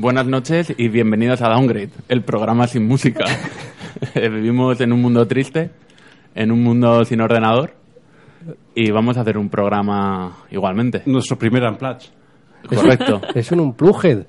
Buenas 0.00 0.28
noches 0.28 0.72
y 0.76 0.86
bienvenidos 0.86 1.42
a 1.42 1.48
Downgrade, 1.48 1.90
el 2.08 2.22
programa 2.22 2.68
sin 2.68 2.86
música. 2.86 3.24
Eh, 4.14 4.28
Vivimos 4.28 4.80
en 4.80 4.92
un 4.92 5.02
mundo 5.02 5.26
triste, 5.26 5.72
en 6.36 6.52
un 6.52 6.62
mundo 6.62 7.04
sin 7.04 7.20
ordenador 7.20 7.72
y 8.72 8.92
vamos 8.92 9.16
a 9.16 9.22
hacer 9.22 9.36
un 9.36 9.48
programa 9.48 10.44
igualmente. 10.52 11.02
Nuestro 11.06 11.36
primer 11.36 11.64
Unplugged. 11.64 12.10
Correcto. 12.68 13.20
Es 13.34 13.50
un 13.50 13.58
unplugged. 13.58 14.26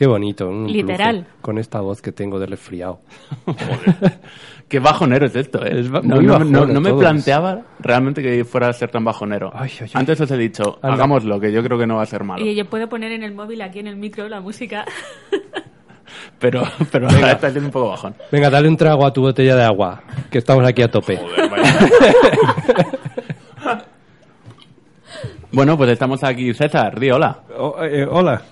Qué 0.00 0.06
bonito. 0.06 0.48
un 0.48 0.66
Literal. 0.66 1.26
Con 1.42 1.58
esta 1.58 1.82
voz 1.82 2.00
que 2.00 2.10
tengo 2.10 2.38
de 2.38 2.46
resfriado. 2.46 3.00
Qué 4.66 4.78
bajonero 4.78 5.26
es 5.26 5.36
esto, 5.36 5.62
¿eh? 5.62 5.78
Es 5.80 5.90
ba- 5.90 6.00
no, 6.02 6.22
no- 6.22 6.38
no- 6.38 6.64
no 6.64 6.80
me 6.80 6.88
todos. 6.88 7.02
planteaba 7.02 7.60
realmente 7.80 8.22
que 8.22 8.46
fuera 8.46 8.68
a 8.68 8.72
ser 8.72 8.90
tan 8.90 9.04
bajonero. 9.04 9.50
Ay, 9.54 9.68
ay, 9.78 9.78
ay. 9.88 9.90
Antes 9.92 10.18
os 10.22 10.30
he 10.30 10.38
dicho, 10.38 10.78
Anda. 10.80 10.94
hagámoslo, 10.94 11.38
que 11.38 11.52
yo 11.52 11.62
creo 11.62 11.76
que 11.78 11.86
no 11.86 11.96
va 11.96 12.02
a 12.04 12.06
ser 12.06 12.24
malo. 12.24 12.42
Y 12.42 12.54
yo 12.54 12.64
puedo 12.64 12.88
poner 12.88 13.12
en 13.12 13.22
el 13.24 13.34
móvil 13.34 13.60
aquí 13.60 13.80
en 13.80 13.88
el 13.88 13.96
micro 13.96 14.26
la 14.30 14.40
música. 14.40 14.86
Pero, 16.40 16.62
pero 16.90 17.06
ahora 17.08 17.32
está 17.32 17.50
siendo 17.50 17.68
un 17.68 17.72
poco 17.72 17.90
bajón. 17.90 18.14
Venga, 18.32 18.48
dale 18.50 18.68
un 18.68 18.76
trago 18.76 19.04
a 19.06 19.12
tu 19.12 19.20
botella 19.20 19.54
de 19.54 19.62
agua, 19.62 20.02
que 20.30 20.38
estamos 20.38 20.66
aquí 20.66 20.80
a 20.82 20.90
tope. 20.90 21.20
bueno, 25.52 25.76
pues 25.76 25.90
estamos 25.90 26.24
aquí. 26.24 26.52
César, 26.54 26.98
di 26.98 27.10
hola. 27.10 27.40
Oh, 27.58 27.76
eh, 27.84 28.06
hola. 28.10 28.42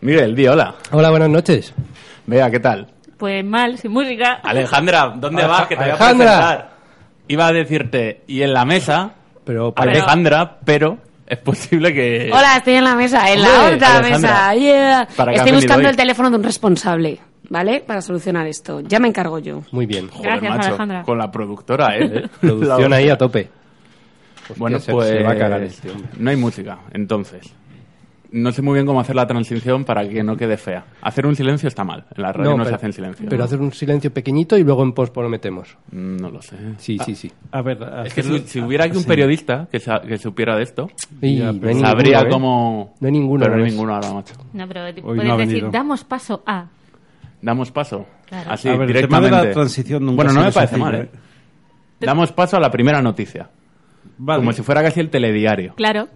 Miguel, 0.00 0.34
di 0.34 0.46
hola. 0.46 0.74
Hola, 0.92 1.10
buenas 1.10 1.28
noches. 1.28 1.74
Vea, 2.26 2.50
¿qué 2.50 2.60
tal? 2.60 2.86
Pues 3.16 3.44
mal, 3.44 3.76
sin 3.78 3.90
música. 3.90 4.34
Alejandra, 4.44 5.12
¿dónde 5.16 5.42
Aleja- 5.42 5.48
vas? 5.48 5.66
Que 5.68 5.74
te 5.76 5.82
voy 5.82 5.90
a 5.90 5.94
Alejandra. 5.94 6.26
presentar. 6.38 6.70
Iba 7.30 7.46
a 7.46 7.52
decirte, 7.52 8.22
y 8.26 8.42
en 8.42 8.54
la 8.54 8.64
mesa, 8.64 9.10
Pero, 9.44 9.74
Alejandra, 9.76 10.58
pero 10.64 10.98
es 11.26 11.38
posible 11.38 11.92
que... 11.92 12.30
Hola, 12.32 12.56
estoy 12.58 12.74
en 12.74 12.84
la 12.84 12.94
mesa, 12.94 13.30
en 13.30 13.42
la 13.42 13.48
otra 13.74 13.96
Alejandra. 13.98 14.10
mesa. 14.10 14.54
yeah. 14.54 15.08
¿Para 15.16 15.32
qué 15.32 15.38
has 15.40 15.46
Estoy 15.46 15.60
buscando 15.60 15.84
hoy? 15.86 15.90
el 15.90 15.96
teléfono 15.96 16.30
de 16.30 16.36
un 16.36 16.42
responsable, 16.44 17.18
¿vale? 17.50 17.80
Para 17.86 18.00
solucionar 18.00 18.46
esto. 18.46 18.80
Ya 18.80 18.98
me 19.00 19.08
encargo 19.08 19.38
yo. 19.40 19.62
Muy 19.72 19.84
bien. 19.86 20.08
Joder, 20.08 20.30
Gracias, 20.32 20.50
macho, 20.56 20.68
Alejandra. 20.68 21.02
Con 21.02 21.18
la 21.18 21.30
productora, 21.30 21.98
¿eh? 21.98 22.28
Producción 22.40 22.90
La 22.90 22.96
ahí 22.96 23.10
a 23.10 23.18
tope. 23.18 23.50
Hostia, 24.42 24.54
Bueno, 24.56 24.78
se- 24.78 24.92
pues 24.92 25.08
se 25.08 25.22
va 25.22 25.32
a 25.32 25.36
cagar 25.36 25.62
este 25.64 25.90
hombre. 25.90 26.08
no 26.18 26.30
hay 26.30 26.36
música, 26.36 26.78
entonces. 26.92 27.52
No 28.30 28.52
sé 28.52 28.60
muy 28.60 28.74
bien 28.74 28.84
cómo 28.84 29.00
hacer 29.00 29.16
la 29.16 29.26
transición 29.26 29.84
para 29.84 30.06
que 30.06 30.22
no 30.22 30.36
quede 30.36 30.58
fea. 30.58 30.84
Hacer 31.00 31.26
un 31.26 31.34
silencio 31.34 31.66
está 31.66 31.82
mal. 31.82 32.04
En 32.14 32.22
la 32.22 32.30
radio 32.32 32.50
no, 32.50 32.58
se 32.58 32.64
pero- 32.64 32.76
hace 32.76 32.86
en 32.86 32.92
silencio. 32.92 33.26
Pero 33.30 33.44
hacer 33.44 33.58
un 33.60 33.72
silencio 33.72 34.12
pequeñito 34.12 34.58
y 34.58 34.64
luego 34.64 34.82
en 34.82 34.92
post 34.92 35.16
lo 35.16 35.28
metemos. 35.30 35.76
Mm, 35.92 36.16
No 36.16 36.30
lo 36.30 36.42
sé. 36.42 36.56
Sí, 36.76 36.98
sí, 37.04 37.14
sí. 37.14 37.32
A 37.52 37.62
ver, 37.62 37.78
Es 38.04 38.12
que 38.12 38.22
si, 38.22 38.38
si 38.40 38.60
hubiera 38.60 38.84
aquí 38.84 38.96
un 38.96 39.02
sí. 39.04 39.08
periodista 39.08 39.66
que, 39.72 39.80
sa- 39.80 40.02
que 40.02 40.18
supiera 40.18 40.56
de 40.56 40.62
esto, 40.64 40.88
Y 41.22 41.38
Ya, 41.38 41.52
no 41.52 41.60
pero 41.60 41.68
hay 41.74 41.80
sabría 41.80 42.18
ninguno, 42.18 42.28
¿eh? 42.28 42.32
cómo... 42.32 42.94
No 43.00 43.06
hay 43.06 43.12
ninguno, 43.12 43.44
Pero 43.44 43.56
no 43.56 43.64
hay 43.64 43.70
ninguno 43.70 43.94
ahora, 43.94 44.12
macho. 44.12 44.34
No, 44.52 44.68
pero 44.68 44.80
puedes 45.02 45.24
no 45.24 45.36
decir, 45.38 45.70
damos 45.70 46.04
paso 46.04 46.42
a. 46.46 46.66
Damos 47.40 47.70
paso. 47.70 48.04
Claro. 48.26 48.50
Así, 48.50 48.68
A 48.68 48.72
ver, 48.76 48.82
el 48.82 48.86
tema 49.08 49.20
de 49.20 49.26
directamente. 49.28 49.46
la 49.48 49.52
transición 49.54 50.04
nunca 50.04 50.16
bueno, 50.16 50.32
no 50.34 50.44
me 50.44 50.52
parece 50.52 50.76
mal, 50.76 50.94
¿eh? 50.96 51.08
¿eh? 51.12 51.18
Damos 52.00 52.30
paso 52.32 52.58
a 52.58 52.60
la 52.60 52.70
primera 52.70 53.00
noticia. 53.00 53.48
Vale. 54.18 54.40
Como 54.40 54.52
si 54.52 54.62
fuera 54.62 54.82
casi 54.82 55.00
el 55.00 55.08
telediario. 55.08 55.72
Claro. 55.76 56.08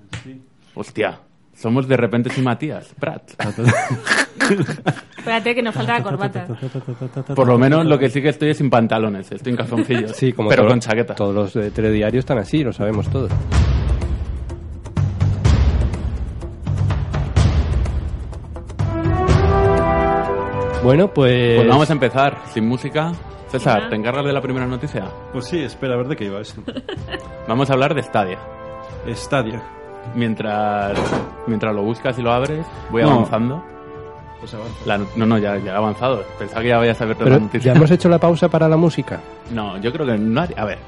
Hostia, 0.75 1.19
somos 1.55 1.87
de 1.89 1.97
repente 1.97 2.31
sin 2.31 2.45
Matías. 2.45 2.95
Prat. 2.99 3.23
Espérate 5.19 5.55
que 5.55 5.63
nos 5.63 5.75
falta 5.75 5.99
la 5.99 6.03
corbata. 6.03 6.47
Por 7.35 7.47
lo 7.47 7.59
menos 7.59 7.87
lo 7.87 7.99
que 7.99 8.11
sí 8.11 8.21
que 8.21 8.31
estoy 8.31 8.51
es 8.51 8.57
sin 8.59 8.71
pantalones. 8.71 9.31
Estoy 9.31 9.53
en 9.53 9.57
calzoncillos. 9.57 10.13
Sí, 10.17 10.33
como 10.33 10.49
pero 10.49 10.63
todo- 10.63 10.71
con 10.71 10.81
chaqueta. 10.81 11.15
Todos 11.15 11.35
los 11.35 11.55
de 11.55 11.71
telediario 11.71 12.21
están 12.21 12.39
así, 12.39 12.65
lo 12.65 12.73
sabemos 12.73 13.09
todos. 13.09 13.31
Bueno, 20.83 21.13
pues... 21.13 21.57
Pues 21.57 21.69
vamos 21.69 21.89
a 21.91 21.93
empezar. 21.93 22.39
Sin 22.53 22.67
música. 22.67 23.13
César. 23.49 23.89
¿te 23.91 23.97
encargas 23.97 24.25
de 24.25 24.33
la 24.33 24.41
primera 24.41 24.67
noticia? 24.67 25.05
Pues 25.33 25.45
sí, 25.45 25.63
espera, 25.63 25.95
a 25.95 25.99
ver 25.99 26.09
de 26.09 26.17
qué 26.17 26.25
iba 26.25 26.41
esto. 26.41 26.63
Vamos 27.47 27.69
a 27.69 27.75
hablar 27.75 27.95
de 27.95 28.03
Stadia. 28.03 28.39
Stadia. 29.15 29.63
Mientras, 30.15 30.99
mientras 31.47 31.75
lo 31.75 31.83
buscas 31.83 32.19
y 32.19 32.23
lo 32.23 32.33
abres, 32.33 32.65
voy 32.91 33.03
No. 33.03 33.13
avanzando. 33.13 33.63
Pues 34.41 34.53
avanza. 34.55 34.75
La- 34.87 34.99
no, 35.17 35.27
no, 35.27 35.39
ya, 35.39 35.57
ya 35.59 35.73
he 35.73 35.77
avanzado. 35.77 36.25
Pensaba 36.39 36.63
que 36.63 36.69
ya 36.69 36.79
vayas 36.79 37.01
a 37.01 37.05
ver 37.05 37.15
toda 37.15 37.25
Pero 37.27 37.37
la 37.37 37.43
noticia. 37.45 37.73
ya 37.73 37.77
hemos 37.79 37.91
hecho 37.91 38.09
la 38.09 38.19
pausa 38.19 38.49
para 38.49 38.69
la 38.69 38.77
música. 38.77 39.21
No, 39.53 39.79
yo 39.79 39.93
creo 39.93 40.07
que 40.07 40.19
no 40.19 40.41
haría- 40.41 40.57
A 40.61 40.65
ver. 40.65 40.79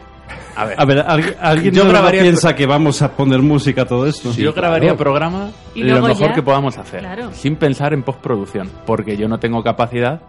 A 0.57 0.65
ver. 0.65 0.77
A 0.81 0.85
ver, 0.85 1.05
¿alguien, 1.07 1.35
alguien 1.41 1.75
Yo 1.75 1.83
verdad 1.85 2.01
grabaría- 2.01 2.23
piensa 2.23 2.55
que 2.57 2.67
vamos 2.67 3.01
a 3.03 3.13
poner 3.13 3.41
música 3.41 3.83
a 3.83 3.85
todo 3.87 4.07
esto? 4.07 4.33
yo 4.33 4.53
grabaría 4.53 4.91
claro. 4.91 4.97
programa 4.99 5.51
Y 5.75 5.85
lo 5.85 6.01
mejor 6.03 6.29
ya- 6.29 6.35
que 6.35 6.43
podamos 6.43 6.77
hacer. 6.79 7.01
Claro. 7.01 7.31
Sin 7.33 7.57
pensar 7.57 7.93
en 7.93 8.03
postproducción. 8.03 8.69
Porque 8.87 9.17
yo 9.17 9.29
no 9.29 9.39
tengo 9.39 9.63
capacidad 9.63 10.21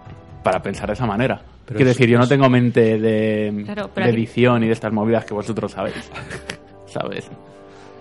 para 0.43 0.61
pensar 0.61 0.87
de 0.87 0.93
esa 0.93 1.05
manera. 1.07 1.41
Pero 1.65 1.77
Quiero 1.77 1.89
es- 1.91 1.97
decir, 1.97 2.11
yo 2.11 2.19
no 2.19 2.27
tengo 2.27 2.47
mente 2.49 2.99
de, 2.99 3.63
Claro, 3.65 3.89
de 3.95 4.03
edición 4.09 4.63
y 4.63 4.67
de 4.67 4.73
estas 4.73 4.93
movidas 4.93 5.25
que 5.25 5.33
vosotros 5.33 5.71
sabéis. 5.71 6.11
¿Sabes? 6.85 7.27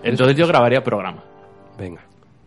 Entonces 0.05 0.37
yo 0.37 0.47
grabaría 0.47 0.83
programa. 0.83 1.23
Venga. 1.77 2.01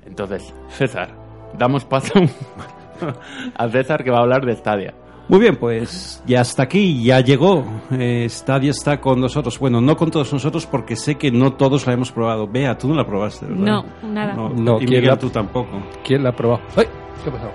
Entonces, 0.06 0.54
César, 0.70 1.10
damos 1.58 1.84
paso 1.84 2.14
a 3.56 3.69
César 3.69 4.02
que 4.04 4.10
va 4.10 4.19
a 4.19 4.22
hablar 4.22 4.44
de 4.44 4.54
Stadia. 4.56 4.94
Muy 5.28 5.41
bien, 5.41 5.56
pues 5.56 6.22
ya 6.26 6.41
está 6.41 6.62
aquí, 6.62 7.02
ya 7.04 7.20
llegó. 7.20 7.62
Eh, 7.91 8.26
Stadia 8.30 8.70
está 8.70 8.98
con 8.98 9.20
nosotros. 9.20 9.58
Bueno, 9.58 9.78
no 9.82 9.94
con 9.94 10.10
todos 10.10 10.32
nosotros 10.32 10.64
porque 10.64 10.97
sé 10.97 11.16
que 11.16 11.30
no 11.30 11.52
todos 11.52 11.86
la 11.86 11.92
hemos 11.92 12.10
probado. 12.10 12.48
Vea, 12.48 12.78
tú 12.78 12.88
no 12.88 12.94
la 12.94 13.04
probaste, 13.04 13.44
¿verdad? 13.44 13.60
No, 13.62 13.84
nada. 14.08 14.32
No, 14.32 14.48
No, 14.48 14.76
y 14.76 14.86
¿quién 14.86 14.91
Miguel, 14.91 15.06
la- 15.08 15.18
tú 15.18 15.28
tampoco. 15.28 15.82
¿Quién 16.02 16.22
la 16.22 16.30
ha 16.30 16.32
probado? 16.32 16.62
¡Ay! 16.76 16.86
¿Qué 17.22 17.28
ha 17.28 17.32
pasado? 17.32 17.52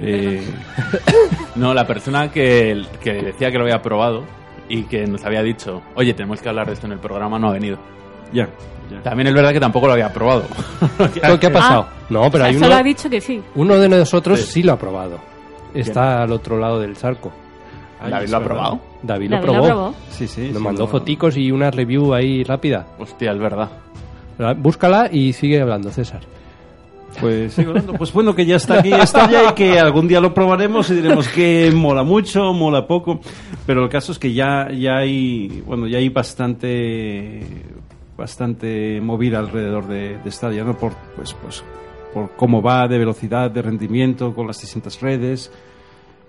Eh, 0.00 0.44
No, 1.56 1.74
la 1.74 1.84
persona 1.84 2.30
que, 2.30 2.80
que 3.02 3.14
decía 3.14 3.50
que 3.50 3.58
lo 3.58 3.64
había 3.64 3.82
probado 3.82 4.22
y 4.68 4.84
que 4.84 5.04
nos 5.08 5.24
había 5.24 5.42
dicho, 5.42 5.82
oye, 5.96 6.14
tenemos 6.14 6.40
que 6.40 6.48
hablar 6.48 6.68
de 6.68 6.74
esto 6.74 6.86
en 6.86 6.92
el 6.92 7.00
programa, 7.00 7.40
no 7.40 7.48
ha 7.48 7.52
venido. 7.52 7.78
Ya, 8.32 8.48
ya. 8.90 9.02
También 9.02 9.28
es 9.28 9.34
verdad 9.34 9.52
que 9.52 9.60
tampoco 9.60 9.86
lo 9.86 9.92
había 9.94 10.12
probado. 10.12 10.44
¿Qué 11.40 11.46
ha 11.46 11.52
pasado? 11.52 11.86
No, 12.08 12.30
pero 12.30 12.44
O 12.44 12.46
sea, 12.46 12.46
hay 12.46 12.54
solo 12.54 12.66
uno, 12.66 12.76
ha 12.76 12.82
dicho 12.82 13.08
que 13.10 13.20
sí. 13.20 13.40
uno 13.54 13.78
de 13.78 13.88
nosotros 13.88 14.40
Sí. 14.40 14.52
sí. 14.52 14.62
lo 14.62 14.72
ha 14.72 14.78
probado. 14.78 15.18
Está 15.74 16.22
al 16.22 16.32
otro 16.32 16.58
lado 16.58 16.80
del 16.80 16.96
charco. 16.96 17.30
Ay, 18.02 18.10
¿David 18.10 18.28
lo 18.30 18.36
ha 18.38 18.40
probado? 18.44 18.80
David 19.02 19.30
lo 19.30 19.40
probó. 19.40 19.58
lo 19.58 19.64
probó. 19.66 19.94
Sí, 20.10 20.26
sí. 20.26 20.48
Nos 20.48 20.56
sí, 20.56 20.62
mandó 20.64 20.82
no- 20.84 20.88
foticos 20.88 21.36
y 21.36 21.52
una 21.52 21.70
review 21.70 22.12
ahí 22.14 22.42
rápida. 22.44 22.86
Hostia, 22.98 23.32
es 23.32 23.38
verdad. 23.38 23.68
Búscala 24.56 25.08
y 25.12 25.32
sigue 25.34 25.60
hablando, 25.60 25.90
César. 25.90 26.20
Pues 27.20 27.52
sigo 27.52 27.70
hablando. 27.72 27.92
Pues 27.92 28.12
bueno, 28.12 28.34
que 28.34 28.46
ya 28.46 28.56
está 28.56 28.78
aquí 28.80 28.90
Stadia 29.04 29.50
y 29.50 29.54
que 29.54 29.78
algún 29.78 30.08
día 30.08 30.18
lo 30.20 30.32
probaremos 30.32 30.88
y 30.90 30.94
diremos 30.94 31.28
que 31.28 31.70
mola 31.74 32.02
mucho, 32.02 32.52
mola 32.54 32.86
poco. 32.86 33.20
Pero 33.66 33.84
el 33.84 33.90
caso 33.90 34.12
es 34.12 34.18
que 34.18 34.32
ya, 34.32 34.68
ya 34.72 34.96
hay, 34.96 35.62
bueno, 35.66 35.86
ya 35.86 35.98
hay 35.98 36.08
bastante, 36.08 37.40
bastante 38.20 39.00
movida 39.00 39.38
alrededor 39.40 39.88
de, 39.88 40.18
de 40.18 40.30
Stadia, 40.30 40.62
¿no? 40.62 40.76
Por, 40.76 40.92
pues, 41.16 41.34
pues, 41.42 41.64
por 42.14 42.30
cómo 42.36 42.60
va 42.62 42.86
de 42.86 42.98
velocidad, 42.98 43.50
de 43.50 43.62
rendimiento 43.62 44.32
con 44.34 44.46
las 44.46 44.60
distintas 44.60 45.00
redes. 45.00 45.50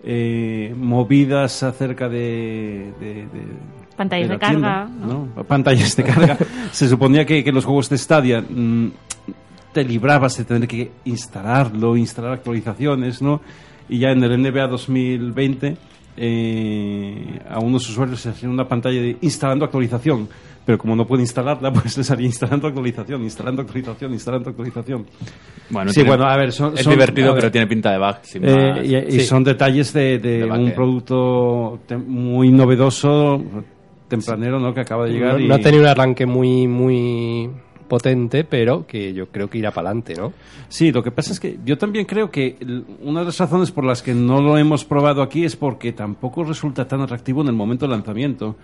eh, 0.04 0.74
movidas 0.76 1.62
acerca 1.62 2.10
de, 2.10 2.92
de- 3.00 3.28
de- 3.28 3.82
Pantallas 3.96 4.30
la 4.30 4.34
de 4.34 4.40
carga, 4.40 4.90
¿no? 4.90 5.28
¿no? 5.36 5.44
Pantallas 5.44 5.96
de 5.96 6.04
carga. 6.04 6.38
Se 6.72 6.88
suponía 6.90 7.24
que, 7.24 7.44
que 7.44 7.52
los 7.52 7.66
juegos 7.66 7.88
de 7.90 8.00
Stadia 8.00 8.42
mm, 8.42 8.88
te 9.74 9.84
librabas 9.84 10.38
de 10.38 10.46
tener 10.46 10.68
que 10.68 10.92
instalarlo, 11.06 11.96
instalar 11.98 12.32
actualizaciones, 12.34 13.22
¿no? 13.22 13.42
Y 13.90 14.00
ya 14.00 14.10
en 14.12 14.24
el 14.24 14.42
NBA 14.42 14.68
2020 14.70 15.78
eh, 16.18 17.40
a 17.50 17.60
unos 17.60 17.88
usuarios 17.90 18.26
les 18.26 18.34
hacían 18.36 18.52
una 18.52 18.68
pantalla 18.68 19.02
de 19.02 19.18
instalando 19.22 19.66
actualización, 19.66 20.28
pero 20.72 20.78
como 20.78 20.96
no 20.96 21.06
puede 21.06 21.24
instalarla, 21.24 21.74
pues 21.74 21.98
les 21.98 22.10
haría 22.12 22.28
instalando 22.28 22.66
actualización, 22.68 23.22
instalando 23.24 23.62
actualización, 23.64 24.14
instalando 24.14 24.50
actualización. 24.52 25.06
Bueno, 25.70 25.90
sí, 25.92 25.96
tiene- 25.96 26.10
bueno, 26.12 26.24
a 26.26 26.38
ver, 26.38 26.54
son, 26.54 26.76
es 26.78 26.84
son- 26.84 26.94
divertido, 26.94 27.34
ver, 27.34 27.42
pero 27.42 27.52
tiene 27.52 27.68
pinta 27.68 27.92
de 27.92 27.98
bug. 27.98 28.16
sin 28.24 28.48
eh, 28.48 28.72
más. 28.72 28.86
y, 28.86 28.96
y 28.96 29.12
Sí. 29.20 29.26
son 29.26 29.44
detalles 29.44 29.92
de, 29.92 30.18
de 30.20 30.38
De 30.38 30.44
un 30.46 30.50
backend. 30.50 30.74
producto 30.76 31.80
muy 32.08 32.52
novedoso, 32.52 33.44
tempranero, 34.08 34.60
¿no? 34.62 34.74
Que 34.74 34.80
acaba 34.80 35.06
de 35.06 35.12
llegar 35.12 35.34
No, 35.34 35.40
y... 35.40 35.48
no 35.50 35.56
ha 35.56 35.60
tenido 35.60 35.84
un 35.84 35.90
arranque 35.90 36.26
muy, 36.26 36.68
muy 36.70 37.50
potente, 37.90 38.46
pero 38.46 38.88
que 38.88 39.14
yo 39.14 39.28
creo 39.28 39.50
que 39.50 39.58
irá 39.58 39.72
para 39.72 39.90
adelante, 39.90 40.14
¿no? 40.16 40.32
Sí, 40.70 40.94
lo 40.94 41.04
que 41.04 41.12
pasa 41.12 41.34
es 41.34 41.40
que 41.42 41.58
yo 41.66 41.78
también 41.78 42.06
creo 42.06 42.32
que 42.32 42.56
una 43.02 43.20
de 43.20 43.26
las 43.26 43.38
razones 43.40 43.72
por 43.72 43.84
las 43.84 44.02
que 44.02 44.14
no 44.14 44.42
lo 44.42 44.58
hemos 44.58 44.86
probado 44.86 45.22
aquí 45.22 45.44
es 45.44 45.58
porque 45.58 45.92
tampoco 45.92 46.46
resulta 46.46 46.88
tan 46.88 47.02
atractivo 47.02 47.42
en 47.42 47.48
el 47.48 47.54
momento 47.56 47.86
del 47.86 47.92
lanzamiento. 47.92 48.56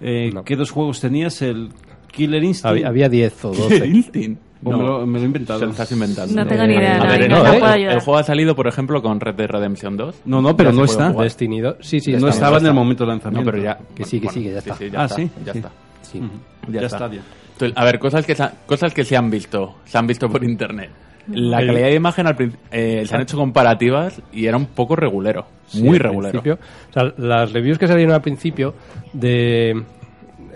Eh, 0.00 0.30
No. 0.32 0.44
¿Qué 0.44 0.56
dos 0.56 0.70
juegos 0.70 1.00
tenías? 1.00 1.40
El 1.42 1.70
Killer 2.12 2.42
Instinct. 2.42 2.66
Había, 2.70 2.88
había 2.88 3.08
10 3.08 3.44
o 3.44 3.48
12. 3.52 3.86
Instinct. 3.86 4.40
O 4.64 4.72
me, 4.72 4.78
lo, 4.78 5.06
me 5.06 5.18
lo 5.18 5.24
he 5.24 5.26
inventado. 5.26 5.60
se 5.60 5.66
lo 5.66 5.70
estás 5.70 5.92
inventando. 5.92 6.34
No 6.34 6.44
tengo 6.46 6.62
Eh, 6.64 6.66
ni 6.66 6.74
idea. 6.74 7.00
a 7.00 7.06
ver, 7.06 7.30
no, 7.30 7.36
no, 7.38 7.44
no 7.44 7.52
¿eh? 7.52 7.58
puedo 7.60 7.74
El 7.74 8.00
juego 8.00 8.18
ha 8.18 8.24
salido, 8.24 8.56
por 8.56 8.66
ejemplo, 8.66 9.00
con 9.02 9.20
Red 9.20 9.36
Dead 9.36 9.48
Redemption 9.48 9.96
2. 9.96 10.22
No, 10.24 10.42
no, 10.42 10.56
pero 10.56 10.72
no 10.72 10.84
está. 10.84 11.12
Destiny 11.12 11.60
2. 11.60 11.76
Sí, 11.80 12.00
sí, 12.00 12.10
no 12.12 12.18
está, 12.18 12.30
estaba 12.30 12.56
ya 12.58 12.62
en 12.62 12.66
el 12.66 12.74
momento 12.74 13.04
del 13.04 13.10
lanzamiento. 13.10 13.44
No, 13.44 13.52
pero 13.52 13.62
ya. 13.62 13.78
Que 13.94 14.04
sí, 14.04 14.18
que 14.20 14.28
sí, 14.30 14.42
que 14.42 14.52
ya 14.52 14.58
está. 14.58 14.76
ya 14.78 15.00
Ah, 15.00 15.04
está. 15.04 15.16
sí, 15.16 15.30
Ya 15.46 15.52
sí. 15.52 15.58
está. 15.58 15.70
Sí. 16.02 16.20
Ya, 16.68 16.80
Ya 16.80 16.86
está. 16.86 17.06
está, 17.06 17.80
a 17.80 17.84
ver, 17.84 17.98
cosas 18.00 18.24
que, 18.26 18.34
se 18.34 18.42
ha- 18.42 18.52
cosas 18.66 18.92
que 18.94 19.04
se 19.04 19.16
han 19.16 19.30
visto. 19.30 19.76
Se 19.84 19.96
han 19.98 20.06
visto 20.08 20.28
por 20.28 20.42
internet. 20.42 20.90
La 21.32 21.58
calidad 21.58 21.88
de 21.88 21.94
imagen 21.94 22.26
al 22.26 22.36
eh, 22.70 23.04
se 23.06 23.14
han 23.14 23.22
hecho 23.22 23.36
comparativas 23.36 24.20
y 24.32 24.46
era 24.46 24.56
un 24.56 24.66
poco 24.66 24.96
regulero. 24.96 25.46
muy 25.74 25.98
regulero. 25.98 26.40
principio. 26.42 26.58
O 26.90 26.92
sea, 26.92 27.12
las 27.18 27.52
reviews 27.52 27.78
que 27.78 27.86
salieron 27.86 28.14
al 28.14 28.22
principio 28.22 28.74
de 29.12 29.82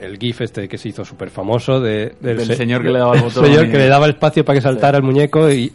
el 0.00 0.18
GIF 0.18 0.40
este 0.40 0.66
que 0.68 0.78
se 0.78 0.88
hizo 0.88 1.04
súper 1.04 1.30
famoso 1.30 1.80
de, 1.80 2.14
Del 2.20 2.40
se- 2.40 2.54
señor 2.56 2.82
que 2.82 2.90
le 2.90 2.98
daba 2.98 3.14
el 3.16 3.22
botón 3.22 3.44
señor 3.44 3.70
que 3.70 3.78
le 3.78 3.86
daba 3.88 4.06
el 4.06 4.12
espacio 4.12 4.44
para 4.44 4.56
que 4.58 4.62
saltara 4.62 4.96
el 4.98 5.04
muñeco 5.04 5.50
y 5.50 5.70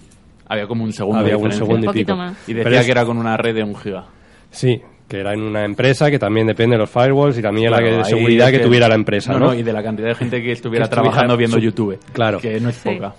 Había 0.50 0.66
como 0.68 0.84
un 0.84 0.92
segundo. 0.94 1.20
había 1.20 1.38
un 1.38 1.52
segundo 1.52 1.92
y 1.92 1.94
pico. 1.94 2.16
más. 2.16 2.36
Y 2.48 2.54
Pero 2.54 2.66
decía 2.70 2.80
es- 2.80 2.86
que 2.86 2.92
era 2.92 3.06
con 3.06 3.18
una 3.18 3.38
red 3.38 3.54
de 3.56 3.64
un 3.64 3.76
giga. 3.76 4.06
Sí, 4.50 4.82
que 5.08 5.20
era 5.20 5.34
en 5.34 5.42
una 5.42 5.64
empresa 5.64 6.10
que 6.10 6.20
también 6.20 6.48
depende 6.48 6.76
de 6.76 6.80
los 6.80 6.90
firewalls 6.90 7.38
y 7.38 7.42
también 7.42 7.68
Claro, 7.70 7.84
la 7.86 7.90
que- 7.90 7.96
de 7.98 8.02
ahí 8.04 8.10
seguridad 8.10 8.50
es 8.50 8.58
que 8.60 8.66
tuviera 8.66 8.88
la 8.90 8.96
empresa, 8.96 9.34
no, 9.34 9.40
¿no? 9.40 9.46
no, 9.48 9.54
y 9.54 9.64
de 9.64 9.72
la 9.74 9.84
cantidad 9.84 10.08
de 10.10 10.16
gente 10.16 10.42
que 10.42 10.52
estuviera 10.52 10.86
Que 10.86 10.90
estuviera 10.90 11.12
trabajando 11.12 11.38
viendo 11.38 11.58
su- 11.58 11.64
YouTube. 11.64 12.00
Claro. 12.12 12.40
Que 12.40 12.60
no 12.60 12.70
es 12.70 12.76
Sí. 12.76 12.90
poca. 12.90 13.14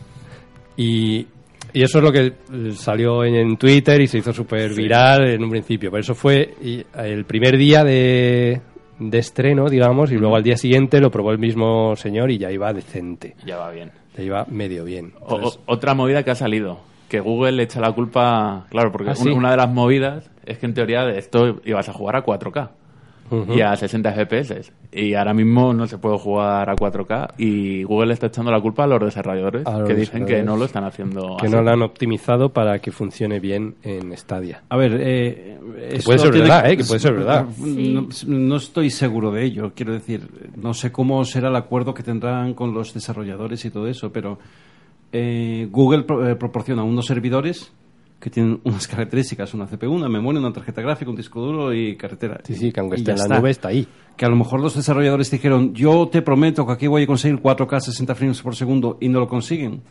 Y, 0.77 1.27
y 1.73 1.83
eso 1.83 1.99
es 1.99 2.05
lo 2.05 2.13
que 2.13 2.27
eh, 2.27 2.73
salió 2.73 3.25
en, 3.25 3.57
Twitter 3.57 4.01
y 4.01 4.07
se 4.07 4.19
hizo 4.19 4.33
súper 4.33 4.75
viral 4.75 5.29
en 5.29 5.43
un 5.45 5.51
principio. 5.51 5.91
Pero 5.91 6.01
eso 6.01 6.15
fue 6.15 6.55
el 6.97 7.25
primer 7.25 7.57
día 7.57 7.85
de, 7.85 8.61
de 8.99 9.19
estreno, 9.19 9.69
digamos, 9.69 10.11
y 10.13 10.17
luego 10.17 10.37
al 10.37 10.43
día 10.43 10.57
siguiente 10.57 11.01
lo 11.01 11.11
probó 11.11 11.31
el 11.33 11.39
mismo 11.39 11.95
señor 11.97 12.31
y 12.31 12.39
ya 12.39 12.51
iba 12.51 12.73
decente. 12.73 13.35
Ya 13.45 13.57
va 13.59 13.71
bien. 13.71 13.91
Ya 14.17 14.23
iba 14.25 14.47
medio 14.49 14.85
bien. 14.85 15.13
O- 15.21 15.35
Entonces, 15.37 15.61
o- 15.67 15.73
otra 15.73 15.95
movida 15.95 16.23
que 16.23 16.31
ha 16.31 16.35
salido. 16.35 16.81
Que 17.09 17.21
Google 17.21 17.53
le 17.53 17.63
echa 17.63 17.81
la 17.81 17.93
culpa. 17.93 18.67
Claro, 18.71 18.93
porque 18.93 19.11
Ah, 19.11 19.15
sí. 19.15 19.31
una 19.31 19.51
de 19.53 19.57
las 19.57 19.71
movidas 19.73 20.31
es 20.45 20.59
que 20.59 20.67
en 20.67 20.75
teoría 20.75 21.05
de 21.05 21.19
esto 21.19 21.61
ibas 21.65 21.89
a 21.89 21.93
jugar 21.95 22.17
a 22.17 22.23
4K. 22.23 22.71
Y 23.55 23.61
a 23.61 23.77
60 23.77 24.13
FPS. 24.13 24.73
Y 24.93 25.15
ahora 25.15 25.35
mismo 25.35 25.73
no 25.75 25.87
se 25.87 25.99
puede 25.99 26.19
jugar 26.19 26.69
a 26.71 26.75
4K 26.77 27.35
y 27.39 27.83
Google 27.85 28.07
le 28.09 28.15
está 28.15 28.27
echando 28.29 28.51
la 28.51 28.61
culpa 28.61 28.85
a 28.85 28.87
los 28.87 29.01
desarrolladores 29.01 29.67
A 29.67 29.79
los 29.81 29.89
que 29.89 29.95
dicen 29.95 30.25
que 30.25 30.43
no 30.43 30.57
lo 30.57 30.65
están 30.65 30.85
haciendo 30.85 31.37
que 31.39 31.47
así. 31.47 31.55
no 31.55 31.63
lo 31.63 31.71
han 31.71 31.83
optimizado 31.83 32.49
para 32.53 32.79
que 32.79 32.91
funcione 32.91 33.39
bien 33.41 33.75
en 33.83 34.17
Stadia. 34.17 34.63
A 34.71 34.77
ver, 34.77 34.97
eh, 35.01 35.59
esto 35.91 36.05
puede 36.07 36.19
ser 36.21 36.31
tiene 36.31 36.49
verdad, 36.49 36.71
eh, 36.71 36.77
que 36.77 36.85
puede 36.85 37.01
ser 37.01 37.13
verdad. 37.15 37.47
No, 37.59 38.09
no 38.27 38.57
estoy 38.57 38.91
seguro 38.91 39.31
de 39.31 39.45
ello. 39.45 39.73
Quiero 39.75 39.93
decir, 39.93 40.29
no 40.57 40.73
sé 40.75 40.91
cómo 40.91 41.25
será 41.25 41.49
el 41.49 41.57
acuerdo 41.57 41.93
que 41.95 42.03
tendrán 42.03 42.55
con 42.55 42.73
los 42.73 42.95
desarrolladores 42.95 43.65
y 43.65 43.71
todo 43.71 43.87
eso, 43.89 44.11
pero 44.13 44.39
eh, 45.13 45.69
Google 45.71 46.03
pro- 46.05 46.29
eh, 46.29 46.37
proporciona 46.37 46.83
unos 46.83 47.07
servidores 47.07 47.73
que 48.21 48.31
tienen 48.31 48.61
unas 48.65 48.89
características, 48.89 49.55
una 49.55 49.67
CPU, 49.67 49.93
una 49.93 50.09
memoria, 50.09 50.41
una 50.41 50.53
tarjeta 50.53 50.83
gráfica, 50.83 51.11
un 51.11 51.17
disco 51.17 51.41
duro 51.41 51.73
y 51.73 51.97
carretera. 51.97 52.41
Sí, 52.45 52.55
sí, 52.55 52.73
que 52.73 52.81
aunque 52.81 52.97
esté 52.97 53.13
en 53.13 53.19
la 53.19 53.39
nube 53.39 53.51
está 53.51 53.69
ahí. 53.69 53.87
Que 54.17 54.25
a 54.25 54.29
lo 54.29 54.37
mejor 54.37 54.61
los 54.61 54.75
desarrolladores 54.75 55.31
dijeron, 55.31 55.75
yo 55.75 56.09
te 56.09 56.23
prometo 56.23 56.67
que 56.67 56.73
aquí 56.73 56.87
voy 56.87 57.05
a 57.05 57.07
conseguir 57.07 57.41
4K 57.41 57.81
60 57.81 58.15
frames 58.15 58.43
por 58.43 58.57
segundo 58.57 58.99
y 59.01 59.09
no 59.09 59.21
lo 59.21 59.29
consiguen. 59.29 59.83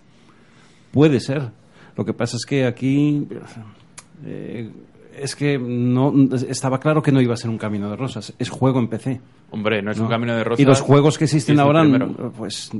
Puede 0.91 1.19
ser. 1.19 1.51
Lo 1.95 2.05
que 2.05 2.13
pasa 2.13 2.35
es 2.37 2.45
que 2.45 2.65
aquí 2.65 3.27
eh, 4.25 4.69
es 5.17 5.35
que 5.35 5.57
no 5.57 6.13
estaba 6.47 6.79
claro 6.79 7.01
que 7.01 7.11
no 7.11 7.21
iba 7.21 7.33
a 7.33 7.37
ser 7.37 7.49
un 7.49 7.57
camino 7.57 7.89
de 7.89 7.95
rosas. 7.95 8.33
Es 8.37 8.49
juego 8.49 8.79
en 8.79 8.89
PC. 8.89 9.21
Hombre, 9.51 9.81
no 9.81 9.91
es 9.91 9.97
¿no? 9.97 10.03
un 10.03 10.09
camino 10.09 10.35
de 10.35 10.43
rosas. 10.43 10.59
Y 10.59 10.65
los 10.65 10.81
juegos 10.81 11.17
que 11.17 11.23
existen 11.23 11.59
ahora, 11.59 11.81
primero. 11.81 12.33
pues 12.37 12.71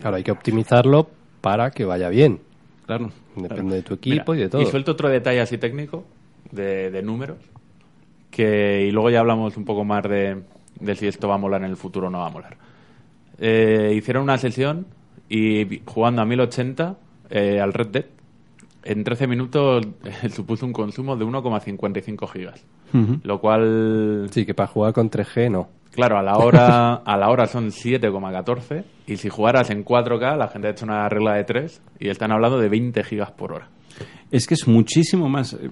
Claro, 0.00 0.16
hay 0.16 0.22
que 0.22 0.32
optimizarlo 0.32 1.08
para 1.40 1.70
que 1.70 1.84
vaya 1.84 2.08
bien. 2.08 2.40
Claro. 2.98 3.12
Depende 3.36 3.76
de 3.76 3.82
tu 3.82 3.98
Mira, 4.04 4.16
equipo 4.16 4.34
y 4.34 4.38
de 4.38 4.48
todo. 4.48 4.62
Y 4.62 4.66
suelto 4.66 4.92
otro 4.92 5.08
detalle 5.08 5.40
así 5.40 5.58
técnico 5.58 6.04
de, 6.50 6.90
de 6.90 7.02
números. 7.02 7.38
Que, 8.30 8.86
y 8.88 8.90
luego 8.90 9.10
ya 9.10 9.20
hablamos 9.20 9.56
un 9.56 9.64
poco 9.64 9.84
más 9.84 10.02
de, 10.04 10.42
de 10.80 10.96
si 10.96 11.06
esto 11.06 11.28
va 11.28 11.34
a 11.34 11.38
molar 11.38 11.62
en 11.62 11.70
el 11.70 11.76
futuro 11.76 12.08
o 12.08 12.10
no 12.10 12.18
va 12.18 12.26
a 12.26 12.30
molar. 12.30 12.56
Eh, 13.38 13.94
hicieron 13.96 14.24
una 14.24 14.38
sesión 14.38 14.86
y 15.28 15.82
jugando 15.84 16.22
a 16.22 16.24
1080 16.24 16.96
eh, 17.30 17.60
al 17.60 17.72
Red 17.72 17.88
Dead. 17.88 18.04
En 18.82 19.04
13 19.04 19.26
minutos 19.26 19.86
eh, 20.22 20.28
supuso 20.30 20.66
un 20.66 20.72
consumo 20.72 21.16
de 21.16 21.24
1,55 21.24 22.28
gigas. 22.32 22.64
Lo 23.22 23.40
cual 23.40 24.26
Sí, 24.32 24.44
que 24.44 24.54
para 24.54 24.66
jugar 24.66 24.92
con 24.92 25.10
3G 25.10 25.48
no. 25.50 25.68
Claro, 25.92 26.18
a 26.18 26.22
la 26.22 26.36
hora, 26.38 26.94
a 26.94 27.16
la 27.16 27.30
hora 27.30 27.46
son 27.46 27.70
7,14 27.72 28.84
y 29.06 29.16
si 29.16 29.28
jugaras 29.28 29.70
en 29.70 29.84
4K 29.84 30.36
la 30.36 30.48
gente 30.48 30.68
ha 30.68 30.70
hecho 30.70 30.84
una 30.84 31.08
regla 31.08 31.34
de 31.34 31.44
3 31.44 31.82
y 31.98 32.08
están 32.08 32.30
hablando 32.32 32.58
de 32.58 32.68
20 32.68 33.02
gigas 33.04 33.32
por 33.32 33.52
hora. 33.52 33.68
Es 34.30 34.46
que 34.46 34.54
es 34.54 34.68
muchísimo 34.68 35.28
más. 35.28 35.54
eh, 35.54 35.70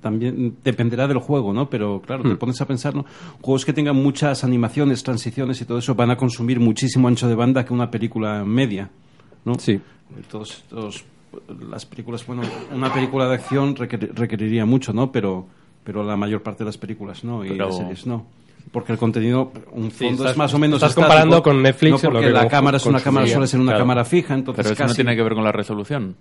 También 0.00 0.56
dependerá 0.62 1.06
del 1.08 1.18
juego, 1.18 1.52
¿no? 1.52 1.68
Pero 1.70 2.00
claro, 2.00 2.22
te 2.22 2.36
pones 2.36 2.60
a 2.60 2.66
pensar, 2.66 2.94
¿no? 2.94 3.04
Juegos 3.40 3.64
que 3.64 3.72
tengan 3.72 3.96
muchas 3.96 4.44
animaciones, 4.44 5.02
transiciones 5.02 5.60
y 5.60 5.64
todo 5.64 5.78
eso 5.78 5.94
van 5.94 6.10
a 6.10 6.16
consumir 6.16 6.60
muchísimo 6.60 7.08
ancho 7.08 7.28
de 7.28 7.34
banda 7.34 7.64
que 7.64 7.72
una 7.72 7.90
película 7.90 8.44
media, 8.44 8.90
¿no? 9.44 9.54
Sí. 9.58 9.80
Todos, 10.30 10.52
estos- 10.58 11.04
las 11.68 11.84
películas, 11.84 12.26
bueno, 12.26 12.42
una 12.74 12.92
película 12.92 13.26
de 13.28 13.34
acción 13.34 13.74
requer- 13.76 14.12
requeriría 14.14 14.64
mucho, 14.64 14.92
¿no? 14.92 15.10
Pero, 15.12 15.46
pero 15.84 16.02
la 16.02 16.16
mayor 16.16 16.42
parte 16.42 16.60
de 16.64 16.66
las 16.66 16.78
películas 16.78 17.22
no 17.24 17.44
y 17.44 17.48
Pero- 17.50 17.66
las 17.66 17.76
series 17.76 18.06
no. 18.06 18.26
Porque 18.72 18.92
el 18.92 18.98
contenido, 18.98 19.52
un 19.72 19.90
Sí, 19.90 20.04
fondo 20.04 20.22
estás- 20.24 20.32
es 20.32 20.36
más 20.36 20.52
o 20.54 20.58
menos 20.58 20.76
estás 20.76 20.90
estático, 20.90 21.08
comparando 21.08 21.42
con 21.42 21.62
Netflix, 21.62 21.90
No, 21.90 21.96
en 21.96 22.02
lo 22.02 22.10
porque 22.20 22.26
que 22.26 22.32
la 22.32 22.48
cámara 22.48 22.76
es 22.76 22.86
una 22.86 23.00
cámara, 23.00 23.26
suele 23.26 23.46
ser 23.46 23.60
una 23.60 23.72
Claro. 23.72 23.82
cámara 23.84 24.04
fija, 24.04 24.34
entonces 24.34 24.62
Pero 24.64 24.74
eso 24.74 24.82
no 24.82 24.88
casi- 24.88 24.96
tiene 24.96 25.16
que 25.16 25.22
ver 25.22 25.34
con 25.34 25.44
la 25.44 25.52
resolución. 25.52 26.16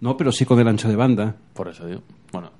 No, 0.00 0.16
pero 0.16 0.32
sí 0.32 0.44
con 0.44 0.58
el 0.58 0.66
ancho 0.66 0.88
de 0.88 0.96
banda. 0.96 1.36
Por 1.54 1.68
eso 1.68 1.86
digo. 1.86 2.00
Bueno, 2.32 2.50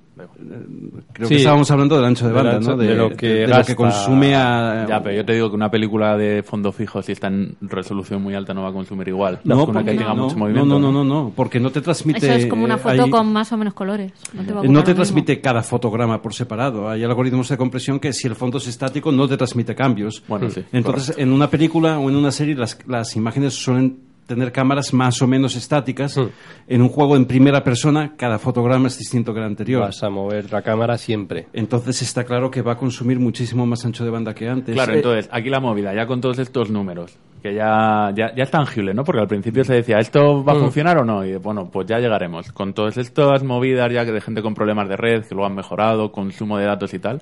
Creo 1.13 1.27
Sí. 1.27 1.35
que 1.35 1.39
estábamos 1.41 1.69
hablando 1.71 1.95
del 1.95 2.05
ancho 2.05 2.27
de 2.27 2.33
banda, 2.33 2.59
ancho- 2.59 2.71
¿no? 2.71 2.77
de 2.77 2.95
lo 2.95 3.09
que 3.11 3.27
de 3.27 3.47
lo 3.47 3.63
que 3.63 3.75
consume 3.75 4.35
a... 4.35 4.85
Ya, 4.87 5.01
pero 5.01 5.15
yo 5.17 5.25
te 5.25 5.33
digo 5.33 5.49
que 5.49 5.55
una 5.55 5.69
película 5.69 6.17
de 6.17 6.43
fondo 6.43 6.71
fijo, 6.71 7.01
si 7.01 7.11
está 7.13 7.27
en 7.27 7.55
resolución 7.61 8.21
muy 8.21 8.35
alta, 8.35 8.53
no 8.53 8.63
va 8.63 8.69
a 8.69 8.73
consumir 8.73 9.07
igual. 9.07 9.39
No, 9.43 9.65
que 9.65 9.71
una 9.71 9.79
que 9.81 9.85
porque- 9.85 9.97
tenga 9.99 10.13
no, 10.13 10.23
mucho 10.23 10.35
no, 10.35 10.39
movimiento. 10.39 10.79
no, 10.79 10.79
no, 10.79 10.91
no, 10.91 11.03
no, 11.03 11.33
porque 11.35 11.59
no 11.59 11.71
te 11.71 11.81
transmite... 11.81 12.17
Eso 12.25 12.31
es 12.33 12.45
como 12.47 12.65
una 12.65 12.77
foto 12.77 13.09
con 13.09 13.31
más 13.31 13.51
o 13.51 13.57
menos 13.57 13.73
colores. 13.73 14.11
No 14.33 14.43
te, 14.43 14.53
va 14.53 14.61
a 14.61 14.63
eh, 14.63 14.67
No 14.67 14.83
te 14.83 14.91
mismo. 14.91 14.95
transmite 14.95 15.41
cada 15.41 15.61
fotograma 15.63 16.21
por 16.21 16.33
separado. 16.33 16.89
Hay 16.89 17.03
algoritmos 17.03 17.49
de 17.49 17.57
compresión 17.57 17.99
que 17.99 18.13
si 18.13 18.27
el 18.27 18.35
fondo 18.35 18.57
es 18.57 18.67
estático 18.67 19.11
no 19.11 19.27
te 19.27 19.37
transmite 19.37 19.75
cambios. 19.75 20.23
Bueno, 20.27 20.49
sí, 20.49 20.63
Entonces, 20.71 21.15
en 21.17 21.31
una 21.31 21.49
película 21.49 21.99
o 21.99 22.09
en 22.09 22.15
una 22.15 22.31
serie 22.31 22.55
las, 22.55 22.77
las 22.87 23.15
imágenes 23.15 23.53
suelen 23.53 23.97
tener 24.25 24.51
cámaras 24.51 24.93
más 24.93 25.21
o 25.21 25.27
menos 25.27 25.55
estáticas. 25.55 26.19
En 26.67 26.81
un 26.81 26.89
juego 26.89 27.15
en 27.15 27.25
primera 27.25 27.63
persona, 27.63 28.13
cada 28.17 28.39
fotograma 28.39 28.87
es 28.87 28.97
distinto 28.97 29.33
que 29.33 29.39
el 29.39 29.45
anterior. 29.45 29.81
Vas 29.81 30.03
a 30.03 30.09
mover 30.09 30.51
la 30.51 30.61
cámara 30.61 30.97
siempre. 30.97 31.47
Entonces 31.53 32.01
está 32.01 32.23
claro 32.23 32.49
que 32.49 32.61
va 32.61 32.73
a 32.73 32.77
consumir 32.77 33.19
muchísimo 33.19 33.65
más 33.65 33.85
ancho 33.85 34.03
de 34.03 34.09
banda 34.09 34.33
que 34.33 34.47
antes. 34.47 34.73
Claro, 34.73 34.93
Eh, 34.93 34.97
entonces, 34.97 35.29
aquí 35.31 35.49
la 35.49 35.59
movida, 35.59 35.93
ya 35.93 36.05
con 36.05 36.21
todos 36.21 36.39
estos 36.39 36.69
números, 36.69 37.17
que 37.41 37.53
ya, 37.53 38.11
ya, 38.15 38.33
ya 38.35 38.43
es 38.43 38.51
tangible, 38.51 38.93
¿no? 38.93 39.03
Porque 39.03 39.21
al 39.21 39.27
principio 39.27 39.63
se 39.63 39.73
decía, 39.75 39.99
¿esto 39.99 40.43
va 40.43 40.53
a 40.53 40.55
funcionar 40.55 40.97
o 40.97 41.03
no? 41.03 41.25
Y 41.25 41.35
bueno, 41.35 41.69
pues 41.69 41.87
ya 41.87 41.99
llegaremos. 41.99 42.51
Con 42.53 42.73
todas 42.73 42.97
estas 42.97 43.43
movidas 43.43 43.91
ya 43.91 44.05
que 44.05 44.11
de 44.11 44.21
gente 44.21 44.41
con 44.41 44.53
problemas 44.53 44.87
de 44.87 44.95
red, 44.95 45.25
que 45.25 45.35
lo 45.35 45.45
han 45.45 45.55
mejorado, 45.55 46.11
consumo 46.11 46.57
de 46.57 46.65
datos 46.65 46.93
y 46.93 46.99
tal. 46.99 47.21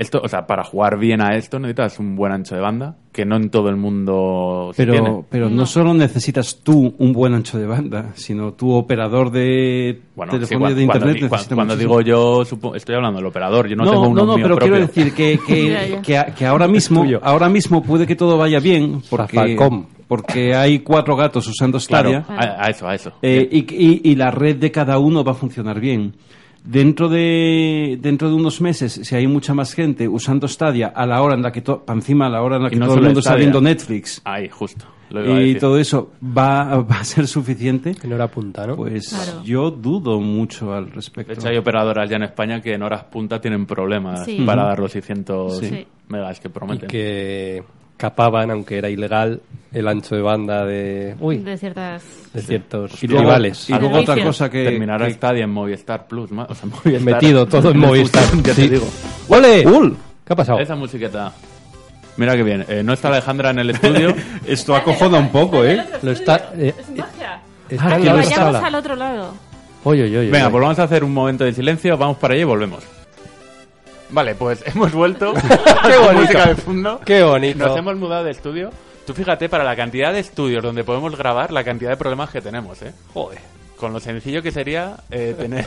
Esto, 0.00 0.20
o 0.24 0.28
sea, 0.28 0.46
para 0.46 0.64
jugar 0.64 0.98
bien 0.98 1.20
a 1.20 1.36
esto 1.36 1.58
necesitas 1.58 1.98
un 1.98 2.16
buen 2.16 2.32
ancho 2.32 2.54
de 2.54 2.60
banda, 2.62 2.96
que 3.12 3.26
no 3.26 3.36
en 3.36 3.50
todo 3.50 3.68
el 3.68 3.76
mundo 3.76 4.70
se 4.74 4.84
tiene. 4.86 5.00
Pero, 5.02 5.24
pero 5.28 5.50
no. 5.50 5.66
solo 5.66 5.92
necesitas 5.94 6.60
tú 6.62 6.94
un 6.98 7.12
buen 7.12 7.34
ancho 7.34 7.58
de 7.58 7.66
banda, 7.66 8.12
sino 8.14 8.52
tu 8.54 8.72
operador 8.72 9.30
de 9.30 10.00
Bueno, 10.16 10.32
sí, 10.32 10.38
telefonía 10.38 10.58
cuando, 10.58 10.74
de 10.76 10.82
internet 10.82 11.00
cuando 11.02 11.14
di- 11.14 11.22
necesita 11.30 11.54
cuando 11.54 11.74
muchísimo. 11.74 11.98
digo 12.00 12.08
yo, 12.08 12.44
supo- 12.46 12.74
estoy 12.74 12.94
hablando 12.94 13.18
del 13.18 13.26
operador, 13.26 13.68
yo 13.68 13.76
no, 13.76 13.84
no, 13.84 13.90
tengo 13.90 14.08
uno 14.08 14.20
no, 14.22 14.26
no, 14.26 14.36
mío 14.36 14.44
pero 14.44 14.56
propio. 14.56 14.72
quiero 14.74 14.86
decir 14.86 15.14
que, 15.14 15.38
que, 16.02 16.24
que, 16.34 16.46
ahora 16.46 16.66
mismo 16.66 17.04
ahora 17.22 17.48
mismo 17.50 17.82
puede 17.82 18.06
que 18.06 18.16
todo 18.16 18.38
vaya 18.38 18.58
bien 18.58 19.02
porque, 19.10 19.56
porque 20.08 20.54
hay 20.54 20.78
cuatro 20.80 21.14
gatos 21.14 21.46
usando 21.46 21.78
Stadia 21.78 22.22
Claro, 22.22 22.40
a, 22.42 22.64
a 22.66 22.70
eso, 22.70 22.88
a 22.88 22.94
eso. 22.94 23.12
eh, 23.22 23.46
y, 23.52 23.58
y- 23.74 24.00
y 24.04 24.14
la 24.16 24.30
red 24.30 24.56
de 24.56 24.70
cada 24.70 24.98
uno 24.98 25.22
va 25.22 25.32
a 25.32 25.34
funcionar 25.34 25.78
bien. 25.78 26.14
Dentro 26.62 27.08
de, 27.08 27.98
dentro 28.00 28.28
de 28.28 28.34
unos 28.34 28.60
meses, 28.60 28.92
si 29.02 29.16
hay 29.16 29.26
mucha 29.26 29.54
más 29.54 29.72
gente 29.72 30.06
usando 30.06 30.46
Stadia 30.46 30.88
a 30.88 31.06
la 31.06 31.22
hora 31.22 31.34
en 31.34 31.42
la 31.42 31.50
que, 31.50 31.62
to- 31.62 31.84
encima 31.88 32.26
a 32.26 32.28
la 32.28 32.42
hora 32.42 32.56
en 32.56 32.64
la 32.64 32.70
que 32.70 32.76
no 32.76 32.86
todo 32.86 32.96
el 32.98 33.04
mundo 33.04 33.20
está 33.20 33.34
viendo 33.34 33.60
Netflix 33.62 34.20
Ahí, 34.24 34.48
justo. 34.50 34.84
lo 35.08 35.24
iba 35.24 35.36
a 35.36 35.40
y 35.40 35.44
decir. 35.46 35.60
todo 35.60 35.78
eso, 35.78 36.12
¿va, 36.22 36.76
va 36.82 36.96
a 37.00 37.04
ser 37.04 37.26
suficiente? 37.26 37.94
En 38.02 38.12
hora 38.12 38.28
punta, 38.28 38.66
¿no? 38.66 38.76
Pues 38.76 39.08
Claro. 39.08 39.42
yo 39.42 39.70
dudo 39.70 40.20
mucho 40.20 40.74
al 40.74 40.86
De 40.90 40.92
respecto. 40.96 41.32
hecho, 41.32 41.48
hay 41.48 41.56
operadoras 41.56 42.10
ya 42.10 42.16
en 42.16 42.24
España 42.24 42.60
que 42.60 42.74
en 42.74 42.82
horas 42.82 43.04
punta 43.04 43.40
tienen 43.40 43.64
problemas 43.64 44.26
Sí. 44.26 44.42
para 44.44 44.64
dar 44.64 44.78
los 44.80 44.92
600 44.92 45.58
Sí. 45.60 45.86
megas 46.08 46.40
que 46.40 46.48
y 46.48 46.50
prometen. 46.50 46.88
que 46.88 47.62
capaban, 48.00 48.50
aunque 48.50 48.78
era 48.78 48.88
ilegal, 48.88 49.42
el 49.72 49.86
ancho 49.86 50.16
de 50.16 50.22
banda 50.22 50.64
de, 50.64 51.14
uy, 51.20 51.36
De 51.38 51.58
ciertas... 51.58 52.02
de 52.32 52.40
ciertos 52.42 53.02
y 53.02 53.06
luego, 53.06 53.24
rivales. 53.24 53.68
y 53.68 53.74
luego 53.74 53.98
otra 53.98 54.20
cosa 54.22 54.48
que... 54.50 54.64
Terminará 54.64 55.06
que- 55.06 55.12
Stadia 55.14 55.44
en 55.44 55.50
Movistar 55.50 56.06
Plus. 56.08 56.30
O 56.32 56.54
sea, 56.54 56.68
Movistar- 56.70 57.00
Metido 57.00 57.46
todo 57.46 57.70
en 57.70 57.78
Movistar. 57.86 58.24
Ya 58.42 58.54
Sí. 58.54 58.62
te 58.62 58.68
digo. 58.70 58.88
¡Ole! 59.28 59.66
¡Ul! 59.66 59.96
¿Qué 60.26 60.32
ha 60.32 60.36
pasado? 60.36 60.58
Esa 60.60 60.74
musiqueta. 60.74 61.32
Mira 62.16 62.34
que 62.36 62.42
bien. 62.42 62.64
Eh, 62.68 62.82
no 62.82 62.92
está 62.94 63.08
Alejandra 63.08 63.50
en 63.50 63.58
el 63.60 63.70
estudio. 63.70 64.14
Esto 64.46 64.74
acojona 64.74 65.18
un 65.18 65.28
poco, 65.30 65.64
¿eh? 65.64 65.84
Lo 66.02 66.10
está, 66.10 66.52
eh, 66.56 66.74
Es 66.78 66.88
magia. 66.96 67.40
está 67.68 67.94
Ah, 67.94 67.98
que 68.00 68.08
Vayamos 68.08 68.54
al 68.56 68.74
otro 68.74 68.96
lado. 68.96 69.34
Oye, 69.84 70.04
oye, 70.04 70.18
oye. 70.18 70.30
Venga, 70.30 70.50
pues 70.50 70.60
vamos 70.62 70.78
a 70.78 70.82
hacer 70.84 71.04
un 71.04 71.12
momento 71.14 71.44
de 71.44 71.52
silencio. 71.52 71.96
Vamos 71.96 72.16
para 72.18 72.34
allá 72.34 72.40
y 72.42 72.44
volvemos. 72.44 72.82
Vale, 74.10 74.34
pues 74.34 74.62
hemos 74.66 74.92
vuelto. 74.92 75.32
Qué 75.34 75.96
bonito. 75.98 76.12
música 76.20 76.46
de 76.46 76.54
fondo. 76.56 77.00
Qué 77.04 77.22
bonito. 77.22 77.58
Nos 77.66 77.76
hemos 77.78 77.96
mudado 77.96 78.24
de 78.24 78.30
estudio. 78.32 78.70
Tú 79.06 79.14
fíjate, 79.14 79.48
para 79.48 79.64
la 79.64 79.74
cantidad 79.76 80.12
de 80.12 80.20
estudios 80.20 80.62
donde 80.62 80.84
podemos 80.84 81.16
grabar, 81.16 81.52
la 81.52 81.64
cantidad 81.64 81.90
de 81.90 81.96
problemas 81.96 82.30
que 82.30 82.40
tenemos, 82.40 82.80
¿eh? 82.82 82.92
Joder. 83.14 83.38
con 83.76 83.92
lo 83.94 83.98
sencillo 83.98 84.42
que 84.42 84.52
sería 84.52 84.96
eh, 85.10 85.34
tener 85.38 85.66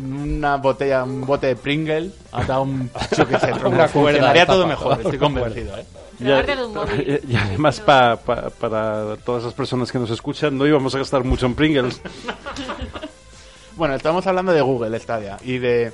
una 0.00 0.56
botella, 0.58 1.02
un 1.02 1.26
bote 1.26 1.48
de 1.48 1.56
Pringle 1.56 2.10
atado 2.30 2.52
a 2.52 2.60
un, 2.62 2.88
yo 3.18 3.26
qué 3.26 3.38
sé, 3.40 3.52
Una 3.64 3.88
cuerda 3.88 4.46
todo 4.46 4.66
mejor, 4.66 5.00
estoy 5.00 5.18
convencido, 5.18 5.76
¿eh? 5.76 5.84
Móvil. 6.72 7.20
y 7.28 7.34
además 7.34 7.80
pa- 7.80 8.16
pa- 8.16 8.48
para 8.50 9.16
todas 9.24 9.42
las 9.42 9.52
personas 9.54 9.90
que 9.90 9.98
nos 9.98 10.08
escuchan, 10.10 10.56
no 10.56 10.64
íbamos 10.66 10.94
a 10.94 10.98
gastar 10.98 11.24
mucho 11.24 11.46
en 11.46 11.54
Pringles. 11.56 12.00
Bueno, 13.76 13.94
estamos 13.94 14.26
hablando 14.26 14.52
de 14.52 14.60
Google 14.60 14.98
Stadia 15.00 15.38
y 15.42 15.56
de 15.58 15.92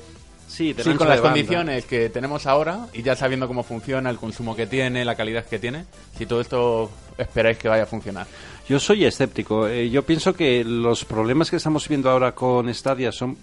Sí, 0.48 0.74
Sí, 0.76 0.94
con 0.94 1.08
las 1.08 1.20
condiciones 1.20 1.84
que 1.84 2.08
tenemos 2.08 2.46
ahora 2.46 2.86
y 2.92 3.02
ya 3.02 3.14
sabiendo 3.14 3.46
cómo 3.46 3.62
funciona, 3.62 4.10
el 4.10 4.16
consumo 4.16 4.56
que 4.56 4.66
tiene, 4.66 5.04
la 5.04 5.14
calidad 5.14 5.44
que 5.44 5.58
tiene, 5.58 5.84
si 6.16 6.26
todo 6.26 6.40
esto 6.40 6.90
esperáis 7.18 7.58
que 7.58 7.68
vaya 7.68 7.82
a 7.84 7.86
funcionar. 7.86 8.26
Yo 8.68 8.80
soy 8.80 9.04
escéptico. 9.04 9.68
Eh, 9.68 9.88
yo 9.90 10.02
pienso 10.04 10.34
que 10.34 10.64
los 10.64 11.04
problemas 11.04 11.50
que 11.50 11.56
estamos 11.56 11.86
viendo 11.88 12.10
ahora 12.10 12.32
con 12.34 12.72
Stadia 12.74 13.12
son 13.12 13.36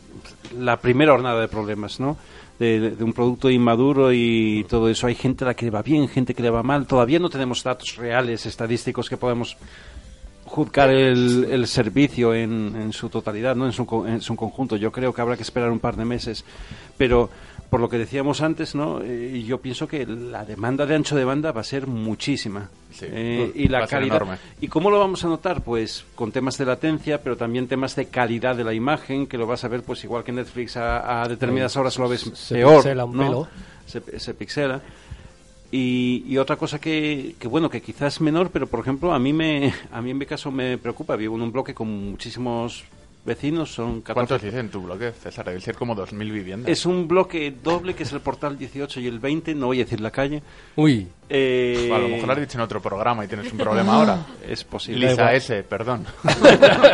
la 0.60 0.78
primera 0.82 1.14
hornada 1.14 1.40
de 1.42 1.48
problemas, 1.48 2.00
¿no? 2.00 2.18
De, 2.60 2.80
de- 2.80 2.92
de 2.92 3.04
un 3.04 3.14
producto 3.14 3.50
inmaduro 3.50 4.12
y 4.14 4.66
todo 4.70 4.90
eso. 4.90 5.08
Hay 5.08 5.16
gente 5.16 5.44
a 5.44 5.48
la 5.48 5.54
que 5.54 5.66
le 5.66 5.72
va 5.72 5.82
bien, 5.82 6.08
gente 6.08 6.34
que 6.34 6.42
le 6.44 6.50
va 6.50 6.64
mal. 6.64 6.86
Todavía 6.88 7.20
no 7.20 7.30
tenemos 7.30 7.64
datos 7.64 7.96
reales, 7.98 8.46
estadísticos 8.46 9.10
que 9.10 9.18
podemos 9.18 9.58
juzgar 10.56 10.90
el, 10.90 11.48
el 11.52 11.68
servicio 11.68 12.34
en, 12.34 12.76
en 12.76 12.94
su 12.94 13.10
totalidad, 13.10 13.56
no 13.56 13.66
en 13.66 13.74
su, 13.74 13.84
en 14.08 14.22
su 14.22 14.36
conjunto. 14.36 14.78
Yo 14.78 14.92
creo 14.92 15.14
que 15.14 15.22
habrá 15.22 15.36
que 15.36 15.44
esperar 15.44 15.70
un 15.70 15.80
par 15.80 15.96
de 15.98 16.06
meses. 16.06 16.46
Pero 16.98 17.30
por 17.70 17.82
lo 17.82 17.90
que 17.90 17.98
decíamos 17.98 18.42
antes, 18.42 18.74
¿no? 18.74 19.02
Eh, 19.04 19.44
yo 19.46 19.60
pienso 19.60 19.88
que 19.88 20.06
la 20.06 20.46
demanda 20.46 20.86
de 20.86 20.96
ancho 20.96 21.16
de 21.16 21.26
banda 21.26 21.52
va 21.52 21.62
a 21.62 21.64
ser 21.66 21.88
muchísima. 21.88 22.70
Sí. 22.92 23.06
Eh, 23.10 23.52
y 23.56 23.68
la 23.68 23.86
calidad. 23.86 24.22
¿Y 24.62 24.68
cómo 24.70 24.90
lo 24.90 25.00
vamos 25.00 25.26
a 25.26 25.28
notar? 25.28 25.62
Pues 25.62 26.06
con 26.16 26.32
temas 26.32 26.58
de 26.58 26.66
latencia, 26.66 27.22
pero 27.22 27.36
también 27.36 27.68
temas 27.68 27.96
de 27.98 28.06
calidad 28.08 28.56
de 28.56 28.64
la 28.64 28.74
imagen, 28.74 29.28
que 29.28 29.38
lo 29.38 29.46
vas 29.48 29.66
a 29.66 29.68
ver, 29.68 29.82
pues 29.84 30.04
igual 30.06 30.24
que 30.24 30.32
Netflix 30.32 30.78
a, 30.78 31.22
a 31.24 31.28
determinadas 31.28 31.76
horas 31.76 31.98
lo 31.98 32.08
ves 32.08 32.22
Se 32.34 32.56
peor. 32.56 32.76
pixela 32.78 33.04
un 33.04 33.18
¿no? 33.18 33.24
pelo. 33.24 33.48
Se, 33.86 34.20
se 34.20 34.34
pixela. 34.34 34.82
Y, 35.72 36.24
y 36.28 36.38
otra 36.38 36.56
cosa 36.56 36.80
que, 36.80 37.36
que, 37.40 37.48
bueno, 37.48 37.70
que 37.70 37.82
quizás 37.82 38.16
es 38.16 38.22
menor, 38.22 38.50
pero 38.52 38.68
por 38.68 38.80
ejemplo, 38.80 39.14
a 39.14 39.20
mí, 39.20 39.34
me, 39.34 39.74
a 39.92 40.02
mí 40.02 40.12
en 40.12 40.18
mi 40.18 40.26
caso 40.26 40.52
me 40.52 40.78
preocupa. 40.78 41.16
Vivo 41.16 41.36
en 41.36 41.42
un 41.42 41.52
bloque 41.52 41.74
con 41.74 42.12
muchísimos 42.12 42.86
vecinos, 43.26 43.74
son 43.74 44.02
14. 44.02 44.14
¿Cuántos 44.14 44.42
dice 44.42 44.60
en 44.60 44.70
tu 44.70 44.82
bloque, 44.82 45.12
César? 45.12 45.46
Debe 45.46 45.60
ser 45.60 45.76
como 45.76 45.96
2.000 45.96 46.32
viviendas. 46.32 46.72
Es 46.72 46.86
un 46.86 47.08
bloque 47.08 47.52
doble 47.52 47.96
que 47.96 48.04
es 48.04 48.14
el 48.14 48.22
portal 48.22 48.58
18 48.58 49.00
y 49.00 49.08
el 49.08 49.20
20, 49.20 49.56
no 49.56 49.68
voy 49.68 49.82
a 49.82 49.84
decir 49.84 50.00
la 50.00 50.12
calle. 50.12 50.44
Uy, 50.76 51.08
Eh, 51.28 51.90
A 51.94 51.98
lo 51.98 52.08
mejor 52.08 52.28
lo 52.28 52.34
has 52.34 52.40
dicho 52.40 52.58
en 52.58 52.62
otro 52.62 52.80
programa 52.82 53.26
y 53.26 53.28
tienes 53.28 53.52
un 53.52 53.58
problema 53.58 53.96
ahora. 53.96 54.20
Es 54.48 54.64
posible. 54.64 55.10
Lisa 55.10 55.34
S, 55.34 55.64
perdón. 55.64 56.06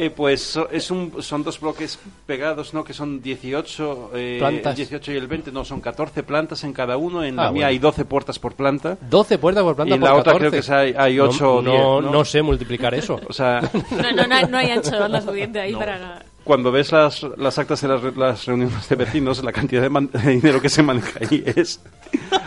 Eh, 0.00 0.10
pues 0.10 0.42
so- 0.42 0.68
es 0.70 0.90
un, 0.90 1.22
son 1.22 1.42
dos 1.42 1.60
bloques 1.60 1.98
pegados, 2.26 2.72
¿no? 2.72 2.84
Que 2.84 2.92
son 2.92 3.20
18, 3.20 4.10
eh, 4.14 4.36
Plantas. 4.38 4.72
el 4.72 4.76
18 4.76 5.12
y 5.12 5.16
el 5.16 5.26
20, 5.26 5.50
no, 5.52 5.64
son 5.64 5.80
14 5.80 6.22
plantas 6.22 6.62
en 6.64 6.72
cada 6.72 6.96
uno. 6.96 7.22
En 7.24 7.38
Ah, 7.38 7.44
la 7.44 7.50
mía 7.50 7.52
bueno. 7.52 7.66
hay 7.68 7.78
12 7.78 8.04
puertas 8.04 8.38
por 8.38 8.54
planta. 8.54 8.96
12 9.08 9.38
puertas 9.38 9.62
por 9.64 9.74
planta 9.76 9.90
Y 9.90 9.94
en 9.94 10.00
por 10.00 10.08
la 10.10 10.14
otra 10.16 10.32
14. 10.34 10.50
creo 10.50 10.62
que 10.62 10.72
hay- 10.72 10.94
hay 10.96 11.16
No- 11.16 11.24
ocho 11.24 11.54
o 11.56 11.62
no, 11.62 11.70
diez, 11.70 11.82
no, 11.82 12.00
¿no? 12.00 12.24
sé 12.24 12.42
multiplicar 12.42 12.94
eso. 12.94 13.20
O 13.28 13.32
sea, 13.32 13.60
No, 13.90 14.12
no, 14.12 14.26
no, 14.26 14.34
hay- 14.36 14.46
no 14.46 14.58
hay 14.58 14.70
ancho 14.70 14.90
de 14.92 14.98
banda 15.00 15.20
suficiente 15.20 15.60
ahí 15.60 15.74
para... 15.74 16.22
cuando 16.48 16.72
ves 16.72 16.90
las, 16.90 17.24
las 17.36 17.58
actas 17.58 17.80
de 17.82 17.88
las, 17.88 18.00
re- 18.02 18.12
las 18.16 18.44
reuniones 18.46 18.88
de 18.88 18.96
vecinos, 18.96 19.44
la 19.44 19.52
cantidad 19.52 19.82
de, 19.82 19.90
man- 19.90 20.10
de 20.12 20.30
dinero 20.32 20.60
que 20.60 20.68
se 20.68 20.82
maneja 20.82 21.20
ahí 21.20 21.44
es 21.46 21.80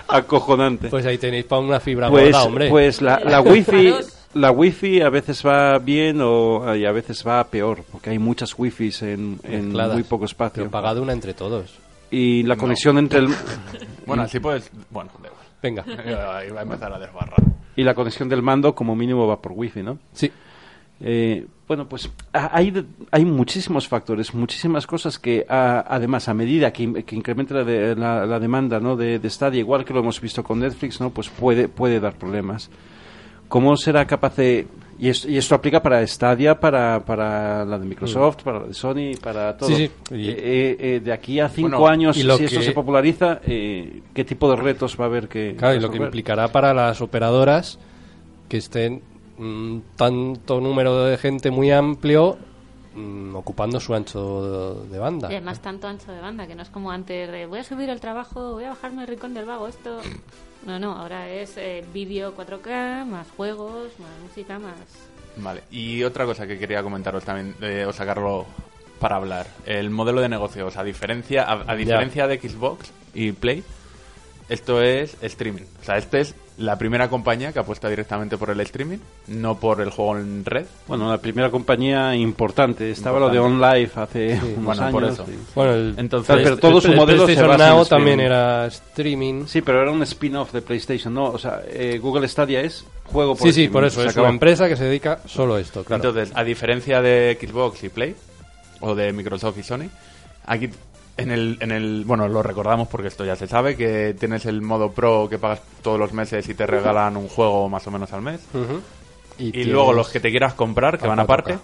acojonante. 0.07 0.89
Pues 0.89 1.05
ahí 1.05 1.17
tenéis 1.17 1.45
para 1.45 1.61
una 1.61 1.79
fibra 1.79 2.09
Pues, 2.09 2.25
gorda, 2.31 2.43
hombre. 2.43 2.69
pues 2.69 3.01
la, 3.01 3.19
la 3.19 3.41
wifi 3.41 3.93
la 4.33 4.51
wifi 4.51 5.01
a 5.01 5.09
veces 5.09 5.45
va 5.45 5.77
bien 5.79 6.19
o 6.21 6.75
y 6.75 6.85
a 6.85 6.91
veces 6.91 7.25
va 7.27 7.43
peor 7.45 7.83
porque 7.91 8.09
hay 8.11 8.17
muchas 8.19 8.57
wifis 8.57 9.01
en, 9.03 9.39
en 9.43 9.71
muy 9.73 10.03
poco 10.03 10.25
espacio 10.25 10.63
Pero 10.63 10.71
pagad 10.71 10.97
una 10.99 11.11
entre 11.13 11.33
todos. 11.33 11.75
y 12.09 12.43
la 12.43 12.55
conexión 12.55 12.97
entre 12.97 13.19
el 13.19 13.27
Bueno, 14.05 14.23
así 14.23 14.39
puedes... 14.39 14.69
Bueno, 14.89 15.11
igual. 15.19 15.31
Venga. 15.61 15.83
Ahí 16.37 16.49
va 16.49 16.61
a 16.61 16.63
empezar 16.63 16.91
a 16.93 16.97
desbarrar. 16.99 17.43
y 17.75 17.83
la 17.83 17.93
conexión 17.93 18.27
del 18.29 18.41
mando 18.41 18.73
como 18.73 18.95
mínimo 18.95 19.27
va 19.27 19.39
por 19.41 19.51
wifi 19.53 19.83
no 19.83 19.97
Sí. 20.13 20.31
Eh, 21.03 21.45
bueno, 21.67 21.87
pues 21.87 22.09
hay, 22.33 22.85
hay 23.11 23.25
muchísimos 23.25 23.87
factores, 23.87 24.33
muchísimas 24.33 24.85
cosas 24.85 25.17
que 25.17 25.45
a- 25.49 25.85
además 25.87 26.27
a 26.29 26.33
medida 26.33 26.71
que, 26.71 27.03
que 27.03 27.15
incremente 27.15 27.53
la, 27.53 27.63
de- 27.63 27.95
la- 27.95 28.25
la 28.25 28.39
demanda 28.39 28.79
¿no? 28.79 28.95
de, 28.95 29.19
de 29.19 29.29
Stadia, 29.29 29.59
igual 29.59 29.83
que 29.85 29.93
lo 29.93 30.01
hemos 30.01 30.19
visto 30.21 30.43
con 30.43 30.59
Netflix, 30.59 30.99
¿no? 30.99 31.09
pues 31.11 31.29
puede, 31.29 31.67
puede 31.69 31.99
dar 31.99 32.13
problemas. 32.15 32.69
¿Cómo 33.47 33.75
será 33.77 34.05
capaz 34.05 34.35
de...? 34.37 34.67
Y 34.99 35.09
esto, 35.09 35.27
y 35.27 35.35
esto 35.37 35.55
aplica 35.55 35.81
para 35.81 36.05
Stadia, 36.05 36.59
para, 36.59 37.03
para 37.03 37.65
la 37.65 37.79
de 37.79 37.85
Microsoft, 37.87 38.43
para 38.43 38.59
la 38.59 38.67
de 38.67 38.73
Sony, 38.75 39.17
para 39.21 39.57
todo. 39.57 39.69
Mm. 39.69 39.73
Sí, 39.75 39.91
sí. 40.09 40.15
Y- 40.15 40.29
Eh, 40.29 40.35
eh, 40.37 40.77
eh, 40.79 40.99
de 41.03 41.11
aquí 41.11 41.39
a 41.39 41.49
cinco 41.49 41.69
Bueno, 41.79 41.87
años, 41.87 42.15
si 42.17 42.21
esto 42.29 42.61
se 42.61 42.71
populariza, 42.71 43.39
eh, 43.43 44.03
¿qué 44.13 44.23
tipo 44.23 44.47
de 44.51 44.57
retos 44.57 44.95
va 44.99 45.05
a 45.05 45.07
haber 45.07 45.27
que 45.27 45.55
Claro, 45.57 45.75
y 45.75 45.79
lo 45.79 45.89
que 45.89 45.97
implicará 45.97 46.49
para 46.49 46.71
las 46.75 47.01
operadoras 47.01 47.79
que 48.47 48.57
estén 48.57 49.01
tanto 49.95 50.61
número 50.61 51.05
de 51.05 51.17
gente 51.17 51.51
muy 51.51 51.71
amplio 51.71 52.37
mm, 52.95 53.35
ocupando 53.35 53.79
su 53.79 53.93
ancho 53.93 54.85
de 54.89 54.99
banda. 54.99 55.31
Y 55.31 55.35
además 55.35 55.61
tanto 55.61 55.87
ancho 55.87 56.11
de 56.11 56.19
banda, 56.19 56.47
que 56.47 56.55
no 56.55 56.61
es 56.63 56.69
como 56.69 56.91
antes 56.91 57.31
de 57.31 57.45
voy 57.45 57.59
a 57.59 57.63
subir 57.63 57.89
el 57.89 57.99
trabajo, 57.99 58.53
voy 58.53 58.65
a 58.65 58.69
bajarme 58.69 59.01
el 59.03 59.07
rincón 59.07 59.33
del 59.33 59.45
vago, 59.45 59.67
esto... 59.67 59.99
No, 60.63 60.77
no, 60.77 60.95
ahora 60.95 61.27
es 61.27 61.57
eh, 61.57 61.83
vídeo 61.91 62.35
4K, 62.37 63.03
más 63.03 63.27
juegos, 63.31 63.91
más 63.97 64.11
música, 64.21 64.59
más... 64.59 64.75
Vale, 65.37 65.63
y 65.71 66.03
otra 66.03 66.23
cosa 66.25 66.45
que 66.45 66.59
quería 66.59 66.83
comentaros 66.83 67.23
también, 67.23 67.55
eh, 67.61 67.83
o 67.87 67.91
sacarlo 67.91 68.45
para 68.99 69.15
hablar, 69.15 69.47
el 69.65 69.89
modelo 69.89 70.21
de 70.21 70.29
negocios, 70.29 70.77
a 70.77 70.83
diferencia, 70.83 71.45
a, 71.45 71.71
a 71.71 71.75
diferencia 71.75 72.27
de 72.27 72.37
Xbox 72.37 72.91
y 73.15 73.31
Play, 73.31 73.63
esto 74.49 74.83
es 74.83 75.17
streaming. 75.23 75.63
O 75.81 75.83
sea, 75.83 75.97
esta 75.97 76.19
es 76.19 76.35
la 76.61 76.77
primera 76.77 77.09
compañía 77.09 77.51
que 77.51 77.59
apuesta 77.59 77.89
directamente 77.89 78.37
por 78.37 78.49
el 78.49 78.59
streaming, 78.61 78.97
no 79.27 79.55
por 79.59 79.81
el 79.81 79.89
juego 79.89 80.17
en 80.17 80.45
red. 80.45 80.65
Bueno, 80.87 81.09
la 81.09 81.17
primera 81.17 81.49
compañía 81.51 82.15
importante. 82.15 82.89
Estaba 82.91 83.19
lo 83.19 83.29
de. 83.29 83.39
OnLive 83.39 83.91
hace 83.95 84.39
unos 84.57 84.63
bueno, 84.77 84.81
años. 84.83 84.91
por 84.93 85.03
eso. 85.03 85.25
Bueno, 85.55 85.73
el, 85.73 85.95
Entonces, 85.97 86.35
Pero 86.43 86.57
todo 86.57 86.77
el- 86.77 86.81
su 86.83 86.91
el 86.91 86.95
modelo 86.97 87.25
se 87.27 87.35
basa 87.41 87.57
Now 87.69 87.81
streaming. 87.81 87.85
también 87.89 88.19
era 88.19 88.65
streaming. 88.67 89.45
Sí, 89.47 89.61
pero 89.61 89.81
era 89.81 89.91
un 89.91 90.03
spin-off 90.03 90.51
de 90.53 90.61
PlayStation, 90.61 91.13
¿no? 91.13 91.25
O 91.25 91.37
sea, 91.37 91.61
eh, 91.67 91.99
Google 92.01 92.27
Stadia 92.27 92.61
es 92.61 92.85
juego 93.05 93.35
por 93.35 93.47
Sí, 93.47 93.53
sí, 93.53 93.67
por 93.67 93.83
eso. 93.83 94.01
se 94.01 94.07
Es 94.07 94.11
acabó. 94.13 94.25
una 94.27 94.33
empresa 94.33 94.67
que 94.69 94.75
se 94.77 94.85
dedica 94.85 95.19
solo 95.25 95.55
a 95.55 95.59
esto, 95.59 95.83
claro. 95.83 96.03
Entonces, 96.03 96.31
a 96.35 96.43
diferencia 96.43 97.01
de 97.01 97.37
Xbox 97.41 97.83
y 97.83 97.89
Play, 97.89 98.15
o 98.79 98.95
de 98.95 99.11
Microsoft 99.13 99.57
y 99.57 99.63
Sony, 99.63 99.89
aquí 100.45 100.69
en 101.17 101.31
el, 101.31 101.57
en 101.61 101.71
el, 101.71 102.03
bueno, 102.05 102.27
lo 102.27 102.41
recordamos 102.41 102.87
porque 102.87 103.07
esto 103.07 103.25
ya 103.25 103.35
se 103.35 103.47
sabe, 103.47 103.75
que 103.75 104.15
tienes 104.19 104.45
el 104.45 104.61
modo 104.61 104.91
Pro 104.91 105.27
que 105.29 105.37
pagas 105.37 105.61
todos 105.81 105.99
los 105.99 106.13
meses 106.13 106.47
y 106.49 106.53
te 106.53 106.65
regalan 106.65 107.17
un 107.17 107.27
juego 107.27 107.69
más 107.69 107.85
o 107.87 107.91
menos 107.91 108.11
al 108.13 108.21
mes. 108.21 108.41
Y, 109.37 109.63
luego 109.65 109.93
los 109.93 110.09
que 110.09 110.19
te 110.19 110.29
quieras 110.29 110.53
comprar, 110.53 110.99
que 110.99 111.07
van 111.07 111.19
4K. 111.19 111.23
aparte. 111.23 111.59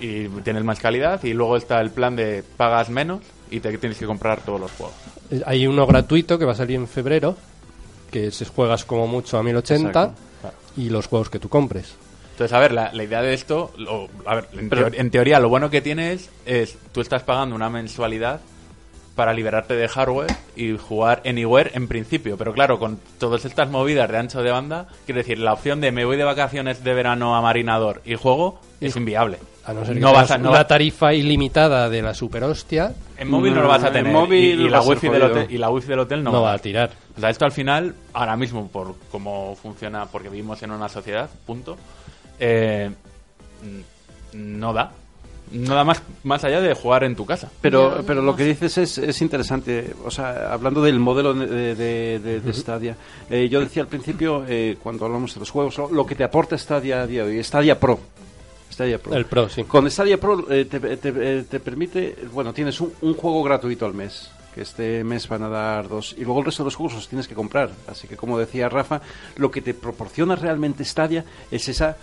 Y 0.00 0.28
tienes 0.28 0.64
más 0.64 0.78
calidad. 0.78 1.22
Y 1.24 1.34
luego 1.34 1.56
está 1.56 1.80
el 1.80 1.90
plan 1.90 2.16
de 2.16 2.44
pagas 2.56 2.88
menos 2.88 3.20
y 3.50 3.60
te 3.60 3.76
tienes 3.78 3.98
que 3.98 4.06
comprar 4.06 4.40
todos 4.40 4.60
los 4.60 4.70
juegos. 4.72 4.94
Eh, 5.30 5.42
Hay 5.44 5.66
uno 5.66 5.86
gratuito 5.86 6.38
que 6.38 6.44
va 6.44 6.52
a 6.52 6.56
salir 6.56 6.76
en 6.76 6.88
febrero, 6.88 7.36
que 8.10 8.30
se 8.30 8.44
juegas 8.46 8.84
como 8.84 9.06
mucho 9.06 9.38
a 9.38 9.42
1080 9.42 9.88
Exacto. 9.88 10.20
y 10.76 10.88
los 10.90 11.06
juegos 11.06 11.28
que 11.30 11.38
tú 11.38 11.48
compres. 11.48 11.94
Entonces, 12.38 12.56
a 12.56 12.60
ver, 12.60 12.70
la, 12.70 12.92
la 12.92 13.02
idea 13.02 13.20
de 13.20 13.34
esto, 13.34 13.72
lo- 13.76 14.06
a 14.24 14.36
ver, 14.36 14.44
en, 14.56 14.68
Pero- 14.68 14.86
teor- 14.86 14.94
en 14.96 15.10
teoría 15.10 15.40
lo 15.40 15.48
bueno 15.48 15.70
que 15.70 15.80
tienes 15.80 16.30
es, 16.46 16.78
tú 16.92 17.00
estás 17.00 17.24
pagando 17.24 17.56
una 17.56 17.68
mensualidad 17.68 18.40
para 19.16 19.32
liberarte 19.32 19.74
de 19.74 19.88
hardware 19.88 20.30
y 20.54 20.76
jugar 20.78 21.20
anywhere 21.26 21.72
en 21.74 21.88
principio. 21.88 22.36
Pero 22.38 22.52
claro, 22.52 22.78
con 22.78 23.00
todas 23.18 23.44
estas 23.44 23.68
movidas 23.68 24.08
de 24.08 24.18
ancho 24.18 24.40
de 24.44 24.52
banda, 24.52 24.86
quiero 25.04 25.18
decir, 25.18 25.40
la 25.40 25.52
opción 25.52 25.80
de 25.80 25.90
me 25.90 26.04
voy 26.04 26.16
de 26.16 26.22
vacaciones 26.22 26.84
de 26.84 26.94
verano 26.94 27.34
a 27.34 27.42
Marinador 27.42 28.02
y 28.04 28.14
juego 28.14 28.60
es 28.80 28.94
inviable. 28.94 29.38
A 29.64 29.72
no 29.72 29.84
ser 29.84 29.94
que 29.94 30.00
no 30.00 30.12
vas 30.12 30.30
a, 30.30 30.38
no 30.38 30.50
una 30.50 30.68
tarifa 30.68 31.12
ilimitada 31.14 31.90
de 31.90 32.00
la 32.02 32.14
super 32.14 32.44
hostia, 32.44 32.94
en 33.18 33.28
móvil 33.28 33.52
no 33.52 33.62
lo 33.62 33.68
vas 33.68 33.82
a 33.82 33.88
En 33.88 33.92
tener. 33.94 34.12
móvil 34.12 34.60
y, 34.60 34.68
la 34.68 34.80
wifi 34.80 35.08
del 35.08 35.22
hotel, 35.22 35.46
y 35.50 35.58
la 35.58 35.70
wifi 35.70 35.88
del 35.88 35.98
hotel 35.98 36.22
no, 36.22 36.30
no, 36.30 36.42
va 36.42 36.50
va 36.50 36.54
a 36.54 36.58
tirar. 36.60 36.90
O 37.16 37.20
sea, 37.20 37.30
esto 37.30 37.44
al 37.44 37.52
final, 37.52 37.96
ahora 38.12 38.36
mismo, 38.36 38.68
por 38.68 38.94
cómo 39.10 39.56
funciona, 39.60 40.06
porque 40.06 40.28
vivimos 40.28 40.62
en 40.62 40.70
una 40.70 40.88
sociedad, 40.88 41.28
punto, 41.44 41.76
eh, 42.38 42.90
no 44.32 44.72
da. 44.72 44.92
No 45.50 45.74
da 45.74 45.82
más, 45.82 46.02
más 46.24 46.44
allá 46.44 46.60
de 46.60 46.74
jugar 46.74 47.04
en 47.04 47.16
tu 47.16 47.24
casa. 47.24 47.50
Pero, 47.62 48.02
pero 48.06 48.20
lo 48.20 48.36
que 48.36 48.44
dices 48.44 48.76
es, 48.76 48.98
es 48.98 49.22
interesante. 49.22 49.94
O 50.04 50.10
sea, 50.10 50.52
hablando 50.52 50.82
del 50.82 50.98
modelo 51.00 51.32
de, 51.32 51.74
de, 51.74 52.18
de- 52.18 52.40
de 52.40 52.52
Stadia, 52.52 52.96
eh, 53.30 53.48
yo 53.48 53.58
decía 53.60 53.82
al 53.82 53.88
principio, 53.88 54.44
eh, 54.46 54.76
cuando 54.82 55.06
hablamos 55.06 55.32
de 55.32 55.40
los 55.40 55.50
juegos, 55.50 55.78
lo, 55.78 55.88
lo 55.90 56.04
que 56.04 56.14
te 56.14 56.22
aporta 56.24 56.58
Stadia 56.58 57.00
a 57.00 57.06
día 57.06 57.24
de 57.24 57.38
hoy, 57.38 57.42
Stadia 57.44 57.80
Pro. 57.80 57.98
Stadia 58.70 58.98
Pro. 58.98 59.14
El 59.14 59.24
Pro, 59.24 59.48
sí. 59.48 59.64
Con 59.64 59.90
Stadia 59.90 60.20
Pro 60.20 60.44
eh, 60.50 60.66
te, 60.66 60.78
te- 60.80 61.38
eh, 61.38 61.44
te 61.48 61.60
permite, 61.60 62.14
bueno, 62.30 62.52
tienes 62.52 62.78
un, 62.82 62.92
un 63.00 63.14
juego 63.14 63.42
gratuito 63.42 63.86
al 63.86 63.94
mes, 63.94 64.30
que 64.54 64.60
este 64.60 65.02
mes 65.02 65.26
van 65.28 65.44
a 65.44 65.48
dar 65.48 65.88
dos, 65.88 66.14
y 66.18 66.24
luego 66.24 66.40
el 66.40 66.44
resto 66.44 66.62
de 66.62 66.66
los 66.66 66.76
juegos 66.76 66.94
los 66.94 67.08
tienes 67.08 67.26
que 67.26 67.34
comprar. 67.34 67.70
Así 67.86 68.06
que, 68.06 68.18
como 68.18 68.38
decía 68.38 68.68
Rafa, 68.68 69.00
lo 69.36 69.50
que 69.50 69.62
te 69.62 69.72
proporciona 69.72 70.36
realmente 70.36 70.84
Stadia 70.84 71.24
es 71.50 71.66
esa 71.70 71.96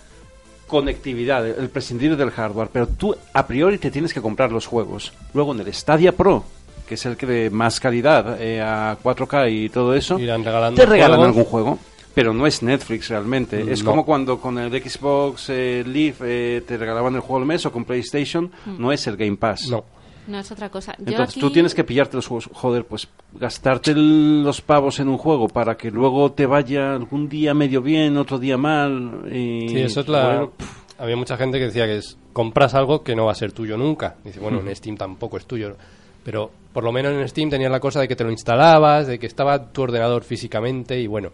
conectividad, 0.66 1.46
el 1.46 1.68
prescindir 1.68 2.16
del 2.16 2.30
hardware, 2.30 2.68
pero 2.72 2.86
tú 2.86 3.14
a 3.32 3.46
priori 3.46 3.78
te 3.78 3.90
tienes 3.90 4.12
que 4.12 4.20
comprar 4.20 4.52
los 4.52 4.66
juegos. 4.66 5.12
Luego 5.34 5.52
en 5.54 5.60
el 5.60 5.72
Stadia 5.72 6.12
Pro, 6.12 6.44
que 6.88 6.94
es 6.94 7.06
el 7.06 7.16
que 7.16 7.26
de 7.26 7.50
más 7.50 7.80
calidad 7.80 8.40
eh, 8.40 8.60
a 8.60 8.96
4K 9.02 9.50
y 9.52 9.68
todo 9.68 9.94
eso, 9.94 10.18
Irán 10.18 10.44
regalando 10.44 10.80
te 10.80 10.86
regalan 10.86 11.18
juegos. 11.18 11.36
algún 11.36 11.44
juego. 11.44 11.78
Pero 12.14 12.32
no 12.32 12.46
es 12.46 12.62
Netflix 12.62 13.10
realmente. 13.10 13.70
Es 13.70 13.82
como 13.82 14.06
cuando 14.06 14.40
con 14.40 14.56
el 14.56 14.70
Xbox 14.70 15.50
eh, 15.50 15.84
Live 15.86 16.16
eh, 16.22 16.62
te 16.66 16.78
regalaban 16.78 17.14
el 17.14 17.20
juego 17.20 17.36
al 17.42 17.44
mes 17.44 17.66
o 17.66 17.72
con 17.72 17.84
PlayStation. 17.84 18.50
No 18.78 18.90
es 18.90 19.06
el 19.06 19.18
Game 19.18 19.36
Pass. 19.36 19.68
No. 19.68 19.84
No 20.26 20.38
es 20.38 20.50
otra 20.50 20.68
cosa. 20.70 20.94
Yo 20.98 21.04
Entonces 21.10 21.34
aquí- 21.36 21.40
tú 21.40 21.50
tienes 21.50 21.74
que 21.74 21.84
pillarte 21.84 22.16
los 22.16 22.26
juegos. 22.26 22.50
Joder, 22.52 22.84
pues 22.84 23.08
gastarte 23.34 23.92
el- 23.92 24.42
los 24.42 24.60
pavos 24.60 24.98
en 25.00 25.08
un 25.08 25.18
juego 25.18 25.48
para 25.48 25.76
que 25.76 25.90
luego 25.90 26.32
te 26.32 26.46
vaya 26.46 26.94
algún 26.94 27.28
día 27.28 27.54
medio 27.54 27.80
bien, 27.82 28.16
otro 28.16 28.38
día 28.38 28.56
mal. 28.56 29.22
Y, 29.32 29.68
Sí, 29.68 29.78
eso 29.80 30.00
es 30.00 30.08
la... 30.08 30.24
bueno, 30.26 30.52
Había 30.98 31.16
mucha 31.16 31.36
gente 31.36 31.58
que 31.58 31.66
decía 31.66 31.84
que 31.86 31.98
es, 31.98 32.16
compras 32.32 32.74
algo 32.74 33.02
que 33.02 33.14
no 33.14 33.26
va 33.26 33.32
a 33.32 33.34
ser 33.36 33.52
tuyo 33.52 33.76
nunca. 33.76 34.16
Dice, 34.24 34.40
bueno, 34.40 34.60
en 34.60 34.74
Steam 34.74 34.96
tampoco 34.96 35.36
es 35.36 35.44
tuyo. 35.46 35.76
Pero 36.24 36.50
por 36.72 36.82
lo 36.84 36.90
menos 36.90 37.12
en 37.12 37.28
Steam 37.28 37.50
tenías 37.50 37.70
la 37.70 37.80
cosa 37.80 38.00
de 38.00 38.08
que 38.08 38.16
te 38.16 38.24
lo 38.24 38.30
instalabas, 38.30 39.06
de 39.06 39.18
que 39.18 39.26
estaba 39.26 39.70
tu 39.72 39.82
ordenador 39.82 40.24
físicamente 40.24 40.98
y 41.00 41.06
bueno. 41.06 41.30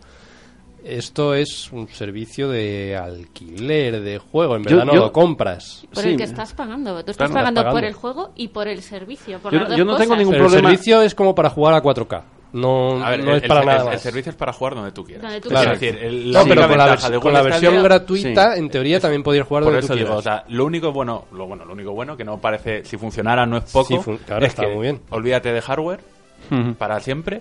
Esto 0.85 1.35
es 1.35 1.71
un 1.73 1.87
servicio 1.89 2.49
de 2.49 2.97
alquiler 2.97 4.01
de 4.01 4.19
juego, 4.19 4.57
en 4.57 4.65
Yo- 4.65 4.71
verdad 4.71 4.85
no 4.87 4.95
yo- 4.95 5.01
lo 5.01 5.13
compras. 5.13 5.87
Por 5.93 6.03
Sí. 6.03 6.11
el 6.11 6.17
que 6.17 6.25
estás 6.25 6.53
pagando. 6.55 6.95
Tú 7.05 7.11
estás 7.13 7.17
Claro, 7.29 7.35
pagando, 7.35 7.61
estás 7.61 7.73
por 7.75 7.85
el 7.85 7.93
juego 7.95 8.33
y 8.37 8.49
por 8.49 8.67
el 8.69 8.83
servicio. 8.83 9.39
Por 9.39 9.53
Yo 9.53 9.59
las 9.61 9.69
no- 9.69 9.71
dos 9.71 9.79
yo 9.79 9.85
no 9.85 9.97
tengo 9.97 10.17
ningún 10.17 10.33
Pero 10.33 10.45
el 10.47 10.51
problema- 10.51 10.69
servicio 10.71 11.03
es 11.03 11.15
como 11.15 11.35
para 11.35 11.51
jugar 11.51 11.75
a 11.75 11.81
4K. 11.81 12.25
No, 12.55 13.03
A 13.03 13.11
ver, 13.11 13.25
no 13.25 13.31
el, 13.31 13.37
es 13.43 13.49
para 13.49 13.61
el- 13.61 13.67
nada 13.67 13.79
el- 13.79 13.85
más. 13.87 13.95
el 13.95 14.01
servicio 14.01 14.29
es 14.31 14.37
para 14.37 14.53
jugar 14.53 14.75
donde 14.75 14.93
tú 14.93 15.05
quieras. 15.05 15.23
Donde 15.23 15.41
tú 15.41 15.49
Quiero 15.49 15.63
quieras. 15.63 15.81
decir, 15.81 15.99
el- 16.05 16.27
No, 16.33 16.39
la 16.41 16.45
pero 16.45 16.69
con 16.69 16.77
la, 16.79 16.87
vers- 16.97 17.21
con 17.21 17.33
versión 17.33 17.59
Stadia- 17.73 17.83
gratuita, 17.83 18.57
en 18.57 18.69
teoría 18.69 19.01
también 19.01 19.23
podrías 19.23 19.47
jugar 19.47 19.63
Por 19.63 19.73
donde 19.73 19.85
eso 19.87 19.95
tú 19.95 19.99
digo, 19.99 20.09
quieras. 20.09 20.19
o 20.19 20.23
sea, 20.23 20.45
lo 20.55 20.67
único 20.67 20.93
bueno, 20.93 21.25
lo 21.33 21.47
bueno, 21.47 21.65
lo 21.65 21.73
único 21.73 21.93
bueno 21.93 22.15
que 22.15 22.25
no 22.25 22.39
parece, 22.43 22.85
si 22.85 22.99
funcionara 22.99 23.47
no 23.47 23.57
es 23.57 23.73
poco, 23.73 24.03
Sí, 24.03 24.19
claro, 24.27 24.45
es 24.45 24.51
está 24.53 24.67
que 24.67 24.75
muy 24.75 24.83
bien. 24.83 25.01
olvídate 25.09 25.51
de 25.51 25.63
hardware 25.63 26.01
para 26.77 27.01
siempre 27.01 27.41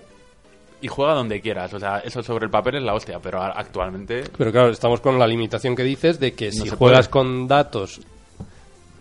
y 0.82 0.88
juega 0.88 1.14
donde 1.14 1.40
quieras. 1.40 1.72
O 1.72 1.80
sea, 1.80 2.00
eso 2.00 2.22
sobre 2.22 2.44
el 2.44 2.50
papel 2.50 2.74
es 2.76 2.82
la 2.82 2.92
hostia, 2.92 3.18
pero 3.22 3.42
actualmente 3.42 4.24
Pero 4.36 4.52
claro, 4.52 4.68
estamos 4.70 5.00
con 5.00 5.18
la 5.18 5.26
limitación 5.26 5.74
que 5.74 5.84
dices 5.84 6.20
de 6.20 6.34
que 6.34 6.52
si 6.52 6.68
juegas 6.68 7.08
puede. 7.08 7.24
con 7.24 7.48
datos 7.48 8.00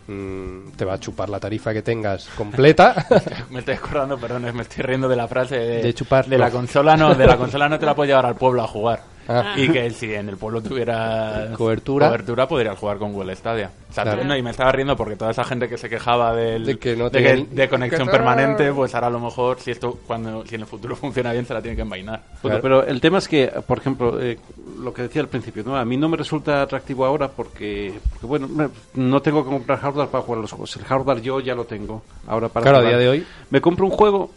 mm, 0.08 0.72
te 0.78 0.86
va 0.86 0.94
a 0.94 1.00
chupar 1.00 1.30
la 1.30 1.40
tarifa 1.40 1.74
que 1.74 1.82
tengas 1.82 2.30
completa. 2.38 3.06
me 3.50 3.60
estoy 3.60 3.74
acordando, 3.76 4.18
perdón, 4.18 4.44
me 4.56 4.62
estoy 4.62 4.84
riendo 4.84 5.10
de 5.10 5.16
la 5.16 5.28
frase 5.28 5.58
de, 5.58 5.82
De 5.82 5.94
chupar, 5.94 6.28
de 6.28 6.38
la 6.38 6.50
consola 6.52 6.96
no, 6.96 7.16
de 7.16 7.26
la 7.26 7.38
consola 7.38 7.68
no 7.68 7.78
te 7.80 7.86
la 7.86 7.96
puedes 7.96 8.10
llevar 8.10 8.28
al 8.28 8.36
pueblo 8.36 8.62
a 8.62 8.68
jugar. 8.68 9.11
Ah. 9.32 9.54
Y 9.58 9.70
que 9.70 9.90
si 9.92 10.14
en 10.14 10.30
el 10.30 10.38
pueblo 10.38 10.62
tuviera 10.62 11.50
Cobertura. 11.58 12.08
cobertura 12.08 12.48
podrías 12.48 12.78
jugar 12.78 12.98
con 12.98 13.14
Google 13.14 13.36
Stadia. 13.36 13.72
O 13.90 13.94
sea, 13.94 14.04
Claro. 14.04 14.24
no, 14.24 14.36
y 14.36 14.42
me 14.42 14.52
estaba 14.52 14.72
riendo 14.72 14.96
porque 14.96 15.16
toda 15.16 15.32
esa 15.32 15.44
gente 15.44 15.68
que 15.70 15.78
se 15.78 15.90
quejaba 15.90 16.34
del, 16.36 16.66
De 16.66 16.78
que 16.78 16.96
no 16.96 17.10
de, 17.10 17.22
tenían- 17.22 17.48
de 17.56 17.70
conexión 17.70 18.08
que- 18.08 18.12
permanente, 18.12 18.72
pues 18.74 18.94
ahora 18.96 19.08
a 19.08 19.10
lo 19.12 19.20
mejor 19.20 19.60
si 19.60 19.72
esto 19.72 20.00
cuando 20.08 20.46
si 20.46 20.56
en 20.56 20.62
el 20.62 20.68
futuro 20.68 20.96
funciona 20.98 21.32
bien 21.32 21.46
se 21.46 21.54
la 21.54 21.62
tiene 21.62 21.76
que 21.76 21.82
envainar. 21.84 22.22
Claro. 22.42 22.62
pero 22.62 22.84
el 22.86 23.00
tema 23.02 23.18
es 23.20 23.28
que, 23.28 23.48
por 23.66 23.78
ejemplo, 23.80 24.20
eh, 24.22 24.38
lo 24.80 24.94
que 24.94 25.04
decía 25.04 25.22
al 25.22 25.28
principio, 25.28 25.64
¿no? 25.66 25.76
a 25.78 25.86
mí 25.86 25.98
no 25.98 26.10
me 26.10 26.18
resulta 26.18 26.62
atractivo 26.62 27.06
ahora 27.06 27.28
porque, 27.30 27.94
porque, 28.12 28.26
bueno, 28.28 28.48
me- 28.48 28.70
no 28.96 29.22
tengo 29.22 29.44
que 29.44 29.50
comprar 29.52 29.80
hardware 29.80 30.08
para 30.08 30.24
jugar 30.24 30.42
los 30.42 30.52
juegos. 30.52 30.76
El 30.78 30.84
hardware 30.86 31.22
yo 31.22 31.40
ya 31.40 31.56
lo 31.56 31.66
tengo. 31.66 32.02
Ahora 32.28 32.50
para 32.50 32.64
Claro, 32.64 32.78
a 32.80 32.90
día 32.90 32.98
de 32.98 33.10
hoy. 33.10 33.26
Me 33.50 33.62
compro 33.62 33.86
un 33.86 33.92
juego. 33.92 34.32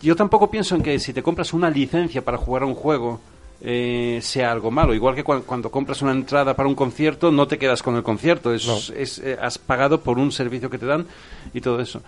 Yo 0.00 0.16
tampoco 0.16 0.50
pienso 0.50 0.74
en 0.74 0.82
que 0.82 0.98
si 0.98 1.12
te 1.12 1.22
compras 1.22 1.52
una 1.52 1.68
licencia 1.68 2.22
para 2.24 2.38
jugar 2.38 2.62
a 2.62 2.66
un 2.66 2.74
juego 2.74 3.20
eh, 3.62 4.20
sea 4.22 4.50
algo 4.52 4.70
malo. 4.70 4.94
Igual 4.94 5.14
que 5.14 5.24
cuan- 5.24 5.42
cuando 5.42 5.70
compras 5.70 6.02
una 6.02 6.12
entrada 6.12 6.54
para 6.54 6.68
un 6.68 6.74
concierto, 6.74 7.30
no 7.30 7.46
te 7.46 7.58
quedas 7.58 7.82
con 7.82 7.94
el 7.96 8.02
concierto. 8.02 8.52
Es, 8.54 8.66
No. 8.66 8.76
es, 8.96 9.18
eh, 9.18 9.36
has 9.40 9.58
pagado 9.58 10.00
por 10.00 10.18
un 10.18 10.32
servicio 10.32 10.70
que 10.70 10.78
te 10.78 10.86
dan 10.86 11.06
y 11.52 11.60
todo 11.60 11.80
eso. 11.80 12.02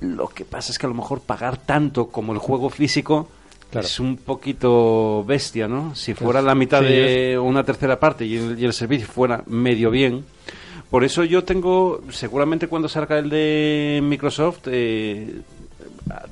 Lo 0.00 0.28
que 0.28 0.44
pasa 0.44 0.72
es 0.72 0.78
que 0.78 0.86
a 0.86 0.88
lo 0.88 0.94
mejor 0.94 1.20
pagar 1.20 1.56
tanto 1.56 2.08
como 2.08 2.32
el 2.32 2.38
juego 2.38 2.68
físico 2.70 3.28
Claro. 3.70 3.86
es 3.86 3.98
un 3.98 4.16
poquito 4.16 5.24
bestia, 5.24 5.66
¿no? 5.68 5.94
Si 5.94 6.14
fuera 6.14 6.40
Es- 6.40 6.44
la 6.46 6.54
mitad 6.54 6.80
sí, 6.80 6.86
de 6.86 7.38
una 7.38 7.64
tercera 7.64 7.98
parte 7.98 8.24
y 8.26 8.36
el, 8.36 8.58
y 8.58 8.64
el 8.64 8.72
servicio 8.72 9.06
fuera 9.06 9.42
medio 9.46 9.90
bien. 9.90 10.24
Por 10.90 11.02
eso 11.02 11.24
yo 11.24 11.42
tengo, 11.44 12.00
seguramente 12.10 12.68
cuando 12.68 12.88
salga 12.88 13.18
el 13.18 13.28
de 13.28 14.00
Microsoft, 14.04 14.60
eh, 14.66 15.40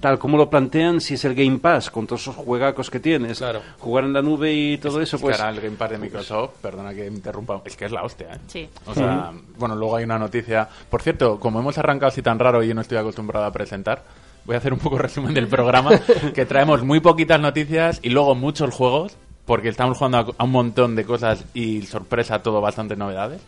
tal 0.00 0.18
como 0.18 0.36
lo 0.36 0.48
plantean, 0.48 1.00
si 1.00 1.14
es 1.14 1.24
el 1.24 1.34
Game 1.34 1.58
Pass, 1.58 1.90
con 1.90 2.06
todos 2.06 2.22
esos 2.22 2.36
juegacos 2.36 2.90
que 2.90 3.00
tienes, 3.00 3.38
Claro. 3.38 3.60
jugar 3.80 4.04
en 4.04 4.12
la 4.12 4.22
nube 4.22 4.52
y 4.52 4.78
todo 4.78 5.00
eso, 5.00 5.16
Es 5.16 5.22
pues... 5.22 5.40
el 5.40 5.60
Game 5.60 5.76
Pass 5.76 5.90
de 5.90 5.98
Microsoft, 5.98 6.50
perdona 6.62 6.94
que 6.94 7.06
interrumpa, 7.06 7.60
es 7.64 7.76
que 7.76 7.86
es 7.86 7.92
la 7.92 8.02
hostia, 8.04 8.34
¿eh? 8.34 8.38
Sí. 8.46 8.68
O 8.86 8.94
sea, 8.94 9.32
bueno, 9.58 9.74
luego 9.74 9.96
hay 9.96 10.04
una 10.04 10.18
noticia. 10.18 10.68
Por 10.88 11.02
cierto, 11.02 11.38
como 11.40 11.58
hemos 11.60 11.76
arrancado 11.78 12.08
así 12.08 12.22
tan 12.22 12.38
raro 12.38 12.62
y 12.62 12.68
yo 12.68 12.74
no 12.74 12.80
estoy 12.82 12.98
acostumbrado 12.98 13.46
a 13.46 13.52
presentar, 13.52 14.02
voy 14.44 14.54
a 14.54 14.58
hacer 14.58 14.72
un 14.72 14.78
poco 14.78 14.98
resumen 14.98 15.34
del 15.34 15.48
programa, 15.48 15.90
que 16.34 16.46
traemos 16.46 16.82
muy 16.84 17.00
poquitas 17.00 17.40
noticias 17.40 17.98
y 18.02 18.10
luego 18.10 18.34
muchos 18.34 18.72
juegos, 18.74 19.16
porque 19.46 19.68
estamos 19.70 19.98
jugando 19.98 20.18
a, 20.18 20.26
a 20.38 20.44
un 20.44 20.50
montón 20.50 20.94
de 20.96 21.04
cosas 21.04 21.44
y 21.54 21.82
sorpresa 21.82 22.42
todo, 22.42 22.60
bastantes 22.60 22.96
novedades. 22.96 23.40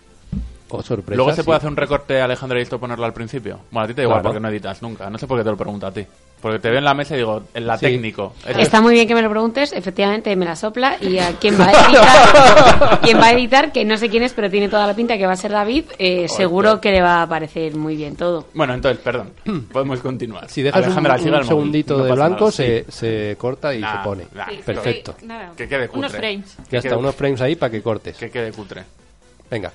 O 0.69 0.83
sorpresa. 0.83 1.17
luego 1.17 1.31
se 1.33 1.43
sí. 1.43 1.47
puede 1.47 1.59
hacer 1.59 1.71
un 1.71 1.77
recorte, 1.77 2.21
Alejandro, 2.21 2.59
y 2.59 2.63
esto 2.63 2.79
ponerlo 2.79 3.05
al 3.05 3.13
principio. 3.13 3.61
Bueno, 3.71 3.85
a 3.85 3.89
ti 3.89 3.95
te 3.95 4.01
da 4.01 4.05
igual 4.05 4.21
Claro. 4.21 4.31
porque 4.35 4.41
no 4.41 4.49
editas 4.49 4.83
nunca. 4.83 5.09
No 5.11 5.19
sé 5.19 5.27
por 5.27 5.39
qué 5.39 5.45
te 5.45 5.51
lo 5.51 5.57
pregunto 5.57 5.87
a 5.87 5.93
ti. 5.93 6.05
Porque 6.41 6.59
te 6.59 6.69
veo 6.69 6.79
en 6.79 6.85
la 6.85 6.93
mesa 6.93 7.15
y 7.15 7.19
digo, 7.19 7.43
en 7.55 7.67
la 7.67 7.79
Sí. 7.79 7.87
técnico. 7.87 8.35
Eso- 8.47 8.59
Está 8.61 8.81
muy 8.83 8.93
bien 8.93 9.09
que 9.09 9.15
me 9.15 9.23
lo 9.23 9.31
preguntes, 9.31 9.73
efectivamente 9.73 10.37
me 10.37 10.45
la 10.45 10.55
sopla 10.55 10.97
y 11.01 11.19
a 11.19 11.33
quien 11.39 11.59
va 11.59 11.65
a 11.65 11.71
editar, 12.91 13.01
quien 13.01 13.19
va 13.19 13.27
a 13.29 13.33
editar, 13.33 13.73
que 13.73 13.85
no 13.87 13.97
sé 13.97 14.11
quién 14.11 14.23
es, 14.23 14.35
pero 14.35 14.51
tiene 14.51 14.69
toda 14.69 14.87
la 14.87 14.95
pinta 14.95 15.17
que 15.17 15.27
va 15.27 15.33
a 15.33 15.37
ser 15.37 15.51
David, 15.53 15.85
eh, 15.99 16.29
seguro 16.29 16.79
que 16.81 16.91
le 16.91 17.01
va 17.01 17.23
a 17.23 17.27
parecer 17.27 17.75
muy 17.75 17.97
bien 17.97 18.17
todo. 18.17 18.47
Bueno, 18.53 18.75
entonces, 18.75 19.01
perdón. 19.03 19.31
Podemos 19.73 20.01
continuar. 20.01 20.49
Si 20.51 20.63
dejas 20.63 20.81
un- 20.81 20.87
Alejandra, 20.89 21.15
un, 21.15 21.21
el 21.25 21.31
móvil. 21.33 21.47
segundito 21.47 21.97
No 21.99 22.05
de 22.05 22.13
blanco, 22.13 22.41
nada, 22.41 22.53
se, 22.53 22.85
sí. 22.85 22.93
se 22.93 23.37
corta 23.39 23.75
y 23.75 23.81
Nah, 23.81 23.97
se 24.03 24.05
pone. 24.09 24.27
nah, 24.35 24.47
Sí, 24.51 24.61
Perfecto. 24.65 25.15
sí, 25.19 25.27
nada. 25.27 25.53
Que 25.57 25.67
quede 25.67 25.87
cutre. 25.89 25.99
Unos 26.01 26.13
frames. 26.13 26.57
Ya 26.71 26.79
está, 26.79 26.91
quede- 26.91 26.99
unos 26.99 27.15
frames 27.15 27.41
ahí 27.41 27.57
para 27.57 27.71
que 27.71 27.81
cortes. 27.83 28.17
Que 28.19 28.31
quede 28.31 28.53
cutre. 28.53 28.83
Venga. 29.51 29.73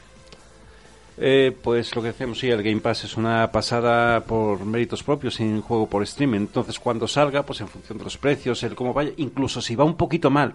Eh, 1.17 1.55
pues 1.61 1.95
lo 1.95 2.01
que 2.01 2.07
decíamos, 2.09 2.39
sí, 2.39 2.49
el 2.49 2.63
Game 2.63 2.79
Pass 2.79 3.03
es 3.03 3.15
una 3.17 3.51
pasada 3.51 4.21
por 4.21 4.65
méritos 4.65 5.03
propios 5.03 5.35
sin 5.35 5.61
juego 5.61 5.87
por 5.87 6.01
streaming. 6.03 6.39
Entonces, 6.39 6.79
cuando 6.79 7.07
salga, 7.07 7.43
pues 7.43 7.61
en 7.61 7.67
función 7.67 7.97
de 7.97 8.03
los 8.05 8.17
precios, 8.17 8.63
el 8.63 8.73
cómo 8.75 8.93
vaya, 8.93 9.11
incluso 9.17 9.61
si 9.61 9.75
va 9.75 9.83
un 9.83 9.95
poquito 9.95 10.29
mal, 10.31 10.53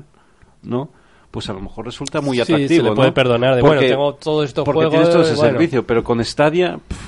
¿no? 0.62 0.88
Pues 1.31 1.49
a 1.51 1.53
lo 1.53 1.61
mejor 1.61 1.85
resulta 1.85 2.21
muy 2.21 2.38
Sí, 2.38 2.45
se 2.45 2.55
atractivo. 2.55 2.88
¿no? 2.88 2.95
puede 2.95 3.12
perdonar 3.12 3.55
de, 3.57 3.62
bueno, 3.62 3.81
tengo 3.81 4.14
todos 4.14 4.47
estos 4.47 4.64
porque 4.64 4.79
juegos, 4.87 4.92
tienes 4.95 5.11
todo 5.11 5.23
ese 5.23 5.35
bueno. 5.35 5.51
servicio, 5.53 5.87
pero 5.87 6.03
con 6.03 6.25
Stadia, 6.25 6.79
pff, 6.88 6.99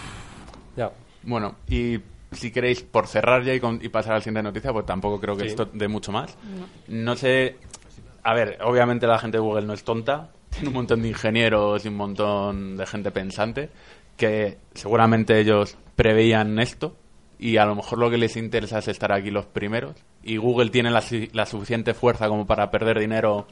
Ya. 0.77 0.91
Bueno, 1.23 1.57
y 1.69 1.99
si 2.31 2.51
queréis, 2.53 2.83
por 2.83 3.07
cerrar 3.07 3.43
ya 3.43 3.55
y, 3.55 3.61
con- 3.61 3.81
y 3.83 3.89
pasar 3.89 4.13
a 4.13 4.15
la 4.17 4.21
siguiente 4.21 4.43
noticia, 4.43 4.73
pues 4.73 4.85
tampoco 4.87 5.19
creo 5.21 5.37
que 5.37 5.45
Sí. 5.45 5.49
esto 5.49 5.69
dé 5.73 5.89
mucho 5.89 6.13
más. 6.13 6.37
No. 6.87 7.17
sé. 7.17 7.57
A 8.23 8.35
ver, 8.35 8.59
obviamente 8.63 9.07
la 9.07 9.19
gente 9.19 9.39
de 9.39 9.43
Google 9.43 9.65
no 9.67 9.73
es 9.73 9.83
tonta. 9.83 10.29
Tiene 10.51 10.69
un 10.69 10.75
montón 10.75 11.03
de 11.03 11.09
ingenieros 11.09 11.85
y 11.85 11.89
un 11.89 11.97
montón 11.97 12.77
de 12.77 12.87
gente 12.87 13.11
pensante 13.11 13.71
que 14.17 14.59
seguramente 14.75 15.39
ellos 15.39 15.77
preveían 15.95 16.59
esto 16.59 16.97
y 17.39 17.57
a 17.57 17.65
lo 17.65 17.77
mejor 17.77 17.99
lo 17.99 18.11
que 18.11 18.19
les 18.19 18.37
interesa 18.37 18.79
es 18.79 18.89
estar 18.89 19.13
aquí 19.13 19.31
los 19.31 19.47
primeros. 19.47 19.95
Y 20.23 20.37
Google 20.37 20.71
tiene 20.71 20.91
la, 20.91 21.03
la 21.33 21.47
suficiente 21.47 21.95
fuerza 21.95 22.29
como 22.29 22.47
para 22.47 22.71
perder 22.71 22.99
dinero 22.99 23.47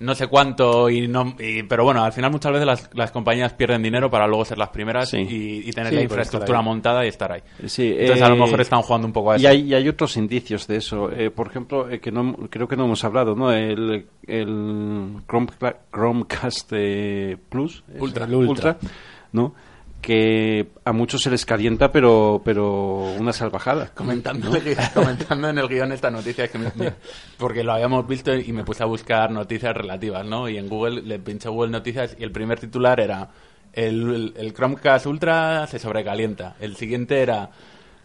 no 0.00 0.14
sé 0.14 0.26
cuánto 0.26 0.90
y 0.90 1.06
no 1.08 1.34
y- 1.38 1.62
pero 1.62 1.84
bueno 1.84 2.02
al 2.02 2.12
final 2.12 2.30
muchas 2.30 2.52
veces 2.52 2.66
las, 2.66 2.90
las 2.94 3.10
compañías 3.12 3.52
pierden 3.54 3.82
dinero 3.82 4.10
para 4.10 4.26
luego 4.26 4.44
ser 4.44 4.58
las 4.58 4.70
primeras 4.70 5.10
Sí. 5.10 5.18
y, 5.18 5.68
y 5.68 5.72
tener 5.72 5.90
Sí, 5.90 5.96
la 5.96 6.02
infraestructura 6.02 6.60
montada 6.62 7.04
y 7.04 7.08
estar 7.08 7.30
ahí 7.32 7.42
Sí, 7.66 7.94
entonces 7.96 8.22
a 8.22 8.28
lo 8.30 8.34
eh, 8.36 8.40
mejor 8.40 8.60
están 8.60 8.82
jugando 8.82 9.06
un 9.06 9.12
poco 9.12 9.32
a 9.32 9.36
eso 9.36 9.44
Y 9.44 9.46
hay, 9.46 9.60
y 9.62 9.74
hay 9.74 9.88
otros 9.88 10.16
indicios 10.16 10.66
de 10.66 10.76
eso. 10.76 11.10
Eh, 11.12 11.30
por 11.30 11.46
ejemplo, 11.48 11.88
eh, 11.90 12.00
que 12.00 12.10
no, 12.10 12.34
creo 12.50 12.66
que 12.66 12.76
no 12.76 12.84
hemos 12.86 13.04
hablado, 13.04 13.34
¿no? 13.36 13.52
El, 13.52 14.06
el 14.26 14.46
Chrome- 15.28 15.76
Chromecast 15.92 16.70
eh, 16.72 17.36
Plus. 17.48 17.84
Ultra. 17.98 18.24
El 18.24 18.34
Ultra. 18.34 18.78
¿no? 19.32 19.54
Que 20.00 20.68
a 20.84 20.92
muchos 20.92 21.20
se 21.22 21.30
les 21.30 21.44
calienta, 21.44 21.92
pero, 21.92 22.40
pero 22.44 23.12
una 23.18 23.32
salvajada. 23.32 23.88
comentando, 23.94 24.50
comentando 24.94 25.48
en 25.50 25.58
el 25.58 25.68
guion 25.68 25.92
esta 25.92 26.10
noticia 26.10 26.48
que 26.48 26.58
me- 26.58 26.72
me- 26.74 26.94
porque 27.36 27.62
lo 27.62 27.72
habíamos 27.72 28.06
visto 28.08 28.34
y 28.34 28.50
me 28.52 28.64
puse 28.64 28.82
a 28.82 28.86
buscar 28.86 29.30
noticias 29.30 29.74
relativas 29.74 30.24
no 30.24 30.48
y 30.48 30.56
en 30.56 30.68
Google 30.68 31.02
le 31.02 31.18
pinché 31.18 31.48
Google 31.50 31.70
Noticias 31.70 32.16
y 32.18 32.24
el 32.24 32.32
primer 32.32 32.58
titular 32.58 32.98
era 32.98 33.28
el, 33.72 34.32
el 34.36 34.52
Chromecast 34.54 35.06
Ultra 35.06 35.66
se 35.66 35.78
sobrecalienta. 35.78 36.56
El 36.60 36.76
siguiente 36.76 37.20
era 37.22 37.50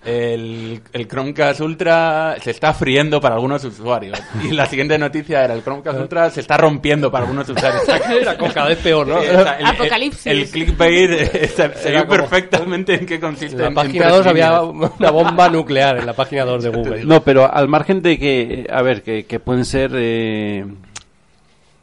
el, 0.06 0.82
el 0.94 1.08
Chromecast 1.08 1.62
Ultra 1.62 2.36
se 2.41 2.52
está 2.52 2.74
friendo 2.74 3.20
para 3.20 3.36
algunos 3.36 3.63
usuarios 3.63 4.18
y 4.44 4.52
la 4.52 4.65
siguiente 4.68 4.98
noticia 4.98 5.44
era 5.44 5.54
el 5.54 5.63
Chromecast 5.63 6.00
Ultra 6.00 6.30
se 6.30 6.41
está 6.41 6.58
rompiendo 6.58 7.12
para 7.12 7.24
algunos 7.26 7.50
usuarios 7.50 7.84
Era 8.22 8.38
con 8.38 8.52
cada 8.52 8.70
vez 8.70 8.78
peor, 8.80 9.08
¿no? 9.08 9.18
O 9.18 9.22
sea, 9.22 9.54
el- 9.60 9.62
el- 9.62 9.65
Apocalipsis. 9.65 10.26
El, 10.28 10.48
clickbait 10.50 11.10
eh, 11.12 11.48
se, 11.76 11.91
vio 11.91 12.08
perfectamente 12.08 12.94
en 12.96 13.06
qué 13.06 13.20
consiste. 13.20 13.56
En 13.58 13.74
la 13.76 13.82
página 13.82 14.06
tres 14.06 14.18
2 14.18 14.28
había 14.28 14.62
una 15.00 15.12
bomba 15.12 15.50
nuclear 15.50 15.98
en 15.98 16.06
la 16.06 16.13
página 16.13 16.46
2 16.46 16.63
de 16.63 16.70
Google. 16.70 17.06
No, 17.06 17.22
pero 17.24 17.52
al 17.52 17.68
margen 17.68 18.02
de 18.02 18.18
que, 18.20 18.68
a 18.72 18.82
ver, 18.82 19.02
que, 19.02 19.26
que 19.26 19.39
pueden 19.39 19.65
ser, 19.65 19.91
eh, 19.96 20.65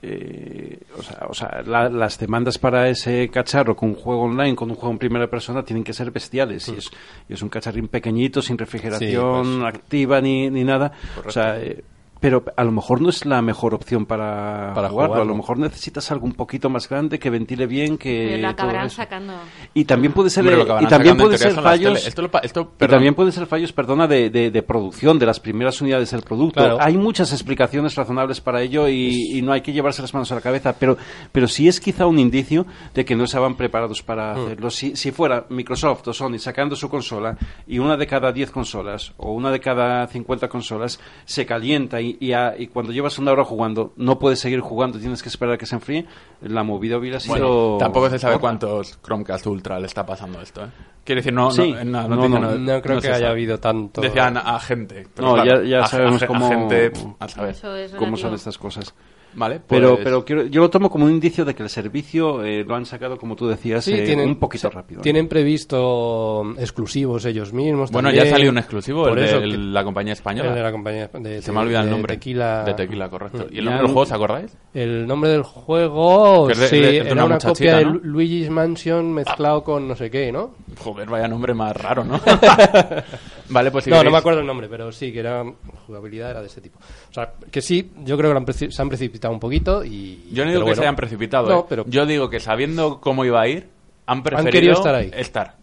eh, 0.03 0.79
o 0.99 1.03
sea, 1.03 1.27
o 1.29 1.35
sea, 1.35 1.63
la- 1.65 1.89
las 1.89 2.19
demandas 2.19 2.59
para 2.59 2.89
ese 2.89 3.29
cacharro 3.29 3.77
con 3.77 3.91
un 3.91 3.95
juego 3.95 4.23
online, 4.23 4.57
con 4.57 4.69
un 4.71 4.77
juego 4.77 4.93
en 4.93 4.99
primera 4.99 5.29
persona, 5.29 5.63
tienen 5.65 5.85
que 5.85 5.93
ser 5.93 6.11
bestiales. 6.11 6.69
Y, 6.69 6.73
es, 6.77 6.91
y 7.29 7.35
es 7.35 7.43
un 7.43 7.49
cacharrín 7.49 7.89
pequeñito, 7.89 8.43
sin 8.43 8.59
refrigeración 8.59 9.45
Sí, 9.45 9.59
pues, 9.61 9.75
activa 9.75 10.21
ni, 10.21 10.51
ni 10.51 10.65
nada. 10.65 10.93
O 11.25 11.31
sea, 11.31 11.61
eh, 11.61 11.85
pero 12.23 12.45
a 12.57 12.65
lo 12.65 12.71
mejor 12.73 13.03
no 13.03 13.11
es 13.11 13.27
la 13.27 13.43
mejor 13.43 13.75
opción 13.75 14.07
para, 14.07 14.73
Para 14.75 14.89
jugarlo. 14.89 15.21
A 15.23 15.25
lo 15.25 15.35
mejor 15.35 15.59
necesitas 15.59 16.11
algo 16.13 16.25
un 16.25 16.33
poquito 16.33 16.71
más 16.71 16.89
grande 16.89 17.19
que 17.19 17.29
ventile 17.29 17.67
bien, 17.67 17.99
que 17.99 18.29
Pero 18.31 18.43
lo 18.43 18.49
acabarán 18.49 18.89
sacando. 18.89 19.35
Y 19.75 19.85
también 19.85 20.13
puede 20.13 20.31
ser 20.31 20.45
lo 20.45 20.81
y 20.81 20.85
a 20.85 20.89
también 20.89 21.17
puede 21.17 21.37
ser 21.37 21.53
fallos. 21.53 22.07
Esto 22.07 22.23
lo 22.23 22.31
esto, 22.43 22.73
y 22.81 22.87
también 22.87 23.15
pueden 23.15 23.33
ser 23.33 23.47
fallos, 23.47 23.73
perdona, 23.73 24.07
de, 24.07 24.31
de, 24.31 24.51
de 24.51 24.63
producción 24.63 25.19
de 25.19 25.27
las 25.27 25.41
primeras 25.41 25.81
unidades 25.81 26.13
del 26.13 26.23
producto. 26.23 26.61
Claro. 26.61 26.79
Hay 26.81 26.97
muchas 26.97 27.33
explicaciones 27.33 27.95
razonables 27.97 28.41
para 28.41 28.63
ello 28.63 28.89
y, 28.89 29.37
y 29.37 29.43
no 29.43 29.53
hay 29.53 29.61
que 29.61 29.73
llevarse 29.73 30.01
las 30.01 30.15
manos 30.15 30.31
a 30.31 30.37
la 30.37 30.41
cabeza, 30.41 30.77
pero, 30.79 30.97
pero 31.33 31.49
sí 31.49 31.67
es 31.67 31.81
quizá 31.81 32.07
un 32.07 32.21
indicio 32.21 32.67
de 32.95 33.05
que 33.05 33.17
no 33.17 33.25
estaban 33.25 33.57
preparados 33.57 34.03
para 34.03 34.23
Mm. 34.23 34.45
hacerlo. 34.45 34.71
Si, 34.71 34.95
si 34.95 35.11
fuera 35.11 35.47
Microsoft 35.49 36.07
o 36.07 36.13
Sony 36.13 36.39
sacando 36.39 36.77
su 36.77 36.89
consola 36.89 37.37
y 37.67 37.79
una 37.81 37.97
de 37.97 38.07
cada 38.07 38.31
10 38.31 38.51
consolas 38.53 39.13
o 39.17 39.33
una 39.33 39.51
de 39.51 39.59
cada 39.59 40.07
50 40.07 40.49
consolas 40.49 41.01
se 41.25 41.45
calienta 41.45 42.01
y, 42.01 42.12
y, 42.21 42.33
a- 42.33 42.55
y 42.59 42.67
cuando 42.69 42.93
llevas 42.93 43.19
una 43.19 43.33
hora 43.33 43.45
jugando 43.45 43.93
no 43.97 44.19
puedes 44.19 44.41
seguir 44.41 44.61
jugando, 44.61 44.99
tienes 44.99 45.23
que 45.23 45.29
esperar 45.29 45.55
a 45.55 45.59
que 45.59 45.67
se 45.67 45.75
enfríe, 45.75 46.07
la 46.41 46.63
movida 46.63 46.97
hubiera 46.99 47.21
sido... 47.21 47.35
Bueno, 47.37 47.77
tampoco 47.79 48.09
se 48.11 48.19
sabe 48.19 48.39
cuántos 48.39 48.99
Chromecast 49.03 49.47
Ultra 49.47 49.79
le 49.81 49.87
está 49.87 50.05
pasando 50.07 50.41
esto, 50.41 50.65
¿eh? 50.65 50.69
Quiere 51.05 51.21
decir, 51.21 51.33
no, 51.33 51.51
Sí. 51.51 51.73
no, 51.73 51.79
en 51.81 51.93
la 51.93 52.03
No, 52.07 52.15
noticia 52.17 52.39
no, 52.39 52.55
No 52.59 52.81
creo 52.83 52.95
no 52.97 53.01
que 53.03 53.09
haya 53.09 53.17
sabe. 53.19 53.31
habido 53.31 53.59
tanto. 53.59 54.01
Decían 54.01 54.37
a 54.37 54.59
gente. 54.61 55.07
pero 55.15 55.29
No, 55.29 55.35
claro, 55.43 55.63
ya- 55.65 55.81
ya 55.81 55.87
sabemos 55.87 56.23
a- 56.23 56.25
a 56.25 56.29
cómo- 56.29 56.49
gente, 56.49 56.91
pff, 56.91 57.05
a 57.19 57.29
saber. 57.29 57.51
Eso 57.51 57.75
es 57.77 57.93
cómo 57.95 58.17
son 58.17 58.35
estas 58.35 58.57
cosas. 58.57 58.95
Vale, 59.35 59.61
Pero, 59.67 59.93
pues- 59.95 60.05
pero 60.05 60.25
quiero- 60.25 60.47
yo 60.47 60.61
lo 60.61 60.69
tomo 60.71 60.91
como 60.91 61.07
un 61.07 61.11
indicio 61.13 61.45
de 61.45 61.55
que 61.55 61.63
el 61.63 61.71
servicio 61.71 62.45
eh, 62.45 62.65
lo 62.65 62.75
han 62.75 62.85
sacado, 62.87 63.17
como 63.17 63.35
tú 63.37 63.47
decías, 63.49 63.85
Sí, 63.85 63.93
eh, 63.95 64.03
tienen, 64.05 64.29
un 64.29 64.37
poquito 64.37 64.69
rápido. 64.71 65.01
Tienen 65.01 65.27
previsto 65.29 66.55
exclusivos 66.59 67.25
ellos 67.25 67.53
mismos. 67.53 67.91
Bueno, 67.91 68.09
también. 68.09 68.25
ya 68.27 68.31
salió 68.31 68.51
un 68.51 68.59
exclusivo, 68.59 69.09
el 69.09 69.15
de 69.17 69.31
el- 69.39 69.73
la 69.73 69.85
compañía 69.85 70.13
española. 70.13 70.51
el 70.51 70.55
de 70.57 70.63
la 70.63 70.73
compañía 70.73 71.09
de, 71.13 71.41
Se 71.43 71.51
me 71.53 71.59
ha 71.59 71.63
olvidado 71.63 71.85
el 71.85 71.89
de 71.91 71.95
nombre. 71.97 72.15
Tequila. 72.15 72.65
De 72.65 72.75
Tequila, 72.75 73.09
correcto. 73.09 73.47
¿Y 73.51 73.59
el 73.59 73.65
Ya 73.65 73.71
nombre 73.71 73.73
del 73.79 73.83
no- 73.83 73.89
juego, 73.89 74.01
os 74.01 74.13
acordáis? 74.13 74.57
El 74.75 75.07
nombre 75.07 75.31
del 75.31 75.43
juego, 75.43 76.49
de- 76.49 76.55
sí, 76.55 76.81
de- 76.81 76.93
de 76.93 76.97
era 77.11 77.25
una 77.25 77.39
copia 77.39 77.77
de 77.79 77.85
Luigi's 77.85 78.51
Mansion 78.51 79.13
mezclado 79.13 79.65
con 79.65 79.89
no 79.89 79.97
sé 79.97 80.11
qué, 80.11 80.31
¿no? 80.31 80.55
Joder, 80.79 81.09
vaya 81.09 81.29
nombre 81.29 81.55
más 81.55 81.77
raro, 81.77 82.05
¿no? 82.05 82.21
vale, 83.53 83.71
pues 83.71 83.85
si 83.85 83.91
no, 83.91 84.03
no 84.03 84.11
me 84.11 84.19
acuerdo 84.19 84.41
el 84.41 84.47
nombre, 84.47 84.69
pero 84.69 84.91
sí, 84.93 85.13
que 85.13 85.21
era 85.21 85.45
jugabilidad 85.87 86.31
era 86.31 86.41
de 86.41 86.47
ese 86.47 86.61
tipo. 86.61 86.79
O 87.11 87.13
sea, 87.13 87.33
que 87.51 87.61
sí, 87.61 87.93
yo 88.05 88.17
creo 88.17 88.33
que 88.33 88.39
han 88.39 88.73
se 88.73 88.83
han 88.83 88.89
precipitado 88.89 89.33
un 89.33 89.41
poquito 89.41 89.85
y... 89.85 90.29
Yo 90.33 90.45
no 90.45 90.51
digo 90.51 90.61
que 90.61 90.65
bueno. 90.65 90.77
se 90.77 90.83
hayan 90.83 90.97
precipitado, 90.97 91.49
No, 91.49 91.61
¿eh? 91.61 91.65
pero- 91.69 91.85
Yo 91.87 92.07
digo 92.07 92.29
que 92.31 92.41
sabiendo 92.41 93.01
cómo 93.01 93.25
iba 93.25 93.41
a 93.41 93.49
ir, 93.49 93.69
han 94.07 94.23
preferido 94.23 94.51
querido 94.53 94.73
estar 94.75 94.95
ahí. 94.95 95.11
estar. 95.15 95.57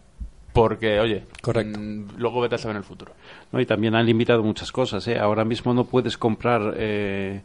Porque, 0.52 0.98
oye, 0.98 1.26
Correcto. 1.42 1.78
mm, 1.78 2.16
luego 2.16 2.40
vete 2.40 2.56
a 2.56 2.58
saber 2.58 2.74
en 2.76 2.78
el 2.78 2.84
futuro. 2.84 3.12
No, 3.52 3.60
y 3.60 3.66
también 3.66 3.94
han 3.94 4.04
limitado 4.06 4.42
muchas 4.42 4.72
cosas. 4.72 5.06
¿eh? 5.06 5.16
Ahora 5.18 5.44
mismo 5.44 5.72
no 5.74 5.84
puedes 5.84 6.18
comprar 6.18 6.74
eh, 6.76 7.40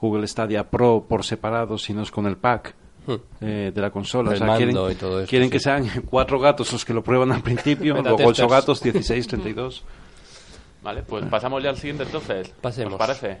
Google 0.00 0.26
Stadia 0.26 0.68
Pro 0.68 1.06
por 1.08 1.24
separado, 1.24 1.78
sino 1.78 2.02
es 2.02 2.10
con 2.10 2.26
el 2.26 2.36
pack. 2.36 2.74
Eh, 3.40 3.72
de 3.74 3.80
la 3.80 3.90
consola. 3.90 4.30
O 4.30 4.36
sea, 4.36 4.56
quieren, 4.56 4.74
mando 4.74 4.90
y 4.90 4.94
todo 4.94 5.20
esto, 5.20 5.30
quieren 5.30 5.48
sí. 5.48 5.52
que 5.52 5.60
sean 5.60 5.88
cuatro 6.08 6.38
gatos 6.38 6.72
los 6.72 6.84
que 6.84 6.92
lo 6.92 7.02
prueban 7.02 7.32
al 7.32 7.42
principio, 7.42 7.94
luego 8.02 8.18
ocho 8.24 8.48
gatos, 8.48 8.82
16, 8.82 9.26
32. 9.26 9.84
Vale, 10.82 11.02
pues 11.02 11.24
pasamos 11.26 11.62
ya 11.62 11.70
al 11.70 11.76
siguiente 11.76 12.04
entonces. 12.04 12.52
Pasemos. 12.60 12.94
¿Os 12.94 12.98
parece? 12.98 13.38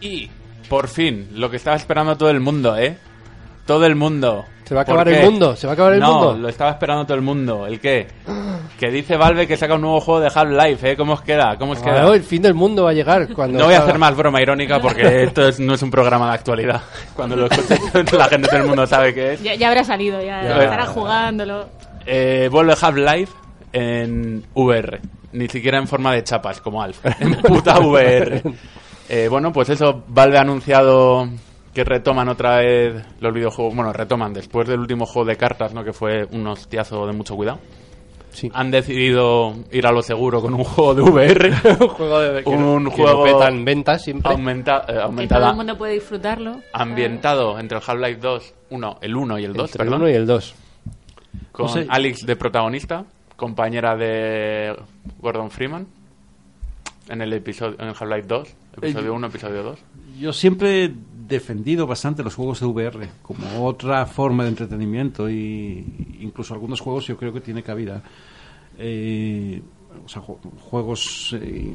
Y, 0.00 0.30
por 0.68 0.88
fin, 0.88 1.28
lo 1.34 1.50
que 1.50 1.56
estaba 1.56 1.76
esperando 1.76 2.16
todo 2.16 2.30
el 2.30 2.40
mundo, 2.40 2.76
¿eh? 2.76 2.96
Todo 3.66 3.86
el 3.86 3.94
mundo. 3.94 4.46
¿Se 4.70 4.74
va 4.76 4.82
a 4.82 4.84
¿Por 4.84 5.00
acabar 5.00 5.08
el 5.08 5.24
mundo? 5.28 5.56
¿Se 5.56 5.66
va 5.66 5.72
a 5.72 5.74
acabar 5.74 5.94
el 5.94 5.98
no, 5.98 6.12
mundo? 6.14 6.38
lo 6.42 6.48
estaba 6.48 6.70
esperando 6.70 7.04
todo 7.04 7.16
el 7.16 7.22
mundo. 7.24 7.66
¿El 7.66 7.80
qué? 7.80 8.06
Que 8.78 8.88
dice 8.88 9.16
Valve 9.16 9.48
que 9.48 9.56
saca 9.56 9.74
un 9.74 9.80
nuevo 9.80 10.00
juego 10.00 10.20
de 10.20 10.30
Half-Life, 10.32 10.92
¿eh? 10.92 10.96
¿Cómo 10.96 11.14
os 11.14 11.22
queda? 11.22 11.56
¿Cómo 11.58 11.72
os 11.72 11.80
queda? 11.80 12.06
Ah, 12.08 12.14
el 12.14 12.22
fin 12.22 12.40
del 12.40 12.54
mundo 12.54 12.84
va 12.84 12.90
a 12.90 12.92
llegar 12.92 13.34
cuando... 13.34 13.58
No 13.58 13.64
voy 13.64 13.74
a 13.74 13.80
hacer 13.80 13.98
más 13.98 14.16
broma 14.16 14.40
irónica 14.40 14.78
porque 14.80 15.24
esto 15.24 15.48
es- 15.48 15.58
no 15.58 15.74
es 15.74 15.82
un 15.82 15.90
programa 15.90 16.28
de 16.28 16.34
actualidad. 16.34 16.82
Cuando 17.16 17.34
lo 17.34 17.46
escuche 17.46 18.16
la 18.16 18.28
gente 18.28 18.48
del 18.56 18.64
mundo 18.68 18.86
sabe 18.86 19.12
qué 19.12 19.32
es. 19.32 19.42
Ya, 19.42 19.56
ya 19.56 19.66
habrá 19.70 19.82
salido, 19.82 20.20
ya, 20.20 20.40
Ya. 20.44 20.62
estará 20.62 20.86
jugándolo. 20.86 21.66
Eh, 22.06 22.48
vuelve 22.48 22.74
Half-Life 22.80 23.32
en 23.72 24.44
VR. 24.54 25.00
Ni 25.32 25.48
siquiera 25.48 25.78
en 25.78 25.88
forma 25.88 26.12
de 26.14 26.22
chapas, 26.22 26.60
como 26.60 26.80
Alf. 26.80 27.04
En 27.18 27.34
puta 27.42 27.80
VR. 27.80 28.40
Eh, 29.08 29.26
bueno, 29.28 29.52
pues 29.52 29.68
eso, 29.70 30.04
Valve 30.06 30.38
ha 30.38 30.42
anunciado 30.42 31.28
que 31.74 31.84
retoman 31.84 32.28
otra 32.28 32.56
vez 32.58 33.04
los 33.20 33.32
videojuegos. 33.32 33.74
Bueno, 33.74 33.92
retoman 33.92 34.32
después 34.32 34.66
del 34.68 34.80
último 34.80 35.06
juego 35.06 35.28
de 35.28 35.36
cartas, 35.36 35.72
¿no? 35.72 35.84
Que 35.84 35.92
fue 35.92 36.26
un 36.32 36.46
hostiazo 36.46 37.06
de 37.06 37.12
mucho 37.12 37.36
cuidado. 37.36 37.58
Sí. 38.32 38.48
Han 38.54 38.70
decidido 38.70 39.54
ir 39.72 39.86
a 39.88 39.92
lo 39.92 40.02
seguro 40.02 40.40
con 40.40 40.54
un 40.54 40.62
juego 40.62 40.94
de 40.94 41.02
VR. 41.02 41.48
un 41.80 41.88
juego 41.88 42.20
de... 42.20 42.44
que 42.44 42.48
Un 42.50 42.84
que 42.90 43.02
juego- 43.02 43.24
petan 43.24 43.64
ventas 43.64 44.02
siempre. 44.04 44.30
aumenta, 44.32 44.82
eh, 44.82 44.86
Que 44.86 44.92
todo 44.92 45.02
aumentada, 45.02 45.50
el 45.50 45.56
mundo 45.56 45.76
puede 45.76 45.94
disfrutarlo. 45.94 46.60
ambientado 46.72 47.58
entre 47.58 47.78
el 47.78 47.84
Half-Life 47.84 48.20
2, 48.20 48.54
uno, 48.70 48.98
el 49.00 49.16
1 49.16 49.38
y 49.40 49.44
el 49.44 49.52
2, 49.52 49.70
Entre 49.70 49.82
el 49.82 49.88
perdón, 49.88 50.02
1 50.02 50.10
y 50.10 50.14
el 50.14 50.26
2. 50.26 50.54
con 51.50 51.66
No 51.66 51.72
sé. 51.72 51.86
Alex 51.88 52.24
de 52.24 52.36
protagonista, 52.36 53.04
compañera 53.36 53.96
de 53.96 54.76
Gordon 55.18 55.50
Freeman 55.50 55.88
en 57.08 57.22
el 57.22 57.32
episodio 57.32 57.74
en 57.80 57.88
el 57.88 57.94
Half-Life 57.98 58.28
2, 58.28 58.48
episodio 58.76 59.12
1, 59.14 59.26
episodio 59.26 59.62
2. 59.64 59.78
Yo 60.20 60.32
siempre 60.32 60.92
defendido 61.30 61.86
bastante 61.86 62.22
los 62.22 62.34
juegos 62.34 62.60
de 62.60 62.66
VR 62.66 63.08
como 63.22 63.64
otra 63.64 64.04
forma 64.06 64.42
de 64.44 64.50
entretenimiento 64.50 65.30
y 65.30 65.84
incluso 66.20 66.52
algunos 66.52 66.80
juegos 66.80 67.06
yo 67.06 67.16
creo 67.16 67.32
que 67.32 67.40
tiene 67.40 67.62
cabida. 67.62 68.02
Eh, 68.78 69.62
o 70.04 70.08
sea, 70.08 70.22
ju- 70.22 70.38
juegos... 70.58 71.34
eh, 71.40 71.74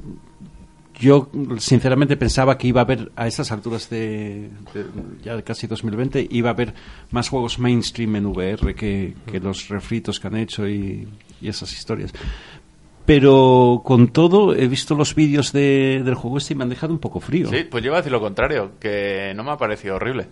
yo 0.98 1.30
sinceramente 1.58 2.16
pensaba 2.16 2.58
que 2.58 2.68
iba 2.70 2.80
a 2.80 2.86
haber 2.86 3.12
a 3.18 3.28
estas 3.28 3.52
alturas 3.52 3.90
de, 3.90 4.50
de 4.74 4.86
ya 5.22 5.42
casi 5.42 5.68
2020 5.68 6.26
iba 6.32 6.50
a 6.50 6.54
haber 6.54 6.74
más 7.12 7.28
juegos 7.28 7.60
mainstream 7.60 8.16
en 8.16 8.28
VR 8.28 8.74
que, 8.74 9.14
que 9.30 9.42
los 9.42 9.68
refritos 9.68 10.22
que 10.22 10.28
han 10.28 10.38
hecho 10.38 10.66
y, 10.70 11.06
y 11.42 11.50
esas 11.50 11.74
historias. 11.74 12.14
Pero 13.06 13.82
con 13.86 14.08
todo 14.08 14.56
he 14.56 14.68
visto 14.68 14.96
los 14.96 15.14
vídeos 15.14 15.52
de- 15.54 16.02
del 16.04 16.16
juego 16.16 16.38
este 16.40 16.54
y 16.54 16.58
me 16.58 16.64
han 16.64 16.70
dejado 16.70 16.92
un 16.94 17.00
poco 17.00 17.20
frío. 17.20 17.48
Sí, 17.50 17.66
pues 17.70 17.84
yo 17.84 17.90
iba 17.90 17.98
a 17.98 18.02
decir 18.02 18.12
lo 18.12 18.20
contrario, 18.20 18.72
que 18.80 19.34
no 19.36 19.44
me 19.44 19.52
ha 19.52 19.58
parecido 19.58 19.96
horrible. 19.96 20.26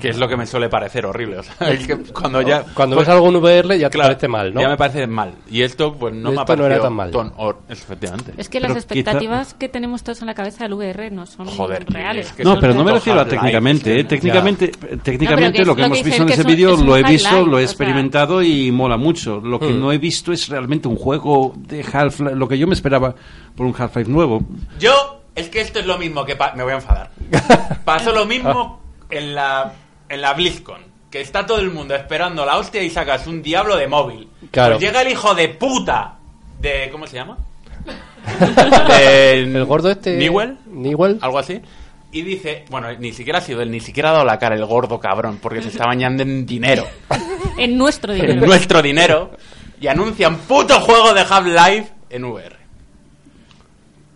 Que 0.00 0.08
es 0.08 0.18
lo 0.18 0.26
que 0.28 0.36
me 0.36 0.46
suele 0.46 0.68
parecer 0.68 1.04
horrible. 1.06 1.38
O 1.38 1.42
sea, 1.42 1.70
es 1.70 1.86
que 1.86 1.96
cuando 2.12 2.40
ya. 2.42 2.64
Cuando 2.74 2.96
pues, 2.96 3.06
ves 3.06 3.14
algo 3.14 3.28
en 3.28 3.36
VR 3.36 3.78
ya 3.78 3.90
te 3.90 3.94
claro, 3.98 4.08
parece 4.10 4.28
mal, 4.28 4.54
¿no? 4.54 4.60
Ya 4.60 4.68
me 4.68 4.76
parece 4.76 5.06
mal. 5.06 5.34
Y 5.50 5.62
esto, 5.62 5.94
pues 5.94 6.14
no 6.14 6.30
me 6.30 6.36
ha 6.36 6.40
no 6.40 6.44
parecido. 6.46 6.66
era 6.66 6.80
tan 6.82 6.92
mal. 6.94 7.10
ton- 7.10 7.32
efectivamente. 7.68 8.32
Es 8.36 8.48
que 8.48 8.60
Pero 8.60 8.68
las 8.74 8.82
expectativas 8.84 9.54
que 9.54 9.68
tenemos 9.68 10.02
todos 10.02 10.20
en 10.22 10.26
la 10.26 10.34
cabeza 10.34 10.64
del 10.64 10.74
VR 10.74 11.10
no 11.10 11.26
son 11.26 11.46
Joder, 11.46 11.84
reales. 11.90 12.26
es 12.28 12.32
que 12.32 12.44
no, 12.44 12.58
pero 12.58 12.74
no 12.74 12.84
me 12.84 12.92
refiero 12.92 13.20
a 13.20 13.26
técnicamente. 13.26 14.00
¿eh? 14.00 14.04
Técnicamente, 14.04 14.68
técnicamente 15.02 15.64
lo 15.64 15.74
que 15.74 15.80
lo 15.82 15.86
hemos 15.86 15.98
que 15.98 16.04
visto 16.04 16.22
en 16.22 16.28
ese 16.30 16.44
vídeo 16.44 16.76
lo 16.76 16.96
he 16.96 17.02
visto, 17.02 17.44
lo 17.46 17.58
he 17.58 17.64
o 17.64 17.66
sea. 17.66 17.72
experimentado 17.72 18.42
y 18.42 18.70
mola 18.72 18.96
mucho. 18.96 19.40
Lo 19.40 19.58
que 19.58 19.66
Hmm. 19.68 19.80
no 19.80 19.92
he 19.92 19.98
visto 19.98 20.32
es 20.32 20.48
realmente 20.48 20.88
un 20.88 20.96
juego 20.96 21.52
de 21.56 21.84
Half-Life, 21.90 22.34
lo 22.34 22.48
que 22.48 22.58
yo 22.58 22.66
me 22.66 22.74
esperaba 22.74 23.14
por 23.54 23.66
un 23.66 23.74
Half-Life 23.76 24.10
nuevo. 24.10 24.42
Yo, 24.78 25.20
es 25.34 25.48
que 25.48 25.60
esto 25.60 25.78
es 25.78 25.86
lo 25.86 25.98
mismo 25.98 26.24
que... 26.24 26.36
pa- 26.36 26.52
me 26.56 26.62
voy 26.62 26.72
a 26.72 26.76
enfadar. 26.76 27.10
Pasó 27.84 28.12
lo 28.12 28.24
mismo 28.26 28.80
en 29.10 29.34
la, 29.34 29.72
en 30.10 30.20
la 30.20 30.34
BlizzCon. 30.34 30.82
Que 31.10 31.20
está 31.22 31.44
todo 31.46 31.58
el 31.58 31.70
mundo 31.70 31.94
esperando 31.94 32.44
la 32.44 32.58
hostia 32.58 32.82
y 32.82 32.90
sacas 32.90 33.26
un 33.26 33.42
diablo 33.42 33.76
de 33.76 33.88
móvil. 33.88 34.28
Claro. 34.50 34.74
Pues 34.76 34.84
llega 34.86 35.02
el 35.02 35.08
hijo 35.10 35.34
de 35.34 35.48
puta 35.48 36.16
de... 36.60 36.88
¿Cómo 36.92 37.06
se 37.06 37.16
llama? 37.16 37.36
De- 38.88 39.40
El 39.40 39.64
gordo 39.64 39.90
este... 39.90 40.16
Newell, 40.16 40.58
Newell. 40.66 41.18
algo 41.20 41.38
así. 41.38 41.60
Y 42.12 42.22
dice, 42.22 42.64
bueno, 42.70 42.88
ni 42.98 43.12
siquiera 43.12 43.38
ha 43.38 43.42
sido 43.42 43.60
él, 43.62 43.70
ni 43.70 43.80
siquiera 43.80 44.10
ha 44.10 44.12
dado 44.12 44.24
la 44.24 44.38
cara 44.38 44.56
el 44.56 44.64
gordo 44.66 44.98
cabrón, 45.00 45.38
porque 45.40 45.62
se 45.62 45.68
está 45.68 45.86
bañando 45.86 46.22
en 46.22 46.44
dinero. 46.46 46.86
En 47.56 47.76
nuestro 47.76 48.12
en 48.14 48.20
dinero. 48.20 48.46
nuestro 48.46 48.82
dinero. 48.82 49.30
Y 49.80 49.86
anuncian 49.86 50.36
puto 50.40 50.78
juego 50.80 51.12
de 51.14 51.22
Half-Life 51.22 51.90
en 52.10 52.24
VR. 52.24 52.56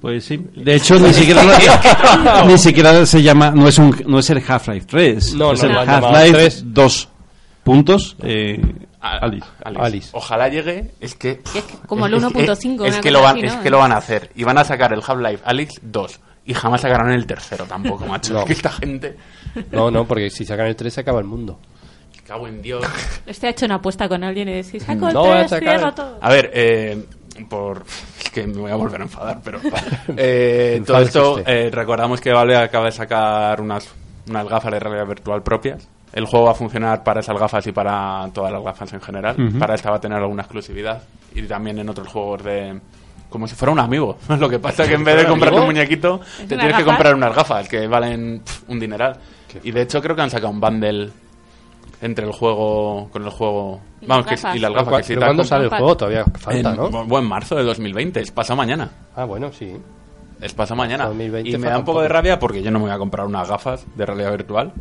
Pues 0.04 0.22
sí. 0.26 0.36
De 0.54 0.74
hecho, 0.74 0.98
ni 0.98 1.14
siquiera, 1.14 1.40
ni 2.46 2.58
siquiera 2.58 3.06
se 3.06 3.22
llama, 3.22 3.50
no 3.52 3.66
es, 3.68 3.78
un, 3.78 3.96
no 4.06 4.18
es 4.18 4.28
el 4.28 4.42
Half-Life 4.46 4.86
3. 4.86 5.34
No, 5.34 5.52
es 5.52 5.62
no, 5.62 5.70
el 5.82 5.88
Half-Life 5.88 6.32
3. 6.32 6.62
2 6.74 7.08
puntos. 7.62 8.14
Eh, 8.22 8.60
A- 9.00 9.16
Alice. 9.24 9.46
Alice. 9.64 10.08
Ojalá 10.12 10.48
llegue, 10.50 10.90
es 11.00 11.14
que... 11.14 11.40
Es 11.54 11.62
que 11.64 11.74
como 11.86 12.04
el 12.04 12.12
es- 12.12 12.22
1.5, 12.22 12.86
Es, 12.86 12.92
una 12.94 13.00
que 13.00 13.10
lo 13.10 13.22
van, 13.22 13.36
así, 13.38 13.46
es 13.46 13.54
¿no? 13.56 13.62
que 13.62 13.70
lo 13.70 13.78
van 13.78 13.92
a 13.92 13.96
hacer. 13.96 14.30
Y 14.34 14.44
van 14.44 14.58
a 14.58 14.64
sacar 14.64 14.92
el 14.92 15.00
Half-Life 15.06 15.42
Alyx 15.42 15.80
2. 15.80 16.20
Y 16.44 16.52
jamás 16.52 16.82
sacarán 16.82 17.10
el 17.10 17.24
tercero 17.26 17.64
tampoco, 17.64 18.04
macho. 18.08 18.34
No. 18.34 18.40
Es 18.40 18.44
que 18.44 18.52
esta 18.52 18.72
gente... 18.72 19.16
No, 19.72 19.90
no, 19.90 20.04
porque 20.06 20.28
si 20.28 20.44
sacan 20.44 20.66
el 20.66 20.76
3 20.76 20.92
se 20.92 21.00
acaba 21.00 21.18
el 21.20 21.24
mundo. 21.24 21.58
Cago 22.26 22.46
en 22.48 22.60
Dios. 22.60 22.84
Este 23.24 23.46
ha 23.46 23.50
hecho 23.50 23.64
una 23.66 23.76
apuesta 23.76 24.06
con 24.08 24.22
alguien 24.24 24.48
y 24.50 24.62
si 24.64 24.80
saco 24.80 25.08
el 25.08 25.14
No, 25.14 25.20
voy 25.24 25.30
a 25.32 25.46
3, 25.46 25.50
sacar- 25.50 25.76
cierro 25.78 25.94
todo. 25.94 26.18
A 26.20 26.28
ver, 26.30 26.50
eh, 26.54 27.04
por 27.48 27.84
es 28.18 28.30
que 28.30 28.46
me 28.46 28.60
voy 28.60 28.70
a 28.70 28.76
volver 28.76 29.00
a 29.00 29.04
enfadar, 29.04 29.40
pero 29.42 29.60
eh, 30.16 30.82
todo 30.86 31.00
esto 31.00 31.40
eh, 31.46 31.70
recordamos 31.72 32.20
que 32.20 32.32
Valve 32.32 32.56
acaba 32.56 32.86
de 32.86 32.92
sacar 32.92 33.60
unas 33.60 33.92
unas 34.28 34.48
gafas 34.48 34.72
de 34.72 34.80
realidad 34.80 35.06
virtual 35.06 35.42
propias. 35.42 35.88
El 36.12 36.26
juego 36.26 36.46
va 36.46 36.52
a 36.52 36.54
funcionar 36.54 37.02
para 37.02 37.20
esas 37.20 37.38
gafas 37.38 37.66
y 37.66 37.72
para 37.72 38.28
todas 38.32 38.52
las 38.52 38.62
gafas 38.62 38.92
en 38.92 39.00
general. 39.00 39.36
Para 39.58 39.74
esta 39.74 39.90
va 39.90 39.96
a 39.96 40.00
tener 40.00 40.18
alguna 40.18 40.42
exclusividad 40.42 41.02
y 41.34 41.42
también 41.42 41.78
en 41.78 41.88
otros 41.88 42.06
juegos 42.06 42.44
de 42.44 42.80
como 43.28 43.48
si 43.48 43.56
fuera 43.56 43.72
un 43.72 43.80
amigo. 43.80 44.16
Lo 44.38 44.48
que 44.48 44.60
pasa 44.60 44.84
es 44.84 44.90
que 44.90 44.94
en 44.94 45.02
vez 45.02 45.16
de 45.16 45.26
comprarte 45.26 45.58
un 45.58 45.66
muñequito, 45.66 46.20
te 46.38 46.56
tienes 46.56 46.76
que 46.76 46.84
comprar 46.84 47.16
unas 47.16 47.34
gafas 47.34 47.68
que 47.68 47.88
valen 47.88 48.42
un 48.68 48.78
dineral. 48.78 49.18
Y 49.64 49.72
de 49.72 49.82
hecho 49.82 50.00
creo 50.00 50.14
que 50.14 50.22
han 50.22 50.30
sacado 50.30 50.50
un 50.50 50.60
bundle 50.60 51.10
entre 52.02 52.26
el 52.26 52.32
juego 52.32 53.08
con 53.12 53.24
el 53.24 53.30
juego 53.30 53.80
Y 54.00 54.06
vamos 54.06 54.26
las 54.26 54.34
que, 54.34 54.42
gafas. 54.42 54.56
y 54.56 54.58
las 54.60 54.70
Pero, 54.72 54.84
gafas 54.84 55.06
que 55.06 55.08
pero 55.14 55.20
te 55.20 55.26
¿Cuándo 55.26 55.44
sale 55.44 55.64
el 55.64 55.70
juego? 55.70 55.96
Todavía 55.96 56.24
falta, 56.24 56.70
en 56.70 56.76
¿no? 56.76 56.90
bu- 56.90 57.06
buen 57.06 57.24
marzo 57.24 57.54
de 57.56 57.62
2020, 57.64 58.20
es 58.20 58.30
pasado 58.30 58.56
mañana. 58.56 58.90
Ah, 59.16 59.24
bueno, 59.24 59.50
sí. 59.52 59.76
Es 60.40 60.52
pasado 60.52 60.76
mañana. 60.76 61.06
2020 61.06 61.48
y 61.50 61.58
me 61.58 61.68
da 61.68 61.78
un 61.78 61.84
poco 61.84 62.02
de 62.02 62.08
rabia 62.08 62.38
porque 62.38 62.62
yo 62.62 62.70
no 62.70 62.78
me 62.78 62.86
voy 62.86 62.94
a 62.94 62.98
comprar 62.98 63.26
unas 63.26 63.48
gafas 63.48 63.86
de 63.96 64.04
realidad 64.06 64.32
virtual. 64.32 64.72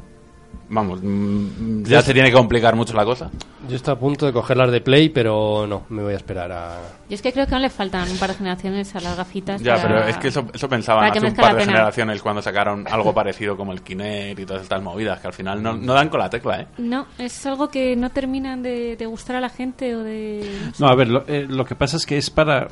Vamos, 0.69 0.99
mm, 1.03 1.83
ya 1.83 2.01
se 2.01 2.13
tiene 2.13 2.29
que 2.29 2.35
complicar 2.35 2.75
mucho 2.75 2.93
la 2.93 3.05
cosa. 3.05 3.29
Yo 3.69 3.75
estoy 3.75 3.93
a 3.93 3.99
punto 3.99 4.25
de 4.25 4.33
cogerlas 4.33 4.71
de 4.71 4.81
Play, 4.81 5.09
pero 5.09 5.67
no, 5.67 5.83
me 5.89 6.01
voy 6.01 6.13
a 6.13 6.15
esperar 6.17 6.51
a... 6.51 6.79
Yo 7.07 7.15
es 7.15 7.21
que 7.21 7.31
creo 7.31 7.45
que 7.45 7.53
aún 7.53 7.61
le 7.61 7.69
faltan 7.69 8.09
un 8.09 8.17
par 8.17 8.29
de 8.31 8.35
generaciones 8.35 8.95
a 8.95 8.99
las 9.01 9.15
gafitas. 9.15 9.61
Ya, 9.61 9.75
para- 9.75 9.87
pero 9.87 10.07
es 10.07 10.17
que 10.17 10.29
eso, 10.29 10.45
eso 10.53 10.67
pensaban 10.67 11.05
hace 11.09 11.19
un 11.25 11.35
par 11.35 11.53
de 11.53 11.59
pena. 11.61 11.71
generaciones 11.73 12.21
cuando 12.21 12.41
sacaron 12.41 12.85
algo 12.89 13.13
parecido 13.13 13.55
como 13.55 13.71
el 13.73 13.81
Kinect 13.81 14.39
y 14.39 14.45
todas 14.45 14.63
estas 14.63 14.81
movidas 14.81 15.19
que 15.19 15.27
al 15.27 15.33
final 15.33 15.61
no, 15.61 15.73
no 15.73 15.93
dan 15.93 16.09
con 16.09 16.19
la 16.19 16.29
tecla, 16.29 16.61
¿eh? 16.61 16.67
No, 16.79 17.05
es 17.17 17.45
algo 17.45 17.67
que 17.69 17.95
no 17.95 18.09
terminan 18.09 18.63
de, 18.63 18.95
de 18.97 19.05
gustar 19.05 19.35
a 19.35 19.41
la 19.41 19.49
gente 19.49 19.95
o 19.95 19.99
de... 20.03 20.49
No, 20.79 20.87
a 20.87 20.95
ver, 20.95 21.07
lo, 21.09 21.23
eh, 21.27 21.45
lo 21.47 21.65
que 21.65 21.75
pasa 21.75 21.97
es 21.97 22.05
que 22.05 22.17
es 22.17 22.29
para... 22.31 22.63
eh, 22.63 22.67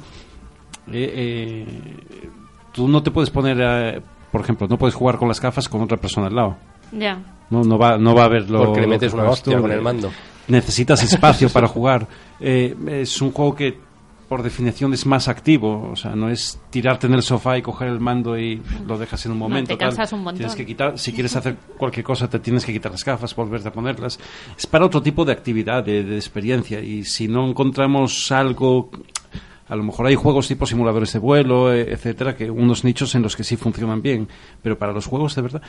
eh, 0.91 1.99
tú 2.73 2.87
no 2.87 3.03
te 3.03 3.11
puedes 3.11 3.29
poner, 3.29 3.57
eh, 3.61 4.01
por 4.31 4.41
ejemplo, 4.41 4.67
no 4.67 4.77
puedes 4.77 4.95
jugar 4.95 5.17
con 5.17 5.27
las 5.27 5.39
gafas 5.39 5.69
con 5.69 5.81
otra 5.81 5.97
persona 5.97 6.27
al 6.27 6.35
lado. 6.35 6.57
Ya. 6.91 7.19
No, 7.51 7.63
no 7.63 7.77
va, 7.77 7.97
no 7.97 8.15
va 8.15 8.23
a 8.23 8.25
haber 8.25 8.49
lo 8.49 8.65
Porque 8.65 8.81
le 8.81 8.87
metes 8.87 9.13
que 9.13 9.19
una 9.19 9.29
hostia 9.29 9.55
tú. 9.57 9.61
con 9.61 9.71
el 9.71 9.81
mando. 9.81 10.11
Necesitas 10.47 11.03
espacio 11.03 11.49
para 11.49 11.67
jugar. 11.67 12.07
Eh, 12.39 12.75
es 12.87 13.21
un 13.21 13.31
juego 13.31 13.53
que, 13.55 13.77
por 14.27 14.41
definición, 14.41 14.93
es 14.93 15.05
más 15.05 15.27
activo. 15.27 15.89
O 15.91 15.95
sea, 15.95 16.15
no 16.15 16.29
es 16.29 16.59
tirarte 16.69 17.07
en 17.07 17.13
el 17.13 17.21
sofá 17.21 17.57
y 17.57 17.61
coger 17.61 17.89
el 17.89 17.99
mando 17.99 18.37
y 18.39 18.61
lo 18.87 18.97
dejas 18.97 19.25
en 19.25 19.33
un 19.33 19.39
No, 19.39 19.45
momento. 19.49 19.67
te 19.69 19.77
tal. 19.77 19.89
cansas 19.89 20.13
un 20.13 20.19
montón. 20.23 20.37
Tienes 20.37 20.55
que 20.55 20.65
quitar, 20.65 20.97
si 20.97 21.11
quieres 21.13 21.35
hacer 21.35 21.55
cualquier 21.77 22.03
cosa, 22.05 22.29
te 22.29 22.39
tienes 22.39 22.65
que 22.65 22.73
quitar 22.73 22.91
las 22.91 23.03
gafas, 23.05 23.35
volverte 23.35 23.67
a 23.67 23.71
ponerlas. 23.73 24.19
Es 24.57 24.65
para 24.65 24.85
otro 24.85 25.01
tipo 25.01 25.23
de 25.25 25.33
actividad, 25.33 25.83
de, 25.83 26.03
de 26.03 26.15
experiencia. 26.15 26.79
Y 26.79 27.03
si 27.03 27.27
no 27.27 27.47
encontramos 27.47 28.31
algo 28.31 28.89
a 29.67 29.75
lo 29.77 29.83
mejor 29.83 30.05
hay 30.07 30.15
juegos 30.15 30.49
tipo 30.49 30.65
simuladores 30.65 31.13
de 31.13 31.19
vuelo, 31.19 31.73
eh, 31.73 31.93
etcétera, 31.93 32.35
que 32.35 32.51
unos 32.51 32.83
nichos 32.83 33.15
en 33.15 33.21
los 33.21 33.37
que 33.37 33.45
sí 33.45 33.55
funcionan 33.55 34.01
bien, 34.01 34.27
pero 34.61 34.77
para 34.77 34.91
los 34.91 35.05
juegos 35.05 35.33
de 35.35 35.41
verdad. 35.43 35.61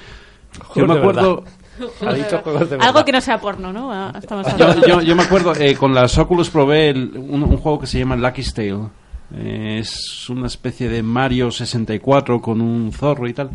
Yo 0.75 0.87
me 0.87 0.95
de 0.95 1.01
acuerdo, 1.01 1.45
Ha 2.07 2.13
dicho 2.15 2.39
juegos 2.43 2.61
de 2.71 2.77
verdad. 2.77 2.89
Algo 2.89 3.05
que 3.05 3.13
no 3.13 3.21
sea 3.21 3.41
porno, 3.41 3.73
¿no? 3.73 3.93
Ah, 3.93 4.13
Estamos 4.17 4.47
yo, 4.47 4.53
hablando. 4.67 4.87
yo- 4.87 5.01
yo 5.01 5.17
me 5.17 5.23
acuerdo, 5.23 5.55
eh, 5.57 5.75
con 5.75 5.95
las 5.95 6.17
Oculus 6.19 6.51
probé 6.51 6.91
el- 6.91 7.13
un, 7.17 7.43
un 7.43 7.57
juego 7.57 7.81
que 7.81 7.87
se 7.87 7.99
llama 7.99 8.17
Lucky's 8.17 8.53
Tale. 8.55 8.89
Eh, 9.35 9.79
es 9.81 10.29
una 10.29 10.47
especie 10.47 10.89
de 10.91 11.03
Mario 11.03 11.51
64 11.51 12.41
con 12.43 12.61
un 12.61 12.93
zorro 12.93 13.27
y 13.27 13.33
tal. 13.33 13.51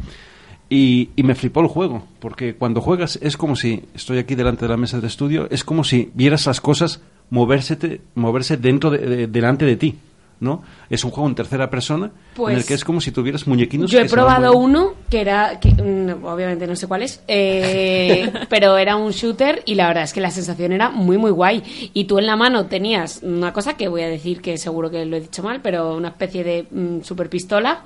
Y, 0.69 1.11
y 1.15 1.23
me 1.23 1.35
flipó 1.35 1.61
el 1.61 1.67
juego, 1.67 2.03
porque 2.19 2.55
cuando 2.55 2.81
juegas 2.81 3.17
es 3.21 3.37
como 3.37 3.55
si, 3.55 3.83
estoy 3.93 4.17
aquí 4.17 4.35
delante 4.35 4.65
de 4.65 4.69
la 4.69 4.77
mesa 4.77 4.97
del 4.97 5.05
estudio, 5.05 5.47
es 5.49 5.63
como 5.63 5.83
si 5.85 6.11
vieras 6.13 6.45
las 6.45 6.59
cosas 6.59 7.01
moverse, 7.29 8.01
moverse 8.15 8.57
dentro 8.57 8.89
de, 8.89 8.97
de- 8.97 9.27
delante 9.27 9.63
de 9.65 9.75
ti. 9.77 9.95
¿No? 10.39 10.61
Es 10.89 11.03
un 11.03 11.11
juego 11.11 11.27
en 11.29 11.35
tercera 11.35 11.69
persona 11.69 12.05
en 12.07 12.11
Pues- 12.35 12.57
el 12.57 12.65
que 12.65 12.73
es 12.75 12.83
como 12.85 13.01
si 13.01 13.11
tuvieras 13.11 13.47
muñequinos. 13.47 13.89
Yo 13.91 13.99
he 13.99 14.05
probado 14.05 14.53
uno 14.57 14.93
que 15.09 15.21
era, 15.21 15.59
que, 15.59 15.69
mm, 15.71 16.23
obviamente 16.25 16.67
no 16.67 16.75
sé 16.75 16.87
cuál 16.87 17.03
es, 17.03 17.23
eh, 17.27 18.31
pero 18.49 18.77
era 18.77 18.95
un 18.95 19.11
shooter 19.11 19.63
y 19.65 19.75
la 19.75 19.87
verdad 19.87 20.03
es 20.03 20.13
que 20.13 20.21
la 20.21 20.29
sensación 20.31 20.71
era 20.71 20.89
muy, 20.89 21.17
muy 21.17 21.31
guay. 21.31 21.91
Y 21.93 22.05
tú 22.05 22.19
en 22.19 22.25
la 22.27 22.35
mano 22.35 22.65
tenías 22.67 23.21
una 23.23 23.53
cosa 23.53 23.75
que 23.75 23.87
voy 23.87 24.01
a 24.03 24.07
decir 24.09 24.41
que 24.41 24.57
seguro 24.57 24.89
que 24.91 25.05
lo 25.05 25.17
he 25.17 25.21
dicho 25.21 25.43
mal, 25.43 25.61
pero 25.61 25.95
una 25.95 26.09
especie 26.09 26.43
de 26.43 26.67
mm, 26.69 27.01
super 27.03 27.29
pistola 27.29 27.81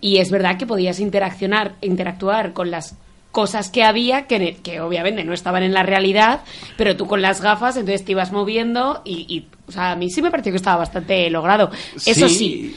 y 0.00 0.18
es 0.18 0.30
verdad 0.30 0.58
que 0.58 0.66
podías 0.66 1.00
interaccionar, 1.00 1.76
interactuar 1.80 2.52
con 2.52 2.70
las 2.70 2.96
cosas 3.30 3.68
que 3.68 3.82
había 3.82 4.28
que, 4.28 4.58
que 4.62 4.80
obviamente 4.80 5.24
no 5.24 5.32
estaban 5.32 5.64
en 5.64 5.74
la 5.74 5.82
realidad, 5.82 6.42
pero 6.76 6.96
tú 6.96 7.06
con 7.08 7.20
las 7.20 7.40
gafas 7.40 7.76
entonces 7.76 8.04
te 8.04 8.12
ibas 8.12 8.30
moviendo 8.30 9.02
y, 9.04 9.26
y, 9.28 9.48
o 9.66 9.72
sea, 9.72 9.92
a 9.92 9.96
mí 9.96 10.10
sí 10.10 10.20
me 10.22 10.30
pareció 10.30 10.52
que 10.52 10.56
estaba 10.56 10.76
bastante 10.78 11.28
logrado. 11.30 11.70
Eso 11.94 12.28
Sí. 12.28 12.34
sí, 12.34 12.76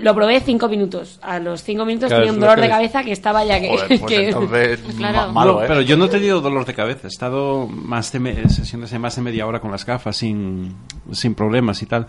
lo 0.00 0.14
probé 0.14 0.40
cinco 0.40 0.68
minutos. 0.68 1.18
A 1.22 1.38
los 1.38 1.62
cinco 1.62 1.84
minutos 1.84 2.08
Claro, 2.08 2.22
tenía 2.24 2.32
un 2.34 2.40
dolor 2.40 2.60
de 2.60 2.68
cabeza 2.68 3.04
que 3.04 3.12
estaba 3.12 3.44
ya 3.44 3.60
que... 3.60 3.68
Joder, 3.68 3.86
pues 3.88 4.02
que- 4.06 4.28
entonces 4.28 4.80
Claro. 4.96 5.16
ma- 5.28 5.32
malo, 5.32 5.52
No, 5.54 5.62
¿eh? 5.62 5.66
pero 5.68 5.80
yo 5.82 5.96
no 5.96 6.06
he 6.06 6.08
tenido 6.08 6.40
dolor 6.40 6.64
de 6.64 6.74
cabeza. 6.74 7.02
He 7.06 7.08
estado 7.08 7.66
más 7.68 8.10
de 8.12 8.18
me- 8.20 8.48
sesiones 8.48 8.90
de 8.90 8.98
más 8.98 9.14
de 9.16 9.22
media 9.22 9.46
hora 9.46 9.60
con 9.60 9.70
las 9.70 9.86
gafas 9.86 10.16
sin, 10.16 10.74
sin 11.12 11.34
problemas 11.34 11.80
y 11.82 11.86
tal. 11.86 12.06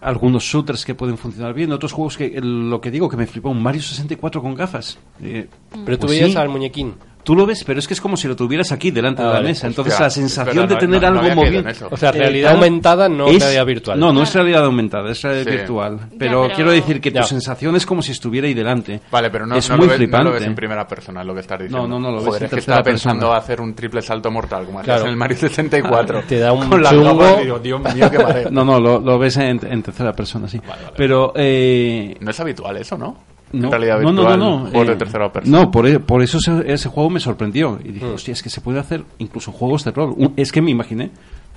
Algunos 0.00 0.44
shooters 0.44 0.84
que 0.84 0.94
pueden 0.94 1.18
funcionar 1.18 1.52
bien, 1.54 1.72
otros 1.72 1.90
juegos 1.92 2.16
que 2.16 2.38
lo 2.40 2.80
que 2.80 2.92
digo 2.92 3.08
que 3.08 3.16
me 3.16 3.26
flipó, 3.26 3.50
un 3.50 3.60
Mario 3.60 3.82
64 3.82 4.40
con 4.40 4.54
gafas. 4.54 4.96
Eh, 5.20 5.48
Pero 5.84 5.98
tú 5.98 6.06
pues 6.06 6.18
veías 6.18 6.30
sí. 6.32 6.36
al 6.38 6.48
muñequín. 6.48 6.94
Tú 7.22 7.34
lo 7.36 7.44
ves, 7.46 7.64
pero 7.64 7.78
es 7.78 7.86
que 7.86 7.94
es 7.94 8.00
como 8.00 8.16
si 8.16 8.26
lo 8.28 8.34
tuvieras 8.34 8.72
aquí 8.72 8.90
delante 8.90 9.20
Ah, 9.22 9.26
de 9.26 9.28
la 9.30 9.34
vale. 9.36 9.48
mesa. 9.50 9.66
Entonces 9.66 9.92
Hostia, 9.92 10.06
la 10.06 10.10
sensación 10.10 10.66
de 10.68 10.76
tener 10.76 11.02
no- 11.02 11.10
no 11.10 11.20
algo 11.20 11.44
eso. 11.68 11.88
O 11.90 11.96
sea, 11.96 12.10
Eh, 12.10 12.12
realidad 12.12 12.52
aumentada, 12.54 13.08
no 13.08 13.28
es- 13.28 13.40
realidad 13.40 13.66
virtual. 13.66 14.00
No, 14.00 14.12
no 14.12 14.22
es 14.22 14.34
realidad 14.34 14.64
aumentada, 14.64 15.10
es 15.10 15.20
realidad 15.22 15.44
Sí. 15.44 15.50
virtual. 15.58 15.98
Pero, 16.18 16.42
pero- 16.44 16.54
quiero 16.54 16.70
decir 16.70 17.00
que 17.00 17.10
Ya. 17.10 17.20
tu 17.22 17.26
sensación 17.28 17.76
es 17.76 17.84
como 17.86 18.00
si 18.02 18.12
estuviera 18.12 18.46
ahí 18.46 18.54
delante. 18.54 19.00
Vale, 19.10 19.30
pero 19.30 19.46
no, 19.46 19.54
es 19.56 19.68
no 19.68 19.76
muy 19.76 19.86
lo 19.86 19.92
ves, 19.98 20.10
lo 20.10 20.32
ves 20.32 20.42
en 20.44 20.54
primera 20.54 20.86
persona, 20.86 21.22
lo 21.22 21.34
que 21.34 21.40
estás 21.40 21.58
diciendo. 21.58 21.86
No, 21.86 21.98
no, 21.98 22.00
no, 22.00 22.10
lo 22.10 22.16
ves 22.18 22.26
Joder, 22.26 22.42
es 22.44 22.48
que 22.50 22.56
tercera 22.56 22.76
estaba 22.76 22.84
pensando 22.84 23.20
persona. 23.26 23.38
hacer 23.38 23.60
un 23.60 23.74
triple 23.74 24.02
salto 24.02 24.30
mortal, 24.30 24.64
como 24.64 24.80
Claro. 24.80 25.02
en 25.04 25.08
el 25.10 25.16
Mario 25.16 25.36
64. 25.36 26.22
Te 26.26 26.38
da 26.38 26.52
un 26.52 26.68
Con 26.68 26.82
chungo. 26.84 27.36
digo, 27.42 27.58
Dios 27.58 27.80
mío, 27.94 28.10
qué 28.10 28.18
mareo. 28.18 28.50
No, 28.50 28.64
no, 28.64 28.80
lo, 28.80 28.98
lo 28.98 29.18
ves 29.18 29.36
en, 29.36 29.60
en 29.64 29.82
tercera 29.82 30.12
persona, 30.12 30.48
sí. 30.48 30.60
Pero 30.96 31.32
eh, 31.36 32.16
No 32.20 32.30
es 32.30 32.40
habitual 32.40 32.76
eso, 32.78 32.96
¿no? 32.96 33.16
No, 33.52 33.64
en 33.66 33.70
realidad 33.70 34.00
no, 34.00 34.12
no, 34.12 34.22
no, 34.22 34.36
no, 34.36 34.58
juegos 34.70 34.86
de 34.88 34.92
eh, 34.92 34.96
tercera 34.96 35.32
persona. 35.32 35.58
No, 35.60 35.70
por, 35.70 35.86
e- 35.86 36.00
por 36.00 36.22
eso 36.22 36.38
ese, 36.38 36.72
ese 36.72 36.88
juego 36.88 37.10
me 37.10 37.20
sorprendió. 37.20 37.78
Y 37.84 37.88
Mm. 37.88 37.92
dije, 37.94 38.06
hostia, 38.06 38.32
es 38.32 38.42
que 38.42 38.50
se 38.50 38.60
puede 38.60 38.78
hacer 38.78 39.04
incluso 39.18 39.52
juegos 39.52 39.84
de 39.84 39.90
rol. 39.92 40.14
Un- 40.16 40.34
es 40.36 40.52
que 40.52 40.60
me 40.62 40.70
imaginé 40.70 41.10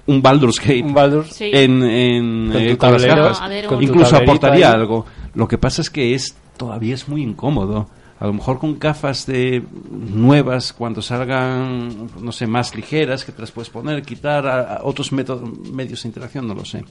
un 0.06 0.21
Baldur's 0.21 0.60
Gate 0.60 0.84
Un 0.84 0.93
Baldur. 0.93 1.25
Sí. 1.27 1.49
en, 1.53 1.82
en, 1.84 2.51
Con 2.51 2.62
eh, 2.62 2.77
con 2.77 2.91
las 2.93 3.49
ver, 3.49 3.65
con 3.67 3.82
Incluso 3.84 4.15
aportaría 4.17 4.67
ahí. 4.69 4.73
algo. 4.75 5.06
Lo 5.36 5.47
que 5.47 5.58
pasa 5.58 5.82
es 5.82 5.89
que 5.89 6.13
es 6.13 6.36
todavía 6.58 6.93
es 6.95 7.08
muy 7.08 7.21
incómodo. 7.23 7.88
A 8.19 8.27
lo 8.27 8.34
mejor 8.34 8.58
con 8.60 8.79
gafas 8.79 9.25
de 9.25 9.63
nuevas, 9.91 10.71
cuando 10.71 11.01
salgan, 11.01 12.10
no 12.21 12.32
sé, 12.32 12.47
más 12.47 12.73
ligeras, 12.75 13.25
que 13.25 13.32
te 13.34 13.41
las 13.41 13.51
puedes 13.51 13.69
poner, 13.69 14.01
quitar 14.03 14.47
a, 14.47 14.75
a 14.75 14.84
otros 14.84 15.12
métodos, 15.12 15.49
medios 15.73 16.03
de 16.03 16.10
interacción, 16.10 16.47
no 16.47 16.53
lo 16.53 16.63
sé. 16.63 16.86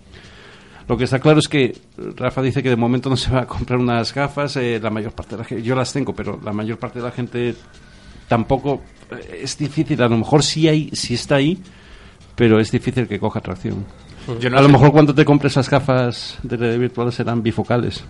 Lo 0.88 0.97
que 0.97 1.05
está 1.05 1.18
claro 1.18 1.38
es 1.38 1.49
que 1.49 1.77
Rafa 2.16 2.42
dice 2.42 2.62
que 2.62 2.68
de 2.68 2.77
momento 2.77 3.09
no 3.09 3.16
se 3.16 3.31
va 3.31 3.42
a 3.42 3.47
comprar 3.47 3.79
unas 3.79 4.12
gafas. 4.12 4.57
eh, 4.57 4.81
la 4.83 4.90
mayor 4.90 5.12
parte 5.12 5.37
de 5.37 5.42
la 5.42 5.45
gente, 5.45 5.62
yo 5.62 5.75
las 5.75 5.92
tengo, 5.92 6.14
pero 6.14 6.40
la 6.42 6.53
mayor 6.53 6.79
parte 6.79 6.99
de 6.99 7.05
la 7.05 7.11
gente 7.12 7.55
tampoco 8.29 8.83
eh, 9.11 9.40
es 9.42 9.57
difícil. 9.57 10.03
A 10.03 10.09
lo 10.09 10.18
mejor 10.18 10.42
sí 10.42 10.68
hay, 10.68 10.90
sí 10.92 11.14
está 11.14 11.37
ahí, 11.37 11.59
pero 12.35 12.59
es 12.59 12.71
difícil 12.71 13.07
que 13.07 13.18
coja 13.18 13.38
atracción. 13.38 13.85
Yo 14.40 14.51
no 14.51 14.59
a 14.59 14.62
lo 14.62 14.68
mejor 14.68 14.92
cuando 14.92 15.14
te 15.14 15.25
compres 15.25 15.53
esas 15.53 15.68
gafas 15.68 16.38
de 16.42 16.57
realidad 16.57 16.81
virtual 16.81 17.12
serán 17.12 17.42
bifocales. 17.42 18.05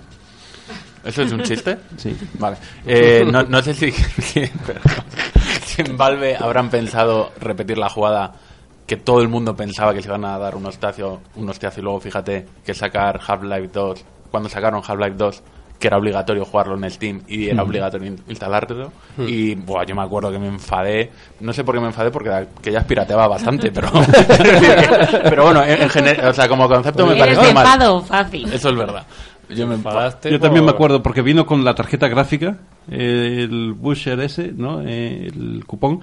¿Eso 1.05 1.23
es 1.23 1.33
un 1.33 1.43
chiste? 1.43 1.79
Sí. 1.97 2.17
Vale. 2.39 2.57
Eh, 2.87 3.25
no, 3.31 3.43
no 3.43 3.63
sé 3.63 3.75
si, 3.75 3.91
si 5.65 5.83
en 5.83 5.97
Valve 5.97 6.37
habrán 6.37 6.71
pensado 6.71 7.33
repetir 7.41 7.79
la 7.79 7.89
jugada 7.89 8.35
que 8.87 8.97
todo 8.97 9.21
el 9.21 9.29
mundo 9.29 9.55
pensaba 9.57 9.95
que 9.95 10.03
se 10.03 10.09
iban 10.09 10.25
a 10.25 10.38
dar 10.38 10.55
un 10.57 10.66
hostiazo, 10.66 11.21
un 11.37 11.49
hostiazo 11.49 11.81
y 11.81 11.83
luego 11.83 12.01
fíjate 12.01 12.47
que 12.64 12.75
sacar 12.75 13.21
Half-Life 13.27 13.71
2, 13.73 14.05
cuando 14.31 14.49
sacaron 14.49 14.83
Half-Life 14.87 15.14
2, 15.16 15.42
que 15.79 15.88
era 15.88 15.97
obligatorio 15.99 16.45
jugarlo 16.45 16.77
en 16.77 16.88
Steam 16.90 17.23
y 17.27 17.49
era 17.49 17.62
obligatorio 17.64 18.07
in- 18.07 18.21
instalártelo. 18.29 18.92
Y 19.18 19.57
buah, 19.57 19.85
yo 19.85 19.97
me 19.97 20.03
acuerdo 20.03 20.31
que 20.31 20.38
me 20.38 20.47
enfadé. 20.47 21.11
No 21.40 21.53
sé 21.53 21.64
por 21.64 21.75
qué 21.75 21.81
me 21.81 21.88
enfadé 21.88 22.11
porque 22.12 22.47
que 22.62 22.71
ya 22.71 22.87
pirateaba 22.87 23.27
bastante, 23.27 23.73
pero. 23.73 23.88
pero 25.25 25.45
bueno, 25.45 25.64
en, 25.64 25.83
en 25.83 25.88
general, 25.90 26.29
o 26.29 26.35
sea, 26.35 26.49
como 26.49 26.68
concepto 26.68 27.05
me 27.07 27.12
Eres 27.12 27.37
pareció 27.37 27.55
mal. 27.55 27.64
enfado, 27.66 28.01
fácil. 28.03 28.53
Eso 28.53 28.68
es 28.71 28.77
verdad. 28.77 29.05
Yo 29.49 29.66
me 29.66 29.75
enfadé. 29.75 30.31
Yo 30.31 30.40
también 30.40 30.64
me 30.64 30.71
acuerdo 30.71 31.03
porque 31.03 31.21
vino 31.21 31.45
con 31.47 31.64
la 31.64 31.75
tarjeta 31.75 32.09
gráfica, 32.09 32.59
eh, 32.90 33.40
el 33.51 33.73
Busher 33.75 34.18
ese, 34.21 34.53
¿no? 34.53 34.81
Eh, 34.83 35.27
el 35.27 35.64
cupón. 35.66 36.01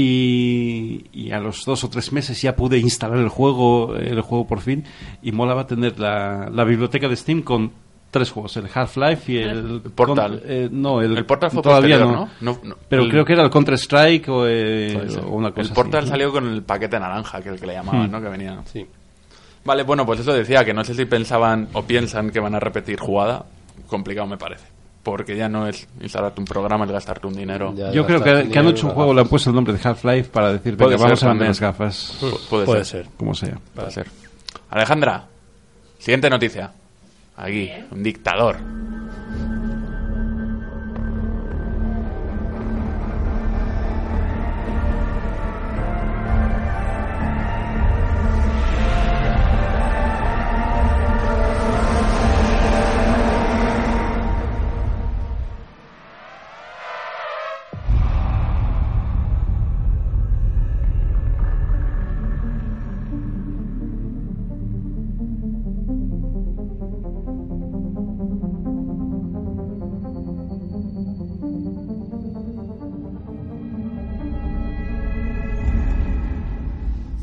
Y, 0.00 1.06
y 1.12 1.32
a 1.32 1.40
los 1.40 1.64
dos 1.64 1.82
o 1.84 1.90
tres 1.90 2.12
meses 2.12 2.40
ya 2.40 2.54
pude 2.54 2.78
instalar 2.78 3.18
el 3.18 3.28
juego, 3.28 3.96
el 3.96 4.20
juego 4.20 4.46
por 4.46 4.60
fin. 4.60 4.84
Y 5.22 5.32
molaba 5.32 5.66
tener 5.66 5.98
la, 5.98 6.48
la 6.52 6.64
biblioteca 6.64 7.08
de 7.08 7.16
Steam 7.16 7.42
con 7.42 7.72
tres 8.10 8.30
juegos, 8.30 8.56
el 8.56 8.68
Half-Life 8.72 9.32
y 9.32 9.36
el, 9.38 9.82
Portal. 9.94 10.40
con- 10.40 10.50
eh, 10.50 10.68
no, 10.70 11.02
el, 11.02 11.16
El 11.18 11.26
Portal 11.26 11.50
fue 11.50 11.62
todavía 11.62 11.98
no. 11.98 12.10
¿no? 12.12 12.28
No, 12.40 12.58
no. 12.62 12.76
Pero 12.88 13.02
El- 13.02 13.10
creo 13.10 13.24
que 13.24 13.32
era 13.34 13.42
el 13.42 13.50
Counter 13.50 13.74
Strike 13.74 14.28
o, 14.28 14.46
eh, 14.46 15.08
o 15.26 15.30
una 15.36 15.50
cosa 15.50 15.68
el 15.68 15.74
Portal 15.74 16.00
así. 16.04 16.08
salió 16.10 16.32
con 16.32 16.46
el 16.48 16.62
paquete 16.62 16.98
naranja, 16.98 17.42
que 17.42 17.48
es 17.50 17.54
el 17.56 17.60
que 17.60 17.66
le 17.66 17.74
llamaban, 17.74 18.08
Hmm. 18.08 18.12
¿no? 18.12 18.20
Que 18.22 18.28
venía. 18.28 18.58
Sí. 18.66 18.86
Vale, 19.64 19.82
bueno, 19.82 20.06
pues 20.06 20.20
eso 20.20 20.32
decía, 20.32 20.64
que 20.64 20.72
no 20.72 20.84
sé 20.84 20.94
si 20.94 21.04
pensaban 21.04 21.68
o 21.74 21.82
piensan 21.82 22.30
que 22.30 22.40
van 22.40 22.54
a 22.54 22.60
repetir 22.60 22.98
jugada. 22.98 23.44
Complicado 23.88 24.26
me 24.26 24.38
parece. 24.38 24.64
Porque 25.10 25.36
ya 25.36 25.48
no 25.48 25.66
es 25.66 25.88
instalarte 26.00 26.40
un 26.40 26.46
programa, 26.46 26.84
es 26.84 26.90
gastarte 26.90 27.26
un 27.26 27.34
dinero. 27.34 27.72
Ya, 27.76 27.90
Yo 27.92 28.04
creo 28.06 28.22
que, 28.22 28.48
que 28.48 28.58
han 28.58 28.66
hecho 28.68 28.86
un 28.88 28.92
juego, 28.94 29.14
le 29.14 29.20
han 29.22 29.28
puesto 29.28 29.50
el 29.50 29.56
nombre 29.56 29.72
de 29.74 29.80
Half-Life 29.82 30.30
para 30.30 30.52
decir, 30.52 30.76
Puede 30.76 30.96
venga, 30.96 30.98
ser 30.98 31.06
vamos 31.08 31.22
a 31.24 31.28
vender 31.28 31.48
las 31.48 31.60
gafas, 31.60 32.16
Puede, 32.50 32.64
Puede 32.66 32.84
ser. 32.84 33.04
ser. 33.04 33.12
como 33.16 33.34
sea. 33.34 33.58
Puede 33.74 33.90
ser. 33.90 34.06
Alejandra, 34.70 35.24
siguiente 35.98 36.28
noticia. 36.30 36.70
Aquí, 37.36 37.70
un 37.90 38.02
dictador. 38.02 38.56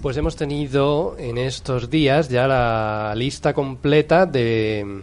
Pues 0.05 0.17
hemos 0.17 0.35
tenido 0.35 1.15
en 1.17 1.39
estos 1.39 1.89
días 1.89 2.29
ya 2.29 2.47
la 2.47 3.15
lista 3.15 3.55
completa 3.55 4.27
de, 4.27 5.01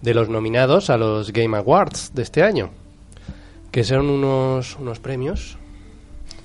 de 0.00 0.14
los 0.14 0.30
nominados 0.30 0.88
a 0.88 0.96
los 0.96 1.34
Game 1.34 1.54
Awards 1.54 2.14
de 2.14 2.22
este 2.22 2.42
año, 2.42 2.70
que 3.70 3.84
son 3.84 4.08
unos, 4.08 4.76
unos 4.80 5.00
premios 5.00 5.58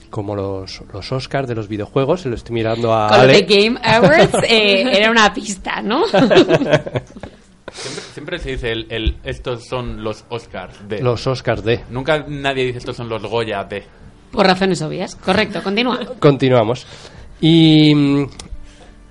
como 0.10 0.36
los, 0.36 0.82
los 0.94 1.14
Oscars 1.14 1.48
de 1.48 1.56
los 1.56 1.70
videojuegos, 1.70 2.20
se 2.20 2.28
lo 2.28 2.36
estoy 2.36 2.56
mirando 2.56 2.94
a 2.94 3.08
Con 3.08 3.18
lo 3.20 3.24
Ale. 3.24 3.34
de 3.36 3.44
Game 3.44 3.80
Awards 3.82 4.34
eh, 4.50 4.92
era 4.92 5.10
una 5.10 5.34
pista, 5.34 5.82
¿no? 5.82 6.06
Siempre, 6.10 6.92
siempre 8.14 8.40
se 8.40 8.50
dice 8.52 8.72
el, 8.74 8.88
el- 8.90 9.16
estos 9.24 9.64
son 9.66 10.04
los 10.04 10.26
Oscars 10.28 10.90
de. 10.90 11.02
Los 11.02 11.26
Oscars 11.26 11.64
de. 11.64 11.86
Nunca 11.90 12.26
nadie 12.28 12.66
dice 12.66 12.80
estos 12.80 12.98
son 12.98 13.08
los 13.08 13.24
Goya 13.24 13.64
de. 13.64 13.86
Por 14.34 14.46
razones 14.46 14.82
obvias. 14.82 15.16
Correcto, 15.16 15.64
continúa. 15.64 16.00
Continuamos. 16.20 16.86
Y, 17.42 17.94
mm, 17.94 18.30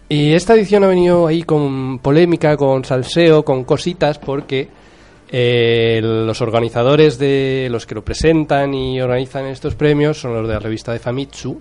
y 0.09 0.33
esta 0.33 0.55
edición 0.55 0.85
ha 0.85 0.89
venido 0.89 1.27
ahí 1.27 1.43
con 1.43 1.99
polémica, 1.99 2.57
con 2.57 2.85
salseo, 2.85 3.45
con 3.45 3.65
cositas, 3.65 4.19
porque 4.19 4.69
eh, 5.31 6.01
los 6.03 6.41
organizadores 6.41 7.19
de 7.19 7.69
los 7.71 7.87
que 7.87 7.95
lo 7.95 8.05
presentan 8.05 8.75
y 8.75 9.01
organizan 9.01 9.47
estos 9.47 9.75
premios 9.75 10.21
son 10.21 10.35
los 10.35 10.49
de 10.49 10.55
la 10.55 10.61
revista 10.61 10.93
de 10.93 10.99
Famitsu, 10.99 11.61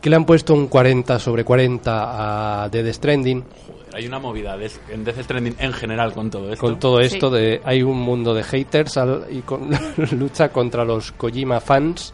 que 0.00 0.10
le 0.10 0.16
han 0.16 0.26
puesto 0.26 0.52
un 0.52 0.66
40 0.68 1.18
sobre 1.18 1.44
40 1.44 2.64
a 2.64 2.68
Dead 2.68 2.92
Stranding. 2.92 3.42
Joder, 3.66 3.86
hay 3.96 4.06
una 4.06 4.18
movida 4.18 4.56
de, 4.58 4.70
en 4.90 5.02
Death 5.04 5.22
Stranding 5.22 5.56
en 5.58 5.72
general 5.72 6.12
con 6.12 6.28
todo 6.30 6.52
esto. 6.52 6.60
Con 6.66 6.78
todo 6.78 7.00
esto, 7.00 7.30
Sí. 7.30 7.36
de, 7.36 7.60
hay 7.64 7.82
un 7.82 7.98
mundo 8.00 8.34
de 8.34 8.42
haters 8.42 8.98
al- 8.98 9.24
y 9.30 9.40
con 9.40 9.70
lucha 10.18 10.50
contra 10.50 10.84
los 10.84 11.12
Kojima 11.12 11.60
fans. 11.60 12.12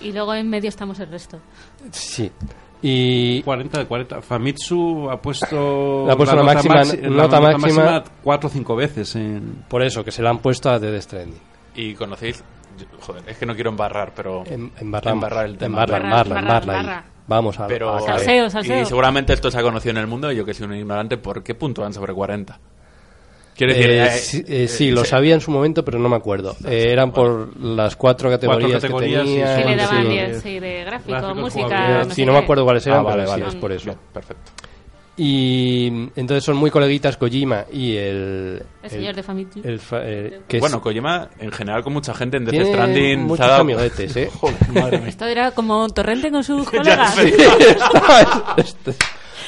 Y 0.00 0.12
luego 0.12 0.34
en 0.34 0.48
medio 0.48 0.70
estamos 0.70 0.98
el 1.00 1.10
resto. 1.10 1.38
Sí. 1.90 2.30
Y 2.82 3.42
40 3.42 3.78
de 3.80 3.86
40. 3.86 4.22
Famitsu 4.22 5.10
ha 5.10 5.20
puesto, 5.20 6.10
ha 6.10 6.16
puesto 6.16 6.34
la 6.36 6.42
una 6.42 6.54
nota 6.54 6.68
máxima- 6.68 6.82
maxi- 6.82 7.00
la 7.02 7.08
nota 7.10 7.40
nota 7.40 7.58
máxima- 7.58 8.04
cuatro 8.22 8.48
o 8.48 8.50
cinco 8.52 8.74
veces 8.76 9.14
en... 9.16 9.64
por 9.68 9.82
eso, 9.82 10.02
que 10.02 10.10
se 10.10 10.22
la 10.22 10.30
han 10.30 10.38
puesto 10.38 10.70
a 10.70 10.78
Dead 10.78 10.98
Stranding. 11.00 11.38
Y 11.74 11.94
conocéis. 11.94 12.42
yo- 12.78 12.86
Joder, 13.00 13.22
es 13.26 13.36
que 13.36 13.44
no 13.46 13.54
quiero 13.54 13.70
embarrar, 13.70 14.12
pero. 14.14 14.44
Em- 14.46 14.70
embarramos. 14.80 15.16
embarrar 15.24 15.46
el 15.46 15.58
tema. 15.58 15.82
Embarra, 15.84 15.92
Barra, 15.98 16.04
embarra, 16.08 16.28
barra, 16.34 16.40
embarra 16.40 16.78
ahí. 16.80 16.86
barra. 16.86 17.04
Vamos 17.26 17.60
a, 17.60 17.66
Pero, 17.68 17.94
a. 17.94 18.00
Salseo, 18.00 18.50
salseo. 18.50 18.82
Y 18.82 18.84
seguramente 18.86 19.32
esto 19.34 19.50
se 19.50 19.58
ha 19.58 19.62
conocido 19.62 19.90
en 19.92 19.98
el 19.98 20.06
mundo 20.06 20.32
y 20.32 20.36
yo 20.36 20.44
que 20.44 20.52
soy 20.54 20.66
un 20.66 20.74
ignorante, 20.74 21.16
¿por 21.18 21.42
qué 21.44 21.54
puntúan 21.54 21.92
sobre 21.92 22.12
40? 22.14 22.58
Quiero 23.60 23.74
decir, 23.74 23.90
Eh, 23.90 24.04
eh, 24.06 24.10
sí, 24.10 24.38
eh, 24.38 24.44
eh, 24.64 24.68
sí, 24.68 24.90
lo 24.90 25.04
sí. 25.04 25.10
sabía 25.10 25.34
en 25.34 25.42
su 25.42 25.50
momento, 25.50 25.84
pero 25.84 25.98
no 25.98 26.08
me 26.08 26.16
acuerdo. 26.16 26.56
Eh, 26.66 26.88
eran 26.90 27.12
por 27.12 27.54
las 27.60 27.94
cuatro 27.94 28.30
categorías, 28.30 28.80
categorías, 28.80 29.22
que 29.22 29.28
sí, 29.28 29.34
tenía. 29.34 29.56
sí, 29.56 29.62
Que 29.62 29.68
le 29.68 29.72
sí, 29.74 29.78
daban 29.78 30.06
sí. 30.06 30.40
sí, 30.42 30.58
de 30.60 30.84
gráfico, 30.84 31.10
Gráficos, 31.18 31.36
música. 31.36 31.98
no 31.98 32.04
sí, 32.06 32.10
sé 32.14 32.24
no 32.26 32.32
me 32.32 32.38
acuerdo 32.38 32.64
cuáles 32.64 32.86
eran, 32.86 33.00
Ah, 33.00 33.02
vale, 33.02 33.26
vale. 33.26 33.42
sí, 33.44 33.48
es 33.50 33.54
por 33.56 33.72
eso. 33.72 33.84
Bien, 33.84 33.98
perfecto. 34.14 34.50
Y 35.22 35.88
entonces 36.16 36.42
son 36.42 36.56
muy 36.56 36.70
coleguitas 36.70 37.18
Kojima 37.18 37.66
y 37.70 37.94
el... 37.96 38.62
El 38.82 38.90
señor 38.90 39.14
de 39.14 39.22
Famitsu. 39.22 39.60
el 39.62 39.78
fa- 39.78 40.00
eh, 40.02 40.40
que 40.48 40.56
es- 40.56 40.60
Bueno, 40.62 40.80
Kojima, 40.80 41.28
en 41.38 41.52
general, 41.52 41.82
con 41.82 41.92
mucha 41.92 42.14
gente 42.14 42.38
en 42.38 42.46
Death 42.46 42.68
Stranding. 42.68 43.20
muchos 43.24 43.46
dado- 43.46 43.60
amiguetes, 43.60 44.16
¿eh? 44.16 44.30
Joder, 44.40 44.56
madre 44.72 44.98
mía. 45.00 45.08
Esto 45.08 45.26
era 45.26 45.50
como 45.50 45.86
Torrente 45.90 46.30
con 46.30 46.42
sus 46.42 46.64
Ya 46.72 46.78
colegas. 46.78 47.16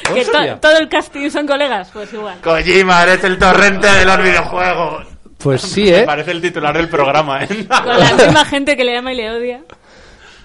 Este- 0.05 0.15
que 0.39 0.49
to- 0.53 0.59
todo 0.61 0.77
el 0.79 0.89
casting 0.89 1.31
son 1.31 1.47
colegas, 1.47 1.91
pues 1.93 2.13
igual. 2.13 2.39
Kojima, 2.43 3.03
eres 3.03 3.23
el 3.25 3.39
torrente 3.39 3.87
de 3.87 4.05
los 4.05 4.19
videojuegos. 4.23 5.07
Pues 5.39 5.61
sí, 5.63 5.89
¿eh? 5.93 6.05
Parece 6.07 6.31
el 6.31 6.41
titular 6.41 6.77
del 6.77 6.89
programa, 6.89 7.43
¿eh? 7.45 7.49
Con 7.69 7.99
la 7.99 8.13
misma 8.15 8.45
gente 8.45 8.77
que 8.77 8.85
le 8.85 8.97
ama 8.97 9.13
y 9.13 9.17
le 9.17 9.31
odia. 9.31 9.61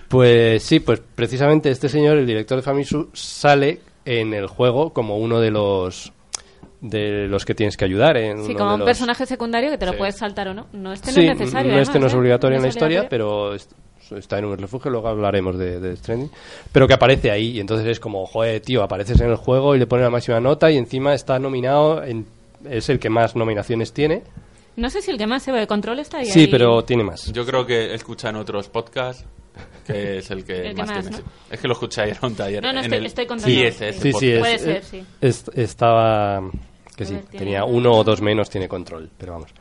Pues 0.08 0.64
sí, 0.64 0.80
pues 0.80 1.02
precisamente 1.16 1.70
este 1.70 1.90
señor, 1.90 2.18
el 2.18 2.26
director 2.26 2.58
de 2.58 2.62
Famitsu, 2.64 3.10
sale 3.14 3.82
en 4.06 4.34
el 4.34 4.48
juego 4.48 4.94
como 4.94 5.18
uno 5.18 5.40
de 5.40 5.52
los 5.52 6.14
de 6.80 7.28
los 7.28 7.44
que 7.44 7.56
tienes 7.56 7.76
que 7.76 7.86
ayudar. 7.86 8.18
En 8.18 8.44
Sí, 8.46 8.52
uno 8.52 8.60
como 8.60 8.74
un 8.76 8.80
los- 8.82 8.86
personaje 8.86 9.26
secundario 9.26 9.70
que 9.72 9.78
te 9.80 9.86
lo 9.88 9.94
Sí. 9.94 9.98
puedes 9.98 10.16
saltar 10.18 10.48
o 10.50 10.54
no. 10.54 10.68
No, 10.74 10.94
este 10.94 11.12
Sí, 11.12 11.26
no 11.26 11.32
es 11.34 11.40
necesario. 11.40 11.72
no, 11.74 11.80
este 11.80 11.94
no 11.94 11.98
además, 11.98 12.12
es 12.12 12.16
¿eh? 12.16 12.20
obligatorio 12.20 12.56
en 12.58 12.62
la 12.64 12.70
historia, 12.70 13.10
pero 13.10 13.54
está 14.12 14.40
en 14.40 14.46
un 14.46 14.58
refugio, 14.58 14.90
luego 14.92 15.08
hablaremos 15.08 15.58
de, 15.58 15.80
de 15.80 15.96
Stranding, 15.96 16.30
pero 16.72 16.88
que 16.88 16.94
aparece 16.94 17.32
ahí 17.32 17.52
y 17.58 17.60
entonces 17.60 17.88
es 17.88 18.00
como, 18.00 18.26
joder, 18.26 18.62
tío, 18.62 18.84
apareces 18.84 19.20
en 19.22 19.30
el 19.30 19.36
juego 19.36 19.76
y 19.76 19.80
le 19.80 19.88
pone 19.88 20.04
la 20.04 20.10
máxima 20.10 20.40
nota 20.40 20.72
y 20.72 20.78
encima 20.78 21.14
está 21.14 21.40
nominado, 21.40 22.04
en- 22.04 22.26
es 22.70 22.90
el 22.90 23.00
que 23.00 23.10
más 23.10 23.36
nominaciones 23.36 23.94
tiene. 23.94 24.24
No 24.76 24.90
sé 24.90 25.02
si 25.02 25.10
el 25.12 25.18
que 25.18 25.26
más 25.28 25.42
se 25.44 25.52
ve 25.52 25.60
de 25.62 25.68
control 25.68 26.00
está 26.00 26.18
ahí. 26.20 26.26
Sí, 26.26 26.42
ahí. 26.42 26.48
pero 26.48 26.84
tiene 26.84 27.04
más. 27.04 27.32
Yo 27.34 27.46
creo 27.46 27.66
que 27.66 27.94
escuchan 27.96 28.36
otros 28.36 28.70
podcasts 28.70 29.26
que 29.88 30.20
es 30.20 30.30
el 30.30 30.44
que, 30.44 30.54
El 30.70 30.76
que 30.76 30.82
más, 30.84 30.90
más, 30.92 31.02
tiene. 31.08 31.18
¿no? 31.24 31.24
Es 31.50 31.60
que 31.60 31.68
lo 31.68 31.74
escuché 31.74 32.02
ayer 32.02 32.18
en 32.22 32.30
un 32.30 32.36
taller. 32.36 32.62
No, 32.62 32.72
no, 32.74 32.80
en 32.80 32.86
estoy- 32.86 32.98
el 33.00 33.06
estoy 33.08 33.26
contando. 33.26 33.52
ISS 33.60 33.96
Sí, 34.00 34.12
sí, 34.14 34.32
es, 34.32 34.40
Puede 34.40 34.60
ser, 34.60 34.84
sí. 34.84 35.04
es- 35.22 35.46
estaba... 35.56 36.42
Que 36.96 37.06
sí, 37.06 37.16
tenía 37.32 37.64
uno 37.64 37.92
o 37.94 38.04
dos 38.04 38.22
menos, 38.22 38.50
tiene 38.50 38.68
control, 38.68 39.08
pero 39.20 39.34
vamos. 39.34 39.52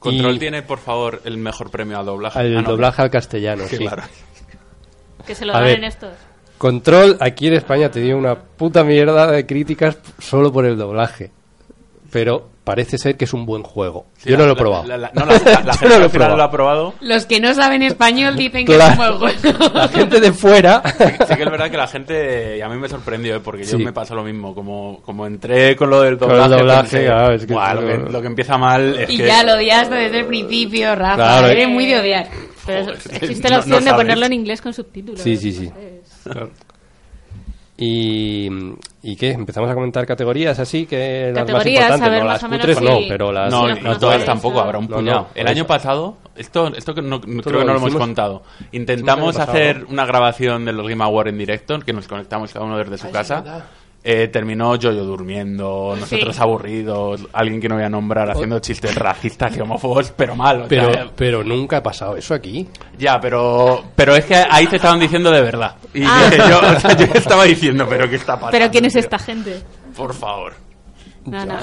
Control 0.00 0.36
Y- 0.36 0.38
tiene, 0.38 0.62
por 0.62 0.78
favor, 0.78 1.20
el 1.24 1.38
mejor 1.38 1.70
premio 1.70 1.98
al 1.98 2.06
doblaje. 2.06 2.40
El 2.40 2.56
Ah, 2.58 2.62
no, 2.62 2.70
doblaje 2.70 3.02
al 3.02 3.10
castellano, 3.10 3.64
que 3.68 3.76
sí. 3.76 3.84
claro. 3.84 4.02
Que 5.26 5.34
se 5.34 5.44
lo 5.44 5.52
A 5.52 5.56
dan 5.56 5.64
ver. 5.64 5.78
en 5.78 5.84
estos. 5.84 6.10
Control 6.56 7.16
aquí 7.20 7.46
en 7.48 7.54
España 7.54 7.90
te 7.90 8.00
dio 8.00 8.16
una 8.16 8.34
puta 8.36 8.82
mierda 8.84 9.30
de 9.30 9.46
críticas 9.46 9.98
solo 10.18 10.52
por 10.52 10.64
el 10.66 10.76
doblaje. 10.76 11.30
Pero 12.10 12.48
parece 12.68 12.98
ser 12.98 13.16
que 13.16 13.24
es 13.24 13.32
un 13.32 13.46
buen 13.46 13.62
juego. 13.62 14.04
Sí, 14.18 14.28
Yo 14.28 14.36
no 14.36 14.42
la- 14.42 14.48
lo 14.48 14.52
he 14.52 14.56
probado. 14.56 14.84
la- 14.84 14.98
la- 14.98 15.10
no, 15.14 15.24
la, 15.24 15.32
la- 15.38 15.62
la 15.64 15.72
Yo 15.72 15.78
gente 15.78 15.88
no 15.94 15.98
lo 16.00 16.04
he 16.06 16.08
probado. 16.10 16.36
lo 16.36 16.42
ha 16.42 16.50
probado. 16.50 16.94
Los 17.00 17.24
que 17.24 17.40
no 17.40 17.54
saben 17.54 17.82
español 17.82 18.36
dicen 18.36 18.66
que 18.66 18.74
Claro. 18.74 18.92
es 18.92 19.10
un 19.10 19.18
buen 19.20 19.36
juego. 19.38 19.70
La 19.74 19.88
gente 19.88 20.20
de 20.20 20.32
fuera. 20.32 20.82
Sí 21.28 21.34
que 21.36 21.42
es 21.42 21.50
verdad 21.50 21.70
que 21.70 21.76
la 21.78 21.86
gente, 21.86 22.58
y 22.58 22.60
a 22.60 22.68
mí 22.68 22.76
me 22.76 22.88
sorprendió, 22.90 23.36
¿eh? 23.36 23.40
porque 23.40 23.64
yo 23.64 23.78
Sí. 23.78 23.84
me 23.84 23.92
pasó 23.94 24.14
lo 24.14 24.22
mismo. 24.22 24.54
Como, 24.54 25.00
como 25.04 25.26
entré 25.26 25.74
con 25.76 25.88
lo 25.88 26.02
del 26.02 26.18
Con 26.18 26.30
el 26.30 26.36
doblaje, 26.36 26.56
doblaje, 26.60 26.80
pensé, 26.82 27.04
claro, 27.06 27.34
es 27.34 27.46
que 27.46 27.52
"Buah, 27.54 27.74
lo, 27.74 27.80
que, 27.86 28.12
lo 28.12 28.20
que 28.20 28.26
empieza 28.26 28.58
mal 28.58 28.98
es 28.98 29.10
Y 29.10 29.16
que... 29.16 29.26
ya 29.26 29.42
lo 29.44 29.54
odiaste 29.54 29.94
desde 29.94 30.18
el 30.20 30.26
principio, 30.26 30.94
Rafa. 30.94 31.14
Claro. 31.16 31.46
Eres 31.48 31.68
muy 31.68 31.86
de 31.86 31.98
odiar. 32.00 32.26
Pero 32.66 32.84
Joder, 32.84 32.98
existe 33.22 33.44
no- 33.44 33.50
la 33.54 33.58
opción 33.60 33.70
no 33.76 33.80
de 33.80 33.84
sabes. 33.90 34.02
ponerlo 34.04 34.26
en 34.26 34.32
inglés 34.34 34.60
con 34.60 34.74
subtítulos. 34.74 35.20
Sí, 35.22 35.36
sí, 35.38 35.52
sí. 35.52 35.70
Entonces, 36.26 36.52
Y, 37.80 38.48
¿Y 39.04 39.14
qué? 39.14 39.30
Empezamos 39.30 39.70
a 39.70 39.74
comentar 39.74 40.04
categorías 40.04 40.58
así 40.58 40.84
que 40.84 41.26
las 41.32 41.34
más 41.34 41.40
Categorías, 41.46 41.82
importantes, 41.84 42.08
a 42.08 42.10
ver, 42.10 42.18
no 42.20 42.24
más 42.26 42.34
las 42.34 42.42
o 42.42 42.48
menos 42.48 42.66
cutres 42.66 42.82
no, 42.82 42.98
sí. 42.98 43.06
pero 43.08 43.30
las 43.32 43.50
No, 43.52 43.68
Sí, 43.74 43.80
no, 43.80 43.88
las 43.90 43.98
todas 44.00 44.24
tampoco, 44.24 44.60
habrá 44.60 44.78
un 44.78 44.88
No, 44.88 44.96
puñado. 44.96 45.20
no, 45.20 45.26
el 45.36 45.46
año 45.46 45.58
eso. 45.58 45.66
pasado, 45.68 46.16
esto, 46.34 46.66
esto 46.74 46.92
que 46.92 47.02
no, 47.02 47.20
no- 47.24 47.42
creo 47.42 47.60
que 47.60 47.64
no 47.64 47.72
lo 47.74 47.78
hemos 47.78 47.94
contado. 47.94 48.42
Intentamos 48.72 49.38
hacer 49.38 49.84
una 49.88 50.04
grabación 50.06 50.64
de 50.64 50.72
los 50.72 50.88
Game 50.88 51.04
Awards 51.04 51.30
en 51.30 51.38
directo, 51.38 51.78
que 51.78 51.92
nos 51.92 52.08
conectamos 52.08 52.52
cada 52.52 52.64
uno 52.64 52.76
desde 52.78 52.98
su 52.98 53.10
casa. 53.12 53.64
Eh, 54.04 54.28
terminó 54.28 54.76
Yoyo 54.76 55.04
durmiendo, 55.04 55.94
nosotros 55.98 56.34
Sí. 56.36 56.40
aburridos, 56.42 57.26
alguien 57.32 57.60
que 57.60 57.68
no 57.68 57.74
voy 57.74 57.84
a 57.84 57.88
nombrar 57.90 58.30
haciendo 58.30 58.58
chistes 58.60 58.94
racistas 58.94 59.54
y 59.56 59.60
homófobos, 59.60 60.12
pero 60.16 60.34
mal. 60.36 60.66
Pero, 60.68 61.10
pero 61.16 61.42
nunca 61.44 61.78
ha 61.78 61.82
pasado 61.82 62.16
eso 62.16 62.32
aquí. 62.32 62.66
Ya, 62.96 63.18
pero, 63.20 63.82
pero 63.96 64.14
es 64.16 64.24
que 64.24 64.36
ahí 64.36 64.66
te 64.66 64.76
estaban 64.76 65.00
diciendo 65.00 65.30
de 65.30 65.42
verdad. 65.42 65.74
Y 65.92 66.04
Ah. 66.06 66.28
dije 66.30 66.42
yo, 66.48 66.58
o 66.76 66.80
sea, 66.80 66.96
yo 66.96 67.06
estaba 67.12 67.44
diciendo, 67.44 67.86
pero 67.88 68.08
¿qué 68.08 68.16
está 68.16 68.34
pasando? 68.34 68.52
Pero 68.52 68.70
¿quién 68.70 68.84
es 68.86 68.92
tío? 68.92 69.00
esta 69.00 69.18
gente? 69.18 69.60
Por 69.96 70.14
favor. 70.14 70.54
No, 71.26 71.44
no. 71.44 71.56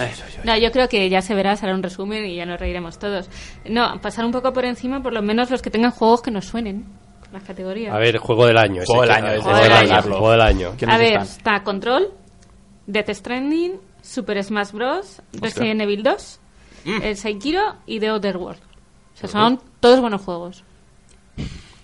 No, 0.44 0.58
yo 0.58 0.72
creo 0.72 0.88
que 0.88 1.10
ya 1.10 1.22
se 1.22 1.34
verá, 1.34 1.56
será 1.56 1.74
un 1.74 1.82
resumen 1.82 2.26
y 2.26 2.36
ya 2.36 2.46
nos 2.46 2.60
reiremos 2.60 3.00
todos. 3.00 3.30
No, 3.68 4.00
pasar 4.02 4.24
un 4.26 4.32
poco 4.32 4.54
por 4.54 4.66
encima, 4.66 5.02
por 5.02 5.14
lo 5.14 5.24
menos 5.24 5.50
los 5.50 5.62
que 5.64 5.72
tengan 5.72 5.90
juegos 5.92 6.22
que 6.22 6.30
nos 6.30 6.46
suenen, 6.46 6.86
las 7.32 7.42
categorías. 7.44 7.96
A 7.96 7.98
ver, 7.98 8.18
juego 8.18 8.46
del 8.46 8.58
año. 8.58 8.84
ese 8.84 8.86
Juego 8.94 9.02
del 9.04 9.12
año, 9.12 9.32
ese 9.32 9.42
juego 9.42 9.58
del 9.64 9.72
año. 9.72 10.02
Juego 10.04 10.32
del 10.32 10.42
año. 10.42 10.72
¿Quiénes 10.78 10.96
A 10.96 11.00
ver, 11.00 11.14
está 11.22 11.64
Control, 11.64 12.10
Death 12.88 13.10
Stranding, 13.10 13.74
Super 14.02 14.44
Smash 14.44 14.72
Bros, 14.72 15.22
Resident 15.34 15.82
Evil 15.82 16.04
2, 16.04 16.40
Mm. 16.86 17.02
el 17.02 17.18
Sekiro 17.18 17.76
y 17.88 18.00
The 18.00 18.10
Outer 18.10 18.38
World. 18.38 18.60
O 19.16 19.18
sea, 19.18 19.28
son 19.30 19.60
todos 19.80 20.00
buenos 20.02 20.22
juegos. 20.22 20.64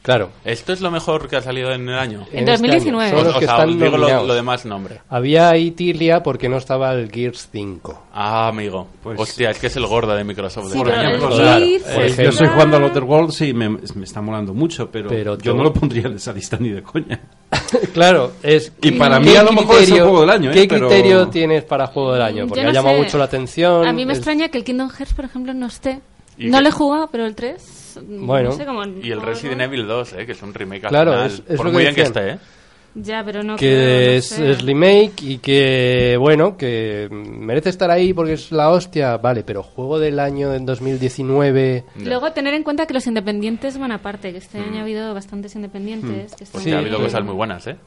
Claro. 0.03 0.31
¿Esto 0.45 0.73
es 0.73 0.81
lo 0.81 0.89
mejor 0.89 1.27
que 1.29 1.35
ha 1.35 1.41
salido 1.43 1.71
en 1.71 1.87
el 1.87 1.95
año? 1.97 2.21
En 2.31 2.39
este 2.39 2.51
2019. 2.51 3.05
año. 3.09 3.17
Son 3.17 3.27
los 3.27 3.35
o 3.35 3.39
que 3.39 3.45
sea, 3.45 3.55
están 3.55 3.79
digo 3.79 3.97
lo, 3.97 4.25
lo 4.25 4.33
demás 4.33 4.65
nombre. 4.65 5.01
Había 5.09 5.49
ahí 5.49 5.71
tirlia 5.71 6.23
porque 6.23 6.49
no 6.49 6.57
estaba 6.57 6.91
el 6.93 7.11
Gears 7.11 7.49
5. 7.51 8.03
Ah, 8.11 8.47
amigo. 8.47 8.87
Pues- 9.03 9.19
Hostia, 9.19 9.51
es 9.51 9.59
que 9.59 9.67
es 9.67 9.75
el 9.75 9.85
gordo 9.85 10.15
de 10.15 10.23
Microsoft. 10.23 10.71
Sí, 10.71 10.83
de 10.83 10.89
este 10.89 11.05
el 11.05 11.19
Claro, 11.19 11.79
Pues 11.95 12.17
yo 12.17 12.29
estoy 12.29 12.47
jugando 12.47 12.77
al 12.77 12.83
Outer 12.83 13.03
Worlds 13.03 13.41
y 13.41 13.53
me, 13.53 13.69
me 13.69 14.03
está 14.03 14.21
molando 14.21 14.55
mucho, 14.55 14.89
pero, 14.89 15.07
Pero 15.09 15.37
yo 15.37 15.51
tú- 15.51 15.57
no 15.57 15.63
lo 15.65 15.73
pondría 15.73 16.07
en 16.07 16.15
esa 16.15 16.33
lista 16.33 16.57
ni 16.59 16.69
de 16.69 16.81
coña. 16.81 17.19
claro, 17.93 18.31
es... 18.43 18.71
Y 18.81 18.91
para 18.91 19.19
¿qué 19.19 19.25
mí 19.25 19.35
a 19.35 19.43
lo 19.43 19.51
mejor 19.51 19.75
es 19.75 19.81
el 19.81 19.87
criterio- 19.87 20.03
juego 20.03 20.21
del 20.21 20.29
año, 20.29 20.51
¿eh? 20.51 20.53
¿Qué 20.53 20.67
Pero- 20.67 20.87
criterio 20.87 21.27
tienes 21.27 21.63
para 21.63 21.87
juego 21.87 22.13
del 22.13 22.21
año? 22.21 22.47
Porque 22.47 22.61
Yo 22.61 22.67
ha 22.67 22.71
no 22.71 22.73
llamado 22.73 22.95
sé. 22.97 23.03
mucho 23.03 23.17
la 23.17 23.25
atención. 23.25 23.85
A 23.87 23.93
mí 23.93 24.05
me 24.05 24.13
es- 24.13 24.19
extraña 24.19 24.49
que 24.49 24.57
el 24.57 24.63
Kingdom 24.63 24.89
Hearts, 24.89 25.13
por 25.13 25.25
ejemplo, 25.25 25.53
no 25.53 25.67
esté. 25.67 25.99
¿Y 26.37 26.47
No 26.49 26.57
qué? 26.57 26.63
lo 26.63 26.69
he 26.69 26.71
jugado, 26.71 27.09
pero 27.11 27.25
el 27.25 27.35
3. 27.35 27.99
Bueno. 28.07 28.49
No 28.51 28.55
sé 28.55 28.65
cómo, 28.65 28.83
Y 28.85 29.11
el 29.11 29.21
Resident. 29.21 29.61
Evil 29.61 29.85
2, 29.85 30.13
eh, 30.13 30.25
que 30.25 30.31
es 30.31 30.41
un 30.41 30.53
remake 30.53 30.85
al 30.85 30.89
Claro, 30.89 31.11
final. 31.11 31.27
es- 31.27 31.43
es 31.47 31.57
Por 31.57 31.65
lo 31.65 31.71
muy 31.73 31.79
que 31.83 31.89
bien 31.91 31.95
que 31.95 32.01
decían. 32.03 32.29
esté, 32.29 32.35
¿eh? 32.35 32.47
Ya, 32.93 33.23
pero 33.23 33.41
no 33.41 33.55
creo, 33.55 33.69
que 33.69 34.05
no 34.05 34.11
es, 34.11 34.25
sé. 34.25 34.51
es 34.51 34.61
remake 34.63 35.21
y 35.21 35.37
que, 35.37 36.17
bueno, 36.19 36.57
que 36.57 37.07
merece 37.11 37.69
estar 37.69 37.89
ahí 37.89 38.13
porque 38.13 38.33
es 38.33 38.51
la 38.51 38.69
hostia, 38.69 39.17
vale, 39.17 39.43
pero 39.43 39.63
juego 39.63 39.97
del 39.97 40.19
año 40.19 40.49
del 40.49 40.65
2019... 40.65 41.85
Luego 42.03 42.31
tener 42.33 42.53
en 42.53 42.63
cuenta 42.63 42.85
que 42.85 42.93
los 42.93 43.07
independientes 43.07 43.77
van 43.77 43.91
aparte, 43.91 44.31
que 44.31 44.39
este 44.39 44.59
año 44.59 44.79
ha 44.79 44.81
habido 44.81 45.13
bastantes 45.13 45.55
independientes. 45.55 46.35
que 46.35 46.43
están 46.43 46.61
Pues 46.61 46.65
que 46.65 46.75
ha 46.75 46.79
habido 46.79 46.99
cosas 46.99 47.23
muy 47.23 47.35
buenas, 47.35 47.65
¿eh? 47.67 47.77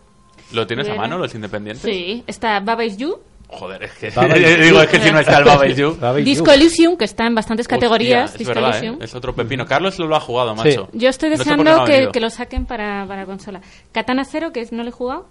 ¿Lo 0.52 0.66
tienes 0.66 0.88
a 0.88 0.94
mano, 0.94 1.18
los 1.18 1.34
independientes? 1.34 1.82
Sí, 1.82 2.22
está 2.26 2.60
Baba 2.60 2.84
Is 2.84 2.96
You, 2.96 3.18
Joder, 3.58 3.82
es 3.84 3.92
que... 3.92 4.10
Digo, 4.64 4.80
es 4.82 4.88
que 4.88 5.00
si 5.00 5.10
no 5.10 5.20
está 5.20 5.38
el 5.38 5.44
Baba 5.44 5.66
You... 5.66 5.96
Disco. 6.22 6.50
Elysium, 6.50 6.96
que 6.96 7.04
está 7.04 7.26
en 7.26 7.34
bastantes 7.34 7.66
categorías. 7.68 8.30
Hostia, 8.30 8.34
es 8.34 8.38
Disco 8.38 8.54
verdad, 8.54 8.70
Elysium. 8.76 8.94
¿eh? 9.00 9.04
Es 9.04 9.14
otro 9.14 9.34
pepino. 9.34 9.66
Carlos 9.66 9.98
lo 9.98 10.14
ha 10.14 10.20
jugado, 10.20 10.54
macho. 10.54 10.88
Yo 10.92 11.08
estoy 11.08 11.30
deseando 11.30 11.64
no 11.64 11.84
que, 11.84 12.20
lo 12.20 12.30
saquen 12.30 12.66
para, 12.66 13.06
para 13.06 13.26
consola. 13.26 13.60
Katana 13.92 14.24
Zero, 14.24 14.52
que 14.52 14.66
no 14.70 14.82
lo 14.82 14.88
he 14.88 14.92
jugado. 14.92 15.26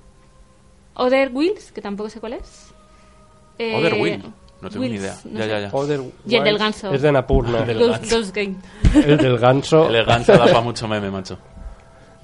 Other 0.95 1.31
Wheels, 1.33 1.71
que 1.71 1.81
tampoco 1.81 2.09
sé 2.09 2.19
cuál 2.19 2.33
es. 2.33 2.73
Eh, 3.57 3.75
Other 3.75 3.95
Wheel. 3.95 4.23
No 4.61 4.69
tengo 4.69 4.85
ni 4.85 4.91
Wheels, 4.91 5.03
idea. 5.03 5.17
no 5.25 5.39
Ya, 5.39 5.45
ya, 5.45 5.59
ya. 5.59 5.69
Other 5.73 6.01
Y 6.25 6.35
el 6.35 6.43
del 6.43 6.57
ganso. 6.57 6.93
Es 6.93 7.01
de 7.01 7.11
Napurna. 7.11 7.59
El 7.67 7.67
del 7.67 7.89
ganso. 7.89 8.21
El 8.93 9.17
del 9.17 9.37
ganso. 9.37 9.89
El 9.89 10.05
ganso 10.05 10.31
da 10.33 10.45
para 10.45 10.61
mucho 10.61 10.87
meme, 10.87 11.11
macho. 11.11 11.37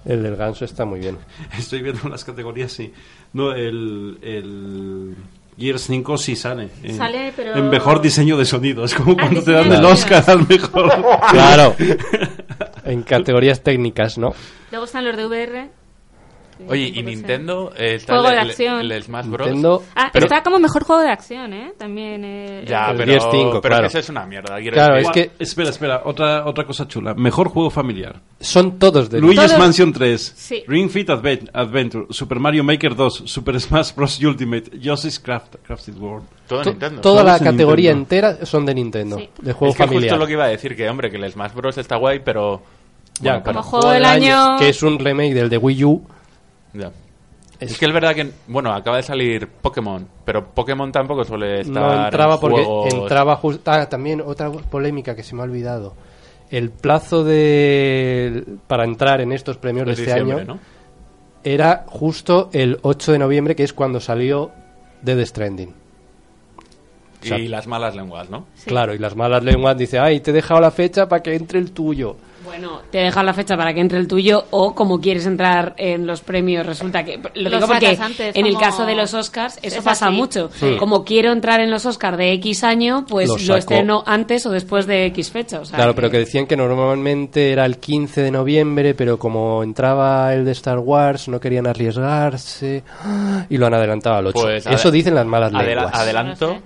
El 0.06 0.24
del 0.24 0.36
ganso 0.36 0.66
está 0.66 0.86
muy 0.86 1.00
bien. 1.00 1.18
Estoy 1.58 1.82
viendo 1.82 2.08
las 2.08 2.24
categorías, 2.24 2.72
sí. 2.72 2.93
No, 3.34 3.54
el, 3.54 4.18
el 4.22 5.16
Gears 5.60 5.82
5 5.84 6.18
sí 6.18 6.36
sale. 6.36 6.70
En, 6.84 6.95
Sale, 6.95 7.34
pero- 7.36 7.55
En 7.55 7.70
mejor 7.70 8.01
diseño 8.01 8.38
de 8.38 8.45
sonido. 8.45 8.86
Es 8.86 8.93
como 8.93 9.12
Ah, 9.14 9.16
cuando 9.20 9.43
te 9.43 9.51
dan 9.51 9.72
el. 9.72 9.84
Oscar 9.84 10.24
al 10.28 10.47
mejor. 10.47 10.91
Claro. 11.32 11.76
en 12.86 13.03
categorías 13.03 13.62
técnicas, 13.62 14.18
¿no? 14.18 14.34
Luego 14.72 14.86
están 14.86 15.05
los 15.05 15.18
de 15.18 15.26
VR. 15.26 15.70
Oye, 16.68 16.91
¿y. 16.93 17.01
Nintendo? 17.03 17.72
Eh, 17.78 17.95
está 17.95 18.14
Juego 18.14 18.30
el, 18.30 18.36
de 18.36 18.41
el- 18.41 18.49
acción. 18.49 18.91
El, 18.91 19.03
Smash 19.03 19.26
Bros. 19.28 19.47
Nintendo... 19.47 19.84
Ah, 19.95 20.10
Pero- 20.12 20.26
está 20.26 20.43
como 20.43 20.60
mejor 20.60 20.84
juego 20.84 21.01
de 21.01 21.10
acción, 21.12 21.53
¿eh? 21.53 21.74
También. 21.78 22.24
Eh, 22.26 22.66
Ya, 22.68 22.91
El 22.91 22.97
pero, 22.97 23.12
Gears 23.12 23.28
5, 23.32 23.49
pero 23.49 23.62
claro. 23.62 23.82
que 23.84 23.88
eso 23.88 23.99
es 23.99 24.10
una 24.10 24.26
mierda. 24.26 24.57
Claro, 24.72 24.97
5. 24.99 25.10
es 25.10 25.14
que- 25.14 25.32
Espera, 25.43 25.70
espera. 25.70 26.01
Otra, 26.05 26.45
otra 26.45 26.66
cosa 26.66 26.88
chula. 26.88 27.14
Mejor 27.14 27.49
juego 27.49 27.70
familiar. 27.70 28.20
Son 28.39 28.78
todos 28.78 29.10
de 29.10 29.20
Luigi's 29.22 29.47
Todos- 29.47 29.60
Mansion 29.60 29.93
3, 29.93 30.34
Sí. 30.36 30.64
Ring 30.68 30.89
Fit 30.89 31.10
Adve- 31.10 31.49
Adventure, 31.53 32.05
Super 32.10 32.39
Mario 32.39 32.64
Maker 32.64 32.95
2, 32.95 33.24
Super 33.26 33.60
Smash 33.60 33.93
Bros. 33.95 34.20
Ultimate, 34.22 34.78
Yoshi's 34.80 35.20
Craft, 35.20 35.55
Crafted 35.66 35.95
World. 35.97 36.26
Todo 36.47 36.64
To- 36.64 36.70
Nintendo. 36.72 37.01
Toda 37.01 37.24
la 37.24 37.39
categoría 37.39 37.93
Nintendo. 37.93 38.28
entera 38.28 38.45
son 38.45 38.66
de 38.66 38.74
Nintendo, 38.74 39.18
Sí. 39.18 39.30
de 39.41 39.53
juego 39.53 39.72
es 39.72 39.78
que 39.78 39.84
familiar. 39.84 40.10
justo 40.12 40.18
lo 40.20 40.26
que 40.28 40.34
iba 40.34 40.45
a 40.45 40.47
decir, 40.49 40.76
que 40.76 40.89
hombre, 40.89 41.10
que 41.10 41.18
el 41.18 41.32
Smash 41.32 41.53
Bros. 41.53 41.78
está 41.78 41.95
guay, 41.97 42.20
pero... 42.24 42.62
Ya, 43.22 43.32
bueno, 43.34 43.43
pero- 43.45 43.60
Como 43.60 43.64
juego 43.70 43.89
del 43.91 44.05
año- 44.05 44.57
que 44.57 44.70
es 44.70 44.82
un 44.82 44.97
remake 44.97 45.34
del 45.34 45.49
de 45.49 45.57
Wii 45.57 45.84
U. 45.84 46.01
ya. 46.74 46.92
Es 47.60 47.78
que 47.78 47.86
es 47.88 47.92
verdad 47.94 48.16
que, 48.16 48.32
bueno, 48.48 48.72
acaba 48.74 48.98
de 48.98 49.04
salir 49.04 49.48
Pokémon, 49.48 50.08
pero 50.24 50.46
Pokémon 50.52 50.92
tampoco 50.94 51.26
suele 51.26 51.60
estar 51.62 51.74
No 51.98 52.06
entraba 52.06 52.36
en 52.36 52.40
porque 52.40 52.64
juegos- 52.64 52.94
entraba 52.94 53.36
justo. 53.36 53.70
Ah, 53.70 53.90
también 53.90 54.22
otra 54.26 54.50
polémica 54.50 55.14
que 55.14 55.24
se 55.24 55.36
me 55.36 55.42
ha 55.42 55.44
olvidado. 55.44 55.94
El 56.50 56.70
plazo 56.72 57.24
de 57.26 58.46
para 58.68 58.86
entrar 58.86 59.20
en 59.22 59.34
estos 59.34 59.58
premios 59.58 59.86
de 59.88 59.94
este 59.94 60.14
año 60.14 60.44
¿no? 60.46 60.60
era 61.44 61.84
justo 61.88 62.50
el 62.54 62.80
8 62.82 63.12
de 63.12 63.20
noviembre, 63.20 63.56
que 63.58 63.64
es 63.64 63.74
cuando 63.74 64.00
salió 64.00 64.52
Dead 65.02 65.24
Stranding. 65.26 65.74
Y 67.22 67.28
sea- 67.28 67.38
las 67.40 67.68
malas 67.68 67.94
lenguas, 67.96 68.30
¿no? 68.30 68.46
Sí. 68.56 68.70
Claro, 68.70 68.94
y 68.94 68.98
las 69.00 69.16
malas 69.18 69.44
lenguas 69.44 69.78
dicen, 69.78 70.02
ay, 70.02 70.22
te 70.22 70.32
he 70.32 70.34
dejado 70.34 70.62
la 70.62 70.72
fecha 70.72 71.10
para 71.10 71.22
que 71.22 71.36
entre 71.36 71.60
el 71.60 71.72
tuyo. 71.72 72.16
Bueno, 72.44 72.82
te 72.90 73.00
dejan 73.00 73.26
la 73.26 73.34
fecha 73.34 73.58
para 73.58 73.74
que 73.74 73.82
entre 73.82 74.00
el 74.00 74.08
tuyo 74.08 74.46
o 74.52 74.74
como 74.74 75.00
quieres 75.02 75.26
entrar 75.26 75.74
en 75.78 76.08
los 76.08 76.22
premios 76.22 76.66
resulta 76.66 77.04
que 77.04 77.20
lo 77.36 77.50
digo 77.50 77.68
porque 77.68 77.98
antes, 78.00 78.36
en 78.36 78.46
el 78.46 78.58
caso 78.58 78.86
de 78.86 78.96
los 78.96 79.14
Oscars 79.14 79.58
eso 79.62 79.80
Es 79.80 79.84
pasa 79.84 80.08
así. 80.08 80.16
mucho. 80.16 80.50
Sí. 80.54 80.76
Como 80.80 81.04
quiero 81.04 81.32
entrar 81.32 81.60
en 81.60 81.70
los 81.70 81.86
Oscars 81.86 82.18
de 82.18 82.32
X 82.34 82.64
año, 82.64 83.06
pues 83.08 83.28
Lo 83.48 83.56
estreno 83.56 84.04
antes 84.06 84.46
o 84.46 84.52
después 84.52 84.88
de 84.88 85.06
X 85.08 85.32
fecha. 85.32 85.60
o 85.60 85.66
sea 85.66 85.76
Claro, 85.78 85.94
pero 85.96 86.10
que 86.10 86.18
decían 86.20 86.48
que 86.48 86.56
normalmente 86.56 87.52
era 87.52 87.66
el 87.66 87.78
15 87.78 88.22
de 88.22 88.32
noviembre, 88.32 88.94
pero 88.96 89.20
como 89.20 89.62
entraba 89.62 90.34
el 90.34 90.46
de 90.46 90.52
Star 90.54 90.80
Wars, 90.80 91.28
no 91.28 91.40
querían 91.40 91.68
arriesgarse 91.68 92.84
y 93.50 93.58
lo 93.58 93.68
han 93.68 93.74
adelantado 93.74 94.16
al 94.18 94.28
8. 94.28 94.40
Pues, 94.42 94.66
Eso 94.66 94.92
dicen 94.92 95.14
las 95.16 95.26
malas 95.26 95.54
adela- 95.54 95.82
lenguas. 95.84 95.94
adelanto, 95.96 96.48
No 96.48 96.54
sé. 96.56 96.62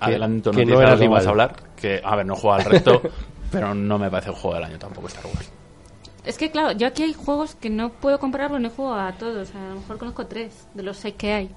adelanto, 0.00 0.50
que 0.52 0.64
no, 0.64 0.70
no 0.70 0.74
no 0.76 0.80
era 0.82 0.96
lo 0.96 0.98
que 0.98 1.26
a 1.26 1.30
hablar, 1.30 1.56
que, 1.76 2.00
a 2.02 2.16
ver, 2.16 2.26
no 2.26 2.34
jugado 2.36 2.60
al 2.64 2.70
resto, 2.70 3.02
pero 3.50 3.74
no 3.74 3.98
me 3.98 4.10
parece 4.10 4.30
el 4.30 4.36
juego 4.36 4.54
del 4.56 4.64
año 4.64 4.78
tampoco 4.78 5.08
Star 5.08 5.26
Wars. 5.26 5.50
Es 6.24 6.36
que, 6.36 6.50
claro, 6.50 6.72
yo 6.72 6.86
aquí 6.86 7.02
hay 7.02 7.14
juegos 7.14 7.54
que 7.54 7.70
no 7.70 7.90
puedo 7.90 8.18
comprar 8.18 8.48
porque 8.48 8.62
no 8.62 8.68
he 8.68 8.72
jugado 8.72 9.08
a 9.08 9.12
todos. 9.12 9.54
A 9.54 9.68
lo 9.70 9.76
mejor 9.76 9.98
conozco 9.98 10.26
tres 10.26 10.66
de 10.74 10.82
los 10.82 10.98
seis 10.98 11.14
que 11.16 11.32
hay. 11.32 11.50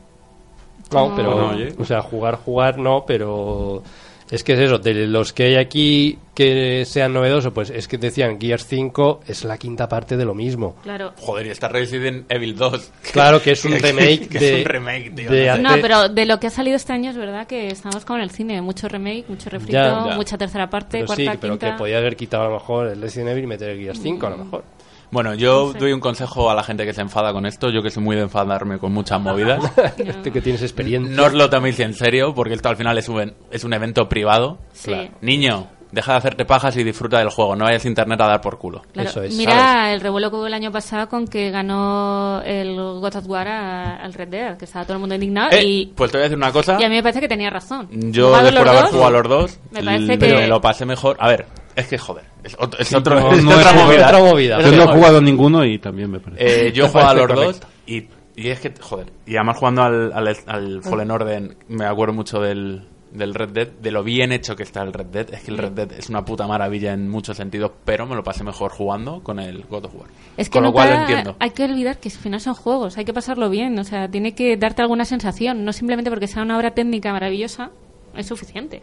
No, 0.91 1.13
pero, 1.15 1.35
No, 1.35 1.49
oye. 1.49 1.75
o 1.77 1.85
sea, 1.85 2.01
jugar, 2.01 2.37
jugar 2.37 2.77
no, 2.77 3.03
pero 3.05 3.83
es 4.31 4.43
que 4.43 4.53
es 4.53 4.59
eso, 4.59 4.79
de 4.79 5.07
los 5.07 5.33
que 5.33 5.43
hay 5.43 5.55
aquí 5.55 6.17
que 6.33 6.83
sean 6.85 7.13
novedosos, 7.13 7.53
pues 7.53 7.69
es 7.69 7.87
que 7.87 7.97
decían 7.97 8.39
Gears 8.39 8.65
5 8.65 9.21
es 9.27 9.43
la 9.43 9.57
quinta 9.57 9.87
parte 9.87 10.17
de 10.17 10.25
lo 10.25 10.33
mismo. 10.33 10.75
Claro. 10.83 11.13
Joder, 11.19 11.45
y 11.47 11.49
está 11.49 11.67
Resident 11.67 12.25
Evil 12.31 12.55
2. 12.55 12.91
Claro 13.13 13.41
que 13.41 13.51
es 13.51 13.63
un 13.65 13.73
remake 13.79 14.27
que 14.29 14.39
de... 14.39 14.53
es 14.61 14.65
un 14.65 14.71
remake, 14.71 15.11
tío, 15.15 15.29
de 15.29 15.57
no. 15.59 15.75
No, 15.75 15.81
pero 15.81 16.09
de 16.09 16.25
lo 16.25 16.39
que 16.39 16.47
ha 16.47 16.49
salido 16.49 16.75
este 16.75 16.93
año 16.93 17.11
es 17.11 17.17
verdad 17.17 17.45
que 17.45 17.67
estamos 17.67 18.03
como 18.05 18.17
en 18.17 18.23
el 18.23 18.31
cine. 18.31 18.61
Mucho 18.61 18.87
remake, 18.87 19.25
mucho 19.29 19.49
refrito, 19.49 19.73
Ya, 19.73 20.05
ya. 20.09 20.15
mucha 20.15 20.37
tercera 20.37 20.69
parte, 20.69 20.97
pero 20.99 21.05
cuarta, 21.07 21.31
sí, 21.33 21.37
pero 21.39 21.53
quinta. 21.53 21.71
que 21.73 21.77
podía 21.77 21.97
haber 21.99 22.15
quitado 22.15 22.43
a 22.43 22.47
lo 22.47 22.53
mejor 22.55 22.87
el 22.87 23.01
Resident 23.01 23.29
Evil 23.31 23.43
y 23.43 23.47
meter 23.47 23.69
el 23.69 23.79
Gears 23.79 23.99
5 24.01 24.27
a 24.27 24.29
lo 24.31 24.37
mejor. 24.37 24.63
Bueno, 25.11 25.35
yo 25.35 25.67
No 25.67 25.73
sé. 25.73 25.77
doy 25.77 25.91
un 25.93 25.99
consejo 25.99 26.49
a 26.49 26.55
la 26.55 26.63
gente 26.63 26.85
que 26.87 26.93
se 26.93 27.01
enfada 27.01 27.31
con 27.33 27.45
esto. 27.45 27.69
Yo 27.69 27.83
que 27.83 27.91
soy 27.91 28.01
muy 28.01 28.15
de 28.15 28.23
enfadarme 28.23 28.79
con 28.79 28.91
muchas 28.91 29.21
movidas. 29.21 29.61
Este 29.99 30.31
que 30.31 30.41
tienes 30.41 30.63
experiencia. 30.63 31.15
no 31.15 31.25
os 31.25 31.33
lo 31.33 31.51
toméis 31.51 31.79
en 31.81 31.93
serio, 31.93 32.33
porque 32.33 32.55
esto 32.55 32.69
al 32.69 32.77
final 32.77 32.97
es 32.97 33.07
un, 33.09 33.31
es 33.51 33.63
un 33.63 33.73
evento 33.73 34.09
privado. 34.09 34.57
Sí. 34.71 34.89
Claro. 34.89 35.09
Niño, 35.21 35.67
deja 35.93 36.13
de 36.13 36.17
hacerte 36.17 36.43
pajas 36.45 36.75
y 36.75 36.83
disfruta 36.83 37.19
del 37.19 37.29
juego. 37.29 37.55
No 37.55 37.65
vayas 37.65 37.85
a 37.85 37.87
internet 37.87 38.19
a 38.19 38.25
dar 38.27 38.41
por 38.41 38.57
culo. 38.57 38.81
Claro, 38.91 39.09
Eso 39.09 39.21
es, 39.21 39.35
Mira 39.37 39.93
el 39.93 40.01
revuelo 40.01 40.29
que 40.31 40.35
hubo 40.37 40.47
el 40.47 40.53
año 40.53 40.71
pasado 40.71 41.07
con 41.07 41.27
que 41.27 41.51
ganó 41.51 42.41
el 42.43 42.75
God 42.75 43.15
of 43.15 43.27
War 43.27 43.47
a- 43.47 43.95
al 43.97 44.13
Red 44.13 44.27
Dead, 44.29 44.57
que 44.57 44.65
estaba 44.65 44.85
todo 44.85 44.93
el 44.95 44.99
mundo 44.99 45.13
indignado. 45.15 45.51
Eh, 45.51 45.63
y, 45.63 45.85
pues 45.95 46.11
te 46.11 46.17
voy 46.17 46.23
a 46.23 46.29
decir 46.29 46.37
una 46.37 46.51
cosa. 46.51 46.77
y 46.79 46.83
a 46.83 46.89
mí 46.89 46.95
me 46.95 47.03
parece 47.03 47.19
que 47.21 47.27
tenía 47.27 47.49
razón. 47.49 47.87
Yo, 47.91 48.31
después 48.31 48.53
de 48.53 48.59
haber 48.69 48.85
jugado 48.85 49.05
a 49.05 49.11
los 49.11 49.29
dos, 49.29 49.59
me 49.71 49.83
parece 49.83 50.17
que- 50.17 50.33
me 50.33 50.47
lo 50.47 50.59
pasé 50.59 50.85
mejor. 50.85 51.15
A 51.19 51.27
ver, 51.27 51.45
es 51.75 51.87
que 51.87 51.97
joder, 51.97 52.25
es, 52.43 52.55
otro- 52.59 52.79
es 52.79 52.87
Sí, 52.87 52.95
otro- 52.95 53.19
no, 53.19 53.31
es 53.33 53.43
no 53.43 53.51
otra 53.55 53.69
es 53.71 53.75
movida. 53.83 54.05
otra 54.07 54.19
movida. 54.19 54.57
Es 54.59 54.65
Yo 54.65 54.71
no 54.77 54.83
he 54.83 54.95
jugado 54.95 55.21
ninguno 55.21 55.63
y 55.63 55.77
también 55.79 56.09
me 56.11 56.19
parece. 56.19 56.67
Eh, 56.67 56.71
yo 56.71 56.85
he 56.85 56.89
jugado 56.89 57.09
a 57.09 57.13
los 57.13 57.27
dos 57.35 57.61
y, 57.85 58.07
y 58.35 58.49
es 58.49 58.59
que, 58.59 58.73
joder, 58.81 59.11
y 59.27 59.35
además 59.35 59.57
jugando 59.57 59.83
al, 59.83 60.11
al, 60.11 60.35
al 60.47 60.81
Fallen 60.83 61.11
Order, 61.11 61.55
me 61.67 61.85
acuerdo 61.85 62.13
mucho 62.15 62.39
del, 62.39 62.87
del 63.13 63.33
Red 63.33 63.49
Dead, 63.49 63.67
de 63.67 63.91
lo 63.91 64.03
bien 64.03 64.31
hecho 64.31 64.55
que 64.55 64.63
está 64.63 64.81
el 64.81 64.91
Red 64.91 65.05
Dead. 65.05 65.33
Es 65.33 65.43
que 65.43 65.51
el 65.51 65.57
Red 65.57 65.71
Dead 65.71 65.91
es 65.93 66.09
una 66.09 66.25
puta 66.25 66.47
maravilla 66.47 66.93
en 66.93 67.09
muchos 67.09 67.37
sentidos, 67.37 67.71
pero 67.85 68.05
me 68.05 68.15
lo 68.15 68.23
pasé 68.23 68.43
mejor 68.43 68.71
jugando 68.71 69.21
con 69.21 69.39
el 69.39 69.63
God 69.63 69.85
of 69.85 69.95
War. 69.95 70.07
Es 70.35 70.49
que 70.49 70.53
con 70.53 70.63
lo 70.63 70.73
cual 70.73 70.89
lo 70.89 70.95
entiendo. 71.01 71.35
hay 71.39 71.51
que 71.51 71.63
olvidar 71.63 71.99
que 71.99 72.09
al 72.09 72.15
final 72.15 72.41
son 72.41 72.55
juegos, 72.55 72.97
hay 72.97 73.05
que 73.05 73.13
pasarlo 73.13 73.49
bien, 73.49 73.77
o 73.77 73.83
sea, 73.83 74.09
tiene 74.09 74.33
que 74.33 74.57
darte 74.57 74.81
alguna 74.81 75.05
sensación, 75.05 75.63
no 75.63 75.73
simplemente 75.73 76.09
porque 76.09 76.27
sea 76.27 76.43
una 76.43 76.57
obra 76.57 76.71
técnica 76.71 77.11
maravillosa, 77.11 77.71
es 78.15 78.25
suficiente. 78.25 78.81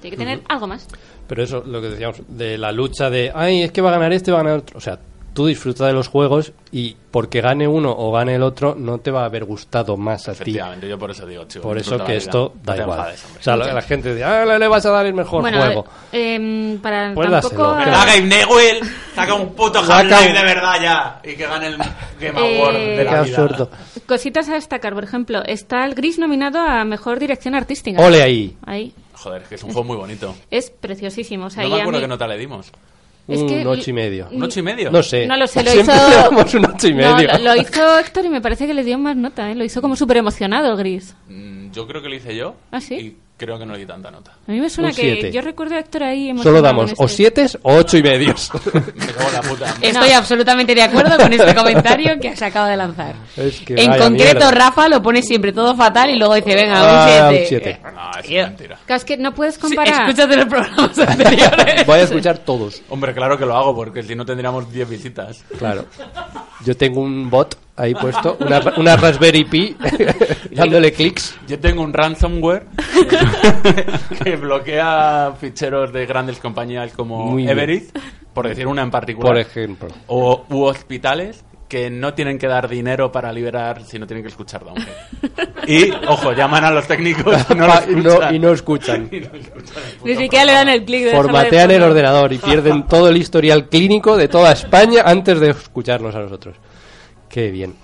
Tiene 0.00 0.16
que 0.16 0.24
tener 0.24 0.42
algo 0.48 0.66
más. 0.66 0.88
Pero 1.28 1.44
eso, 1.44 1.62
lo 1.64 1.80
que 1.80 1.90
decíamos, 1.90 2.22
de 2.26 2.58
la 2.58 2.72
lucha 2.72 3.08
de, 3.08 3.30
ay, 3.32 3.62
es 3.62 3.70
que 3.70 3.80
va 3.80 3.90
a 3.90 3.92
ganar 3.92 4.12
este, 4.12 4.32
va 4.32 4.40
a 4.40 4.42
ganar 4.42 4.58
otro. 4.58 4.76
O 4.76 4.80
sea, 4.80 4.98
tú 5.32 5.46
disfruta 5.46 5.86
de 5.86 5.92
los 5.92 6.08
juegos 6.08 6.52
y 6.70 6.96
porque 7.10 7.40
gane 7.40 7.68
uno 7.68 7.90
o 7.96 8.10
gane 8.12 8.34
el 8.36 8.42
otro 8.42 8.74
no 8.78 8.98
te 8.98 9.10
va 9.10 9.22
a 9.22 9.24
haber 9.26 9.44
gustado 9.44 9.96
más 9.96 10.28
a 10.28 10.32
ti. 10.32 10.38
Efectivamente, 10.42 10.88
yo 10.88 10.98
por 10.98 11.10
eso 11.10 11.26
digo, 11.26 11.44
chico. 11.44 11.62
Por 11.62 11.78
eso 11.78 12.02
que 12.04 12.16
esto 12.16 12.52
da 12.62 12.76
No 12.76 12.82
igual. 12.82 12.98
enfades, 13.00 13.24
o 13.38 13.42
sea, 13.42 13.56
la, 13.56 13.72
la 13.72 13.82
gente 13.82 14.12
dice, 14.14 14.24
ah, 14.24 14.44
le, 14.44 14.58
le 14.58 14.68
vas 14.68 14.84
a 14.86 14.90
dar 14.90 15.04
el 15.06 15.14
mejor 15.14 15.42
bueno, 15.42 15.58
juego. 15.58 15.84
eh, 16.12 16.34
em, 16.36 16.78
para 16.80 17.12
Pues 17.14 17.30
tampoco... 17.30 17.74
¿Verdad, 17.76 18.06
Gabe 18.06 18.22
Newell? 18.22 18.80
Saca 19.14 19.34
un 19.34 19.54
puto 19.54 19.78
Half-Life 19.80 20.32
de 20.32 20.42
verdad 20.42 20.74
ya. 20.82 21.20
Y 21.24 21.34
que 21.36 21.46
gane 21.46 21.66
el 21.66 21.76
Game 22.20 22.38
Award 22.38 22.76
Eh, 22.76 22.96
de 22.96 23.04
la 23.04 23.10
Qué 23.22 23.28
vida. 23.30 23.42
absurdo. 23.42 23.70
Cositas 24.06 24.48
a 24.48 24.54
destacar, 24.54 24.94
por 24.94 25.04
ejemplo, 25.04 25.42
está 25.44 25.84
el 25.84 25.94
Gris 25.94 26.18
nominado 26.18 26.58
a 26.60 26.84
Mejor 26.84 27.18
Dirección 27.18 27.54
Artística. 27.54 28.02
Ole 28.02 28.22
ahí. 28.22 28.56
Ahí. 28.66 28.94
Joder, 29.14 29.42
es 29.42 29.48
que 29.48 29.54
es 29.56 29.62
un 29.62 29.72
juego 29.72 29.84
muy 29.86 29.96
bonito. 29.96 30.34
Es 30.50 30.70
preciosísimo. 30.70 31.46
O 31.46 31.50
sea, 31.50 31.62
No 31.64 31.68
me 31.70 31.80
acuerdo 31.80 31.98
mí- 32.00 32.04
qué 32.04 32.08
nota 32.08 32.26
le 32.26 32.38
dimos. 32.38 32.72
Es 33.28 33.40
un 33.40 33.48
que- 33.48 33.66
ocho 33.66 33.90
y 33.90 33.92
medio. 33.92 34.28
¿Un 34.32 34.42
ocho 34.42 34.60
y 34.60 34.62
medio? 34.62 34.90
No 34.90 35.02
sé. 35.02 35.26
No 35.26 35.36
lo 35.36 35.46
sé, 35.46 35.62
lo 35.62 35.70
Siempre 35.72 35.94
hizo... 35.94 36.30
un 36.30 36.66
ocho 36.66 36.88
y 36.88 36.92
No, 36.94 37.14
medio. 37.16 37.28
lo, 37.32 37.38
lo 37.38 37.56
hizo 37.56 37.98
Héctor 37.98 38.24
y 38.24 38.28
me 38.28 38.40
parece 38.40 38.66
que 38.66 38.74
le 38.74 38.82
dio 38.84 38.98
más 38.98 39.16
nota, 39.16 39.50
¿eh? 39.50 39.54
Lo 39.54 39.64
hizo 39.64 39.80
como 39.80 39.94
súper 39.96 40.16
emocionado 40.18 40.70
el 40.72 40.76
Gris. 40.76 41.14
Mm, 41.28 41.70
Yo 41.70 41.86
creo 41.86 42.02
que 42.02 42.08
lo 42.08 42.14
hice 42.16 42.34
yo. 42.36 42.54
¿Ah, 42.70 42.80
sí? 42.80 42.94
Y 42.94 43.16
creo 43.44 43.58
que 43.58 43.66
no 43.66 43.72
le 43.72 43.80
di 43.80 43.86
tanta 43.86 44.10
nota. 44.10 44.32
A 44.46 44.50
mí 44.52 44.60
me 44.60 44.70
suena 44.70 44.90
Un 44.90 44.94
que 44.96 45.02
siete. 45.02 45.32
yo 45.32 45.40
recuerdo 45.42 45.74
a 45.74 45.78
Héctor 45.80 46.04
ahí 46.04 46.32
Solo 46.42 46.62
damos 46.62 46.92
este. 46.92 47.04
o 47.04 47.08
siete 47.08 47.46
o 47.62 47.74
ocho 47.76 47.96
y 47.98 48.02
medios. 48.02 48.50
Me 48.94 49.06
cago 49.06 49.28
en 49.28 49.34
la 49.34 49.40
puta. 49.42 49.74
Estoy 49.82 50.10
No. 50.10 50.16
absolutamente 50.16 50.74
de 50.74 50.82
acuerdo 50.82 51.16
con 51.16 51.32
este 51.32 51.54
comentario 51.54 52.18
que 52.20 52.28
has 52.28 52.42
acabado 52.42 52.70
de 52.70 52.76
lanzar. 52.76 53.14
Es 53.36 53.60
que 53.60 53.74
en 53.74 53.90
concreto, 53.90 54.10
mierda. 54.10 54.50
Rafa 54.52 54.88
lo 54.88 55.02
pone 55.02 55.22
siempre 55.22 55.52
todo 55.52 55.74
fatal 55.74 56.10
y 56.10 56.18
luego 56.18 56.34
dice, 56.34 56.54
venga, 56.54 56.74
Ah, 56.76 57.28
un 57.30 57.34
un 57.34 57.40
7. 57.40 57.46
siete. 57.48 57.80
No, 57.82 58.10
es 58.20 58.26
Tío. 58.26 58.42
mentira. 58.44 58.78
Es 58.86 59.04
que 59.04 59.16
no 59.16 59.34
puedes 59.34 59.54
Sí, 59.54 59.60
comparar. 59.60 60.08
escúchate 60.08 60.36
los 60.36 60.46
programas 60.46 60.98
anteriores. 60.98 61.86
Voy 61.86 61.98
a 61.98 62.02
escuchar 62.02 62.38
todos. 62.38 62.82
Hombre, 62.88 63.12
claro 63.14 63.36
que 63.36 63.44
lo 63.46 63.56
hago, 63.56 63.74
porque 63.74 64.02
si 64.02 64.14
no 64.14 64.24
tendríamos 64.24 64.70
10 64.72 64.88
visitas. 64.88 65.44
Claro. 65.58 65.86
Yo 66.64 66.76
tengo 66.76 67.00
un 67.00 67.28
bot 67.28 67.56
ahí 67.76 67.94
puesto, 67.94 68.36
una, 68.38 68.60
una 68.76 68.96
Raspberry 68.96 69.44
Pi, 69.44 69.76
dándole 70.52 70.92
clics. 70.92 71.34
Yo 71.48 71.58
tengo 71.58 71.82
un 71.82 71.92
ransomware 71.92 72.66
que 74.24 74.36
bloquea 74.36 75.32
ficheros 75.38 75.92
de 75.92 76.06
grandes 76.06 76.38
compañías 76.38 76.92
como. 76.92 77.38
Everest, 77.38 77.96
por 78.32 78.48
decir 78.48 78.66
una 78.66 78.82
en 78.82 78.90
particular. 78.90 79.32
Por 79.32 79.38
ejemplo. 79.38 79.88
o 80.06 80.44
u 80.48 80.62
hospitales 80.64 81.44
que 81.72 81.88
no 81.88 82.12
tienen 82.12 82.36
que 82.36 82.46
dar 82.46 82.68
dinero 82.68 83.10
para 83.10 83.32
liberar, 83.32 83.82
sino 83.86 84.06
tienen 84.06 84.22
que 84.22 84.28
escuchar 84.28 84.62
Downhead. 84.62 84.86
Y, 85.66 85.90
ojo, 86.06 86.34
llaman 86.34 86.66
a 86.66 86.70
los 86.70 86.86
técnicos 86.86 87.34
y 87.48 87.54
no 87.54 87.66
lo 87.66 87.74
y, 87.90 87.94
no, 87.94 88.12
escuchan. 88.12 88.28
y 88.30 88.38
no 88.38 88.52
escuchan. 88.52 89.08
Y 89.10 89.20
no 89.20 89.36
escuchan 89.38 89.82
el 89.82 89.92
puto 89.96 90.04
Ni 90.04 90.16
siquiera 90.16 90.44
le 90.44 90.52
dan 90.52 90.68
el 90.68 90.84
clic 90.84 91.04
de 91.04 91.12
Formatean 91.12 91.70
el 91.70 91.82
ordenador 91.82 92.30
y 92.30 92.36
pierden 92.36 92.86
todo 92.86 93.08
el 93.08 93.16
historial 93.16 93.70
clínico 93.70 94.18
de 94.18 94.28
toda 94.28 94.52
España 94.52 95.00
antes 95.06 95.40
de 95.40 95.48
escucharnos 95.48 96.14
a 96.14 96.18
nosotros. 96.18 96.56
Qué 97.30 97.50
bien. 97.50 97.74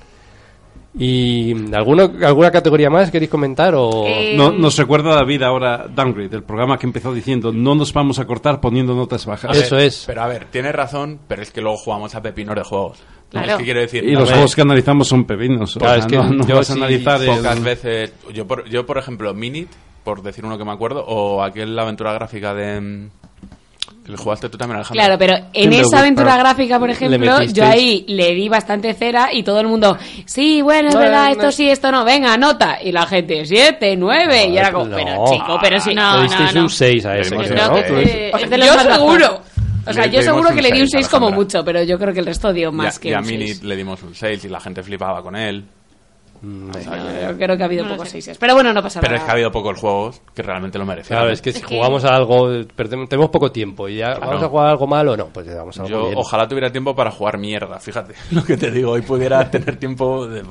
¿Y 0.99 1.72
alguno, 1.74 2.11
alguna 2.24 2.51
categoría 2.51 2.90
más 2.90 3.11
queréis 3.11 3.30
comentar? 3.30 3.72
O... 3.76 4.05
Eh, 4.07 4.34
No, 4.36 4.51
nos 4.51 4.76
recuerda 4.76 5.14
David 5.14 5.42
ahora 5.42 5.86
Downgrade, 5.88 6.34
el 6.36 6.42
programa 6.42 6.76
que 6.76 6.86
empezó 6.86 7.14
diciendo 7.14 7.53
no 7.53 7.74
nos 7.76 7.92
vamos 7.92 8.18
a 8.18 8.26
cortar 8.26 8.61
poniendo 8.61 8.94
notas 8.94 9.24
bajas. 9.24 9.53
ver, 9.53 9.64
Eso 9.64 9.78
es. 9.78 10.05
Pero 10.07 10.22
a 10.22 10.26
ver, 10.26 10.46
tienes 10.46 10.74
razón, 10.74 11.20
pero 11.28 11.42
es 11.42 11.51
que 11.53 11.61
luego 11.61 11.76
jugamos 11.78 12.14
a 12.16 12.20
pepinos 12.22 12.57
de 12.57 12.62
juegos. 12.64 12.99
Claro. 13.30 13.53
Es 13.53 13.57
que 13.59 13.64
quiero 13.64 13.80
decir, 13.80 14.03
Y 14.05 14.12
los 14.12 14.28
juegos 14.30 14.57
que 14.57 14.62
analizamos 14.62 15.07
son 15.07 15.24
pepinos. 15.24 15.76
o 15.76 15.78
Claro, 15.78 15.94
sea, 15.94 16.01
es 16.01 16.07
que 16.11 16.16
no, 16.16 16.30
no 16.32 16.46
yo 16.46 16.57
vas 16.57 16.70
a 16.70 16.72
sí 16.72 16.78
analizar 16.78 17.22
el- 17.22 17.28
pocas 17.28 17.62
veces. 17.62 18.12
Yo 18.34 18.46
por, 18.46 18.68
yo, 18.68 18.84
por 18.86 18.99
ejemplo, 18.99 19.32
Minit, 19.34 19.68
por 20.03 20.22
decir 20.22 20.44
uno 20.46 20.59
que 20.59 20.64
me 20.64 20.72
acuerdo, 20.72 21.05
o 21.07 21.42
aquel 21.42 21.76
la 21.76 21.82
aventura 21.82 22.12
gráfica 22.14 22.55
de. 22.55 23.09
Le 24.09 24.17
jugaste 24.17 24.49
tú 24.49 24.57
también, 24.59 24.77
Alejandro. 24.77 25.03
Claro, 25.05 25.19
pero 25.19 25.35
en 25.37 25.45
¿Quién 25.53 25.71
le 25.71 25.81
esa 25.81 26.01
aventura 26.01 26.37
gráfica, 26.37 26.79
por 26.79 26.91
ejemplo, 26.91 27.43
yo 27.45 27.65
ahí 27.65 28.05
le 28.09 28.35
di 28.35 28.49
bastante 28.49 28.95
cera 28.95 29.29
y 29.33 29.43
todo 29.43 29.61
el 29.61 29.67
mundo, 29.69 29.97
sí, 30.25 30.63
bueno, 30.63 30.89
es 30.89 30.95
No, 30.95 31.01
verdad, 31.01 31.27
no. 31.27 31.33
esto 31.33 31.53
sí, 31.53 31.69
esto 31.69 31.93
no, 31.93 32.05
venga, 32.05 32.37
nota. 32.37 32.79
Y 32.83 32.93
la 32.93 33.07
gente, 33.07 33.45
siete, 33.45 33.97
nueve, 33.97 34.47
y 34.47 34.57
era 34.59 34.73
como, 34.73 34.87
No. 34.87 34.97
pero 34.97 35.25
chico, 35.31 35.59
pero 35.61 35.81
sí. 35.81 35.95
No, 35.95 36.23
Le 36.23 36.29
un 36.29 36.55
no. 36.55 36.69
6 36.69 37.07
a 37.07 37.19
ese, 37.19 37.37
Yo 37.37 37.43
Eh, 37.99 38.33
seguro. 38.93 39.41
O 39.87 39.93
sea, 39.93 40.07
yo 40.07 40.21
seguro 40.23 40.51
que 40.55 40.61
le 40.61 40.71
di 40.73 40.81
un 40.83 40.89
seis, 40.89 41.07
6 41.07 41.09
como 41.09 41.31
mucho, 41.31 41.65
pero 41.65 41.83
yo 41.83 41.99
creo 41.99 42.13
que 42.13 42.21
el 42.21 42.27
resto 42.27 42.53
dio 42.53 42.71
más 42.71 42.99
y 42.99 43.01
que 43.01 43.09
y 43.11 43.15
a 43.15 43.19
un 43.19 43.25
6. 43.25 43.63
le 43.63 43.77
dimos 43.77 44.03
un 44.03 44.15
6 44.15 44.45
y 44.45 44.49
la 44.49 44.61
gente 44.61 44.83
flipaba 44.83 45.23
con 45.23 45.35
él. 45.35 45.65
Mm, 46.43 46.66
No, 46.68 47.36
creo 47.36 47.57
que 47.57 47.62
ha 47.62 47.66
habido 47.66 47.84
No 47.84 47.91
pocos 47.93 48.09
sé. 48.09 48.12
seises. 48.12 48.39
Pero 48.39 48.55
bueno, 48.55 48.72
no 48.72 48.82
pasa 48.82 49.01
pero 49.01 49.12
nada. 49.12 49.18
es 49.18 49.24
que 49.24 49.30
ha 49.30 49.34
habido 49.34 49.51
pocos 49.53 49.78
juegos 49.78 50.20
que 50.34 50.43
realmente 50.43 50.78
lo 50.78 50.86
merecían. 50.86 51.18
Claro, 51.18 51.32
es 51.32 51.43
que 51.43 51.53
si 51.53 51.59
Es 51.59 51.66
que- 51.66 51.76
jugamos 51.76 52.05
a 52.05 52.14
algo, 52.14 52.49
perdemos, 52.76 53.09
tenemos 53.09 53.30
poco 53.30 53.51
tiempo 53.51 53.89
y 53.89 53.97
ya 53.97 54.12
Claro. 54.14 54.26
vamos 54.26 54.43
a 54.45 54.49
jugar 54.49 54.66
algo 54.68 54.86
malo, 54.86 55.16
no, 55.16 55.26
pues 55.26 55.47
damos 55.47 55.76
algo 55.78 55.89
Yo 55.91 56.03
bien. 56.07 56.14
ojalá 56.18 56.47
tuviera 56.49 56.70
tiempo 56.70 56.95
para 56.95 57.11
jugar 57.11 57.39
mierda, 57.39 57.78
fíjate 57.80 58.14
lo 58.30 58.45
que 58.45 58.57
te 58.57 58.70
digo. 58.70 58.93
Hoy 58.93 59.03
pudiera 59.03 59.51
tener 59.51 59.76
tiempo 59.76 60.26
de... 60.26 60.43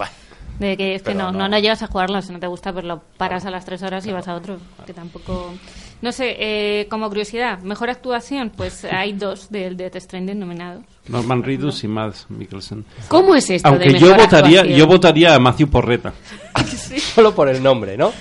que 0.76 0.96
es 0.96 1.02
que 1.04 1.12
Pero 1.12 1.20
no, 1.20 1.32
no. 1.32 1.40
no, 1.40 1.50
no 1.50 1.60
llegas 1.60 1.84
a 1.84 1.88
jugarlo, 1.88 2.22
si 2.22 2.34
no 2.34 2.40
te 2.40 2.48
gusta, 2.48 2.74
pues 2.74 2.84
lo 2.86 3.02
paras 3.18 3.46
a 3.46 3.52
las 3.52 3.64
tres 3.66 3.84
horas 3.84 4.06
y 4.08 4.12
vas 4.12 4.28
a 4.28 4.36
otro. 4.36 4.58
Que 4.86 4.94
tampoco. 4.94 5.54
No 6.02 6.12
sé, 6.12 6.36
eh, 6.40 6.88
como 6.90 7.08
curiosidad, 7.08 7.60
mejor 7.62 7.90
actuación, 7.90 8.52
pues 8.56 8.86
hay 8.86 9.14
dos 9.14 9.50
del 9.50 9.78
Death 9.78 9.96
Stranding 9.98 10.38
nominados. 10.40 10.84
Norman 11.10 11.44
Reedus 11.44 11.84
y 11.84 11.88
Mads 11.88 12.28
Mikkelsen. 12.30 12.86
¿Cómo 13.08 13.36
es 13.36 13.50
esto 13.50 13.70
de 13.70 13.76
Aunque 13.76 14.00
yo 14.00 14.08
mejor 14.08 14.26
votaría, 14.26 14.60
actuación? 14.60 14.80
yo 14.80 14.88
votaría 14.88 15.36
a 15.36 15.40
Matthew 15.40 15.70
Porreta. 15.70 16.14
Solo 17.16 17.34
por 17.34 17.50
el 17.50 17.62
nombre, 17.62 17.98
¿no? 17.98 18.12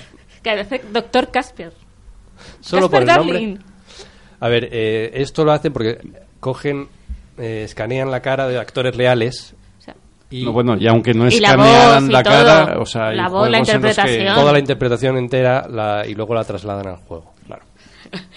Que 0.43 0.51
hace 0.51 0.81
Doctor 0.91 1.29
Casper. 1.31 1.73
Solo 2.61 2.89
por 2.89 3.05
Casper 3.05 3.11
el 3.11 3.17
nombre. 3.17 3.39
Darling. 3.39 3.57
A 4.39 4.47
ver, 4.49 4.69
eh, 4.71 5.11
esto 5.15 5.43
lo 5.43 5.51
hacen 5.51 5.73
porque 5.73 5.99
cogen, 6.39 6.87
eh, 7.37 7.63
escanean 7.65 8.11
la 8.11 8.21
cara 8.21 8.47
de 8.47 8.59
actores 8.59 8.95
reales 8.95 9.55
y 10.29 10.43
No, 10.43 10.51
bueno, 10.51 10.75
y 10.77 10.85
aunque 10.87 11.13
no 11.13 11.23
la 11.23 11.29
escanearan 11.29 12.11
la 12.11 12.21
todo. 12.23 12.33
cara, 12.33 12.79
o 12.79 12.85
sea, 12.85 13.11
La 13.13 13.29
voz, 13.29 13.49
la 13.49 13.59
interpretación. 13.59 14.35
toda 14.35 14.51
la 14.51 14.59
interpretación 14.59 15.17
entera 15.17 15.67
la, 15.69 16.05
y 16.05 16.15
luego 16.15 16.33
la 16.33 16.43
trasladan 16.43 16.87
al 16.87 16.97
juego, 16.97 17.33
claro. 17.45 17.63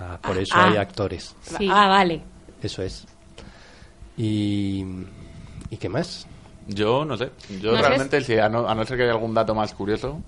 Ah, 0.00 0.16
por 0.22 0.38
eso 0.38 0.54
ah. 0.54 0.68
hay 0.70 0.76
actores, 0.76 1.34
sí. 1.42 1.68
Ah, 1.68 1.88
vale. 1.88 2.20
eso 2.62 2.82
es. 2.82 3.04
Y, 4.18 4.84
¿y 5.70 5.76
qué 5.78 5.88
más? 5.88 6.26
Yo 6.66 7.04
no 7.04 7.16
sé. 7.16 7.30
Yo 7.62 7.72
No 7.72 7.78
realmente, 7.80 8.20
si 8.20 8.36
a, 8.36 8.48
no, 8.48 8.68
a 8.68 8.74
no 8.74 8.84
ser 8.84 8.96
que 8.98 9.04
haya 9.04 9.12
algún 9.12 9.32
dato 9.32 9.54
más 9.54 9.72
curioso, 9.72 10.20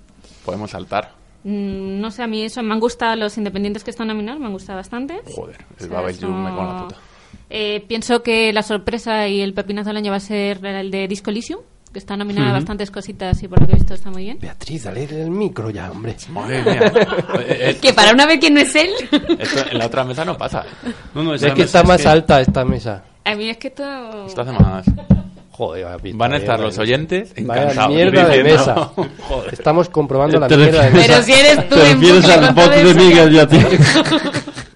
podemos 0.43 0.71
saltar. 0.71 1.11
Mm, 1.43 1.99
No 1.99 2.09
sé, 2.09 2.23
a 2.23 2.27
mí 2.27 2.43
eso 2.43 2.63
me 2.63 2.73
han 2.73 2.79
gustado 2.79 3.15
los 3.15 3.37
independientes 3.37 3.83
que 3.83 3.91
están 3.91 4.07
nominados, 4.07 4.39
me 4.39 4.47
han 4.47 4.53
gustado 4.53 4.77
bastante. 4.77 5.21
Joder, 5.35 5.57
el 5.79 5.85
O 5.85 5.89
sea, 5.89 5.99
Babel 5.99 6.15
me 6.15 6.19
cago 6.21 6.61
en 6.61 6.67
la 6.67 6.83
puta. 6.83 6.95
Eh, 7.49 7.83
pienso 7.87 8.23
que 8.23 8.53
la 8.53 8.63
sorpresa 8.63 9.27
y 9.27 9.41
el 9.41 9.53
pepinazo 9.53 9.89
del 9.89 9.97
año 9.97 10.11
va 10.11 10.17
a 10.17 10.21
ser 10.21 10.65
el 10.65 10.89
de 10.89 11.07
Disco 11.07 11.29
Elysium, 11.31 11.59
que 11.91 11.99
está 11.99 12.15
nominada 12.15 12.51
a 12.51 12.53
bastantes 12.53 12.89
cositas 12.89 13.43
y 13.43 13.47
por 13.49 13.59
lo 13.59 13.67
que 13.67 13.73
he 13.73 13.75
visto 13.75 13.93
está 13.93 14.09
muy 14.09 14.23
bien. 14.23 14.39
Beatriz, 14.39 14.85
dale 14.85 15.03
el 15.03 15.29
micro 15.29 15.69
ya, 15.69 15.91
hombre. 15.91 16.15
Madre 16.29 16.63
mía. 16.63 16.91
Eh, 17.39 17.57
eh, 17.71 17.77
Que 17.81 17.91
para 17.91 18.13
una 18.13 18.25
vez 18.25 18.39
que 18.39 18.49
no 18.49 18.61
es 18.61 18.73
él. 18.75 18.89
esto 19.37 19.65
en 19.69 19.77
la 19.77 19.87
otra 19.87 20.05
mesa 20.05 20.23
no 20.23 20.37
pasa. 20.37 20.63
No, 21.13 21.23
no, 21.23 21.35
Es 21.35 21.45
que 21.53 21.63
está 21.63 21.83
más 21.83 22.05
alta 22.05 22.39
esta 22.39 22.63
mesa. 22.63 23.03
A 23.23 23.35
mí 23.35 23.49
es 23.49 23.57
que 23.57 23.67
esto... 23.67 24.25
Esto 24.25 24.41
hace 24.41 24.51
más. 24.51 24.85
Joder, 25.51 25.83
vaya 25.85 25.97
pinta, 25.97 26.17
Van 26.17 26.33
a 26.33 26.37
estar 26.37 26.59
los 26.59 26.77
oyentes 26.79 27.33
Vaya 27.43 27.63
encantados. 27.63 27.93
mierda 27.93 28.27
de 28.27 28.43
mesa. 28.43 28.75
Joder. 29.27 29.53
Estamos 29.53 29.89
comprobando 29.89 30.39
la 30.39 30.47
mierda 30.47 30.83
de 30.85 30.91
mesa. 30.91 31.07
Pero 31.07 31.23
si 31.23 31.33
eres 31.33 31.57
tú 31.69 31.75
Te 31.75 31.93
refieres 31.93 32.29
al 32.29 32.53
bot 32.53 32.71
de 32.71 32.93
Miguel 32.93 33.33
y 33.33 33.39
a 33.39 33.47
ti. 33.47 33.59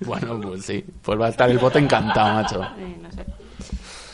Bueno, 0.01 0.39
pues 0.41 0.65
sí. 0.65 0.85
Pues 1.01 1.19
va 1.19 1.27
a 1.27 1.29
estar 1.29 1.49
el 1.49 1.57
bote 1.57 1.79
encantado, 1.79 2.33
macho. 2.35 2.61
Eh, 2.77 2.97
no 3.01 3.11
sé. 3.11 3.25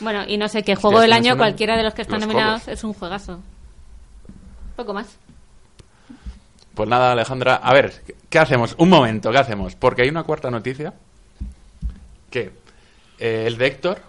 Bueno, 0.00 0.24
y 0.26 0.36
no 0.36 0.48
sé, 0.48 0.62
que 0.62 0.74
juego 0.74 0.96
Hostia, 0.96 1.02
del 1.02 1.12
año, 1.12 1.36
cualquiera 1.36 1.76
de 1.76 1.82
los 1.82 1.94
que 1.94 2.02
están 2.02 2.20
los 2.20 2.28
nominados, 2.28 2.66
es 2.68 2.82
un 2.82 2.92
juegazo. 2.92 3.38
Poco 4.74 4.94
más. 4.94 5.16
Pues 6.74 6.88
nada, 6.88 7.12
Alejandra. 7.12 7.56
A 7.56 7.72
ver, 7.72 8.02
¿qué 8.28 8.38
hacemos? 8.38 8.74
Un 8.78 8.88
momento, 8.88 9.30
¿qué 9.30 9.38
hacemos? 9.38 9.76
Porque 9.76 10.02
hay 10.02 10.08
una 10.08 10.22
cuarta 10.24 10.50
noticia. 10.50 10.94
Que 12.30 12.50
eh, 13.18 13.44
el 13.46 13.58
de 13.58 13.66
Héctor, 13.66 14.00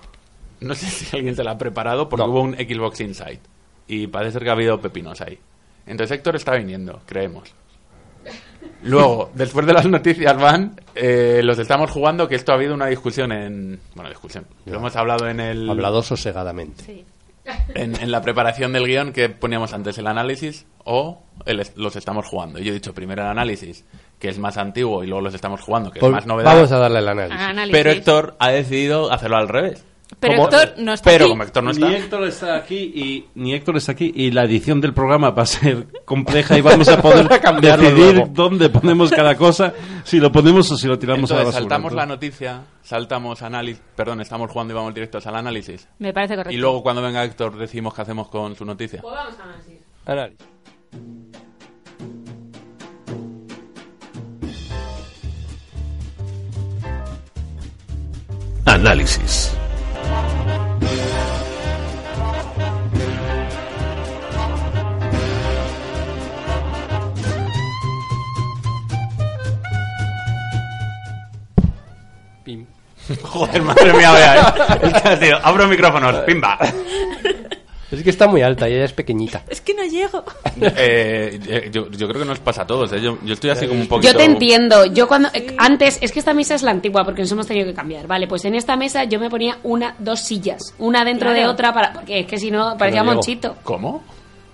no 0.63 0.73
sé 0.75 0.85
si 0.87 1.15
alguien 1.15 1.35
se 1.35 1.43
la 1.43 1.51
ha 1.51 1.57
preparado, 1.57 2.09
porque 2.09 2.25
No. 2.25 2.31
hubo 2.31 2.41
un 2.41 2.53
Xbox 2.55 2.99
Insight. 3.01 3.39
Y 3.87 4.07
parece 4.07 4.33
ser 4.33 4.43
que 4.43 4.49
ha 4.49 4.53
habido 4.53 4.79
pepinos 4.79 5.19
ahí. 5.21 5.37
Entonces 5.85 6.17
Héctor 6.17 6.35
está 6.37 6.55
viniendo, 6.55 7.01
creemos. 7.05 7.53
Luego, 8.83 9.31
después 9.33 9.65
de 9.65 9.73
las 9.73 9.85
noticias 9.85 10.37
van, 10.37 10.79
eh, 10.95 11.41
los 11.43 11.57
estamos 11.59 11.89
jugando, 11.91 12.27
que 12.27 12.35
esto 12.35 12.51
ha 12.51 12.55
habido 12.55 12.73
una 12.73 12.87
discusión 12.87 13.31
en... 13.31 13.79
Bueno, 13.95 14.09
discusión. 14.09 14.45
Lo 14.65 14.75
hemos 14.77 14.95
hablado 14.95 15.27
en 15.27 15.39
el... 15.39 15.69
Hablado 15.69 16.01
sosegadamente. 16.03 16.83
Sí. 16.83 17.05
en, 17.75 18.01
en 18.01 18.11
la 18.11 18.21
preparación 18.21 18.71
del 18.71 18.85
guion 18.87 19.11
que 19.11 19.27
poníamos 19.29 19.73
antes 19.73 19.97
el 19.97 20.07
análisis 20.07 20.65
o 20.85 21.21
el 21.45 21.59
es- 21.59 21.75
los 21.75 21.95
estamos 21.97 22.25
jugando. 22.25 22.59
Y 22.59 22.63
yo 22.63 22.71
he 22.71 22.73
dicho 22.75 22.93
primero 22.93 23.21
el 23.21 23.27
análisis, 23.29 23.83
que 24.19 24.29
es 24.29 24.39
más 24.39 24.57
antiguo, 24.57 25.03
y 25.03 25.07
luego 25.07 25.21
los 25.21 25.33
estamos 25.33 25.59
jugando, 25.61 25.91
que 25.91 25.99
Pues 25.99 26.09
es 26.11 26.15
más 26.15 26.25
novedad. 26.25 26.53
vamos 26.55 26.71
a 26.71 26.77
darle 26.77 26.99
el 26.99 27.07
análisis. 27.09 27.41
Análisis. 27.41 27.71
Pero 27.77 27.91
Héctor 27.91 28.35
ha 28.39 28.49
decidido 28.51 29.11
hacerlo 29.11 29.37
al 29.37 29.49
revés. 29.49 29.83
Pero 30.19 30.35
Como- 30.35 30.49
Héctor 30.49 30.73
no 30.83 30.93
está 30.93 31.09
Pero 31.09 31.25
aquí. 31.25 31.31
como 31.31 31.43
Héctor 31.43 31.63
no 31.63 31.71
está. 31.71 31.87
Ni 31.89 31.95
Héctor 31.95 32.23
está 32.25 32.55
aquí 32.55 32.75
y 32.95 33.25
ni 33.35 33.53
Héctor 33.53 33.77
está 33.77 33.91
aquí 33.93 34.11
y 34.15 34.31
la 34.31 34.43
edición 34.43 34.79
del 34.81 34.93
programa 34.93 35.31
va 35.31 35.43
a 35.43 35.45
ser 35.45 35.87
compleja 36.05 36.57
y 36.57 36.61
vamos 36.61 36.87
a 36.89 37.01
poder 37.01 37.27
decidir 37.61 38.15
luego. 38.15 38.29
dónde 38.31 38.69
ponemos 38.69 39.11
cada 39.11 39.35
cosa, 39.35 39.73
si 40.03 40.19
lo 40.19 40.31
ponemos 40.31 40.71
o 40.71 40.77
si 40.77 40.87
lo 40.87 40.97
tiramos 40.99 41.31
a 41.31 41.35
la 41.35 41.39
Entonces, 41.41 41.61
basura. 41.61 41.75
saltamos 41.75 41.93
la 41.93 42.03
Entonces, 42.03 42.29
noticia, 42.31 42.61
saltamos 42.83 43.41
análisis, 43.41 43.81
perdón, 43.95 44.21
estamos 44.21 44.51
jugando 44.51 44.73
y 44.73 44.75
vamos 44.75 44.93
directos 44.93 45.25
al 45.27 45.35
análisis. 45.35 45.87
Me 45.99 46.13
parece 46.13 46.35
correcto. 46.35 46.53
Y 46.53 46.57
luego 46.57 46.83
cuando 46.83 47.01
venga 47.01 47.23
Héctor 47.23 47.57
decimos 47.57 47.93
qué 47.93 48.01
hacemos 48.01 48.27
con 48.29 48.55
su 48.55 48.65
noticia. 48.65 49.01
Pues 49.01 49.13
vamos 49.15 49.35
a 49.39 49.43
análisis. 49.43 49.77
Análisis. 50.05 50.37
Análisis. 58.65 59.51
Pim. 72.43 72.65
Joder, 73.23 73.61
madre 73.61 73.93
mía, 73.93 74.11
vea, 74.11 74.53
¿eh? 75.21 75.31
Abro 75.43 75.67
micrófonos, 75.67 76.15
pimba. 76.25 76.57
Es 77.93 78.03
que 78.03 78.09
está 78.09 78.27
muy 78.27 78.41
alta 78.41 78.67
y 78.67 78.73
ella 78.73 78.85
es 78.85 78.93
pequeñita. 78.93 79.43
Es 79.47 79.61
que 79.61 79.73
no 79.73 79.83
llego. 79.83 80.23
Eh, 80.61 81.39
eh, 81.47 81.69
yo, 81.71 81.89
yo 81.91 82.07
creo 82.07 82.21
que 82.21 82.27
nos 82.27 82.39
pasa 82.39 82.63
a 82.63 82.67
todos, 82.67 82.91
¿eh? 82.93 83.01
Yo, 83.01 83.17
yo 83.23 83.33
estoy 83.33 83.49
así 83.51 83.67
como 83.67 83.81
un 83.81 83.87
poquito... 83.87 84.11
Yo 84.11 84.17
te 84.17 84.23
entiendo. 84.25 84.85
Yo 84.85 85.07
cuando 85.07 85.29
eh, 85.33 85.55
antes 85.57 85.97
es 86.01 86.11
que 86.11 86.19
esta 86.19 86.33
mesa 86.33 86.55
es 86.55 86.63
la 86.63 86.71
antigua 86.71 87.03
porque 87.05 87.21
nos 87.21 87.31
hemos 87.31 87.47
tenido 87.47 87.65
que 87.67 87.73
cambiar. 87.73 88.07
Vale, 88.07 88.27
pues 88.27 88.45
en 88.45 88.55
esta 88.55 88.75
mesa 88.75 89.03
yo 89.03 89.19
me 89.19 89.29
ponía 89.29 89.57
una, 89.63 89.95
dos 89.99 90.19
sillas, 90.21 90.73
una 90.79 91.05
dentro 91.05 91.29
de 91.29 91.37
Claro. 91.37 91.51
otra 91.51 91.73
para 91.73 91.93
porque 91.93 92.21
es 92.21 92.25
que 92.27 92.37
si 92.37 92.49
no 92.51 92.77
parecía 92.77 93.01
llego. 93.01 93.13
monchito. 93.15 93.55
¿Cómo? 93.63 94.03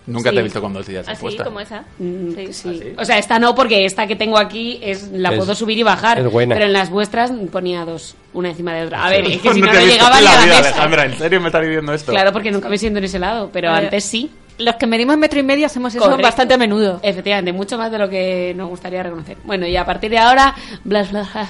Nunca 0.09 0.29
Sí. 0.29 0.35
te 0.35 0.39
he 0.41 0.43
visto 0.43 0.61
con 0.61 0.73
dos 0.73 0.85
sillas 0.85 1.07
Así 1.07 1.21
puestas. 1.21 1.45
como 1.47 1.59
esa. 1.59 1.83
Mm, 1.99 2.31
Sí. 2.35 2.53
sí. 2.53 2.69
¿Ah, 2.69 2.83
sí? 2.83 2.93
O 2.97 3.05
sea, 3.05 3.17
esta 3.17 3.39
no 3.39 3.55
porque 3.55 3.85
esta 3.85 4.07
que 4.07 4.15
tengo 4.15 4.37
aquí 4.37 4.79
es 4.81 5.09
la 5.11 5.29
Es- 5.29 5.37
puedo 5.37 5.55
subir 5.55 5.77
y 5.77 5.83
bajar, 5.83 6.19
es 6.19 6.31
buena. 6.31 6.55
pero 6.55 6.65
en 6.65 6.73
las 6.73 6.89
vuestras 6.89 7.31
ponía 7.51 7.85
dos, 7.85 8.15
una 8.33 8.49
encima 8.49 8.73
de 8.73 8.85
otra. 8.85 9.05
A 9.05 9.09
ver, 9.09 9.25
es 9.27 9.37
que 9.41 9.53
si 9.53 9.61
no 9.61 9.67
te 9.67 9.73
no 9.73 9.79
he 9.79 9.85
visto 9.85 9.93
llegaba 9.95 10.15
en 10.17 10.21
ni 10.21 10.25
la 10.25 10.31
a 10.31 10.35
la 10.35 10.45
vida, 10.45 10.55
mesa. 10.57 10.69
Alejandra, 10.69 11.05
¿en 11.05 11.17
serio 11.17 11.41
me 11.41 11.47
estás 11.47 11.61
diciendo 11.61 11.93
esto? 11.93 12.11
Claro, 12.11 12.33
porque 12.33 12.51
nunca 12.51 12.69
me 12.69 12.77
siento 12.77 12.99
en 12.99 13.05
ese 13.05 13.19
lado, 13.19 13.49
pero 13.53 13.69
Vale. 13.71 13.85
antes 13.85 14.03
sí. 14.03 14.29
Los 14.57 14.75
que 14.75 14.87
medimos 14.87 15.17
metro 15.17 15.39
y 15.39 15.43
medio 15.43 15.67
hacemos 15.67 15.93
eso 15.95 16.03
Correcto. 16.03 16.23
bastante 16.23 16.53
a 16.55 16.57
menudo. 16.57 16.99
Efectivamente, 17.01 17.53
mucho 17.53 17.77
más 17.77 17.89
de 17.93 17.97
lo 17.97 18.09
que 18.09 18.53
nos 18.57 18.67
gustaría 18.67 19.01
reconocer. 19.03 19.37
Bueno, 19.45 19.65
y 19.65 19.77
a 19.77 19.85
partir 19.85 20.11
de 20.11 20.17
ahora, 20.17 20.53
blas, 20.83 21.11
blas, 21.11 21.31
blas. 21.33 21.49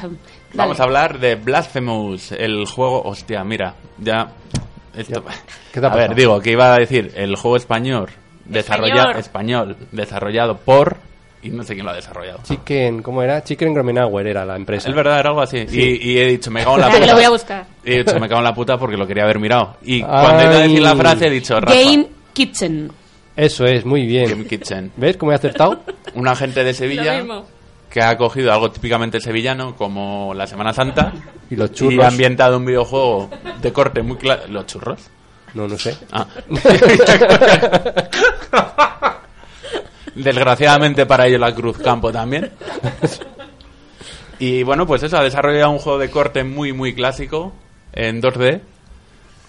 Vamos 0.54 0.80
a 0.80 0.84
hablar 0.84 1.18
de 1.20 1.34
Blasphemous, 1.36 2.32
el 2.34 2.66
juego... 2.68 3.02
Hostia, 3.04 3.44
mira, 3.44 3.74
ya... 3.98 4.30
Esto... 4.96 5.24
¿Qué 5.74 5.80
te 5.80 5.86
ha 5.88 5.90
a 5.92 5.96
ver, 5.96 6.14
digo, 6.14 6.40
que 6.40 6.52
iba 6.52 6.74
a 6.74 6.78
decir 6.78 7.12
el 7.16 7.36
juego 7.36 7.58
español, 7.58 8.10
desarrollado, 8.50 9.12
español, 9.12 9.78
desarrollado 9.92 10.58
por... 10.58 10.98
Y 11.42 11.50
no 11.52 11.64
sé 11.64 11.74
quién 11.74 11.86
lo 11.86 11.94
ha 11.94 11.96
desarrollado. 11.96 12.40
Chicken, 12.44 13.02
¿cómo 13.02 13.24
era? 13.24 13.42
Chicken 13.42 13.74
Gromenauer 13.74 14.28
era 14.28 14.44
la 14.46 14.58
empresa. 14.58 14.90
Es 14.90 14.96
verdad, 14.96 15.20
era 15.22 15.30
algo 15.30 15.42
así. 15.42 15.66
Y, 15.72 16.12
y 16.12 16.18
he 16.20 16.26
dicho, 16.26 16.52
me 16.52 16.64
cago 16.66 16.76
en 16.76 16.82
la 16.82 16.90
puta. 16.92 17.06
lo 17.06 17.14
voy 17.14 17.24
a 17.24 17.30
buscar. 17.30 17.66
Y 17.86 17.94
he 17.94 17.98
dicho, 18.00 18.20
me 18.20 18.28
cago 18.28 18.40
en 18.40 18.44
la 18.44 18.54
puta 18.54 18.78
porque 18.78 18.98
lo 18.98 19.08
quería 19.08 19.24
haber 19.24 19.40
mirado. 19.40 19.78
Y 19.84 20.02
cuando 20.02 20.44
iba 20.44 20.52
a 20.52 20.60
decir 20.60 20.82
la 20.82 20.96
frase 20.98 21.28
he 21.28 21.30
dicho, 21.30 21.58
Rafa, 21.58 21.74
Game 21.74 22.08
Kitchen. 22.34 22.92
Eso 23.38 23.64
es, 23.64 23.86
muy 23.86 24.02
Game 24.02 24.34
bien. 24.36 24.48
Kitchen. 24.50 24.92
¿Ves 24.98 25.16
cómo 25.16 25.32
he 25.32 25.36
acertado? 25.36 25.82
Un 26.14 26.28
agente 26.28 26.62
de 26.66 26.74
Sevilla 26.74 27.24
que 27.90 28.02
ha 28.04 28.18
cogido 28.18 28.52
algo 28.52 28.70
típicamente 28.70 29.22
sevillano 29.22 29.76
como 29.78 30.34
la 30.36 30.46
Semana 30.46 30.74
Santa 30.74 31.14
Y 31.50 31.56
los 31.56 31.72
y 31.72 31.74
churros. 31.74 32.04
ha 32.04 32.10
ambientado 32.10 32.58
un 32.58 32.66
videojuego 32.66 33.30
de 33.62 33.72
corte 33.72 34.02
muy 34.04 34.18
claro. 34.18 34.44
¿Los 34.50 34.66
churros? 34.66 35.10
No, 35.54 35.68
no 35.68 35.78
sé. 35.78 35.96
Ah. 36.12 36.26
Desgraciadamente 40.16 41.06
para 41.06 41.28
ello 41.28 41.38
la 41.38 41.54
Cruz 41.54 41.78
Campo 41.78 42.12
también. 42.12 42.52
Y 44.40 44.64
bueno, 44.64 44.86
pues 44.88 45.04
eso, 45.04 45.18
ha 45.18 45.24
desarrollado 45.24 45.72
un 45.72 45.80
juego 45.80 46.00
de 46.00 46.10
corte 46.10 46.44
muy, 46.44 46.74
muy 46.74 46.94
clásico 46.94 47.54
en 47.94 48.22
2D. 48.22 48.62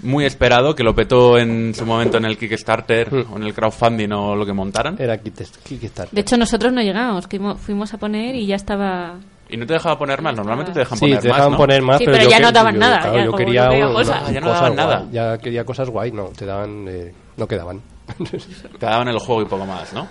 Muy 0.03 0.25
esperado, 0.25 0.75
que 0.75 0.83
lo 0.83 0.95
petó 0.95 1.37
en 1.39 1.75
su 1.75 1.85
momento 1.85 2.17
en 2.17 2.25
el 2.25 2.39
Kickstarter 2.39 3.13
Mm. 3.13 3.33
o 3.33 3.37
en 3.37 3.43
el 3.43 3.53
crowdfunding 3.55 4.11
o 4.13 4.35
lo 4.35 4.47
que 4.47 4.53
montaran. 4.55 4.97
Era 4.99 5.17
Kickst- 5.23 5.59
Kickstarter. 5.63 6.15
De 6.15 6.23
hecho, 6.23 6.37
nosotros 6.39 6.73
no 6.73 6.81
llegamos, 6.81 7.27
fuimos 7.59 7.93
a 7.93 7.99
poner 7.99 8.35
y 8.35 8.47
ya 8.47 8.57
estaba... 8.57 9.17
Y 9.53 9.57
no 9.57 9.67
te 9.67 9.73
dejaba 9.75 9.99
poner 9.99 10.23
más, 10.23 10.35
normalmente 10.37 10.73
te 10.73 10.79
dejan 10.81 10.97
Sí, 10.99 11.05
poner 11.07 11.21
te 11.21 11.29
más, 11.29 11.37
dejaban 11.37 11.53
¿no? 11.53 11.59
poner 11.59 11.83
más, 11.83 11.99
Sí, 11.99 12.05
pero, 12.05 12.17
pero 12.17 12.25
yo 12.25 12.31
ya 12.31 12.37
que- 12.37 12.43
no 12.43 12.53
daban 12.53 12.75
yo, 12.75 12.81
nada, 12.81 13.01
claro, 13.01 13.17
ya 13.17 13.25
yo 13.25 13.33
quería 13.33 13.79
yo 13.79 13.89
un- 13.89 13.95
cosas. 13.95 14.23
Ah, 14.27 14.31
ya 14.33 14.41
no 14.41 14.47
cosas 14.47 14.61
daban 14.63 14.77
nada. 14.77 14.99
guay. 15.01 15.11
Ya 15.13 15.39
quería 15.39 15.65
cosas 15.65 15.91
guay, 15.91 16.13
no, 16.13 16.25
te 16.29 16.47
daban... 16.47 16.87
eh, 16.89 17.15
no 17.37 17.47
quedaban. 17.49 17.83
Te 18.79 18.87
daban 18.87 19.09
el 19.09 19.19
juego 19.19 19.43
y 19.43 19.45
poco 19.47 19.67
más, 19.67 19.93
¿no? 19.93 20.09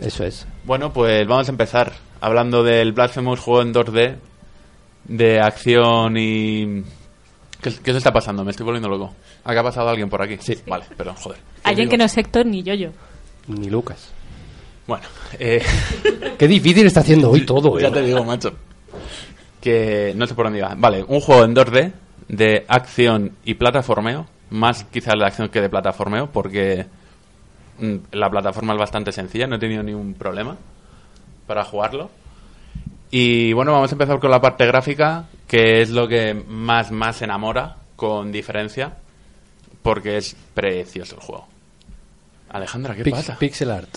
Eso 0.00 0.24
es. 0.24 0.46
Bueno, 0.64 0.92
pues 0.92 1.26
vamos 1.26 1.48
a 1.48 1.52
empezar 1.52 1.92
hablando 2.20 2.62
del 2.64 2.92
Blasphemous 2.92 3.38
juego 3.40 3.62
en 3.62 3.72
2D 3.72 4.16
de 5.04 5.40
acción 5.40 6.16
y... 6.16 6.82
¿Qué, 7.60 7.70
qué 7.82 7.92
se 7.92 7.98
está 7.98 8.12
pasando? 8.12 8.44
Me 8.44 8.50
estoy 8.50 8.64
volviendo 8.66 8.88
loco. 8.88 9.14
¿Ha 9.44 9.62
pasado 9.62 9.88
alguien 9.88 10.08
por 10.10 10.20
aquí? 10.22 10.36
Sí. 10.40 10.58
Vale, 10.66 10.84
perdón, 10.96 11.14
joder. 11.16 11.38
Alguien 11.62 11.88
que 11.88 11.96
no 11.96 12.04
es 12.04 12.16
Héctor 12.18 12.46
ni 12.46 12.62
yo-yo. 12.62 12.90
Ni 13.48 13.68
Lucas. 13.70 14.10
Bueno, 14.86 15.04
eh, 15.38 15.62
Qué 16.38 16.46
difícil 16.48 16.86
está 16.86 17.00
haciendo 17.00 17.30
hoy 17.30 17.46
todo, 17.46 17.78
ya 17.78 17.88
eh. 17.88 17.90
te 17.90 18.02
digo, 18.02 18.22
macho. 18.24 18.52
Que 19.60 20.12
no 20.16 20.26
sé 20.26 20.34
por 20.34 20.46
dónde 20.46 20.58
iba. 20.58 20.74
Vale, 20.76 21.02
un 21.08 21.20
juego 21.20 21.44
en 21.44 21.54
2D 21.54 21.92
de 22.28 22.64
acción 22.68 23.32
y 23.44 23.54
plataformeo. 23.54 24.26
Más 24.50 24.84
quizás 24.84 25.14
de 25.18 25.24
acción 25.24 25.48
que 25.48 25.60
de 25.62 25.68
plataformeo, 25.70 26.30
porque 26.30 26.84
mm, 27.78 27.94
la 28.12 28.28
plataforma 28.30 28.74
es 28.74 28.78
bastante 28.78 29.10
sencilla, 29.10 29.46
no 29.46 29.56
he 29.56 29.58
tenido 29.58 29.82
ningún 29.82 30.14
problema 30.14 30.56
para 31.46 31.64
jugarlo. 31.64 32.10
Y 33.10 33.52
bueno, 33.54 33.72
vamos 33.72 33.90
a 33.90 33.94
empezar 33.94 34.18
con 34.20 34.30
la 34.30 34.40
parte 34.40 34.66
gráfica, 34.66 35.24
que 35.48 35.80
es 35.80 35.90
lo 35.90 36.06
que 36.06 36.34
más, 36.34 36.90
más 36.90 37.22
enamora, 37.22 37.76
con 37.96 38.30
diferencia, 38.32 38.92
porque 39.82 40.18
es 40.18 40.36
precioso 40.52 41.14
el 41.16 41.20
juego. 41.22 41.46
Alejandra, 42.50 42.94
¿qué 42.94 43.02
Pix- 43.04 43.16
pasa? 43.16 43.38
Pixel 43.38 43.70
art. 43.70 43.88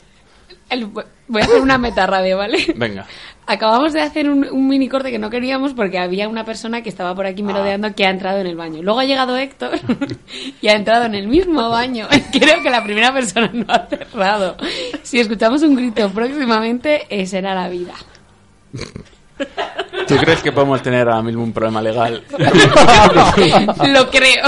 El- 0.69 0.85
voy 0.85 1.41
a 1.41 1.45
hacer 1.45 1.61
una 1.61 1.77
meta 1.77 2.05
radio, 2.05 2.37
¿vale? 2.37 2.57
Venga. 2.75 3.05
Acabamos 3.49 3.93
de 3.93 4.01
hacer 4.01 4.29
un, 4.29 4.45
un 4.51 4.67
mini 4.67 4.89
corte 4.89 5.09
que 5.09 5.19
no 5.19 5.29
queríamos 5.29 5.73
porque 5.73 5.97
había 5.97 6.27
una 6.27 6.43
persona 6.43 6.81
que 6.81 6.89
estaba 6.89 7.15
por 7.15 7.25
aquí 7.25 7.43
merodeando 7.43 7.95
que 7.95 8.05
ha 8.05 8.09
entrado 8.09 8.39
en 8.39 8.47
el 8.47 8.57
baño. 8.57 8.81
Luego 8.83 8.99
ha 8.99 9.05
llegado 9.05 9.37
Héctor 9.37 9.79
y 10.61 10.67
ha 10.67 10.73
entrado 10.73 11.05
en 11.05 11.15
el 11.15 11.27
mismo 11.29 11.69
baño. 11.69 12.07
Creo 12.33 12.61
que 12.61 12.69
la 12.69 12.83
primera 12.83 13.13
persona 13.13 13.49
no 13.53 13.65
ha 13.69 13.87
cerrado. 13.87 14.57
Si 15.03 15.19
escuchamos 15.21 15.61
un 15.63 15.75
grito 15.75 16.09
próximamente, 16.09 17.05
eh, 17.09 17.25
será 17.25 17.55
la 17.55 17.69
vida. 17.69 17.93
¿Tú 20.07 20.15
crees 20.17 20.41
que 20.41 20.51
podemos 20.51 20.81
tener 20.81 21.07
ahora 21.07 21.21
mismo 21.21 21.43
un 21.43 21.53
problema 21.53 21.81
legal? 21.81 22.23
Lo 23.87 24.09
creo. 24.09 24.43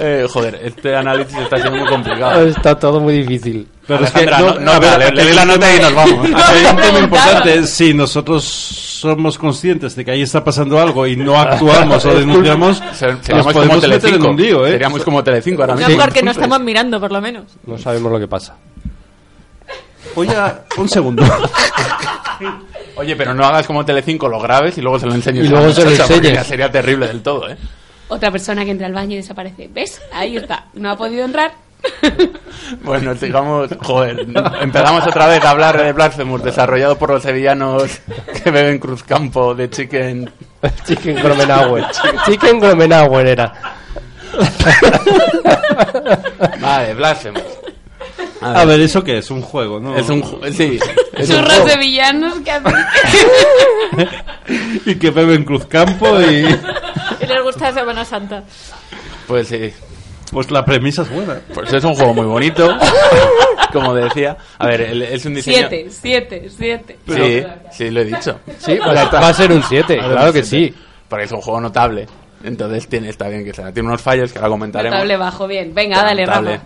Eh, 0.00 0.26
joder, 0.30 0.60
este 0.62 0.94
análisis 0.94 1.36
está 1.38 1.58
siendo 1.58 1.78
muy 1.78 1.88
complicado. 1.88 2.42
Está 2.46 2.78
todo 2.78 3.00
muy 3.00 3.14
difícil. 3.22 3.66
Pero 3.86 4.04
es 4.04 4.10
que 4.12 4.26
no, 4.26 4.58
no- 4.60 4.72
a 4.72 4.78
ver, 4.78 4.98
le- 4.98 5.10
le 5.12 5.24
doy 5.24 5.34
la 5.34 5.44
nota 5.44 5.74
y 5.74 5.80
nos 5.80 5.94
vamos. 5.94 6.26
Hay 6.34 6.64
un 6.66 6.76
tema 6.76 6.98
importante. 7.00 7.66
Si 7.66 7.94
nosotros 7.94 8.44
somos 8.44 9.38
conscientes 9.38 9.96
de 9.96 10.04
que 10.04 10.10
ahí 10.10 10.22
está 10.22 10.44
pasando 10.44 10.78
algo 10.80 11.06
y 11.06 11.16
no 11.16 11.38
actuamos 11.40 12.04
o 12.04 12.14
denunciamos, 12.14 12.82
Seríamos 12.92 13.20
como 13.46 13.52
podemos 13.52 13.76
meter 13.76 13.92
en 13.94 14.00
Telecinco. 14.00 14.30
un 14.30 14.36
lío, 14.36 14.66
¿eh? 14.66 14.72
Seríamos 14.72 15.02
como 15.04 15.24
Telecinco 15.24 15.62
ahora 15.62 15.74
No 15.76 15.86
mismo. 15.88 16.02
porque 16.04 16.22
no 16.22 16.30
estamos 16.30 16.60
mirando, 16.60 17.00
por 17.00 17.10
lo 17.12 17.20
menos. 17.20 17.44
No 17.66 17.78
sabemos 17.78 18.12
lo 18.12 18.18
que 18.20 18.28
pasa. 18.28 18.56
Oye, 20.14 20.34
un 20.76 20.88
segundo. 20.88 21.22
Oye, 22.96 23.14
pero 23.16 23.34
no 23.34 23.44
hagas 23.44 23.66
como 23.66 23.84
Telecinco, 23.84 24.28
lo 24.28 24.40
grabes 24.40 24.76
y 24.78 24.80
luego 24.80 24.98
se 24.98 25.06
lo 25.06 25.14
enseñes. 25.14 25.44
Y 25.44 25.48
a 25.48 25.50
luego 25.50 25.72
se 25.72 25.84
lo 25.84 25.90
enseñes. 25.90 26.46
sería 26.46 26.70
terrible 26.70 27.06
del 27.06 27.22
todo, 27.22 27.48
¿eh? 27.48 27.56
Otra 28.08 28.30
persona 28.30 28.64
que 28.64 28.70
entra 28.70 28.86
al 28.86 28.92
baño 28.94 29.12
y 29.14 29.16
desaparece. 29.16 29.68
¿Ves? 29.72 30.00
Ahí 30.12 30.36
está. 30.36 30.66
No 30.74 30.90
ha 30.90 30.96
podido 30.96 31.24
entrar. 31.24 31.52
Bueno, 32.82 33.14
sigamos... 33.16 33.70
Joder, 33.80 34.26
empezamos 34.60 35.06
otra 35.06 35.26
vez 35.26 35.42
a 35.44 35.50
hablar 35.50 35.80
de 35.82 35.92
Blasphemous, 35.92 36.42
desarrollado 36.42 36.98
por 36.98 37.08
los 37.10 37.22
sevillanos 37.22 38.00
que 38.42 38.50
beben 38.50 38.78
Cruzcampo 38.78 39.54
de 39.54 39.70
Chicken... 39.70 40.30
Chicken 40.86 41.14
Gromenauer. 41.22 41.86
Chicken 42.26 42.60
Gromenauer 42.60 43.26
era. 43.28 43.52
Vale, 46.60 46.94
Blasphemous. 46.94 47.42
A 48.40 48.64
ver, 48.64 48.80
¿eso 48.80 49.02
qué 49.02 49.18
es? 49.18 49.30
Un 49.30 49.42
juego, 49.42 49.80
¿no? 49.80 49.96
Es 49.96 50.08
un... 50.08 50.22
ju- 50.22 50.52
Sí, 50.52 50.78
es 51.14 51.28
un 51.30 51.36
Churros 51.36 51.52
juego. 51.54 51.66
de 51.68 51.76
villanos 51.78 52.34
que 52.40 52.50
hacen. 52.50 52.74
Y 54.86 54.94
que 54.96 55.10
beben 55.10 55.44
Cruzcampo 55.44 56.20
y... 56.20 56.44
Les 57.28 57.42
gusta 57.42 57.72
Semana 57.72 58.04
Santa. 58.04 58.42
Pues 59.26 59.48
sí, 59.48 59.72
Pues 60.32 60.50
la 60.50 60.64
premisa 60.64 61.02
es 61.02 61.10
buena. 61.10 61.40
Pues 61.54 61.72
es 61.72 61.84
un 61.84 61.94
juego 61.94 62.14
muy 62.14 62.26
bonito, 62.26 62.68
como 63.72 63.94
decía. 63.94 64.36
A 64.58 64.66
ver, 64.66 64.80
el- 64.82 65.02
es 65.02 65.24
un 65.24 65.34
diseño... 65.34 65.68
Siete, 65.68 65.86
siete, 65.90 66.48
siete. 66.50 66.98
Sí, 67.06 67.44
sí, 67.72 67.90
lo 67.90 68.00
he 68.00 68.04
dicho. 68.04 68.40
Sí, 68.58 68.78
va 68.78 69.00
a- 69.02 69.20
va 69.20 69.28
a 69.28 69.34
ser 69.34 69.52
un 69.52 69.62
7, 69.62 69.96
claro 69.98 70.32
que 70.32 70.42
sí. 70.42 70.74
Porque 71.08 71.24
es 71.24 71.32
un 71.32 71.40
juego 71.40 71.60
notable. 71.60 72.06
Entonces 72.44 72.86
tiene, 72.88 73.08
está 73.08 73.28
bien 73.28 73.44
que 73.44 73.52
sea. 73.54 73.72
Tiene 73.72 73.88
unos 73.88 74.00
fallos 74.02 74.32
que 74.32 74.38
ahora 74.38 74.50
comentaremos. 74.50 74.94
Notable 74.94 75.16
bajo, 75.16 75.46
bien. 75.48 75.74
Venga, 75.74 76.02
dale, 76.04 76.24
Notable. 76.26 76.50
Rafa. 76.52 76.64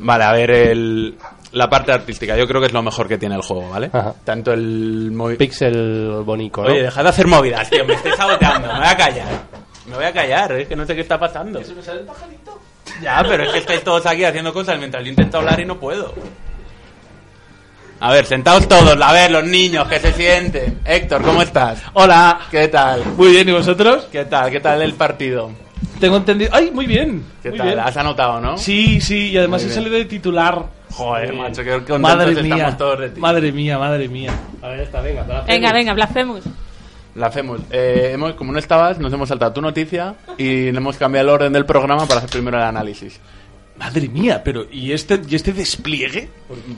Vale, 0.00 0.24
a 0.24 0.32
ver, 0.32 0.50
el, 0.50 1.16
la 1.52 1.68
parte 1.68 1.90
artística. 1.92 2.36
Yo 2.36 2.46
creo 2.46 2.60
que 2.60 2.68
es 2.68 2.72
lo 2.72 2.82
mejor 2.82 3.08
que 3.08 3.18
tiene 3.18 3.34
el 3.34 3.42
juego, 3.42 3.68
¿vale? 3.70 3.90
Ajá. 3.92 4.14
Tanto 4.24 4.52
el... 4.52 5.10
movi- 5.12 5.36
Pixel 5.36 6.22
bonito, 6.24 6.62
¿no? 6.62 6.68
Oye, 6.70 6.82
dejad 6.82 7.02
de 7.02 7.08
hacer 7.08 7.26
movidas, 7.26 7.68
tío. 7.68 7.84
Me 7.84 7.94
estoy 7.94 8.12
saboteando. 8.12 8.68
Me 8.68 8.78
voy 8.78 8.86
a 8.88 8.96
callar. 8.96 9.26
Me 9.90 9.96
voy 9.96 10.04
a 10.04 10.12
callar, 10.12 10.52
es 10.52 10.68
que 10.68 10.76
no 10.76 10.86
sé 10.86 10.94
qué 10.94 11.00
está 11.00 11.18
pasando. 11.18 11.60
Ya, 13.02 13.24
pero 13.28 13.42
es 13.42 13.50
que 13.50 13.58
estáis 13.58 13.82
todos 13.82 14.06
aquí 14.06 14.24
haciendo 14.24 14.52
cosas 14.52 14.78
mientras 14.78 15.02
yo 15.02 15.10
intento 15.10 15.38
hablar 15.38 15.58
y 15.58 15.64
no 15.64 15.78
puedo. 15.78 16.14
A 17.98 18.12
ver, 18.12 18.24
sentaos 18.24 18.66
todos, 18.68 18.96
a 19.00 19.12
ver, 19.12 19.30
los 19.30 19.44
niños, 19.44 19.86
que 19.88 19.98
se 19.98 20.12
sienten. 20.12 20.80
Héctor, 20.84 21.22
¿cómo 21.22 21.42
estás? 21.42 21.82
Hola. 21.94 22.40
¿Qué 22.50 22.68
tal? 22.68 23.04
Muy 23.16 23.30
bien, 23.32 23.48
¿y 23.48 23.52
vosotros? 23.52 24.06
¿Qué 24.12 24.24
tal? 24.24 24.50
¿Qué 24.50 24.60
tal 24.60 24.80
el 24.80 24.94
partido? 24.94 25.50
Tengo 25.98 26.16
entendido. 26.18 26.50
¡Ay, 26.54 26.70
muy 26.70 26.86
bien! 26.86 27.24
¿Qué 27.42 27.50
muy 27.50 27.58
tal? 27.58 27.66
bien. 27.68 27.80
¿Has 27.80 27.96
anotado, 27.96 28.40
no? 28.40 28.56
Sí, 28.56 29.00
sí, 29.00 29.30
y 29.30 29.36
además 29.38 29.64
he 29.64 29.70
salido 29.70 29.96
de 29.96 30.04
titular. 30.06 30.64
Joder, 30.92 31.34
macho, 31.34 31.62
qué 31.62 31.70
contentos 31.72 32.00
Madre 32.00 32.30
estamos 32.32 32.56
mía. 32.56 32.76
todos 32.78 33.00
de 33.00 33.10
ti. 33.10 33.20
Madre 33.20 33.52
mía, 33.52 33.78
madre 33.78 34.08
mía. 34.08 34.32
A 34.62 34.68
ver, 34.68 34.80
esta, 34.80 35.00
venga. 35.02 35.24
Venga, 35.46 35.72
venga, 35.72 35.92
Blasphemous. 35.92 36.44
La 37.14 37.26
hacemos. 37.26 37.60
Eh, 37.70 38.10
hemos, 38.14 38.34
como 38.34 38.52
no 38.52 38.58
estabas, 38.58 38.98
nos 38.98 39.12
hemos 39.12 39.28
saltado 39.28 39.52
tu 39.52 39.60
noticia 39.60 40.14
y 40.38 40.70
le 40.70 40.78
hemos 40.78 40.96
cambiado 40.96 41.28
el 41.28 41.34
orden 41.34 41.52
del 41.52 41.66
programa 41.66 42.06
para 42.06 42.18
hacer 42.18 42.30
primero 42.30 42.56
el 42.58 42.62
análisis. 42.64 43.18
Madre 43.78 44.08
mía, 44.10 44.42
pero 44.44 44.64
¿y 44.70 44.92
este, 44.92 45.18
y 45.26 45.34
este 45.34 45.54
despliegue? 45.54 46.28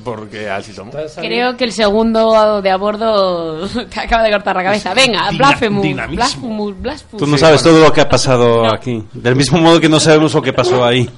Porque 0.05 0.49
así 0.49 0.73
somos. 0.73 0.95
Creo 1.17 1.57
que 1.57 1.65
el 1.65 1.73
segundo 1.73 2.63
de 2.63 2.71
a 2.71 2.77
bordo 2.77 3.67
te 3.91 4.01
acaba 4.01 4.23
de 4.23 4.31
cortar 4.31 4.55
la 4.55 4.63
cabeza. 4.63 4.95
Venga, 4.95 5.29
Dina- 5.29 5.37
Blasphemous, 5.37 5.83
dinamismo. 5.83 6.17
Blasphemous, 6.17 6.81
Blasphemous. 6.81 7.19
Tú 7.25 7.27
no 7.29 7.37
sabes 7.37 7.61
todo 7.63 7.81
lo 7.81 7.93
que 7.93 8.01
ha 8.03 8.09
pasado 8.09 8.73
aquí. 8.73 9.03
Del 9.13 9.35
mismo 9.35 9.59
modo 9.59 9.81
que 9.81 9.89
no 9.89 9.99
sabemos 9.99 10.33
lo 10.33 10.43
que 10.43 10.53
pasó 10.53 10.85
ahí. 10.85 11.11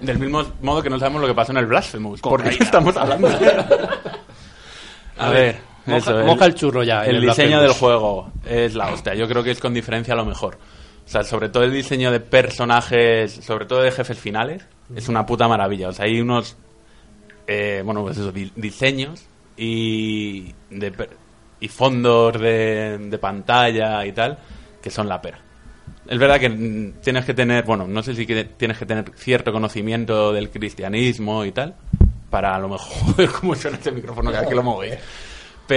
Del 0.00 0.18
mismo 0.20 0.44
modo 0.62 0.80
que 0.82 0.88
no 0.90 0.98
sabemos 1.00 1.20
lo 1.20 1.26
que 1.26 1.34
pasó 1.34 1.50
en 1.50 1.58
el 1.58 1.66
Blasphemous. 1.66 2.20
¿Por 2.20 2.42
qué 2.44 2.62
estamos 2.62 2.96
hablando? 2.96 3.28
A 5.18 5.28
ver, 5.30 5.58
Moja, 5.86 5.98
eso, 5.98 6.24
moja 6.24 6.46
el 6.46 6.54
churro 6.54 6.82
ya. 6.82 7.04
El 7.04 7.16
el 7.16 7.22
diseño 7.22 7.60
del 7.60 7.72
juego 7.72 8.30
es 8.44 8.74
la 8.74 8.92
hostia. 8.92 9.14
Yo 9.14 9.26
creo 9.28 9.42
que 9.42 9.50
es 9.50 9.60
con 9.60 9.74
diferencia 9.74 10.14
lo 10.14 10.24
mejor. 10.24 10.56
O 11.04 11.08
sea, 11.08 11.24
sobre 11.24 11.48
todo 11.48 11.64
el 11.64 11.72
diseño 11.72 12.10
de 12.12 12.20
personajes, 12.20 13.32
sobre 13.32 13.66
todo 13.66 13.82
de 13.82 13.90
jefes 13.90 14.18
finales, 14.18 14.64
es 14.94 15.08
una 15.08 15.26
puta 15.26 15.48
maravilla. 15.48 15.88
O 15.88 15.92
sea, 15.92 16.04
hay 16.06 16.20
unos, 16.20 16.56
eh, 17.46 17.82
bueno, 17.84 18.02
pues 18.02 18.16
eso, 18.18 18.30
di- 18.30 18.52
diseños 18.54 19.24
y, 19.56 20.54
de, 20.70 20.92
per- 20.92 21.16
y 21.60 21.68
fondos 21.68 22.40
de, 22.40 22.98
de 22.98 23.18
pantalla 23.18 24.06
y 24.06 24.12
tal, 24.12 24.38
que 24.80 24.90
son 24.90 25.08
la 25.08 25.20
pera. 25.20 25.38
Es 26.08 26.18
verdad 26.18 26.38
que 26.40 26.48
mm, 26.48 26.92
tienes 27.02 27.24
que 27.24 27.34
tener, 27.34 27.64
bueno, 27.64 27.86
no 27.88 28.02
sé 28.02 28.14
si 28.14 28.24
que 28.26 28.44
tienes 28.44 28.78
que 28.78 28.86
tener 28.86 29.10
cierto 29.16 29.52
conocimiento 29.52 30.32
del 30.32 30.50
cristianismo 30.50 31.44
y 31.44 31.52
tal, 31.52 31.74
para 32.30 32.54
a 32.54 32.58
lo 32.60 32.68
mejor, 32.68 33.32
cómo 33.40 33.54
suena 33.56 33.76
este 33.76 33.90
micrófono 33.92 34.30
cada 34.30 34.48
que 34.48 34.54
lo 34.54 34.62
¿eh? 34.84 34.98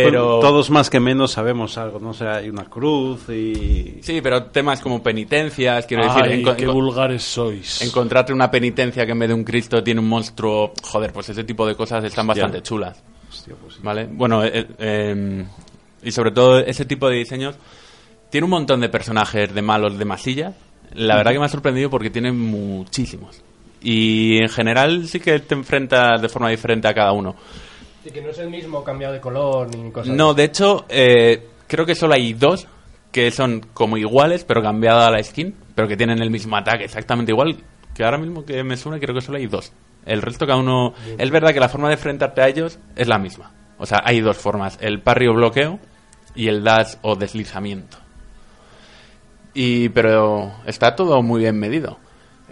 Pero... 0.03 0.39
Todos 0.39 0.69
más 0.69 0.89
que 0.89 0.99
menos 0.99 1.31
sabemos 1.31 1.77
algo, 1.77 1.99
¿no? 1.99 2.09
O 2.09 2.13
sea, 2.13 2.35
hay 2.35 2.49
una 2.49 2.65
cruz 2.65 3.29
y... 3.29 3.99
Sí, 4.01 4.19
pero 4.21 4.45
temas 4.45 4.81
como 4.81 5.01
penitencias, 5.01 5.85
quiero 5.85 6.03
decir, 6.03 6.23
Ay, 6.23 6.55
qué 6.57 6.67
vulgares 6.67 7.23
sois. 7.23 7.81
encontrarte 7.81 8.33
una 8.33 8.51
penitencia 8.51 9.05
que 9.05 9.11
en 9.11 9.19
vez 9.19 9.29
de 9.29 9.35
un 9.35 9.43
Cristo 9.43 9.83
tiene 9.83 9.99
un 9.99 10.09
monstruo, 10.09 10.73
joder, 10.83 11.11
pues 11.13 11.29
ese 11.29 11.43
tipo 11.43 11.65
de 11.65 11.75
cosas 11.75 12.03
están 12.03 12.27
bastante 12.27 12.61
chulas, 12.61 13.03
Hostia, 13.29 13.55
pues 13.61 13.75
sí. 13.75 13.79
¿vale? 13.83 14.07
Bueno, 14.11 14.43
eh, 14.43 14.67
eh, 14.77 15.45
y 16.03 16.11
sobre 16.11 16.31
todo 16.31 16.59
ese 16.59 16.85
tipo 16.85 17.09
de 17.09 17.17
diseños 17.17 17.55
tiene 18.29 18.45
un 18.45 18.51
montón 18.51 18.81
de 18.81 18.89
personajes 18.89 19.53
de 19.53 19.61
malos 19.61 19.97
de 19.97 20.05
masilla. 20.05 20.53
La 20.93 21.15
verdad 21.15 21.31
que 21.31 21.39
me 21.39 21.45
ha 21.45 21.49
sorprendido 21.49 21.89
porque 21.89 22.09
tiene 22.09 22.31
muchísimos. 22.31 23.41
Y 23.81 24.37
en 24.37 24.49
general 24.49 25.07
sí 25.07 25.19
que 25.19 25.39
te 25.39 25.55
enfrentas 25.55 26.21
de 26.21 26.29
forma 26.29 26.49
diferente 26.49 26.87
a 26.87 26.93
cada 26.93 27.11
uno. 27.11 27.35
Sí, 28.05 28.11
que 28.11 28.21
no 28.21 28.29
es 28.29 28.37
el 28.37 28.51
mismo 28.51 28.83
cambiado 28.83 29.15
de 29.15 29.19
color 29.19 29.75
ni 29.75 29.89
cosas. 29.89 30.15
No, 30.15 30.35
de 30.35 30.43
hecho, 30.43 30.85
eh, 30.89 31.47
creo 31.65 31.87
que 31.87 31.95
solo 31.95 32.13
hay 32.13 32.33
dos 32.33 32.67
que 33.11 33.31
son 33.31 33.65
como 33.73 33.97
iguales, 33.97 34.43
pero 34.43 34.61
cambiada 34.61 35.09
la 35.09 35.23
skin, 35.23 35.55
pero 35.73 35.87
que 35.87 35.97
tienen 35.97 36.21
el 36.21 36.29
mismo 36.29 36.55
ataque, 36.55 36.83
exactamente 36.83 37.31
igual. 37.31 37.57
Que 37.95 38.03
ahora 38.03 38.19
mismo 38.19 38.45
que 38.45 38.63
me 38.63 38.77
suena, 38.77 38.99
creo 38.99 39.15
que 39.15 39.21
solo 39.21 39.39
hay 39.39 39.47
dos. 39.47 39.73
El 40.05 40.21
resto, 40.21 40.45
cada 40.45 40.59
uno. 40.59 40.93
Es 41.17 41.31
verdad 41.31 41.51
que 41.51 41.59
la 41.59 41.67
forma 41.67 41.87
de 41.87 41.95
enfrentarte 41.95 42.41
a 42.43 42.47
ellos 42.47 42.77
es 42.95 43.07
la 43.07 43.17
misma. 43.17 43.51
O 43.79 43.87
sea, 43.87 44.03
hay 44.05 44.21
dos 44.21 44.37
formas: 44.37 44.77
el 44.81 45.01
parry 45.01 45.25
o 45.25 45.33
bloqueo 45.33 45.79
y 46.35 46.47
el 46.47 46.63
dash 46.63 46.97
o 47.01 47.15
deslizamiento. 47.15 47.97
Y, 49.55 49.89
pero 49.89 50.51
está 50.67 50.95
todo 50.95 51.23
muy 51.23 51.41
bien 51.41 51.57
medido. 51.57 51.97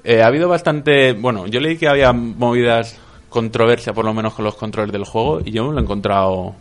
Eh, 0.04 0.24
ha 0.24 0.26
habido 0.26 0.50
bastante. 0.50 1.14
Bueno, 1.14 1.46
yo 1.46 1.60
leí 1.60 1.78
que 1.78 1.88
había 1.88 2.12
movidas, 2.12 3.00
controversia 3.34 3.92
por 3.94 4.06
lo 4.06 4.14
menos 4.14 4.34
con 4.34 4.46
los 4.46 4.56
controles 4.56 4.92
del 4.94 5.04
juego, 5.04 5.42
y 5.44 5.52
yo 5.52 5.66
me 5.66 5.74
lo 5.74 5.80
he 5.80 5.84
encontrado 5.84 6.56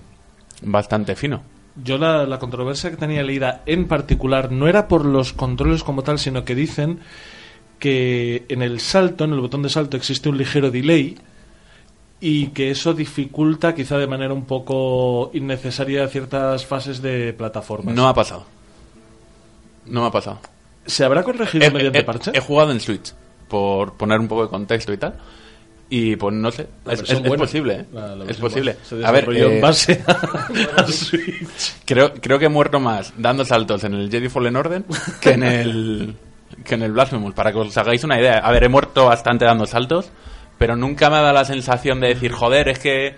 bastante 0.62 1.14
fino. 1.14 1.42
Yo 1.76 1.96
la, 1.98 2.26
la 2.26 2.38
controversia 2.38 2.90
que 2.90 2.96
tenía 2.96 3.22
leída 3.22 3.62
en 3.66 3.86
particular 3.86 4.50
no 4.50 4.66
era 4.68 4.88
por 4.88 5.04
los 5.04 5.32
controles 5.32 5.84
como 5.84 6.02
tal, 6.02 6.18
sino 6.18 6.44
que 6.44 6.54
dicen 6.54 6.98
que 7.78 8.44
en 8.48 8.62
el 8.62 8.80
salto, 8.80 9.24
en 9.24 9.32
el 9.32 9.40
botón 9.40 9.62
de 9.62 9.68
salto, 9.68 9.96
existe 9.96 10.28
un 10.28 10.36
ligero 10.38 10.70
delay 10.70 11.16
y 12.20 12.48
que 12.48 12.70
eso 12.70 12.92
dificulta 12.94 13.74
quizá 13.74 13.98
de 13.98 14.06
manera 14.06 14.32
un 14.34 14.44
poco 14.44 15.30
innecesaria 15.34 16.06
ciertas 16.08 16.64
fases 16.66 17.02
de 17.02 17.32
plataformas. 17.32 17.94
No 17.94 18.06
ha 18.08 18.14
pasado. 18.14 18.44
No 19.86 20.02
me 20.02 20.06
ha 20.06 20.10
pasado. 20.10 20.38
¿Se 20.86 21.04
habrá 21.04 21.22
corregido 21.24 21.64
He, 21.66 21.70
mediante 21.70 21.98
he- 22.00 22.04
parche? 22.04 22.30
he 22.34 22.40
jugado 22.40 22.70
en 22.70 22.80
Switch, 22.80 23.12
por 23.48 23.94
poner 23.94 24.20
un 24.20 24.28
poco 24.28 24.44
de 24.44 24.48
contexto 24.50 24.92
y 24.92 24.98
tal. 24.98 25.14
Y 25.94 26.16
pues 26.16 26.34
no 26.34 26.50
sé, 26.50 26.68
es, 26.90 27.02
posible, 27.36 27.74
¿eh? 27.74 27.84
La- 27.92 28.16
la 28.16 28.24
es 28.24 28.38
posible. 28.38 28.76
Se 28.82 29.04
A 29.04 29.10
ver, 29.10 29.28
eh, 29.28 29.56
en 29.56 29.60
base 29.60 30.02
a, 30.06 30.12
a 30.80 30.86
Switch. 30.86 31.74
creo, 31.84 32.14
creo 32.14 32.38
que 32.38 32.46
he 32.46 32.48
muerto 32.48 32.80
más 32.80 33.12
dando 33.18 33.44
saltos 33.44 33.84
en 33.84 33.92
el 33.92 34.10
Jedi 34.10 34.30
Fallen 34.30 34.56
Order 34.56 34.84
que 35.20 35.32
en 35.32 35.42
el 35.42 36.16
que 36.64 36.76
en 36.76 36.82
el 36.82 36.92
Blasphemous, 36.92 37.34
para 37.34 37.52
que 37.52 37.58
os 37.58 37.76
hagáis 37.76 38.04
una 38.04 38.18
idea. 38.18 38.38
A 38.38 38.50
ver, 38.52 38.64
he 38.64 38.70
muerto 38.70 39.04
bastante 39.04 39.44
dando 39.44 39.66
saltos, 39.66 40.10
pero 40.56 40.76
nunca 40.76 41.10
me 41.10 41.16
ha 41.16 41.20
dado 41.20 41.34
la 41.34 41.44
sensación 41.44 42.00
de 42.00 42.08
decir, 42.08 42.32
joder, 42.32 42.68
es 42.68 42.78
que 42.78 43.16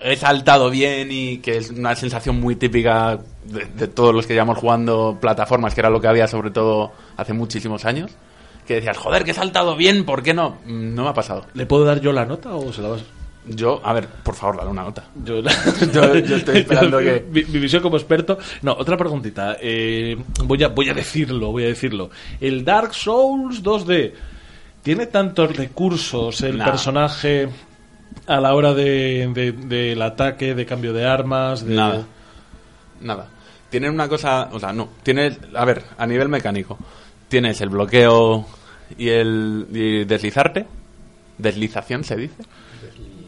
he 0.00 0.16
saltado 0.16 0.70
bien 0.70 1.12
y 1.12 1.38
que 1.38 1.58
es 1.58 1.70
una 1.70 1.94
sensación 1.94 2.40
muy 2.40 2.56
típica 2.56 3.20
de, 3.44 3.66
de 3.66 3.86
todos 3.86 4.12
los 4.12 4.26
que 4.26 4.32
llevamos 4.32 4.58
jugando 4.58 5.16
plataformas, 5.20 5.74
que 5.74 5.80
era 5.80 5.90
lo 5.90 6.00
que 6.00 6.08
había 6.08 6.26
sobre 6.26 6.50
todo 6.50 6.90
hace 7.16 7.34
muchísimos 7.34 7.84
años. 7.84 8.10
Que 8.66 8.74
decías, 8.76 8.96
joder, 8.96 9.24
que 9.24 9.32
he 9.32 9.34
saltado 9.34 9.76
bien, 9.76 10.04
¿por 10.04 10.22
qué 10.22 10.32
no? 10.34 10.58
Mm, 10.66 10.94
No 10.94 11.02
me 11.04 11.08
ha 11.10 11.14
pasado. 11.14 11.46
¿Le 11.54 11.66
puedo 11.66 11.84
dar 11.84 12.00
yo 12.00 12.12
la 12.12 12.24
nota 12.24 12.54
o 12.54 12.72
se 12.72 12.80
la 12.82 12.88
vas? 12.88 13.02
Yo, 13.46 13.82
a 13.84 13.92
ver, 13.92 14.08
por 14.08 14.34
favor, 14.34 14.56
dale 14.56 14.70
una 14.70 14.84
nota. 14.84 15.04
Yo, 15.22 15.42
Yo- 15.92 16.14
yo 16.18 16.36
estoy 16.36 16.56
esperando 16.60 16.98
que- 16.98 17.26
Mi, 17.30 17.44
mi 17.44 17.58
visión 17.58 17.82
como 17.82 17.96
experto... 17.98 18.38
No, 18.62 18.72
otra 18.72 18.96
preguntita. 18.96 19.58
Eh, 19.60 20.16
voy, 20.44 20.62
a, 20.62 20.68
voy 20.68 20.88
a 20.88 20.94
decirlo, 20.94 21.52
voy 21.52 21.64
a 21.64 21.66
decirlo. 21.66 22.08
El 22.40 22.64
Dark 22.64 22.94
Souls 22.94 23.62
2D 23.62 24.12
tiene 24.82 25.06
tantos 25.08 25.54
recursos 25.56 26.40
el 26.40 26.56
Nah. 26.56 26.64
personaje 26.64 27.48
a 28.26 28.40
la 28.40 28.54
hora 28.54 28.72
de, 28.72 29.30
de- 29.34 29.52
del 29.52 30.00
ataque, 30.00 30.54
de 30.54 30.64
cambio 30.64 30.94
de 30.94 31.04
armas, 31.06 31.66
de... 31.66 31.74
Nada. 31.74 32.06
Nada. 33.02 33.28
Tienen 33.68 33.92
una 33.92 34.08
cosa, 34.08 34.48
o 34.52 34.58
sea, 34.60 34.72
no. 34.72 34.88
Tienes, 35.02 35.38
a 35.54 35.64
ver, 35.66 35.82
a 35.98 36.06
nivel 36.06 36.28
mecánico, 36.30 36.78
tienes 37.28 37.60
el 37.60 37.68
bloqueo 37.68 38.46
y 38.96 39.08
el 39.08 39.66
y 39.72 40.04
deslizarte. 40.04 40.66
Deslización 41.38 42.04
se 42.04 42.16
dice. 42.16 42.42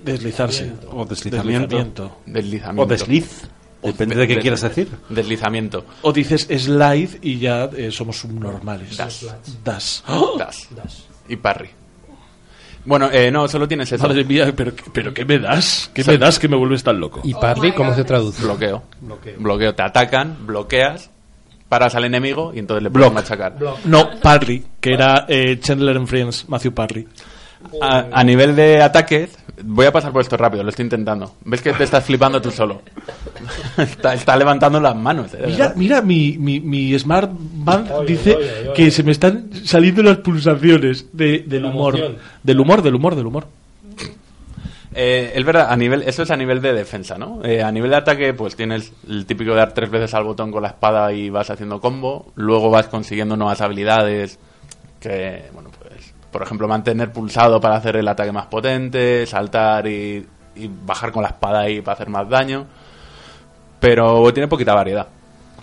Deslizarse. 0.05 0.73
O 0.93 1.05
deslizamiento. 1.05 2.19
Deslizamiento. 2.27 2.83
O 2.83 2.87
desliz. 2.87 3.49
Depende 3.83 4.17
de 4.17 4.29
qué 4.29 4.39
quieras 4.39 4.63
decir. 4.63 4.89
Deslizamiento. 5.09 5.85
O 6.03 6.13
dices 6.13 6.47
slide 6.49 7.19
y 7.23 7.39
ya 7.39 7.65
eh, 7.65 7.91
somos 7.91 8.19
subnormales. 8.19 8.97
Dash. 8.97 9.25
Dash. 9.65 10.01
Dash. 10.39 10.65
Y 11.29 11.37
parry. 11.37 11.71
Bueno, 12.85 13.11
eh, 13.11 13.33
no, 13.33 13.49
solo 13.49 13.67
tienes 13.67 13.91
eso. 13.91 14.07
Madre 14.07 14.25
mía, 14.25 14.53
pero, 14.57 14.73
pero 14.93 15.13
¿qué 15.13 15.25
me 15.25 15.41
das? 15.41 15.91
¿Qué 15.93 16.05
me 16.05 16.17
das 16.19 16.39
que 16.39 16.47
me 16.49 16.57
vuelves 16.57 16.85
tan 16.85 17.01
loco? 17.01 17.21
¿Y 17.25 17.35
Parley 17.35 17.73
cómo 17.73 17.93
se 17.95 18.05
traduce? 18.05 18.43
Bloqueo. 18.45 18.85
Bloqueo. 19.01 19.41
Bloqueo. 19.41 19.75
Te 19.75 19.83
atacan, 19.83 20.47
bloqueas, 20.47 21.11
paras 21.79 21.95
al 21.95 22.05
enemigo 22.05 22.53
y 22.55 22.59
entonces 22.59 22.83
le 22.83 22.91
puedes 22.91 23.09
Block. 23.11 23.15
machacar. 23.15 23.55
No, 23.85 24.09
Parley, 24.23 24.65
que 24.81 24.93
era 24.95 25.27
eh, 25.29 25.59
Chandler 25.61 25.97
and 25.97 26.07
Friends, 26.07 26.49
Matthew 26.49 26.73
Parley. 26.73 27.07
A, 27.83 28.07
a 28.13 28.23
nivel 28.25 28.55
de 28.55 28.81
ataques, 28.81 29.37
voy 29.65 29.87
a 29.87 29.93
pasar 29.93 30.13
por 30.13 30.23
esto 30.23 30.37
rápido, 30.37 30.63
lo 30.63 30.71
estoy 30.71 30.85
intentando. 30.85 31.35
¿Ves 31.45 31.61
que 31.63 31.73
te 31.73 31.85
estás 31.85 32.05
flipando 32.05 32.41
tú 32.41 32.51
solo? 32.51 32.81
está, 33.77 34.15
está 34.15 34.37
levantando 34.37 34.81
las 34.81 34.95
manos. 34.95 35.35
eh, 35.35 35.43
Mira, 35.47 35.73
mira 35.77 36.01
mi, 36.03 36.37
mi, 36.39 36.61
mi 36.61 36.97
Smart 36.99 37.31
Band 37.33 37.91
Oye, 37.93 38.07
dice 38.07 38.37
oye, 38.37 38.51
oye. 38.63 38.73
que 38.75 38.91
se 38.91 39.03
me 39.03 39.13
están 39.13 39.51
saliendo 39.65 40.03
las 40.03 40.19
pulsaciones 40.19 41.07
de, 41.13 41.41
del 41.47 41.63
La 41.65 41.69
humor. 41.71 41.97
emoción. 41.97 42.17
Del 42.43 42.61
humor, 42.61 42.83
del 42.83 42.95
humor, 42.95 43.15
del 43.17 43.27
humor. 43.27 43.47
Eh, 44.99 45.33
es 45.35 45.45
verdad, 45.45 45.67
a 45.71 45.77
nivel, 45.77 46.05
eso 46.05 46.23
es 46.23 46.31
a 46.31 46.39
nivel 46.39 46.63
de 46.63 46.73
defensa, 46.73 47.19
¿no? 47.19 47.45
Eh, 47.45 47.63
a 47.63 47.71
nivel 47.71 47.91
de 47.91 47.97
ataque, 47.97 48.33
pues 48.33 48.57
tienes 48.57 48.95
el 49.07 49.27
típico 49.27 49.51
de 49.51 49.59
dar 49.59 49.75
tres 49.75 49.91
veces 49.91 50.15
al 50.15 50.25
botón 50.25 50.51
con 50.51 50.63
la 50.63 50.69
espada 50.69 51.13
y 51.13 51.29
vas 51.29 51.51
haciendo 51.51 51.83
combo. 51.83 52.33
Luego 52.35 52.71
vas 52.71 52.87
consiguiendo 52.87 53.37
nuevas 53.37 53.61
habilidades 53.61 54.39
que, 54.99 55.51
bueno, 55.53 55.69
pues, 55.79 56.15
por 56.31 56.43
ejemplo, 56.43 56.67
mantener 56.67 57.13
pulsado 57.13 57.61
para 57.61 57.77
hacer 57.77 57.97
el 57.97 58.09
ataque 58.09 58.33
más 58.33 58.47
potente, 58.47 59.27
saltar 59.27 59.87
y, 59.87 60.27
y 60.55 60.71
bajar 60.87 61.13
con 61.13 61.25
la 61.25 61.29
espada 61.29 61.69
y 61.69 61.83
para 61.83 61.93
hacer 61.93 62.09
más 62.09 62.27
daño. 62.27 62.65
Pero 63.79 64.33
tiene 64.33 64.49
poquita 64.49 64.73
variedad. 64.73 65.09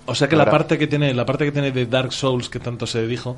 O 0.05 0.13
sea 0.15 0.27
que 0.27 0.35
la 0.35 0.49
parte 0.49 0.77
que 0.77 0.87
tiene 0.87 1.13
la 1.13 1.25
parte 1.25 1.45
que 1.45 1.51
tiene 1.53 1.71
de 1.71 1.85
Dark 1.85 2.11
Souls 2.11 2.49
que 2.49 2.59
tanto 2.59 2.85
se 2.85 3.07
dijo 3.07 3.37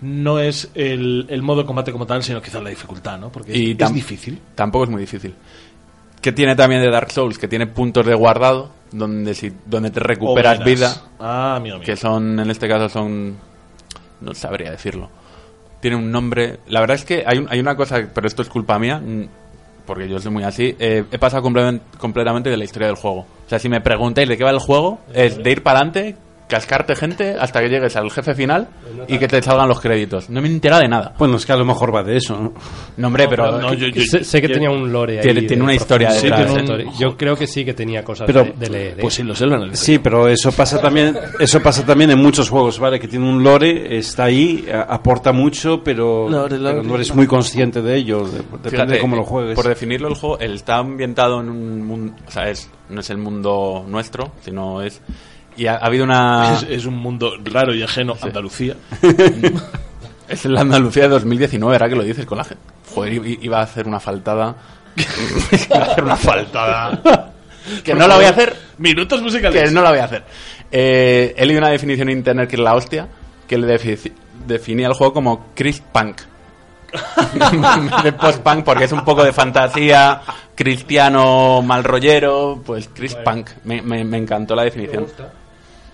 no 0.00 0.38
es 0.40 0.70
el, 0.74 1.26
el 1.28 1.42
modo 1.42 1.60
de 1.60 1.66
combate 1.66 1.92
como 1.92 2.06
tal, 2.06 2.22
sino 2.22 2.40
quizá 2.40 2.60
la 2.60 2.70
dificultad, 2.70 3.18
¿no? 3.18 3.30
Porque 3.30 3.56
Y 3.56 3.76
es, 3.78 3.92
difícil. 3.92 4.40
Tampoco 4.54 4.84
es 4.84 4.90
muy 4.90 5.00
difícil. 5.02 5.34
¿Qué 6.22 6.32
tiene 6.32 6.56
también 6.56 6.80
de 6.80 6.90
Dark 6.90 7.10
Souls? 7.12 7.38
Que 7.38 7.48
tiene 7.48 7.66
puntos 7.66 8.06
de 8.06 8.14
guardado 8.14 8.70
donde, 8.92 9.34
si, 9.34 9.52
donde 9.66 9.90
te 9.90 10.00
recuperas 10.00 10.64
vida. 10.64 10.94
Ah, 11.20 11.56
amigo 11.56 11.76
mío. 11.76 11.84
que 11.84 11.96
son, 11.96 12.40
en 12.40 12.50
este 12.50 12.66
caso 12.66 12.88
son, 12.88 13.36
no 14.22 14.34
sabría 14.34 14.70
decirlo. 14.70 15.10
Tiene 15.80 15.96
un 15.98 16.10
nombre, 16.10 16.60
la 16.68 16.80
verdad 16.80 16.96
es 16.96 17.04
que 17.04 17.24
hay, 17.26 17.38
un- 17.38 17.46
hay 17.50 17.60
una 17.60 17.76
cosa, 17.76 18.08
pero 18.14 18.26
esto 18.26 18.40
es 18.40 18.48
culpa 18.48 18.78
mía, 18.78 18.98
mm, 18.98 19.24
porque 19.84 20.08
yo 20.08 20.18
soy 20.18 20.32
muy 20.32 20.42
así, 20.44 20.74
eh, 20.78 21.04
he 21.12 21.18
pasado 21.18 21.42
completamente 21.98 22.48
de 22.48 22.56
la 22.56 22.64
historia 22.64 22.88
del 22.88 22.96
juego. 22.96 23.26
O 23.46 23.48
sea, 23.48 23.58
si 23.60 23.68
me 23.68 23.80
preguntáis 23.80 24.28
de 24.28 24.36
qué 24.36 24.42
va 24.44 24.50
el 24.50 24.58
juego, 24.58 24.98
es 25.14 25.42
de 25.42 25.50
ir 25.52 25.62
para 25.62 25.78
adelante, 25.78 26.16
cascarte 26.48 26.94
gente 26.94 27.34
hasta 27.38 27.60
que 27.60 27.68
llegues 27.68 27.96
al 27.96 28.10
jefe 28.10 28.34
final 28.34 28.68
y 29.08 29.18
que 29.18 29.26
te 29.26 29.42
salgan 29.42 29.68
los 29.68 29.80
créditos. 29.80 30.30
No 30.30 30.40
me 30.40 30.46
entera 30.48 30.78
de 30.78 30.86
nada. 30.88 31.12
Bueno, 31.18 31.36
es 31.36 31.44
que 31.46 31.52
a 31.52 31.56
lo 31.56 31.64
mejor 31.64 31.94
va 31.94 32.02
de 32.04 32.16
eso, 32.16 32.38
¿no? 32.40 32.52
No, 32.96 33.06
hombre, 33.08 33.26
pero... 33.28 33.58
no, 33.60 33.74
yo- 33.74 33.88
yo- 33.88 34.02
sé, 34.04 34.22
sé 34.22 34.40
que 34.40 34.48
tenía 34.48 34.70
un 34.70 34.92
lore 34.92 35.18
ahí. 35.18 35.22
Tiene- 35.24 35.40
de 35.40 35.46
tiene 35.48 35.62
una 35.64 35.74
historia 35.74 36.12
detrás, 36.12 36.50
Sí, 36.52 36.54
tiene 36.64 36.84
un- 36.84 36.92
Yo 36.98 37.16
creo 37.16 37.34
que 37.36 37.46
sí 37.46 37.64
que 37.64 37.74
tenía 37.74 38.04
cosas 38.04 38.26
Pero- 38.26 38.44
de, 38.44 38.52
de 38.52 38.70
leer. 38.70 38.92
¿eh? 38.92 39.02
Pues 39.02 39.14
sí, 39.14 39.22
lo 39.24 39.34
sé, 39.34 39.44
lo 39.46 39.56
analicé. 39.56 39.84
Sí, 39.84 39.98
pero 39.98 40.28
eso 40.28 40.52
pasa 40.52 40.80
también, 40.80 41.16
eso 41.40 41.60
pasa 41.60 41.84
también 41.84 42.10
en 42.12 42.18
muchos 42.22 42.48
juegos, 42.48 42.78
¿vale? 42.78 43.00
Que 43.00 43.08
tiene 43.08 43.28
un 43.28 43.42
lore, 43.42 43.96
está 43.98 44.24
ahí, 44.24 44.66
a- 44.72 44.82
aporta 44.82 45.32
mucho, 45.32 45.82
pero, 45.82 46.28
Lore, 46.28 46.58
lore. 46.58 46.76
pero 46.76 46.82
no 46.88 46.94
eres 46.94 47.14
muy 47.14 47.26
consciente 47.26 47.82
de 47.82 47.96
ello, 47.96 48.20
de- 48.26 48.38
depende 48.38 48.70
Fíjate, 48.70 48.92
de 48.94 48.98
cómo 49.00 49.16
lo 49.16 49.24
juegues. 49.24 49.56
Por 49.56 49.66
definirlo, 49.66 50.08
el 50.08 50.14
juego 50.14 50.38
está 50.38 50.76
ambientado 50.76 51.40
en 51.40 51.48
un 51.48 51.84
mundo. 51.84 52.14
O 52.26 52.30
sea, 52.30 52.48
es, 52.48 52.70
no 52.88 53.00
es 53.00 53.10
el 53.10 53.18
mundo 53.18 53.84
nuestro, 53.88 54.30
sino 54.44 54.80
es. 54.82 55.00
Y 55.56 55.66
ha, 55.66 55.74
ha 55.76 55.86
habido 55.86 56.04
una. 56.04 56.54
Es, 56.54 56.62
es 56.68 56.84
un 56.86 56.96
mundo 56.96 57.34
raro 57.44 57.74
y 57.74 57.82
ajeno 57.82 58.16
a 58.20 58.24
Andalucía. 58.26 58.74
Es 60.28 60.44
la 60.44 60.62
Andalucía 60.62 61.04
de 61.04 61.10
2019, 61.10 61.72
ahora 61.76 61.88
que 61.88 61.94
lo 61.94 62.02
dices 62.02 62.26
con 62.26 62.36
la 62.38 62.42
gente. 62.42 62.60
Joder, 62.92 63.12
iba 63.42 63.60
a 63.60 63.62
hacer 63.62 63.86
una 63.86 64.00
faltada. 64.00 64.56
iba 64.96 65.76
a 65.78 65.82
hacer 65.84 66.02
una 66.02 66.16
faltada. 66.16 67.32
que 67.84 67.94
no 67.94 68.08
la 68.08 68.16
voy 68.16 68.24
a 68.24 68.30
hacer. 68.30 68.56
Minutos 68.78 69.22
musicales. 69.22 69.62
Que 69.62 69.70
no 69.70 69.82
la 69.82 69.90
voy 69.90 70.00
a 70.00 70.04
hacer. 70.04 70.24
Eh, 70.72 71.32
he 71.36 71.46
leído 71.46 71.60
una 71.60 71.70
definición 71.70 72.08
en 72.08 72.18
internet 72.18 72.48
que 72.50 72.56
es 72.56 72.60
la 72.62 72.74
hostia, 72.74 73.06
que 73.46 73.56
le 73.56 73.68
defi- 73.78 74.12
definía 74.48 74.88
el 74.88 74.94
juego 74.94 75.12
como 75.12 75.46
Chris 75.54 75.80
Punk. 75.92 76.22
de 78.02 78.12
post-punk, 78.12 78.64
porque 78.64 78.84
es 78.84 78.92
un 78.92 79.04
poco 79.04 79.22
de 79.22 79.32
fantasía, 79.32 80.22
cristiano 80.56 81.62
mal 81.62 81.84
rollero, 81.84 82.60
pues 82.66 82.90
Chris 82.92 83.14
Punk. 83.14 83.50
Me, 83.64 83.80
me- 83.80 84.04
me 84.04 84.18
encantó 84.18 84.56
la 84.56 84.64
definición. 84.64 85.06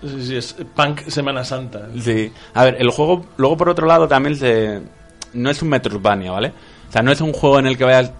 Sí, 0.05 0.25
sí, 0.25 0.35
es 0.35 0.53
punk 0.75 1.01
Semana 1.07 1.43
Santa. 1.43 1.87
Sí. 1.99 2.31
A 2.53 2.65
ver, 2.65 2.77
el 2.79 2.89
juego, 2.89 3.25
luego 3.37 3.57
por 3.57 3.69
otro 3.69 3.87
lado 3.87 4.07
también 4.07 4.35
se... 4.35 4.81
No 5.33 5.49
es 5.49 5.61
un 5.61 5.69
Metroidvania, 5.69 6.31
¿vale? 6.31 6.53
O 6.89 6.91
sea, 6.91 7.01
no 7.01 7.11
es 7.11 7.21
un 7.21 7.33
juego 7.33 7.59
en 7.59 7.67
el 7.67 7.77
que 7.77 7.83
vayas 7.85 8.11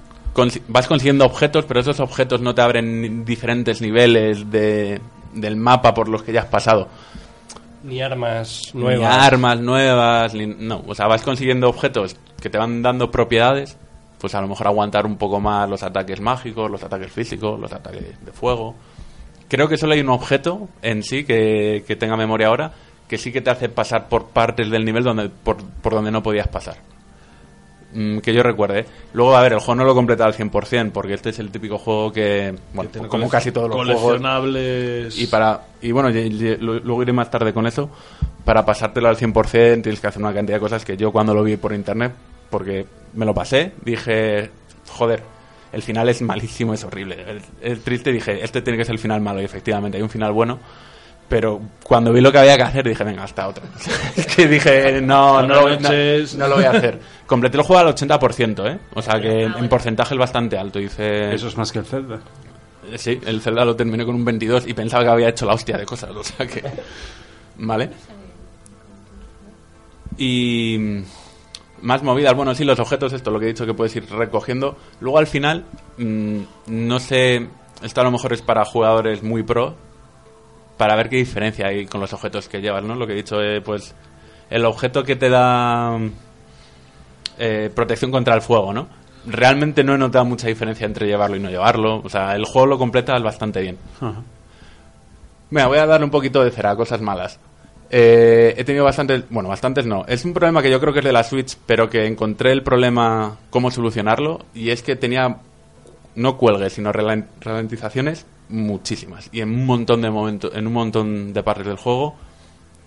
vas 0.68 0.88
consiguiendo 0.88 1.26
objetos, 1.26 1.66
pero 1.66 1.80
esos 1.80 2.00
objetos 2.00 2.42
no 2.42 2.56
te 2.56 2.62
abren 2.64 3.24
diferentes 3.24 3.82
niveles 3.82 4.50
de, 4.50 5.00
del 5.34 5.56
mapa 5.58 5.94
por 5.94 6.08
los 6.10 6.24
que 6.24 6.34
ya 6.34 6.42
has 6.42 6.48
pasado. 6.48 6.88
Ni 7.84 8.02
armas 8.02 8.72
Ni 8.74 8.82
nuevas. 8.82 9.16
armas 9.16 9.60
nuevas, 9.60 10.34
ni- 10.34 10.48
no. 10.48 10.84
O 10.88 10.96
sea, 10.96 11.06
vas 11.08 11.22
consiguiendo 11.22 11.70
objetos 11.70 12.16
que 12.42 12.50
te 12.50 12.58
van 12.58 12.82
dando 12.82 13.12
propiedades, 13.12 13.78
pues 14.18 14.34
a 14.34 14.42
lo 14.42 14.48
mejor 14.48 14.66
aguantar 14.68 15.06
un 15.06 15.18
poco 15.18 15.40
más 15.40 15.70
los 15.70 15.84
ataques 15.84 16.20
mágicos, 16.20 16.72
los 16.72 16.82
ataques 16.84 17.12
físicos, 17.12 17.60
los 17.60 17.72
ataques 17.72 18.26
de 18.26 18.32
fuego. 18.32 18.74
Creo 19.56 19.70
que 19.70 19.78
solo 19.78 19.93
hay 19.93 19.99
un 19.99 20.10
objeto 20.10 20.68
en 20.82 21.04
sí 21.04 21.24
que, 21.26 21.84
que 21.86 21.95
tenga 21.95 22.18
memoria 22.18 22.47
ahora 22.47 22.72
que 23.08 23.20
sí 23.20 23.32
que 23.32 23.39
te 23.41 23.51
hace 23.51 23.70
pasar 23.70 24.10
por 24.10 24.30
partes 24.30 24.72
del 24.72 24.84
nivel 24.84 25.04
donde 25.04 25.30
por, 25.30 25.58
por 25.64 25.93
donde 25.93 26.10
no 26.10 26.24
podías 26.24 26.47
pasar. 26.47 26.78
Mm, 27.93 28.18
que 28.20 28.34
yo 28.34 28.41
recuerde. 28.41 28.80
¿eh? 28.80 28.86
Luego, 29.14 29.36
a 29.38 29.41
ver, 29.43 29.54
el 29.54 29.60
juego 29.60 29.76
no 29.76 29.84
lo 29.84 29.93
completa 29.93 30.26
al 30.26 30.34
100%, 30.34 30.91
porque 30.91 31.14
este 31.14 31.30
es 31.30 31.38
el 31.38 31.51
típico 31.51 31.78
juego 31.78 32.12
que, 32.12 32.56
bueno, 32.74 32.89
Que 32.91 33.08
como 33.08 33.30
casi 33.30 33.51
todos 33.51 33.70
los 33.70 33.78
juegos, 33.78 34.01
coleccionables. 34.01 35.20
y 35.20 35.28
para 35.28 35.62
y 35.84 35.91
bueno, 35.91 36.10
y- 36.10 36.18
y- 36.18 36.58
lo- 36.58 36.80
luego 36.80 37.04
iré 37.04 37.14
más 37.14 37.30
tarde 37.30 37.54
con 37.54 37.68
eso. 37.68 37.91
Para 38.43 38.66
pasártelo 38.66 39.08
al 39.10 39.18
100% 39.18 39.84
tienes 39.84 39.99
que 39.99 40.08
hacer 40.08 40.20
una 40.24 40.34
cantidad 40.34 40.58
de 40.58 40.62
cosas 40.62 40.84
que 40.84 40.97
yo 40.97 41.12
cuando 41.12 41.36
lo 41.36 41.43
vi 41.43 41.56
por 41.58 41.72
internet, 41.74 42.14
porque 42.49 42.88
me 43.14 43.26
lo 43.28 43.36
pasé, 43.36 43.74
dije, 43.86 44.49
joder, 44.89 45.22
el 45.74 45.82
final 45.82 46.07
es 46.09 46.21
malísimo, 46.21 46.74
es 46.74 46.84
horrible. 46.84 47.26
Es, 47.38 47.43
es 47.74 47.84
triste, 47.84 48.11
dije, 48.11 48.43
este 48.43 48.61
tiene 48.61 48.78
que 48.78 48.86
ser 48.86 48.93
el 48.93 48.99
final 48.99 49.19
malo 49.21 49.41
y 49.41 49.45
efectivamente 49.45 49.97
hay 49.97 50.03
un 50.03 50.09
final 50.09 50.32
bueno. 50.32 50.59
Pero 51.30 51.59
cuando 51.84 52.11
vi 52.13 52.21
lo 52.21 52.32
que 52.32 52.38
había 52.38 52.55
que 52.57 52.63
hacer 52.63 52.88
dije, 52.88 53.03
venga, 53.03 53.24
hasta 53.24 53.47
otra. 53.47 53.63
es 54.15 54.26
que 54.28 54.47
dije, 54.47 55.01
no, 55.01 55.41
no, 55.41 55.55
lo 55.55 55.61
voy- 55.63 55.78
no, 55.80 55.89
no 56.38 56.47
lo 56.47 56.55
voy 56.55 56.65
a 56.65 56.71
hacer. 56.71 56.99
Completé 57.26 57.57
el 57.57 57.63
juego 57.63 57.80
al 57.88 57.95
80%, 57.95 58.71
¿eh? 58.71 58.80
O 58.93 59.01
sea 59.01 59.19
que 59.19 59.43
en 59.43 59.67
porcentaje 59.69 60.13
es 60.13 60.19
bastante 60.19 60.57
alto. 60.57 60.80
Hice... 60.80 61.34
Eso 61.34 61.47
es 61.47 61.57
más 61.57 61.71
que 61.71 61.80
el 61.80 61.86
Zelda. 61.86 62.15
Eh, 62.91 62.97
Sí, 62.97 63.19
el 63.26 63.41
Zelda 63.41 63.63
lo 63.65 63.76
terminé 63.76 64.05
con 64.05 64.13
un 64.15 64.26
22 64.26 64.67
y 64.67 64.74
pensaba 64.74 65.03
que 65.05 65.09
había 65.09 65.30
hecho 65.30 65.45
la 65.45 65.53
hostia 65.53 65.78
de 65.78 65.86
cosas, 65.86 66.11
o 66.11 66.24
sea 66.24 66.45
que... 66.45 66.61
¿Vale? 67.57 67.89
Y... 70.17 70.99
Más 71.84 72.02
movidas, 72.02 72.34
bueno, 72.34 72.56
sí, 72.56 72.64
los 72.64 72.80
objetos, 72.80 73.12
esto, 73.12 73.30
lo 73.30 73.40
que 73.40 73.46
he 73.46 73.50
dicho 73.50 73.66
que 73.66 73.74
puedes 73.74 73.94
ir 73.98 74.10
recogiendo. 74.10 74.78
Luego 75.02 75.18
al 75.18 75.28
final, 75.28 75.66
mm, 75.98 76.40
no 76.68 77.00
sé, 77.00 77.50
esto 77.82 78.00
a 78.00 78.06
lo 78.06 78.12
mejor 78.12 78.32
es 78.32 78.42
para 78.42 78.64
jugadores 78.64 79.22
muy 79.22 79.44
pro, 79.44 79.76
para 80.78 80.96
ver 80.96 81.10
qué 81.10 81.18
diferencia 81.18 81.68
hay 81.68 81.86
con 81.86 82.00
los 82.00 82.14
objetos 82.14 82.48
que 82.48 82.62
llevas, 82.62 82.86
¿no? 82.86 82.96
Lo 82.96 83.06
que 83.06 83.12
he 83.12 83.18
dicho, 83.18 83.42
eh, 83.42 83.60
pues 83.60 83.94
el 84.50 84.64
objeto 84.64 85.04
que 85.04 85.18
te 85.18 85.30
da 85.30 86.00
eh, 87.38 87.70
protección 87.76 88.12
contra 88.12 88.34
el 88.34 88.42
fuego, 88.42 88.72
¿no? 88.72 88.88
Realmente 89.26 89.84
no 89.84 89.96
he 89.96 89.98
notado 89.98 90.24
mucha 90.24 90.48
diferencia 90.48 90.86
entre 90.86 91.08
llevarlo 91.08 91.36
y 91.36 91.42
no 91.42 91.50
llevarlo. 91.50 92.02
O 92.02 92.10
sea, 92.10 92.34
el 92.34 92.46
juego 92.46 92.66
lo 92.66 92.78
completa 92.78 93.20
bastante 93.20 93.62
bien. 93.62 93.78
Mira, 95.50 95.68
voy 95.68 95.80
a 95.80 95.86
darle 95.86 96.06
un 96.06 96.12
poquito 96.12 96.42
de 96.44 96.52
cera 96.52 96.72
a 96.72 96.76
cosas 96.78 97.02
malas. 97.02 97.40
Eh, 97.96 98.56
he 98.58 98.64
tenido 98.64 98.86
bastantes, 98.86 99.24
bueno, 99.30 99.50
bastantes 99.50 99.86
no. 99.86 100.04
Es 100.08 100.26
un 100.26 100.34
problema 100.34 100.64
que 100.64 100.72
yo 100.72 100.80
creo 100.80 100.94
que 100.94 101.00
es 101.00 101.06
de 101.06 101.12
la 101.14 101.24
Switch, 101.24 101.56
pero 101.68 101.91
que 101.91 102.08
encontré 102.08 102.52
el 102.52 102.64
problema 102.64 103.38
cómo 103.52 103.70
solucionarlo 103.70 104.39
y 104.56 104.72
es 104.72 104.82
que 104.82 104.96
tenía 104.96 105.38
no 106.16 106.38
cuelgues, 106.39 106.74
sino 106.74 106.91
ralen- 106.91 107.28
ralentizaciones 107.39 108.26
muchísimas 108.50 109.30
y 109.32 109.41
en 109.41 109.50
un 109.50 109.66
montón 109.68 110.02
de 110.02 110.10
momentos, 110.10 110.52
en 110.56 110.66
un 110.66 110.74
montón 110.74 111.34
de 111.34 111.44
partes 111.44 111.66
del 111.68 111.78
juego 111.78 112.16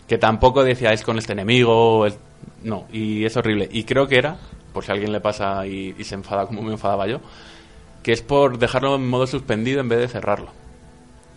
que 0.09 0.19
tampoco 0.19 0.63
decía 0.65 0.93
es 0.93 1.03
con 1.05 1.19
este 1.19 1.35
enemigo, 1.35 2.05
es- 2.07 2.19
no, 2.65 2.87
y 2.93 3.25
es 3.25 3.37
horrible. 3.37 3.69
Y 3.71 3.85
creo 3.85 4.09
que 4.09 4.19
era, 4.19 4.37
por 4.73 4.85
si 4.85 4.91
alguien 4.91 5.13
le 5.13 5.21
pasa 5.21 5.65
y, 5.69 5.95
y 5.97 6.03
se 6.03 6.17
enfada 6.17 6.47
como 6.47 6.63
me 6.63 6.73
enfadaba 6.73 7.07
yo, 7.07 7.21
que 8.03 8.11
es 8.13 8.23
por 8.23 8.59
dejarlo 8.59 8.97
en 8.97 9.09
modo 9.09 9.29
suspendido 9.29 9.81
en 9.81 9.89
vez 9.89 10.01
de 10.01 10.09
cerrarlo. 10.09 10.51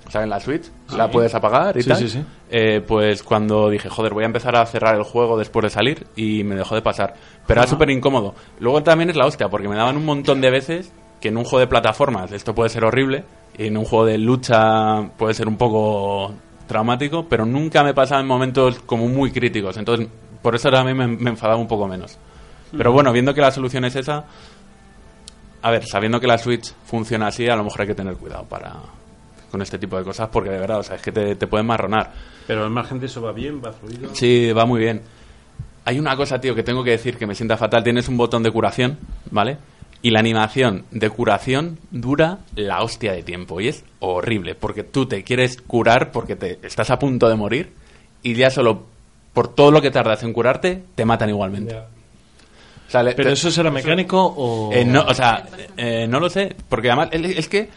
O 0.09 0.11
sea, 0.11 0.23
en 0.23 0.29
la 0.29 0.39
Switch 0.39 0.63
la 0.97 1.09
puedes 1.09 1.33
apagar 1.35 1.77
y 1.77 1.83
Sí, 1.83 1.89
tal. 1.89 1.97
sí, 1.99 2.09
sí. 2.09 2.23
Eh, 2.49 2.81
pues 2.85 3.23
cuando 3.23 3.69
dije, 3.69 3.87
joder, 3.89 4.11
voy 4.13 4.23
a 4.23 4.25
empezar 4.25 4.55
a 4.55 4.65
cerrar 4.65 4.95
el 4.95 5.03
juego 5.03 5.37
después 5.37 5.63
de 5.63 5.69
salir 5.69 6.07
y 6.15 6.43
me 6.43 6.55
dejó 6.55 6.73
de 6.75 6.81
pasar. 6.81 7.13
Pero 7.47 7.61
era 7.61 7.69
súper 7.69 7.91
incómodo. 7.91 8.33
Luego 8.59 8.81
también 8.83 9.09
es 9.11 9.15
la 9.15 9.27
hostia, 9.27 9.47
porque 9.49 9.67
me 9.69 9.75
daban 9.75 9.95
un 9.97 10.05
montón 10.05 10.41
de 10.41 10.49
veces 10.49 10.91
que 11.21 11.27
en 11.29 11.37
un 11.37 11.43
juego 11.43 11.59
de 11.59 11.67
plataformas 11.67 12.31
esto 12.31 12.53
puede 12.55 12.69
ser 12.71 12.83
horrible 12.85 13.23
y 13.57 13.67
en 13.67 13.77
un 13.77 13.85
juego 13.85 14.05
de 14.05 14.17
lucha 14.17 15.09
puede 15.15 15.33
ser 15.35 15.47
un 15.47 15.57
poco 15.57 16.33
traumático, 16.65 17.27
pero 17.29 17.45
nunca 17.45 17.83
me 17.83 17.93
pasaba 17.93 18.19
en 18.21 18.27
momentos 18.27 18.79
como 18.79 19.07
muy 19.07 19.31
críticos. 19.31 19.77
Entonces, 19.77 20.07
por 20.41 20.55
eso 20.55 20.71
también 20.71 20.97
me, 20.97 21.07
me 21.07 21.29
enfadaba 21.29 21.59
un 21.59 21.67
poco 21.67 21.87
menos. 21.87 22.17
Pero 22.75 22.91
bueno, 22.91 23.11
viendo 23.13 23.33
que 23.33 23.41
la 23.41 23.51
solución 23.51 23.85
es 23.85 23.95
esa, 23.95 24.25
a 25.61 25.71
ver, 25.71 25.85
sabiendo 25.85 26.19
que 26.19 26.27
la 26.27 26.37
Switch 26.37 26.73
funciona 26.85 27.27
así, 27.27 27.47
a 27.47 27.55
lo 27.55 27.63
mejor 27.63 27.81
hay 27.81 27.87
que 27.87 27.95
tener 27.95 28.15
cuidado 28.15 28.45
para 28.45 28.73
con 29.49 29.61
este 29.61 29.77
tipo 29.77 29.97
de 29.97 30.03
cosas, 30.03 30.29
porque 30.31 30.49
de 30.49 30.59
verdad, 30.59 30.79
o 30.79 30.83
sea, 30.83 30.95
es 30.95 31.01
que 31.01 31.11
te, 31.11 31.35
te 31.35 31.47
pueden 31.47 31.65
marronar. 31.67 32.11
Pero 32.47 32.63
al 32.63 32.69
margen 32.69 32.99
de 32.99 33.07
eso 33.07 33.21
va 33.21 33.31
bien, 33.31 33.61
va 33.63 33.73
fluido. 33.73 34.09
Sí, 34.15 34.51
va 34.53 34.65
muy 34.65 34.79
bien. 34.81 35.01
Hay 35.85 35.99
una 35.99 36.15
cosa, 36.15 36.39
tío, 36.39 36.53
que 36.55 36.63
tengo 36.63 36.83
que 36.83 36.91
decir 36.91 37.17
que 37.17 37.25
me 37.27 37.35
sienta 37.35 37.57
fatal. 37.57 37.83
Tienes 37.83 38.07
un 38.09 38.17
botón 38.17 38.43
de 38.43 38.51
curación, 38.51 38.97
¿vale? 39.31 39.57
Y 40.01 40.11
la 40.11 40.19
animación 40.19 40.85
de 40.91 41.09
curación 41.09 41.77
dura 41.91 42.39
la 42.55 42.81
hostia 42.83 43.11
de 43.13 43.23
tiempo. 43.23 43.59
Y 43.59 43.67
es 43.69 43.83
horrible, 43.99 44.55
porque 44.55 44.83
tú 44.83 45.05
te 45.07 45.23
quieres 45.23 45.61
curar 45.61 46.11
porque 46.11 46.35
te 46.35 46.59
estás 46.63 46.89
a 46.91 46.99
punto 46.99 47.27
de 47.27 47.35
morir 47.35 47.73
y 48.23 48.33
ya 48.35 48.49
solo 48.49 48.85
por 49.33 49.53
todo 49.53 49.71
lo 49.71 49.81
que 49.81 49.91
tardas 49.91 50.23
en 50.23 50.31
curarte, 50.33 50.83
te 50.95 51.05
matan 51.05 51.29
igualmente. 51.29 51.73
Ya. 51.73 51.87
O 52.87 52.91
sea, 52.91 53.03
¿Pero 53.03 53.29
te- 53.29 53.33
eso 53.33 53.51
será 53.51 53.69
mecánico 53.71 54.33
o...? 54.35 54.71
Eh, 54.73 54.83
no, 54.85 55.01
o 55.03 55.13
sea, 55.13 55.45
eh, 55.77 56.07
no 56.09 56.19
lo 56.19 56.29
sé, 56.29 56.55
porque 56.69 56.89
además 56.89 57.09
es 57.13 57.47
que 57.47 57.69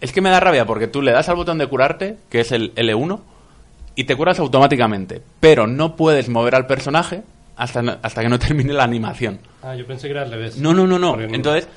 es 0.00 0.12
que 0.12 0.20
me 0.20 0.30
da 0.30 0.40
rabia 0.40 0.66
porque 0.66 0.86
tú 0.86 1.02
le 1.02 1.12
das 1.12 1.28
al 1.28 1.36
botón 1.36 1.58
de 1.58 1.66
curarte, 1.66 2.18
que 2.28 2.40
es 2.40 2.52
el 2.52 2.74
L1, 2.74 3.20
y 3.94 4.04
te 4.04 4.16
curas 4.16 4.38
automáticamente, 4.38 5.22
pero 5.40 5.66
no 5.66 5.96
puedes 5.96 6.28
mover 6.28 6.54
al 6.54 6.66
personaje 6.66 7.22
hasta, 7.56 7.98
hasta 8.02 8.22
que 8.22 8.28
no 8.28 8.38
termine 8.40 8.72
la 8.72 8.84
animación. 8.84 9.40
Ah, 9.62 9.74
yo 9.74 9.86
pensé 9.86 10.06
que 10.08 10.12
era 10.12 10.22
al 10.22 10.30
revés. 10.30 10.58
No, 10.58 10.74
no, 10.74 10.86
no, 10.86 10.98
no. 10.98 11.18
Entonces, 11.20 11.68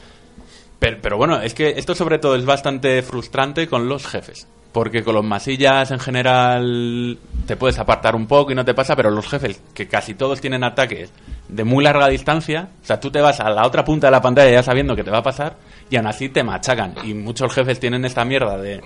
pero, 0.80 0.98
pero 1.02 1.18
bueno, 1.18 1.42
es 1.42 1.54
que 1.54 1.70
esto 1.70 1.96
sobre 1.96 2.20
todo 2.20 2.36
es 2.36 2.46
bastante 2.46 3.02
frustrante 3.02 3.68
con 3.68 3.88
los 3.88 4.06
jefes. 4.06 4.48
Porque 4.72 5.04
con 5.04 5.16
los 5.16 5.26
masillas 5.26 5.90
en 5.90 5.98
general 5.98 7.18
te 7.48 7.56
puedes 7.56 7.80
apartar 7.80 8.16
un 8.16 8.28
poco 8.28 8.52
y 8.52 8.56
no 8.56 8.64
te 8.64 8.76
pasa, 8.76 8.96
pero 8.96 9.10
los 9.10 9.28
jefes, 9.28 9.60
que 9.74 9.88
casi 9.88 10.14
todos 10.14 10.42
tienen 10.42 10.64
ataques 10.64 11.12
de 11.50 11.64
muy 11.64 11.84
larga 11.84 12.08
distancia, 12.08 12.70
o 12.82 12.86
sea, 12.86 13.00
tú 13.00 13.12
te 13.12 13.20
vas 13.20 13.40
a 13.40 13.50
la 13.50 13.66
otra 13.66 13.84
punta 13.84 14.08
de 14.08 14.12
la 14.12 14.22
pantalla 14.22 14.52
ya 14.52 14.64
sabiendo 14.64 14.96
que 14.96 15.04
te 15.04 15.12
va 15.12 15.18
a 15.18 15.24
pasar 15.24 15.58
y 15.90 15.98
aún 15.98 16.08
así 16.08 16.30
te 16.30 16.44
machacan. 16.44 16.96
Y 17.04 17.14
muchos 17.14 17.54
jefes 17.54 17.80
tienen 17.80 18.06
esta 18.06 18.24
mierda 18.24 18.58
de 18.58 18.82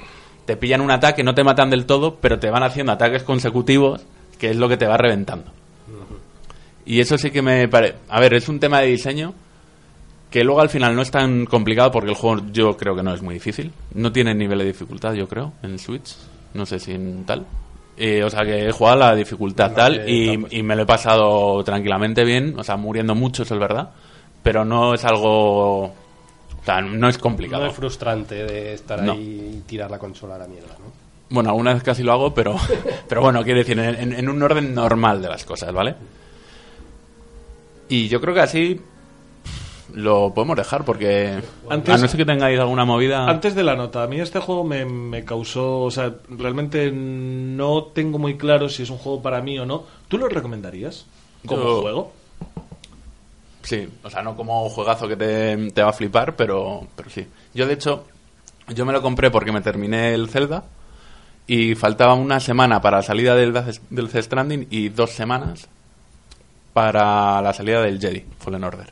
te 0.45 0.57
pillan 0.57 0.81
un 0.81 0.91
ataque, 0.91 1.23
no 1.23 1.35
te 1.35 1.43
matan 1.43 1.69
del 1.69 1.85
todo, 1.85 2.15
pero 2.15 2.39
te 2.39 2.49
van 2.49 2.63
haciendo 2.63 2.91
ataques 2.91 3.23
consecutivos, 3.23 4.01
que 4.39 4.49
es 4.49 4.57
lo 4.57 4.67
que 4.67 4.77
te 4.77 4.87
va 4.87 4.97
reventando. 4.97 5.51
Y 6.85 6.99
eso 6.99 7.17
sí 7.17 7.31
que 7.31 7.41
me 7.41 7.67
parece... 7.67 7.95
A 8.09 8.19
ver, 8.19 8.33
es 8.33 8.49
un 8.49 8.59
tema 8.59 8.79
de 8.79 8.87
diseño 8.87 9.33
que 10.29 10.43
luego 10.43 10.61
al 10.61 10.69
final 10.69 10.95
no 10.95 11.01
es 11.01 11.11
tan 11.11 11.45
complicado 11.45 11.91
porque 11.91 12.09
el 12.09 12.15
juego 12.15 12.41
yo 12.51 12.75
creo 12.75 12.95
que 12.95 13.03
no 13.03 13.13
es 13.13 13.21
muy 13.21 13.35
difícil. 13.35 13.71
No 13.93 14.11
tiene 14.11 14.33
nivel 14.33 14.59
de 14.59 14.65
dificultad, 14.65 15.13
yo 15.13 15.27
creo, 15.27 15.53
en 15.61 15.77
Switch. 15.79 16.15
No 16.53 16.65
sé 16.65 16.79
si 16.79 16.91
en 16.91 17.23
tal. 17.23 17.45
Eh, 17.95 18.23
o 18.23 18.29
sea 18.29 18.43
que 18.43 18.67
he 18.67 18.71
jugado 18.71 19.03
a 19.03 19.09
la 19.09 19.15
dificultad 19.15 19.69
No, 19.69 19.75
tal 19.75 20.09
y, 20.09 20.47
y 20.49 20.63
me 20.63 20.75
lo 20.75 20.81
he 20.83 20.85
pasado 20.85 21.63
tranquilamente 21.63 22.23
bien. 22.23 22.55
O 22.57 22.63
sea, 22.63 22.75
muriendo 22.75 23.13
mucho, 23.15 23.43
eso 23.43 23.53
es 23.53 23.59
verdad. 23.59 23.89
Pero 24.41 24.65
no 24.65 24.93
es 24.93 25.05
algo... 25.05 25.83
O 25.85 26.65
sea, 26.65 26.81
no 26.81 27.07
es 27.09 27.17
complicado. 27.17 27.63
No 27.65 27.69
es 27.69 27.75
frustrante 27.75 28.35
de 28.45 28.73
estar 28.73 29.01
No. 29.03 29.11
ahí 29.13 29.57
y 29.57 29.61
tirar 29.67 29.91
la 29.91 29.99
consola 29.99 30.35
a 30.35 30.39
la 30.39 30.47
mierda, 30.47 30.75
¿no? 30.79 30.91
Bueno, 31.29 31.49
alguna 31.49 31.73
vez 31.73 31.83
casi 31.83 32.03
lo 32.03 32.11
hago, 32.13 32.33
pero, 32.33 32.55
pero 33.07 33.21
bueno, 33.21 33.43
quiero 33.43 33.59
decir, 33.59 33.77
en- 33.79 34.13
en 34.13 34.29
un 34.29 34.41
orden 34.41 34.73
normal 34.73 35.21
de 35.21 35.29
las 35.29 35.43
cosas, 35.45 35.73
¿vale? 35.73 35.95
Y 37.89 38.07
yo 38.07 38.19
creo 38.21 38.33
que 38.33 38.39
así 38.41 38.81
lo 39.93 40.33
podemos 40.33 40.55
dejar, 40.55 40.85
porque 40.85 41.39
Antes- 41.69 41.95
a 41.95 41.97
no 41.97 42.07
ser 42.07 42.17
que 42.17 42.25
tengáis 42.25 42.59
alguna 42.59 42.85
movida... 42.85 43.27
Antes 43.27 43.53
de 43.55 43.63
la 43.63 43.75
nota, 43.75 44.03
a 44.03 44.07
mí 44.07 44.19
este 44.19 44.39
juego 44.39 44.63
me, 44.63 44.85
me 44.85 45.25
causó, 45.25 45.81
o 45.81 45.91
sea, 45.91 46.13
realmente 46.29 46.91
no 46.91 47.83
tengo 47.93 48.17
muy 48.19 48.37
claro 48.37 48.69
si 48.69 48.83
es 48.83 48.89
un 48.89 48.97
juego 48.97 49.21
para 49.21 49.41
mí 49.41 49.59
o 49.59 49.65
no. 49.65 49.83
¿Tú 50.07 50.17
lo 50.17 50.29
recomendarías 50.29 51.05
como 51.45 51.63
Yo- 51.63 51.81
juego? 51.81 52.13
Sí, 53.63 53.87
o 54.03 54.09
sea, 54.09 54.21
no 54.21 54.35
como 54.35 54.67
juegazo 54.69 55.07
que 55.07 55.15
te, 55.15 55.71
te 55.71 55.81
va 55.83 55.89
a 55.89 55.93
flipar, 55.93 56.35
pero, 56.35 56.85
pero 56.95 57.09
sí. 57.09 57.25
Yo, 57.53 57.65
de 57.65 57.73
hecho, 57.73 58.03
yo 58.75 58.85
me 58.85 58.91
lo 58.93 59.01
compré 59.01 59.31
porque 59.31 59.51
me 59.53 59.61
terminé 59.61 60.13
el 60.13 60.29
Zelda 60.29 60.63
y 61.47 61.75
faltaba 61.75 62.13
una 62.13 62.39
semana 62.41 62.81
para 62.81 62.97
la 62.97 63.03
salida 63.03 63.35
del, 63.35 63.53
del 63.89 64.09
Stranding 64.23 64.67
y 64.69 64.89
dos 64.89 65.11
semanas 65.11 65.67
para 66.73 67.41
la 67.41 67.53
salida 67.53 67.81
del 67.81 67.99
Jedi, 68.01 68.25
Fallen 68.39 68.63
Order. 68.65 68.91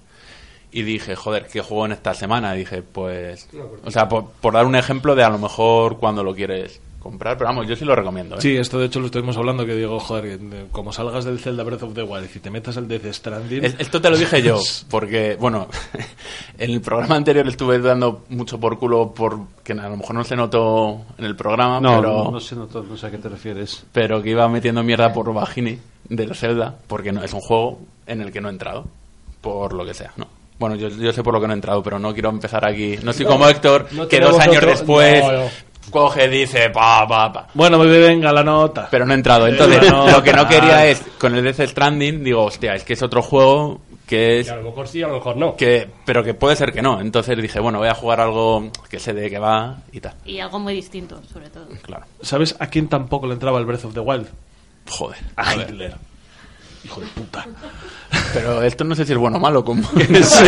Y 0.73 0.83
dije, 0.83 1.15
joder, 1.15 1.47
¿qué 1.51 1.61
juego 1.61 1.85
en 1.85 1.91
esta 1.91 2.13
semana? 2.13 2.55
Y 2.55 2.59
dije, 2.59 2.81
pues... 2.81 3.49
O 3.83 3.91
sea, 3.91 4.07
por, 4.07 4.25
por 4.39 4.53
dar 4.53 4.65
un 4.65 4.75
ejemplo 4.75 5.15
de 5.15 5.23
a 5.23 5.29
lo 5.29 5.37
mejor 5.37 5.97
cuando 5.97 6.23
lo 6.23 6.33
quieres 6.33 6.79
comprar, 6.99 7.35
pero 7.35 7.49
vamos, 7.49 7.67
yo 7.67 7.75
sí 7.75 7.83
lo 7.83 7.95
recomiendo. 7.95 8.35
¿eh? 8.35 8.41
Sí, 8.41 8.55
esto 8.55 8.77
de 8.79 8.85
hecho 8.85 8.99
lo 8.99 9.07
estuvimos 9.07 9.35
hablando, 9.35 9.65
que 9.65 9.73
digo, 9.75 9.99
joder, 9.99 10.39
eh, 10.39 10.65
como 10.71 10.93
salgas 10.93 11.25
del 11.25 11.39
Zelda 11.39 11.63
Breath 11.63 11.81
of 11.83 11.93
the 11.95 12.03
Wild 12.03 12.29
y 12.35 12.39
te 12.39 12.51
metas 12.51 12.77
al 12.77 12.87
Death 12.87 13.11
Stranding... 13.11 13.65
Es- 13.65 13.75
Esto 13.79 13.99
te 13.99 14.09
lo 14.11 14.17
dije 14.17 14.41
yo, 14.43 14.59
porque, 14.89 15.35
bueno, 15.39 15.67
en 16.59 16.69
el 16.71 16.79
programa 16.79 17.15
anterior 17.15 17.47
estuve 17.47 17.79
dando 17.79 18.23
mucho 18.29 18.59
por 18.59 18.77
culo 18.77 19.13
porque 19.15 19.73
a 19.73 19.89
lo 19.89 19.97
mejor 19.97 20.15
no 20.15 20.23
se 20.23 20.35
notó 20.35 21.01
en 21.17 21.25
el 21.25 21.35
programa, 21.35 21.79
No, 21.81 21.95
pero, 21.97 22.23
no, 22.25 22.31
no 22.31 22.39
sé, 22.39 22.55
no, 22.55 22.67
no 22.71 22.95
sé 22.95 23.07
a 23.07 23.11
qué 23.11 23.17
te 23.17 23.29
refieres. 23.29 23.83
pero 23.91 24.21
que 24.21 24.29
iba 24.29 24.47
metiendo 24.47 24.83
mierda 24.83 25.11
por 25.11 25.33
Vagini 25.33 25.79
del 26.07 26.35
Zelda, 26.35 26.77
porque 26.87 27.11
no 27.11 27.23
es 27.23 27.33
un 27.33 27.41
juego 27.41 27.79
en 28.05 28.21
el 28.21 28.31
que 28.31 28.39
no 28.41 28.47
he 28.47 28.51
entrado, 28.51 28.85
por 29.41 29.73
lo 29.73 29.83
que 29.85 29.93
sea, 29.95 30.13
¿no? 30.17 30.27
Bueno, 30.61 30.75
yo, 30.75 30.89
yo 30.89 31.11
sé 31.11 31.23
por 31.23 31.33
lo 31.33 31.41
que 31.41 31.47
no 31.47 31.53
he 31.53 31.55
entrado, 31.55 31.81
pero 31.81 31.97
no 31.97 32.13
quiero 32.13 32.29
empezar 32.29 32.63
aquí. 32.65 32.97
No 33.03 33.11
soy 33.13 33.25
como 33.25 33.47
Héctor, 33.49 33.87
no 33.91 34.07
que 34.07 34.19
dos 34.19 34.39
años 34.39 34.57
otro- 34.57 34.69
después 34.69 35.23
no, 35.23 35.31
no. 35.31 35.49
coge, 35.89 36.29
dice, 36.29 36.69
pa, 36.69 37.07
pa, 37.07 37.33
pa. 37.33 37.47
Bueno, 37.55 37.79
bebé, 37.79 37.97
venga, 37.99 38.31
la 38.31 38.43
nota. 38.43 38.87
Pero 38.91 39.05
no 39.05 39.11
he 39.13 39.15
entrado. 39.15 39.47
Entonces, 39.47 39.89
no. 39.91 40.07
lo 40.09 40.21
que 40.23 40.31
no 40.33 40.47
quería 40.47 40.85
es, 40.85 41.01
con 41.17 41.35
el 41.35 41.43
Death 41.43 41.69
Stranding, 41.71 42.23
digo, 42.23 42.43
hostia, 42.45 42.75
es 42.75 42.83
que 42.83 42.93
es 42.93 43.01
otro 43.01 43.23
juego 43.23 43.81
que 44.05 44.39
es 44.41 44.47
Que 44.47 44.53
a 44.53 44.57
lo 44.57 44.63
mejor 44.63 44.87
sí, 44.87 45.01
a 45.01 45.07
lo 45.07 45.13
mejor 45.15 45.37
no. 45.37 45.55
que 45.55 45.89
pero 46.05 46.21
que 46.23 46.33
puede 46.33 46.57
ser 46.57 46.73
que 46.73 46.81
no 46.81 46.99
entonces 46.99 47.41
dije 47.41 47.61
bueno 47.61 47.79
voy 47.79 47.87
a 47.87 47.93
jugar 47.95 48.19
algo 48.19 48.69
que 48.89 48.99
sé 48.99 49.13
de 49.13 49.29
qué 49.29 49.39
va 49.39 49.77
y 49.93 50.01
tal 50.01 50.15
Y 50.25 50.39
algo 50.41 50.59
muy 50.59 50.73
distinto, 50.73 51.21
sobre 51.31 51.49
todo. 51.49 51.65
claro 51.81 52.05
¿Sabes 52.21 52.53
a 52.59 52.67
quién 52.67 52.89
tampoco 52.89 53.25
le 53.25 53.33
entraba 53.35 53.57
el 53.57 53.65
Breath 53.65 53.85
of 53.85 53.93
the 53.93 54.01
Wild? 54.01 54.27
joder 54.89 55.17
A 55.37 55.55
Hitler. 55.55 55.95
Hijo 56.83 56.99
de 57.01 57.07
puta. 57.07 57.45
pero 58.33 58.63
esto 58.63 58.83
no 58.83 58.95
sé 58.95 59.05
si 59.05 59.11
es 59.11 59.17
bueno 59.17 59.37
o 59.37 59.39
malo 59.39 59.63
como 59.63 59.83
Sí, 60.23 60.45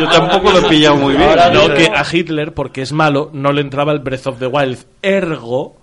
yo 0.00 0.08
tampoco 0.08 0.50
lo 0.50 0.58
he 0.66 0.68
pillado 0.70 0.96
muy 0.96 1.14
bien. 1.14 1.30
No, 1.52 1.72
que 1.74 1.86
a 1.86 2.04
Hitler, 2.10 2.54
porque 2.54 2.82
es 2.82 2.92
malo, 2.92 3.30
no 3.32 3.52
le 3.52 3.60
entraba 3.60 3.92
el 3.92 3.98
Breath 3.98 4.26
of 4.28 4.38
the 4.38 4.46
Wild. 4.46 4.78
Ergo, 5.02 5.76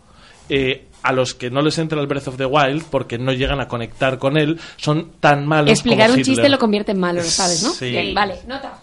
eh, 0.49 0.87
a 1.03 1.13
los 1.13 1.35
que 1.35 1.49
no 1.51 1.61
les 1.61 1.77
entra 1.77 2.01
el 2.01 2.07
Breath 2.07 2.27
of 2.29 2.37
the 2.37 2.45
Wild, 2.45 2.83
porque 2.89 3.17
no 3.17 3.31
llegan 3.31 3.61
a 3.61 3.67
conectar 3.67 4.17
con 4.17 4.37
él, 4.37 4.59
son 4.77 5.11
tan 5.19 5.45
malos 5.45 5.69
Explicar 5.71 6.07
como 6.07 6.15
un 6.15 6.19
Hitler. 6.21 6.35
chiste 6.35 6.49
lo 6.49 6.57
convierte 6.59 6.91
en 6.93 6.99
malo, 6.99 7.21
lo 7.21 7.27
sabes, 7.29 7.63
¿no? 7.63 7.69
Sí. 7.69 7.91
Bien, 7.91 8.13
vale, 8.13 8.39
nota. 8.47 8.79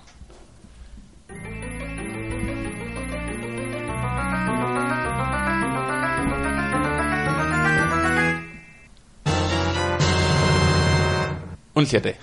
Un 11.77 11.87
7 11.87 12.17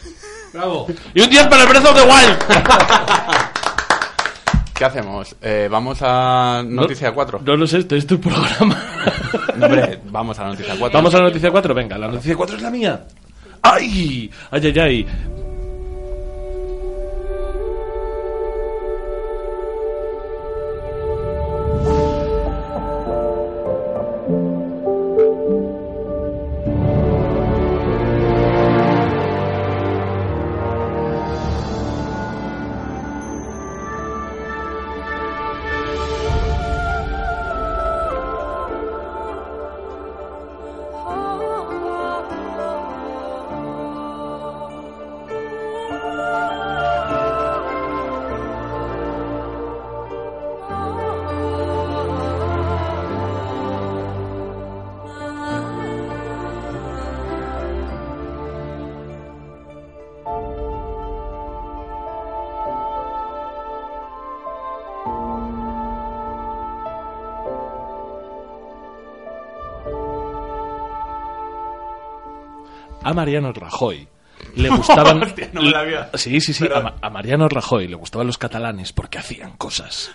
Bravo. 0.52 0.88
¡Y 1.16 1.22
un 1.22 1.30
10 1.30 1.48
para 1.48 1.64
el 1.64 1.70
Breath 1.70 1.86
of 1.86 1.96
the 1.96 2.04
Wild! 2.04 2.38
¿qué 4.74 4.86
hacemos? 4.86 5.36
Eh, 5.42 5.68
vamos 5.72 6.00
a 6.02 6.64
noticia 6.66 7.12
4 7.12 7.42
No 7.44 7.56
lo 7.56 7.66
sé, 7.66 7.80
este 7.80 7.98
es 7.98 8.06
tu 8.06 8.20
programa. 8.20 8.84
Hombre, 9.62 10.00
vamos 10.06 10.38
a 10.40 10.44
la 10.44 10.50
noticia 10.50 10.76
4 10.78 10.98
Vamos 10.98 11.14
a 11.14 11.18
la 11.20 11.24
noticia 11.26 11.50
4, 11.50 11.74
venga, 11.74 11.98
la 11.98 12.08
noticia 12.08 12.36
4 12.36 12.58
es 12.58 12.62
la 12.62 12.70
mía. 12.70 13.06
¡Ay! 13.62 14.30
¡Ay, 14.52 14.62
ay, 14.66 14.80
ay! 14.80 15.08
A 73.14 73.16
Mariano 73.16 73.54
Rajoy 73.54 74.08
le 74.56 74.70
gustaban... 74.70 75.22
Hostia, 75.24 75.50
no 75.54 75.62
me 75.62 75.72
la 75.72 75.80
había- 75.80 76.10
Sí, 76.16 76.42
sí, 76.42 76.54
sí. 76.54 76.64
Pero- 76.64 76.78
A, 76.78 76.82
Ma- 76.82 76.96
a 77.02 77.10
Mariano 77.10 77.48
Rajoy 77.48 77.88
le 77.88 77.96
gustaban 77.96 78.28
los 78.28 78.38
catalanes 78.38 78.92
porque 78.92 79.18
hacían 79.20 79.52
cosas. 79.58 80.12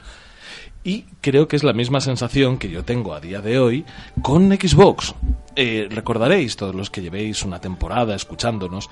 Y 0.84 1.03
creo 1.20 1.49
que 1.49 1.57
es 1.57 1.64
la 1.64 1.72
misma 1.72 2.01
sensación 2.01 2.57
que 2.59 2.70
yo 2.70 2.84
tengo 2.84 3.12
a 3.14 3.20
día 3.20 3.40
de 3.40 3.59
hoy 3.59 3.84
con 4.22 4.49
Xbox. 4.53 5.14
Eh, 5.57 5.88
recordaréis, 5.90 6.57
todos 6.57 6.74
los 6.74 6.88
que 6.90 7.03
llevéis 7.03 7.42
una 7.42 7.61
temporada 7.61 8.14
escuchándonos, 8.14 8.88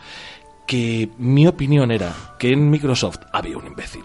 que 0.67 1.09
mi 1.19 1.47
opinión 1.47 1.91
era 1.93 2.13
que 2.39 2.53
en 2.53 2.69
Microsoft 2.71 3.19
había 3.33 3.57
un 3.57 3.67
imbécil. 3.69 4.03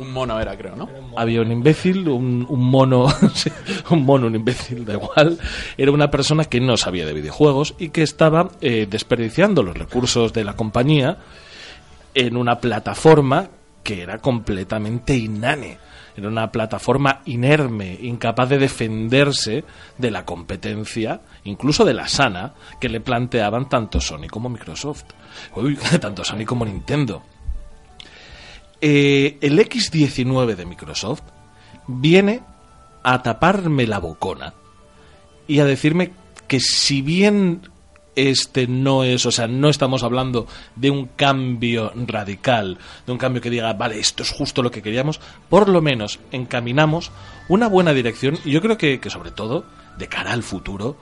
Un 0.00 0.12
mono 0.12 0.40
era 0.40 0.56
creo 0.56 0.74
¿no? 0.74 0.88
Había 1.16 1.42
un 1.42 1.52
imbécil, 1.52 2.08
un, 2.08 2.46
un 2.48 2.70
mono, 2.70 3.06
un 3.90 4.04
mono, 4.04 4.26
un 4.26 4.34
imbécil, 4.34 4.84
da 4.84 4.94
igual. 4.94 5.38
Era 5.76 5.92
una 5.92 6.10
persona 6.10 6.44
que 6.44 6.60
no 6.60 6.76
sabía 6.76 7.06
de 7.06 7.12
videojuegos 7.12 7.74
y 7.78 7.90
que 7.90 8.02
estaba 8.02 8.48
eh, 8.60 8.86
desperdiciando 8.88 9.62
los 9.62 9.76
recursos 9.76 10.32
de 10.32 10.44
la 10.44 10.54
compañía 10.54 11.18
en 12.14 12.36
una 12.36 12.58
plataforma 12.58 13.48
que 13.82 14.02
era 14.02 14.18
completamente 14.18 15.16
inane. 15.16 15.78
Era 16.16 16.28
una 16.28 16.50
plataforma 16.50 17.22
inerme, 17.26 17.98
incapaz 18.02 18.48
de 18.48 18.58
defenderse 18.58 19.64
de 19.96 20.10
la 20.10 20.24
competencia, 20.24 21.20
incluso 21.44 21.84
de 21.84 21.94
la 21.94 22.08
sana, 22.08 22.54
que 22.80 22.88
le 22.88 23.00
planteaban 23.00 23.68
tanto 23.68 24.00
Sony 24.00 24.26
como 24.28 24.48
Microsoft. 24.48 25.04
Uy, 25.56 25.76
tanto 26.00 26.24
Sony 26.24 26.44
como 26.44 26.64
Nintendo. 26.64 27.22
Eh, 28.80 29.38
el 29.40 29.58
X19 29.58 30.54
de 30.56 30.66
Microsoft 30.66 31.22
viene 31.86 32.42
a 33.02 33.22
taparme 33.22 33.86
la 33.86 33.98
bocona 33.98 34.54
y 35.46 35.58
a 35.60 35.64
decirme 35.64 36.12
que 36.46 36.60
si 36.60 37.02
bien 37.02 37.62
este 38.16 38.66
no 38.66 39.04
es, 39.04 39.24
o 39.26 39.30
sea, 39.30 39.46
no 39.46 39.68
estamos 39.68 40.02
hablando 40.02 40.46
de 40.76 40.90
un 40.90 41.06
cambio 41.06 41.92
radical, 41.94 42.78
de 43.06 43.12
un 43.12 43.18
cambio 43.18 43.40
que 43.40 43.50
diga, 43.50 43.72
vale, 43.72 43.98
esto 43.98 44.22
es 44.22 44.30
justo 44.30 44.62
lo 44.62 44.70
que 44.70 44.82
queríamos, 44.82 45.20
por 45.48 45.68
lo 45.68 45.80
menos 45.80 46.18
encaminamos 46.32 47.12
una 47.48 47.68
buena 47.68 47.92
dirección 47.92 48.38
y 48.44 48.50
yo 48.50 48.60
creo 48.60 48.76
que, 48.76 49.00
que 49.00 49.10
sobre 49.10 49.30
todo, 49.30 49.64
de 49.98 50.08
cara 50.08 50.32
al 50.32 50.42
futuro, 50.42 50.96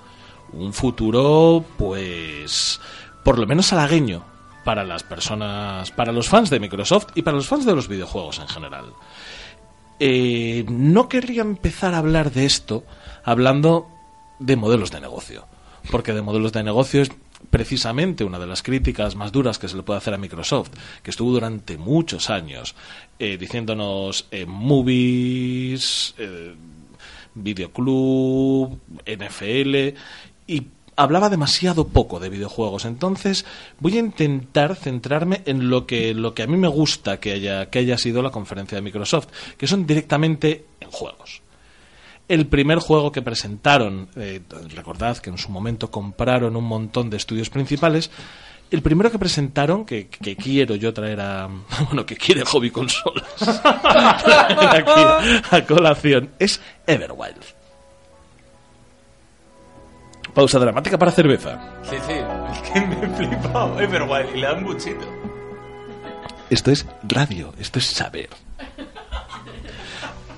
un 0.53 0.73
futuro, 0.73 1.65
pues, 1.77 2.81
por 3.25 3.39
lo 3.39 3.47
menos 3.47 3.73
halagueño 3.73 4.38
para 4.69 4.85
las 4.85 5.03
personas, 5.03 5.91
para 5.93 6.13
los 6.13 6.29
fans 6.29 6.51
de 6.51 6.61
Microsoft 6.61 7.07
y 7.15 7.23
para 7.23 7.39
los 7.39 7.49
fans 7.49 7.65
de 7.65 7.75
los 7.75 7.89
videojuegos 7.89 8.39
en 8.39 8.49
general. 8.49 8.93
Eh, 9.99 10.67
no 10.69 11.09
querría 11.09 11.41
empezar 11.41 11.95
a 11.95 11.99
hablar 11.99 12.33
de 12.33 12.45
esto 12.45 12.85
hablando 13.25 13.89
de 14.39 14.57
modelos 14.57 14.91
de 14.91 15.01
negocio 15.01 15.47
porque 15.91 16.13
de 16.13 16.21
modelos 16.21 16.53
de 16.53 16.63
negocio 16.63 17.01
es 17.01 17.11
precisamente 17.49 18.25
una 18.25 18.39
de 18.39 18.47
las 18.47 18.63
críticas 18.63 19.17
más 19.17 19.33
duras 19.33 19.59
que 19.59 19.69
se 19.69 19.77
le 19.79 19.83
puede 19.83 19.97
hacer 19.97 20.13
a 20.13 20.19
Microsoft, 20.19 20.73
que 21.03 21.13
estuvo 21.13 21.33
durante 21.33 21.79
muchos 21.79 22.29
años 22.29 22.75
eh, 23.19 23.39
diciéndonos 23.39 24.27
eh, 24.31 24.45
movies, 24.45 26.15
eh, 26.19 26.55
videoclub, 27.35 28.79
NFL, 29.07 29.97
y 30.47 30.67
hablaba 30.99 31.31
demasiado 31.31 31.87
poco 31.87 32.19
de 32.19 32.29
videojuegos. 32.29 32.85
Entonces 32.85 33.47
voy 33.79 33.97
a 33.97 34.01
intentar 34.01 34.75
centrarme 34.75 35.43
en 35.47 35.71
lo 35.71 35.87
que, 35.87 36.13
lo 36.13 36.35
que 36.35 36.43
a 36.43 36.47
mí 36.49 36.57
me 36.57 36.69
gusta 36.69 37.21
que 37.21 37.33
haya, 37.33 37.71
que 37.71 37.79
haya 37.79 37.97
sido 37.97 38.21
la 38.21 38.31
conferencia 38.31 38.77
de 38.77 38.83
Microsoft, 38.83 39.29
que 39.57 39.69
son 39.69 39.87
directamente 39.87 40.67
en 40.81 40.91
juegos 40.91 41.43
el 42.29 42.47
primer 42.47 42.79
juego 42.79 43.11
que 43.11 43.23
presentaron, 43.23 44.11
eh, 44.15 44.43
recordad 44.75 45.17
que 45.17 45.31
en 45.31 45.39
su 45.39 45.49
momento 45.49 45.91
compraron 45.91 46.57
un 46.57 46.65
montón 46.65 47.09
de 47.09 47.17
estudios 47.17 47.49
principales, 47.49 48.11
el 48.71 48.83
primero 48.83 49.11
que 49.11 49.19
presentaron, 49.19 49.87
que, 49.87 50.09
que 50.09 50.37
quiero 50.37 50.75
yo 50.75 50.93
traer 50.93 51.21
a. 51.23 51.49
Bueno, 51.87 52.05
que 52.05 52.17
quiere 52.17 52.45
Hobby 52.45 52.71
Consolas 52.71 53.25
a 55.51 55.65
colación, 55.67 56.33
es 56.39 56.61
Everwild. 56.87 57.58
Pausa 60.39 60.61
dramática 60.61 60.97
para 60.97 61.11
cerveza. 61.11 61.59
Sí, 61.83 61.97
sí, 62.07 62.13
es 62.53 62.71
que 62.71 62.81
me 62.81 62.95
he 62.95 63.09
flipado. 63.09 63.81
Everwild 63.81 64.37
y 64.37 64.39
le 64.39 64.47
dan 64.47 64.63
buchito. 64.63 65.05
Esto 66.49 66.71
es 66.71 66.87
radio, 67.03 67.53
esto 67.59 67.81
es 67.81 67.87
saber. 67.87 68.29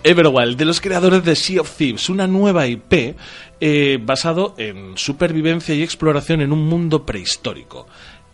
Everwild, 0.03 0.57
de 0.57 0.65
los 0.65 0.81
creadores 0.81 1.23
de 1.23 1.37
Sea 1.37 1.61
of 1.61 1.77
Thieves, 1.77 2.09
una 2.09 2.27
nueva 2.27 2.67
IP 2.67 3.15
eh, 3.61 3.99
basado 4.01 4.55
en 4.57 4.97
supervivencia 4.97 5.75
y 5.75 5.83
exploración 5.83 6.41
en 6.41 6.55
un 6.55 6.67
mundo 6.67 7.05
prehistórico. 7.05 7.87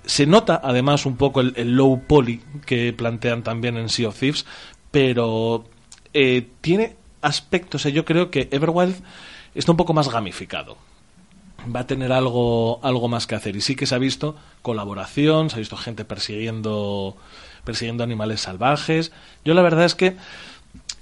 Se 0.05 0.25
nota 0.25 0.61
además 0.63 1.05
un 1.05 1.17
poco 1.17 1.41
el, 1.41 1.53
el 1.57 1.75
low 1.75 2.01
poly 2.07 2.43
que 2.65 2.93
plantean 2.93 3.43
también 3.43 3.77
en 3.77 3.89
Sea 3.89 4.11
of 4.11 4.17
Thieves, 4.21 4.47
pero 4.93 5.65
eh, 6.15 6.47
tiene 6.61 6.95
aspectos, 7.23 7.85
eh, 7.87 7.93
yo 7.93 8.05
creo 8.05 8.31
que 8.31 8.49
Everwild 8.53 8.95
está 9.53 9.73
un 9.73 9.77
poco 9.77 9.95
más 9.95 10.09
gamificado 10.09 10.77
va 11.75 11.81
a 11.81 11.87
tener 11.87 12.13
algo, 12.13 12.81
algo 12.83 13.09
más 13.09 13.27
que 13.27 13.35
hacer. 13.35 13.57
Y 13.57 13.61
sí 13.61 13.77
que 13.77 13.87
se 13.87 13.95
ha 13.95 13.99
visto 13.99 14.37
colaboración, 14.63 15.51
se 15.51 15.57
ha 15.57 15.59
visto 15.59 15.77
gente 15.77 16.05
persiguiendo, 16.05 17.17
persiguiendo 17.65 18.05
animales 18.05 18.41
salvajes. 18.41 19.13
Yo 19.45 19.55
la 19.55 19.63
verdad 19.63 19.85
es 19.85 19.95
que 19.95 20.17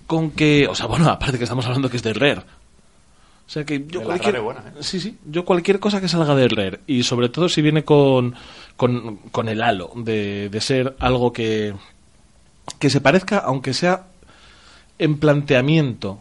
con 0.07 0.31
que, 0.31 0.67
o 0.69 0.75
sea, 0.75 0.87
bueno, 0.87 1.09
aparte 1.11 1.39
que 1.39 1.45
estamos 1.45 1.67
hablando 1.67 1.91
que 1.91 1.97
es 1.97 2.03
de 2.03 2.13
Rare. 2.13 2.43
O 3.47 3.51
sea 3.51 3.65
que 3.65 3.85
yo 3.87 4.01
De 4.01 4.07
cualquier, 4.07 4.41
buena, 4.41 4.61
¿eh? 4.61 4.81
sí, 4.81 4.99
sí, 4.99 5.19
yo 5.27 5.45
cualquier 5.45 5.79
cosa 5.79 6.01
que 6.01 6.09
salga 6.09 6.35
de 6.35 6.49
Rare 6.49 6.81
y 6.87 7.03
sobre 7.03 7.29
todo 7.29 7.51
si 7.51 7.61
viene 7.61 7.85
con, 7.85 8.35
con, 8.77 9.17
con 9.17 9.51
el 9.51 9.63
halo 9.63 9.93
de, 9.97 10.49
de 10.49 10.61
ser 10.63 10.97
algo 10.99 11.31
que, 11.31 11.75
que 12.79 12.89
se 12.89 13.03
parezca, 13.03 13.39
aunque 13.39 13.75
sea 13.75 14.07
en 14.99 15.19
planteamiento 15.19 16.21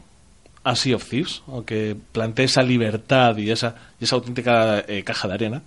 a 0.64 0.76
Sea 0.76 0.96
of 0.96 1.10
Thieves, 1.10 1.44
o 1.48 1.66
que 1.66 1.96
plantee 2.12 2.46
esa 2.46 2.64
libertad 2.64 3.38
y 3.38 3.52
esa, 3.52 3.76
y 4.00 4.06
esa 4.06 4.16
auténtica 4.16 4.80
eh, 4.88 5.04
caja 5.04 5.28
de 5.28 5.34
arena, 5.34 5.62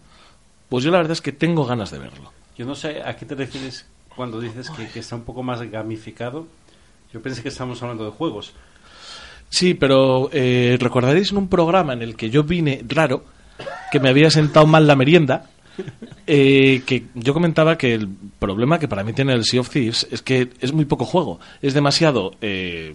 pues 0.69 0.85
yo 0.85 0.91
la 0.91 0.99
verdad 0.99 1.13
es 1.13 1.21
que 1.21 1.33
tengo 1.33 1.65
ganas 1.67 1.91
de 1.91 1.99
verlo. 1.99 2.33
Yo 2.57 2.65
no 2.65 2.75
sé 2.75 3.03
a 3.03 3.17
qué 3.17 3.27
te 3.27 3.35
refieres 3.35 3.87
cuando 4.15 4.41
dices 4.41 4.71
que, 4.71 4.89
que 4.89 5.01
está 5.01 5.15
un 5.17 5.23
poco 5.23 5.43
más 5.43 5.61
gamificado. 5.71 6.47
Yo 7.13 7.21
pensé 7.21 7.43
que 7.43 7.51
estábamos 7.51 7.83
hablando 7.83 8.05
de 8.05 8.11
juegos. 8.11 8.53
Sí, 9.51 9.75
pero 9.75 10.31
eh, 10.33 10.77
recordaréis 10.81 11.31
en 11.31 11.39
un 11.39 11.49
programa 11.49 11.93
en 11.93 12.03
el 12.03 12.17
que 12.17 12.31
yo 12.31 12.43
vine 12.43 12.83
raro, 12.89 13.25
que 13.93 14.01
me 14.01 14.09
había 14.09 14.31
sentado 14.31 14.67
mal 14.67 14.87
la 14.87 14.97
merienda, 14.97 15.51
eh, 16.27 16.83
que 16.87 17.05
yo 17.15 17.35
comentaba 17.35 17.77
que 17.77 17.95
el 17.95 18.09
problema 18.39 18.79
que 18.79 18.89
para 18.89 19.05
mí 19.05 19.13
tiene 19.13 19.35
el 19.35 19.45
Sea 19.45 19.61
of 19.61 19.69
Thieves 19.69 20.09
es 20.11 20.23
que 20.23 20.51
es 20.61 20.73
muy 20.73 20.87
poco 20.87 21.05
juego, 21.05 21.39
es 21.61 21.75
demasiado... 21.75 22.33
eh, 22.41 22.95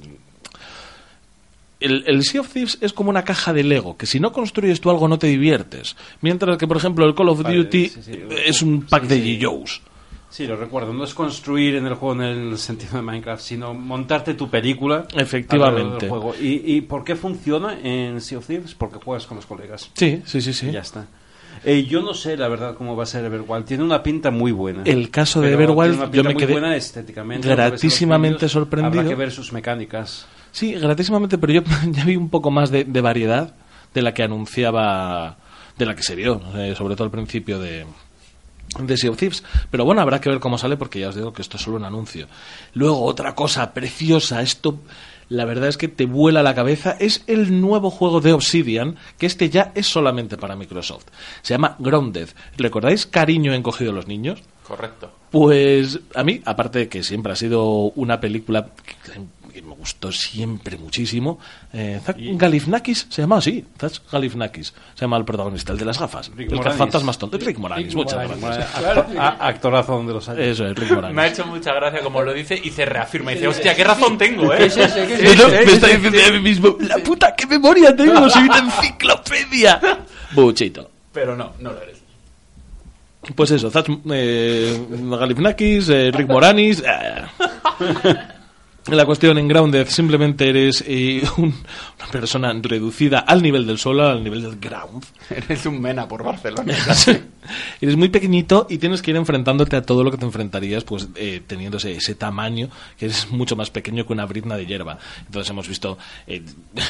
el, 1.81 2.03
el 2.07 2.23
Sea 2.23 2.41
of 2.41 2.49
Thieves 2.53 2.77
es 2.81 2.93
como 2.93 3.09
una 3.09 3.23
caja 3.23 3.51
de 3.53 3.63
Lego, 3.63 3.97
que 3.97 4.05
si 4.05 4.19
no 4.19 4.31
construyes 4.31 4.79
tú 4.81 4.89
algo 4.89 5.07
no 5.07 5.19
te 5.19 5.27
diviertes. 5.27 5.95
Mientras 6.21 6.57
que, 6.57 6.67
por 6.67 6.77
ejemplo, 6.77 7.05
el 7.05 7.13
Call 7.15 7.29
of 7.29 7.41
Vale, 7.43 7.57
Duty 7.57 7.89
sí, 7.89 8.01
sí. 8.03 8.19
es 8.45 8.61
un 8.61 8.83
pack 8.83 9.03
Sí, 9.03 9.07
de. 9.09 9.21
GIOs. 9.21 9.81
Sí, 10.29 10.47
lo 10.47 10.55
recuerdo. 10.55 10.93
No 10.93 11.03
es 11.03 11.13
construir 11.13 11.75
en 11.75 11.85
el 11.87 11.95
juego 11.95 12.21
en 12.23 12.29
el 12.51 12.57
sentido 12.57 12.95
de 12.95 13.01
Minecraft, 13.01 13.43
sino 13.43 13.73
montarte 13.73 14.33
tu 14.33 14.49
película. 14.49 15.05
Efectivamente. 15.13 15.81
alrededor 15.81 15.99
del 15.99 16.09
juego. 16.09 16.35
¿Y, 16.39 16.75
¿Y 16.77 16.81
por 16.81 17.03
qué 17.03 17.17
funciona 17.17 17.77
en 17.83 18.21
Sea 18.21 18.37
of 18.37 18.47
Thieves? 18.47 18.73
Porque 18.73 18.97
juegas 19.03 19.25
con 19.27 19.35
los 19.35 19.45
colegas. 19.45 19.91
Sí, 19.93 20.21
sí, 20.25 20.39
sí, 20.39 20.53
sí. 20.53 20.67
Y 20.69 20.71
ya 20.71 20.79
está. 20.79 21.05
Eh, 21.65 21.83
yo 21.83 22.01
no 22.01 22.13
sé, 22.13 22.37
la 22.37 22.47
verdad, 22.47 22.75
cómo 22.75 22.95
va 22.95 23.03
a 23.03 23.05
ser 23.05 23.25
Everwild. 23.25 23.65
Tiene 23.65 23.83
una 23.83 24.01
pinta 24.01 24.31
muy 24.31 24.53
buena. 24.53 24.83
El 24.85 25.09
caso 25.11 25.41
de 25.41 25.51
Everwild, 25.51 26.11
yo 26.13 26.23
me 26.23 26.33
muy 26.33 26.39
quedé 26.41 26.53
buena 26.53 26.77
estéticamente. 26.77 27.49
gratísimamente 27.49 28.47
sorprendido. 28.47 29.01
Habrá 29.01 29.09
que 29.09 29.15
ver 29.15 29.31
sus 29.31 29.51
mecánicas. 29.51 30.27
Sí, 30.51 30.73
gratísimamente, 30.73 31.37
pero 31.37 31.53
yo 31.53 31.61
ya 31.91 32.05
vi 32.05 32.15
un 32.15 32.29
poco 32.29 32.51
más 32.51 32.71
de, 32.71 32.83
de 32.83 33.01
variedad 33.01 33.53
de 33.93 34.01
la 34.01 34.13
que 34.13 34.23
anunciaba, 34.23 35.37
de 35.77 35.85
la 35.85 35.95
que 35.95 36.03
se 36.03 36.15
vio, 36.15 36.41
eh, 36.55 36.75
sobre 36.77 36.95
todo 36.95 37.05
al 37.05 37.11
principio 37.11 37.59
de, 37.59 37.85
de 38.79 38.97
Sea 38.97 39.11
of 39.11 39.17
Thieves. 39.17 39.43
Pero 39.69 39.85
bueno, 39.85 40.01
habrá 40.01 40.21
que 40.21 40.29
ver 40.29 40.39
cómo 40.39 40.57
sale 40.57 40.77
porque 40.77 40.99
ya 40.99 41.09
os 41.09 41.15
digo 41.15 41.33
que 41.33 41.41
esto 41.41 41.57
es 41.57 41.63
solo 41.63 41.77
un 41.77 41.85
anuncio. 41.85 42.27
Luego, 42.73 43.03
otra 43.03 43.35
cosa 43.35 43.73
preciosa, 43.73 44.41
esto 44.41 44.79
la 45.31 45.45
verdad 45.45 45.69
es 45.69 45.77
que 45.77 45.87
te 45.87 46.05
vuela 46.05 46.43
la 46.43 46.53
cabeza, 46.53 46.97
es 46.99 47.23
el 47.25 47.61
nuevo 47.61 47.89
juego 47.89 48.19
de 48.19 48.33
Obsidian, 48.33 48.97
que 49.17 49.25
este 49.25 49.49
ya 49.49 49.71
es 49.75 49.87
solamente 49.87 50.37
para 50.37 50.57
Microsoft. 50.57 51.05
Se 51.41 51.53
llama 51.53 51.77
Grounded. 51.79 52.27
¿Recordáis 52.57 53.05
Cariño 53.05 53.53
encogido 53.53 53.91
a 53.91 53.93
los 53.93 54.07
niños? 54.07 54.43
Correcto. 54.67 55.09
Pues 55.31 56.01
a 56.15 56.25
mí, 56.25 56.41
aparte 56.43 56.79
de 56.79 56.89
que 56.89 57.01
siempre 57.03 57.31
ha 57.31 57.37
sido 57.37 57.63
una 57.95 58.19
película 58.19 58.71
que, 58.85 59.21
que 59.51 59.61
me 59.61 59.73
gustó 59.75 60.11
siempre 60.11 60.77
muchísimo, 60.77 61.39
eh, 61.73 61.99
Zach 62.03 62.15
Galifianakis 62.17 63.07
se 63.09 63.21
llama 63.21 63.37
así, 63.37 63.65
Zach 63.79 63.93
Galifianakis 64.11 64.73
se 64.95 65.01
llama 65.01 65.17
el 65.17 65.25
protagonista, 65.25 65.71
el 65.73 65.79
de 65.79 65.85
las 65.85 65.99
gafas, 65.99 66.31
Rick 66.35 66.49
el 66.51 66.57
Moranis. 66.57 66.77
fantasmas 66.77 67.17
tonto, 67.17 67.37
Rick 67.37 67.57
Moranis, 67.57 67.87
Rick 67.87 67.95
muchas 67.95 68.15
Moranis. 68.15 68.41
gracias. 68.43 68.75
Actor- 68.85 69.17
a- 69.19 69.47
actorazo 69.47 69.93
donde 69.97 70.13
los 70.13 70.29
hay. 70.29 70.49
Eso 70.49 70.65
es, 70.67 70.77
Rick 70.77 70.91
Moranis. 70.91 71.15
Me 71.15 71.21
ha 71.23 71.27
hecho 71.27 71.45
mucha 71.45 71.73
gracia 71.73 72.01
como 72.01 72.21
lo 72.21 72.33
dice 72.33 72.59
y 72.63 72.69
se 72.69 72.85
reafirma. 72.85 73.31
Y 73.31 73.35
dice, 73.35 73.47
hostia, 73.47 73.75
¿qué 73.75 73.83
razón 73.83 74.17
tengo, 74.17 74.53
eh? 74.53 74.59
Me 74.59 74.65
está 74.65 75.87
diciendo 75.87 76.19
a 76.27 76.31
mí 76.31 76.39
mismo, 76.39 76.77
la 76.81 76.97
puta, 76.97 77.35
qué 77.35 77.45
memoria 77.47 77.95
tengo, 77.95 78.29
soy 78.29 78.43
una 78.43 78.59
enciclopedia. 78.59 79.79
Buchito. 80.33 80.89
Pero 81.13 81.35
no, 81.35 81.53
no 81.59 81.71
lo 81.71 81.81
eres. 81.81 81.97
Pues 83.35 83.51
eso, 83.51 83.69
Zach 83.69 83.85
eh, 84.11 84.83
Galifianakis, 84.89 85.89
eh, 85.89 86.11
Rick 86.11 86.27
Moranis. 86.27 86.81
eh. 86.83 88.15
La 88.89 89.05
cuestión 89.05 89.37
en 89.37 89.47
Grounded 89.47 89.87
simplemente 89.89 90.49
eres 90.49 90.83
eh, 90.87 91.21
un- 91.37 91.53
una 91.99 92.07
persona 92.11 92.51
reducida 92.61 93.19
al 93.19 93.43
nivel 93.43 93.67
del 93.67 93.77
suelo, 93.77 94.07
al 94.07 94.23
nivel 94.23 94.41
del 94.41 94.59
ground. 94.59 95.03
Eres 95.29 95.65
un 95.67 95.79
mena 95.79 96.07
por 96.07 96.23
Barcelona. 96.23 96.75
eres 97.81 97.95
muy 97.95 98.09
pequeñito 98.09 98.65
y 98.69 98.79
tienes 98.79 99.01
que 99.03 99.11
ir 99.11 99.17
enfrentándote 99.17 99.75
a 99.75 99.83
todo 99.83 100.03
lo 100.03 100.09
que 100.09 100.17
te 100.17 100.25
enfrentarías, 100.25 100.83
pues 100.83 101.07
eh, 101.15 101.41
teniendo 101.45 101.77
ese, 101.77 101.91
ese 101.93 102.15
tamaño 102.15 102.69
que 102.97 103.05
es 103.05 103.29
mucho 103.29 103.55
más 103.55 103.69
pequeño 103.69 104.05
que 104.07 104.13
una 104.13 104.25
brizna 104.25 104.57
de 104.57 104.65
hierba. 104.65 104.97
Entonces 105.27 105.49
hemos 105.51 105.67
visto 105.67 105.99
eh, 106.25 106.41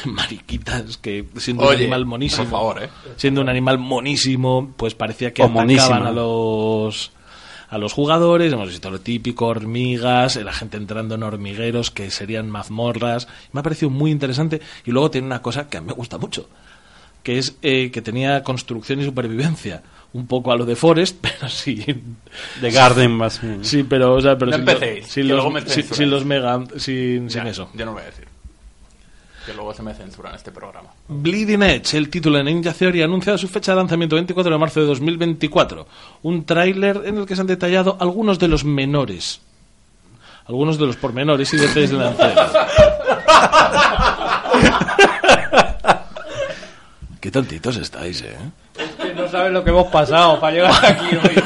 mariquitas 0.06 0.96
que 0.96 1.26
siendo 1.36 1.68
un 1.68 1.74
animal 1.74 2.06
monísimo, 2.06 2.44
por 2.44 2.50
favor, 2.50 2.82
¿eh? 2.84 2.88
siendo 3.16 3.42
un 3.42 3.48
animal 3.50 3.78
monísimo, 3.78 4.72
pues 4.76 4.94
parecía 4.94 5.32
que 5.34 5.42
O 5.42 5.48
monísima. 5.50 5.84
atacaban 5.96 6.08
a 6.08 6.12
los 6.12 7.12
a 7.72 7.78
los 7.78 7.92
jugadores, 7.94 8.52
hemos 8.52 8.68
visto 8.68 8.90
lo 8.90 9.00
típico, 9.00 9.46
hormigas, 9.46 10.36
la 10.36 10.52
gente 10.52 10.76
entrando 10.76 11.14
en 11.14 11.22
hormigueros 11.22 11.90
que 11.90 12.10
serían 12.10 12.50
mazmorras. 12.50 13.28
Me 13.52 13.60
ha 13.60 13.62
parecido 13.62 13.88
muy 13.88 14.10
interesante 14.10 14.60
y 14.84 14.90
luego 14.90 15.10
tiene 15.10 15.26
una 15.26 15.40
cosa 15.40 15.68
que 15.68 15.78
a 15.78 15.80
mí 15.80 15.86
me 15.86 15.94
gusta 15.94 16.18
mucho, 16.18 16.48
que 17.22 17.38
es 17.38 17.56
eh, 17.62 17.90
que 17.90 18.02
tenía 18.02 18.42
construcción 18.42 19.00
y 19.00 19.04
supervivencia. 19.04 19.82
Un 20.14 20.26
poco 20.26 20.52
a 20.52 20.56
lo 20.56 20.66
de 20.66 20.76
Forest, 20.76 21.16
pero 21.22 21.48
sí. 21.48 21.82
De 22.60 22.70
Garden 22.70 23.12
más. 23.12 23.40
Sí, 23.62 23.82
pero, 23.82 24.12
o 24.16 24.20
sea, 24.20 24.36
pero 24.36 24.50
No 24.50 24.58
sin, 24.58 24.66
lo- 24.66 25.02
sin 25.06 25.28
los, 25.28 25.64
sin- 25.72 25.84
sin 25.84 26.10
los 26.10 26.24
mega, 26.26 26.62
sin, 26.76 27.30
sin 27.30 27.44
Ya, 27.44 27.48
eso. 27.48 27.70
Yo 27.72 27.86
no 27.86 27.94
voy 27.94 28.02
a 28.02 28.06
decir. 28.06 28.26
Que 29.46 29.52
luego 29.54 29.74
se 29.74 29.82
me 29.82 29.92
censura 29.94 30.30
en 30.30 30.36
este 30.36 30.52
programa. 30.52 30.90
Bleeding 31.08 31.62
Edge, 31.62 31.96
el 31.96 32.08
título 32.08 32.38
de 32.38 32.44
Ninja 32.44 32.72
Theory, 32.72 33.02
ha 33.02 33.06
anunciado 33.06 33.36
su 33.38 33.48
fecha 33.48 33.72
de 33.72 33.76
lanzamiento 33.76 34.14
24 34.14 34.52
de 34.52 34.58
marzo 34.58 34.80
de 34.80 34.86
2024. 34.86 35.86
Un 36.22 36.44
tráiler 36.44 37.02
en 37.04 37.18
el 37.18 37.26
que 37.26 37.34
se 37.34 37.40
han 37.40 37.48
detallado 37.48 37.96
algunos 38.00 38.38
de 38.38 38.48
los 38.48 38.64
menores. 38.64 39.40
Algunos 40.46 40.78
de 40.78 40.86
los 40.86 40.96
pormenores 40.96 41.52
y 41.54 41.56
detalles 41.56 41.90
de 41.90 41.96
la 41.96 42.10
entrega. 42.10 42.50
Qué 47.20 47.30
tontitos 47.30 47.76
estáis, 47.76 48.20
¿eh? 48.22 48.36
Que 49.00 49.14
no 49.14 49.28
sabes 49.28 49.52
lo 49.52 49.62
que 49.62 49.70
hemos 49.70 49.86
pasado 49.88 50.40
para 50.40 50.54
llegar 50.54 50.84
aquí 50.84 51.16
hoy. 51.16 51.42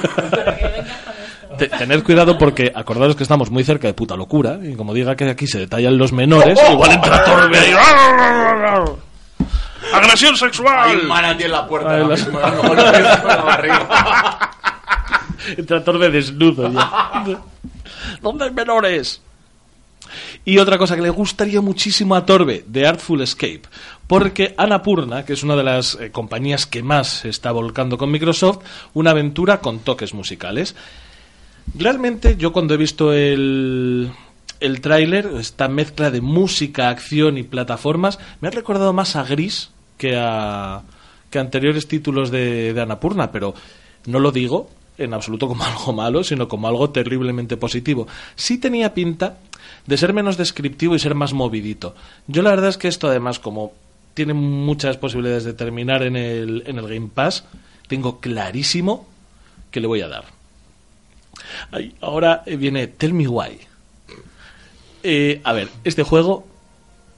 Te- 1.58 1.68
tened 1.68 2.02
cuidado 2.02 2.36
porque 2.38 2.72
acordaros 2.74 3.16
que 3.16 3.22
estamos 3.22 3.50
muy 3.50 3.64
cerca 3.64 3.86
de 3.88 3.94
puta 3.94 4.16
locura 4.16 4.58
y 4.62 4.74
como 4.74 4.92
diga 4.94 5.16
que 5.16 5.28
aquí 5.30 5.46
se 5.46 5.58
detallan 5.60 5.96
los 5.98 6.12
menores, 6.12 6.58
igual 6.70 6.92
entra 6.92 7.24
Torbe 7.24 7.58
ahí. 7.58 7.72
¡Agresión 9.92 10.36
sexual! 10.36 10.90
Hay 10.90 10.96
un 10.96 11.06
manatí 11.08 11.44
en 11.44 11.52
la 11.52 11.66
puerta. 11.66 11.90
Ay, 11.94 12.02
ahora 12.02 12.16
mismo, 12.16 12.40
con 12.40 12.76
la 12.76 13.36
barriga. 13.42 14.50
El 15.56 15.66
Torbe 15.66 16.10
desnudo 16.10 16.72
ya. 16.72 17.24
¿Dónde 18.22 18.44
hay 18.46 18.50
menores? 18.50 19.20
Y 20.44 20.58
otra 20.58 20.78
cosa 20.78 20.94
que 20.96 21.02
le 21.02 21.10
gustaría 21.10 21.60
muchísimo 21.60 22.14
a 22.14 22.24
Torbe, 22.24 22.64
de 22.66 22.86
Artful 22.86 23.20
Escape, 23.22 23.62
porque 24.06 24.54
Annapurna, 24.56 25.24
que 25.24 25.32
es 25.32 25.42
una 25.42 25.56
de 25.56 25.64
las 25.64 25.96
eh, 26.00 26.10
compañías 26.12 26.66
que 26.66 26.82
más 26.82 27.08
se 27.08 27.28
está 27.28 27.50
volcando 27.50 27.98
con 27.98 28.10
Microsoft, 28.12 28.58
una 28.94 29.10
aventura 29.10 29.58
con 29.60 29.80
toques 29.80 30.14
musicales. 30.14 30.76
Realmente 31.74 32.36
yo 32.36 32.52
cuando 32.52 32.74
he 32.74 32.76
visto 32.76 33.12
el, 33.12 34.10
el 34.60 34.80
tráiler, 34.80 35.30
esta 35.38 35.68
mezcla 35.68 36.10
de 36.10 36.20
música, 36.20 36.88
acción 36.88 37.38
y 37.38 37.43
plataformas, 37.43 38.18
me 38.40 38.48
ha 38.48 38.51
recordado 38.51 38.93
más 38.93 39.16
a 39.16 39.24
Gris 39.24 39.70
que 39.98 40.16
a, 40.16 40.82
que 41.30 41.38
anteriores 41.38 41.88
títulos 41.88 42.30
de, 42.30 42.72
de 42.72 42.80
Annapurna, 42.80 43.32
pero 43.32 43.55
no 44.06 44.20
lo 44.20 44.32
digo 44.32 44.70
en 44.98 45.14
absoluto 45.14 45.48
como 45.48 45.64
algo 45.66 45.93
malo, 45.93 46.24
sino 46.24 46.48
como 46.48 46.68
algo 46.68 46.90
terriblemente 46.90 47.56
positivo. 47.56 48.06
Sí 48.34 48.59
tenía 48.59 48.94
pinta 48.94 49.38
de 49.86 49.97
ser 49.97 50.12
menos 50.12 50.36
descriptivo 50.36 50.94
y 50.94 50.98
ser 50.98 51.14
más 51.14 51.32
movidito. 51.32 51.94
Yo 52.26 52.43
la 52.43 52.51
verdad 52.51 52.70
es 52.70 52.78
que 52.78 52.88
esto 52.88 53.09
además, 53.09 53.38
como 53.38 53.72
tiene 54.14 54.34
muchas 54.34 54.97
posibilidades 54.97 55.44
de 55.44 55.52
terminar 55.52 56.02
en 56.02 56.16
el, 56.16 56.62
en 56.66 56.78
el 56.78 56.88
Game 56.88 57.10
Pass, 57.12 57.44
tengo 57.86 58.20
clarísimo 58.20 59.06
que 59.70 59.80
le 59.80 59.86
voy 59.86 60.01
a 60.01 60.09
dar. 60.09 60.35
Ahora 62.01 62.43
eh, 62.47 62.56
viene 62.56 62.86
Tell 62.86 63.12
Me 63.12 63.28
Why. 63.28 63.59
Eh, 65.02 65.40
a 65.44 65.52
ver, 65.52 65.68
este 65.85 66.02
juego, 66.02 66.47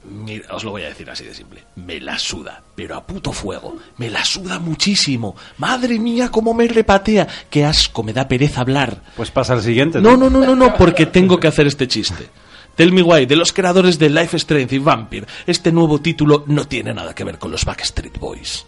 mira, 0.03 0.53
os 0.53 0.63
lo 0.63 0.71
voy 0.71 0.83
a 0.83 0.89
decir 0.89 1.09
así 1.09 1.23
de 1.23 1.33
simple, 1.33 1.63
me 1.75 1.99
la 1.99 2.19
suda, 2.19 2.61
pero 2.75 2.95
a 2.95 3.05
puto 3.05 3.31
fuego, 3.31 3.77
me 3.97 4.09
la 4.09 4.23
suda 4.23 4.59
muchísimo. 4.59 5.35
Madre 5.57 5.97
mía, 5.97 6.29
cómo 6.29 6.53
me 6.53 6.67
repatea, 6.67 7.27
qué 7.49 7.65
asco, 7.65 8.03
me 8.03 8.13
da 8.13 8.27
pereza 8.27 8.61
hablar. 8.61 9.01
Pues 9.15 9.31
pasa 9.31 9.53
al 9.53 9.63
siguiente. 9.63 9.99
No, 10.01 10.15
no, 10.15 10.29
no, 10.29 10.45
no, 10.45 10.55
no, 10.55 10.75
porque 10.75 11.05
tengo 11.07 11.39
que 11.39 11.47
hacer 11.47 11.65
este 11.65 11.87
chiste. 11.87 12.29
Tell 12.75 12.93
Me 12.93 13.01
Why, 13.01 13.25
de 13.25 13.35
los 13.35 13.51
creadores 13.51 13.99
de 13.99 14.09
Life 14.09 14.37
Strength 14.37 14.73
y 14.73 14.77
Vampire, 14.77 15.25
este 15.47 15.71
nuevo 15.71 15.99
título 15.99 16.43
no 16.47 16.65
tiene 16.65 16.93
nada 16.93 17.13
que 17.13 17.23
ver 17.23 17.39
con 17.39 17.51
los 17.51 17.65
Backstreet 17.65 18.19
Boys. 18.19 18.65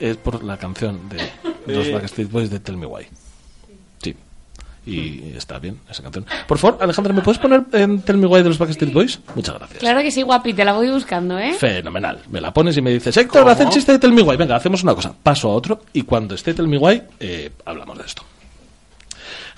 Es 0.00 0.16
por 0.16 0.42
la 0.42 0.56
canción 0.56 1.08
de 1.08 1.74
los 1.74 1.92
Backstreet 1.92 2.30
Boys 2.30 2.50
de 2.50 2.60
Tell 2.60 2.76
Me 2.76 2.86
Why. 2.86 3.06
Y 4.86 5.32
está 5.34 5.58
bien 5.58 5.80
esa 5.90 6.02
canción. 6.02 6.26
Por 6.46 6.58
favor, 6.58 6.82
Alejandra, 6.82 7.12
¿me 7.14 7.22
puedes 7.22 7.38
poner 7.38 7.64
en 7.72 8.02
Tell 8.02 8.18
Me 8.18 8.26
Why 8.26 8.42
de 8.42 8.48
los 8.50 8.58
Backstreet 8.58 8.92
Boys? 8.92 9.18
Muchas 9.34 9.54
gracias. 9.54 9.80
Claro 9.80 10.00
que 10.02 10.10
sí, 10.10 10.22
guapi, 10.22 10.52
te 10.52 10.64
la 10.64 10.74
voy 10.74 10.90
buscando, 10.90 11.38
¿eh? 11.38 11.54
Fenomenal. 11.54 12.20
Me 12.30 12.40
la 12.40 12.52
pones 12.52 12.76
y 12.76 12.82
me 12.82 12.90
dices, 12.90 13.16
Héctor, 13.16 13.48
haz 13.48 13.60
el 13.60 13.70
chiste 13.70 13.92
de 13.92 13.98
Tell 13.98 14.12
Me 14.12 14.22
Why. 14.22 14.36
Venga, 14.36 14.56
hacemos 14.56 14.82
una 14.82 14.94
cosa. 14.94 15.14
Paso 15.22 15.50
a 15.50 15.54
otro 15.54 15.80
y 15.92 16.02
cuando 16.02 16.34
esté 16.34 16.52
Tell 16.52 16.68
Me 16.68 16.76
Why, 16.76 17.02
eh, 17.20 17.50
hablamos 17.64 17.96
de 17.98 18.04
esto. 18.04 18.22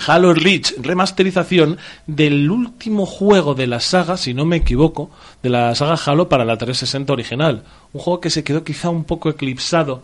Halo 0.07 0.35
Reach, 0.35 0.75
remasterización 0.79 1.79
del 2.07 2.51
último 2.51 3.07
juego 3.07 3.55
de 3.55 3.67
la 3.67 3.81
saga, 3.81 4.17
si 4.17 4.35
no 4.35 4.45
me 4.45 4.57
equivoco, 4.57 5.11
de 5.43 5.51
la 5.51 5.75
saga 5.75 5.99
Halo 6.05 6.29
para 6.29 6.45
la 6.45 6.57
360 6.57 7.13
original. 7.13 7.63
Un 7.93 8.01
juego 8.01 8.21
que 8.21 8.31
se 8.31 8.45
quedó 8.45 8.63
quizá 8.63 8.91
un 8.91 9.05
poco 9.05 9.31
eclipsado 9.31 10.03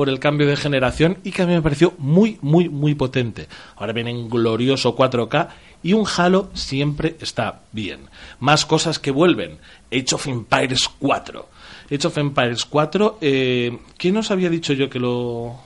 por 0.00 0.08
el 0.08 0.18
cambio 0.18 0.46
de 0.46 0.56
generación 0.56 1.18
y 1.24 1.30
que 1.30 1.42
a 1.42 1.46
mí 1.46 1.52
me 1.52 1.60
pareció 1.60 1.92
muy, 1.98 2.38
muy, 2.40 2.70
muy 2.70 2.94
potente. 2.94 3.48
Ahora 3.76 3.92
viene 3.92 4.08
en 4.08 4.30
glorioso 4.30 4.96
4K 4.96 5.48
y 5.82 5.92
un 5.92 6.06
Halo 6.16 6.48
siempre 6.54 7.16
está 7.20 7.60
bien. 7.70 8.00
Más 8.38 8.64
cosas 8.64 8.98
que 8.98 9.10
vuelven. 9.10 9.58
Age 9.92 10.14
of 10.14 10.26
Empires 10.26 10.88
4. 10.98 11.48
Age 11.92 12.06
of 12.06 12.16
Empires 12.16 12.64
4, 12.64 13.18
eh, 13.20 13.78
¿quién 13.98 14.16
os 14.16 14.30
había 14.30 14.48
dicho 14.48 14.72
yo 14.72 14.88
que 14.88 14.98
lo 14.98 15.60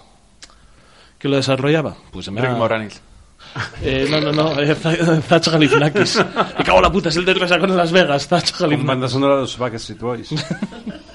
que 1.17 1.29
lo 1.29 1.37
desarrollaba? 1.37 1.97
Pues 2.11 2.27
ha- 2.27 2.33
Rick 2.33 2.57
Moranis. 2.59 3.01
eh, 3.83 4.09
no, 4.11 4.21
no, 4.21 4.33
no, 4.33 4.61
eh, 4.61 4.75
Zach 4.75 5.47
Galifianakis. 5.47 6.17
Me 6.59 6.65
cago 6.65 6.79
en 6.79 6.83
la 6.83 6.91
puta, 6.91 7.09
es 7.11 7.17
el 7.17 7.25
de 7.25 7.35
Resacón 7.35 7.71
en 7.71 7.77
Las 7.77 7.93
Vegas, 7.93 8.27
Zach 8.27 8.51
Con 8.51 8.63
Galifianakis. 8.71 8.87
banda 8.89 9.09
sonora 9.09 9.35
de 9.37 9.41
los 9.43 9.57
Backstreet 9.57 10.01
Boys. 10.01 10.31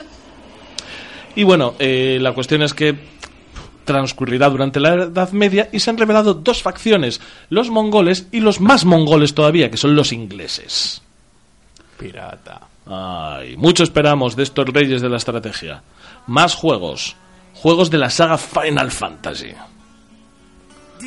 Y 1.35 1.43
bueno, 1.43 1.75
eh, 1.79 2.17
la 2.19 2.33
cuestión 2.33 2.61
es 2.61 2.73
que 2.73 2.95
transcurrirá 3.85 4.49
durante 4.49 4.79
la 4.79 4.93
Edad 4.93 5.31
Media 5.31 5.69
y 5.71 5.79
se 5.79 5.89
han 5.89 5.97
revelado 5.97 6.35
dos 6.35 6.61
facciones, 6.61 7.21
los 7.49 7.69
mongoles 7.69 8.27
y 8.31 8.39
los 8.39 8.61
más 8.61 8.85
mongoles 8.85 9.33
todavía, 9.33 9.71
que 9.71 9.77
son 9.77 9.95
los 9.95 10.11
ingleses. 10.11 11.01
Pirata. 11.97 12.61
Ay, 12.85 13.57
mucho 13.57 13.83
esperamos 13.83 14.35
de 14.35 14.43
estos 14.43 14.67
reyes 14.67 15.01
de 15.01 15.09
la 15.09 15.17
estrategia. 15.17 15.83
Más 16.27 16.53
juegos. 16.55 17.15
Juegos 17.55 17.89
de 17.89 17.97
la 17.97 18.09
saga 18.09 18.37
Final 18.37 18.91
Fantasy. 18.91 19.53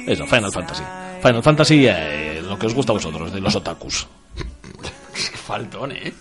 Eso, 0.06 0.26
Final 0.26 0.52
Fantasy. 0.52 0.82
Final 1.22 1.42
Fantasy, 1.42 1.86
eh, 1.86 2.42
lo 2.44 2.58
que 2.58 2.66
os 2.66 2.74
gusta 2.74 2.92
a 2.92 2.94
vosotros, 2.94 3.32
de 3.32 3.40
los 3.40 3.54
otakus. 3.54 4.06
Faltón, 5.46 5.92
¿eh? 5.92 6.12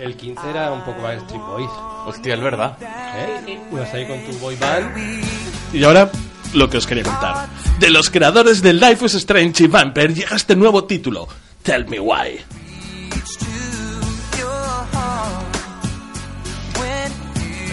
El 0.00 0.16
15 0.16 0.48
era 0.48 0.72
un 0.72 0.82
poco 0.82 1.02
más 1.02 1.18
Street 1.18 1.42
Boys. 1.42 1.70
Hostia, 2.06 2.34
es 2.34 2.40
verdad. 2.40 2.76
¿Eh? 2.80 3.60
Ibas 3.70 3.92
ahí 3.92 4.06
con 4.06 4.18
tu 4.24 4.32
boy 4.38 4.56
band. 4.56 4.96
Y 5.74 5.84
ahora, 5.84 6.10
lo 6.54 6.70
que 6.70 6.78
os 6.78 6.86
quería 6.86 7.04
contar. 7.04 7.48
De 7.78 7.90
los 7.90 8.08
creadores 8.08 8.62
de 8.62 8.72
Life 8.72 9.04
is 9.04 9.14
Strange 9.14 9.64
y 9.64 9.66
Vampire 9.66 10.14
llega 10.14 10.36
este 10.36 10.56
nuevo 10.56 10.84
título, 10.84 11.28
Tell 11.62 11.86
Me 11.86 12.00
Why. 12.00 12.40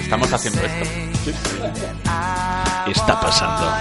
Estamos 0.02 0.32
haciendo 0.34 0.62
esto. 0.62 0.90
Está 2.88 3.20
pasando. 3.22 3.72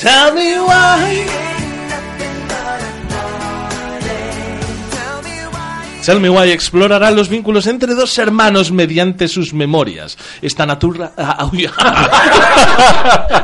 Tell 0.00 0.34
me 0.34 0.60
why. 0.60 1.53
Tell 6.04 6.20
Me 6.20 6.28
Why 6.30 6.50
explorará 6.50 7.10
los 7.10 7.28
vínculos 7.28 7.66
entre 7.66 7.94
dos 7.94 8.16
hermanos 8.18 8.70
mediante 8.70 9.28
sus 9.28 9.52
memorias. 9.54 10.16
Esta 10.42 10.66
natura... 10.66 11.12
ah, 11.16 11.48
uy. 11.52 11.66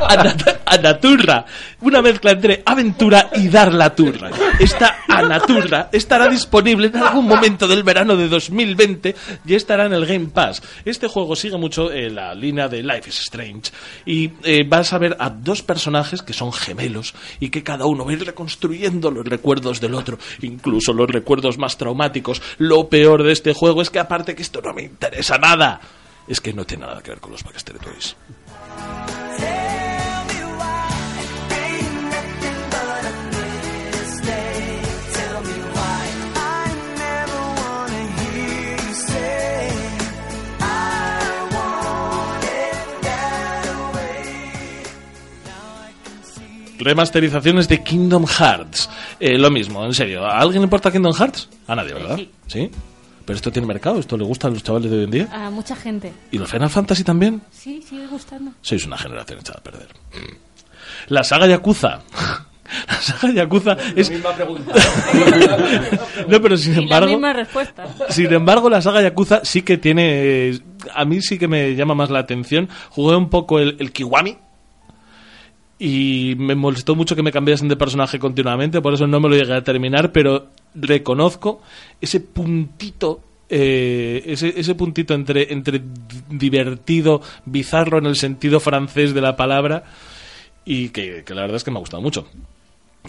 Anat- 0.08 0.60
Anaturra. 0.66 1.44
Una 1.80 2.02
mezcla 2.02 2.32
entre 2.32 2.62
aventura 2.64 3.30
y 3.34 3.48
dar 3.48 3.72
la 3.72 3.94
turra. 3.94 4.30
Esta 4.58 4.98
Anaturra 5.08 5.88
estará 5.92 6.28
disponible 6.28 6.88
en 6.88 6.96
algún 6.98 7.26
momento 7.26 7.66
del 7.66 7.82
verano 7.82 8.16
de 8.16 8.28
2020 8.28 9.14
y 9.46 9.54
estará 9.54 9.86
en 9.86 9.94
el 9.94 10.04
Game 10.06 10.26
Pass. 10.26 10.62
Este 10.84 11.08
juego 11.08 11.34
sigue 11.34 11.56
mucho 11.56 11.90
eh, 11.90 12.10
la 12.10 12.34
línea 12.34 12.68
de 12.68 12.82
Life 12.82 13.08
is 13.08 13.20
Strange 13.20 13.70
y 14.04 14.30
eh, 14.44 14.64
vas 14.68 14.92
a 14.92 14.98
ver 14.98 15.16
a 15.18 15.30
dos 15.30 15.62
personajes 15.62 16.22
que 16.22 16.32
son 16.34 16.52
gemelos 16.52 17.14
y 17.40 17.48
que 17.48 17.62
cada 17.62 17.86
uno 17.86 18.04
va 18.04 18.10
a 18.10 18.14
ir 18.14 18.24
reconstruyendo 18.24 19.10
los 19.10 19.24
recuerdos 19.26 19.80
del 19.80 19.94
otro, 19.94 20.18
incluso 20.42 20.92
los 20.92 21.08
recuerdos 21.08 21.56
más 21.58 21.76
traumáticos. 21.78 22.42
Lo 22.58 22.88
peor 22.88 23.22
de 23.22 23.32
este 23.32 23.54
juego 23.54 23.82
es 23.82 23.90
que 23.90 23.98
aparte 23.98 24.34
que 24.34 24.42
esto 24.42 24.60
no 24.62 24.72
me 24.72 24.82
interesa 24.82 25.38
nada, 25.38 25.80
es 26.28 26.40
que 26.40 26.52
no 26.52 26.64
tiene 26.64 26.86
nada 26.86 27.02
que 27.02 27.10
ver 27.10 27.20
con 27.20 27.32
los 27.32 27.42
Backstreet 27.42 27.84
Boys. 27.84 28.16
Remasterizaciones 46.80 47.68
de 47.68 47.82
Kingdom 47.82 48.26
Hearts. 48.26 48.90
Eh, 49.20 49.38
lo 49.38 49.50
mismo, 49.50 49.84
en 49.84 49.94
serio. 49.94 50.24
¿A 50.26 50.38
alguien 50.40 50.62
le 50.62 50.66
importa 50.66 50.90
Kingdom 50.90 51.12
Hearts? 51.14 51.48
A 51.66 51.74
nadie, 51.76 51.94
¿verdad? 51.94 52.16
sí. 52.16 52.30
¿Sí? 52.46 52.70
Pero 53.24 53.36
esto 53.36 53.52
tiene 53.52 53.68
mercado, 53.68 54.00
esto 54.00 54.16
le 54.16 54.24
gusta 54.24 54.48
a 54.48 54.50
los 54.50 54.62
chavales 54.64 54.90
de 54.90 54.98
hoy 54.98 55.04
en 55.04 55.10
día. 55.10 55.28
A 55.32 55.50
mucha 55.50 55.76
gente. 55.76 56.12
¿Y 56.32 56.38
los 56.38 56.50
Final 56.50 56.68
Fantasy 56.68 57.04
también? 57.04 57.40
Sí, 57.52 57.80
sigue 57.88 58.06
gustando. 58.08 58.50
Sois 58.60 58.84
una 58.86 58.98
generación 58.98 59.38
echada 59.38 59.60
a 59.60 59.62
perder. 59.62 59.86
La 61.08 61.22
saga 61.22 61.46
Yakuza. 61.46 62.00
La 62.88 62.94
saga 63.00 63.32
Yakuza 63.32 63.76
es... 63.94 64.10
no, 66.28 66.40
pero 66.40 66.56
sin 66.56 66.72
Y 66.72 66.76
la 66.76 66.82
embargo... 66.82 67.08
misma 67.08 67.32
respuesta. 67.32 67.84
Sin 68.08 68.32
embargo, 68.32 68.70
la 68.70 68.80
saga 68.82 69.02
Yakuza 69.02 69.40
sí 69.44 69.62
que 69.62 69.78
tiene... 69.78 70.58
A 70.94 71.04
mí 71.04 71.20
sí 71.20 71.38
que 71.38 71.48
me 71.48 71.74
llama 71.74 71.94
más 71.94 72.10
la 72.10 72.20
atención. 72.20 72.68
Jugué 72.90 73.16
un 73.16 73.28
poco 73.28 73.58
el, 73.58 73.76
el 73.80 73.92
Kiwami. 73.92 74.38
Y 75.82 76.34
me 76.36 76.54
molestó 76.54 76.94
mucho 76.94 77.16
que 77.16 77.22
me 77.22 77.32
cambiasen 77.32 77.66
de 77.66 77.74
personaje 77.74 78.18
continuamente, 78.18 78.82
por 78.82 78.92
eso 78.92 79.06
no 79.06 79.18
me 79.18 79.30
lo 79.30 79.34
llegué 79.34 79.54
a 79.54 79.64
terminar, 79.64 80.12
pero 80.12 80.48
reconozco 80.74 81.62
ese 82.02 82.20
puntito, 82.20 83.20
eh, 83.48 84.22
ese, 84.26 84.52
ese 84.60 84.74
puntito 84.74 85.14
entre, 85.14 85.50
entre 85.50 85.80
divertido, 86.28 87.22
bizarro 87.46 87.96
en 87.96 88.06
el 88.06 88.16
sentido 88.16 88.60
francés 88.60 89.14
de 89.14 89.22
la 89.22 89.36
palabra, 89.36 89.84
y 90.66 90.90
que, 90.90 91.24
que 91.24 91.34
la 91.34 91.40
verdad 91.40 91.56
es 91.56 91.64
que 91.64 91.70
me 91.70 91.78
ha 91.78 91.80
gustado 91.80 92.02
mucho. 92.02 92.26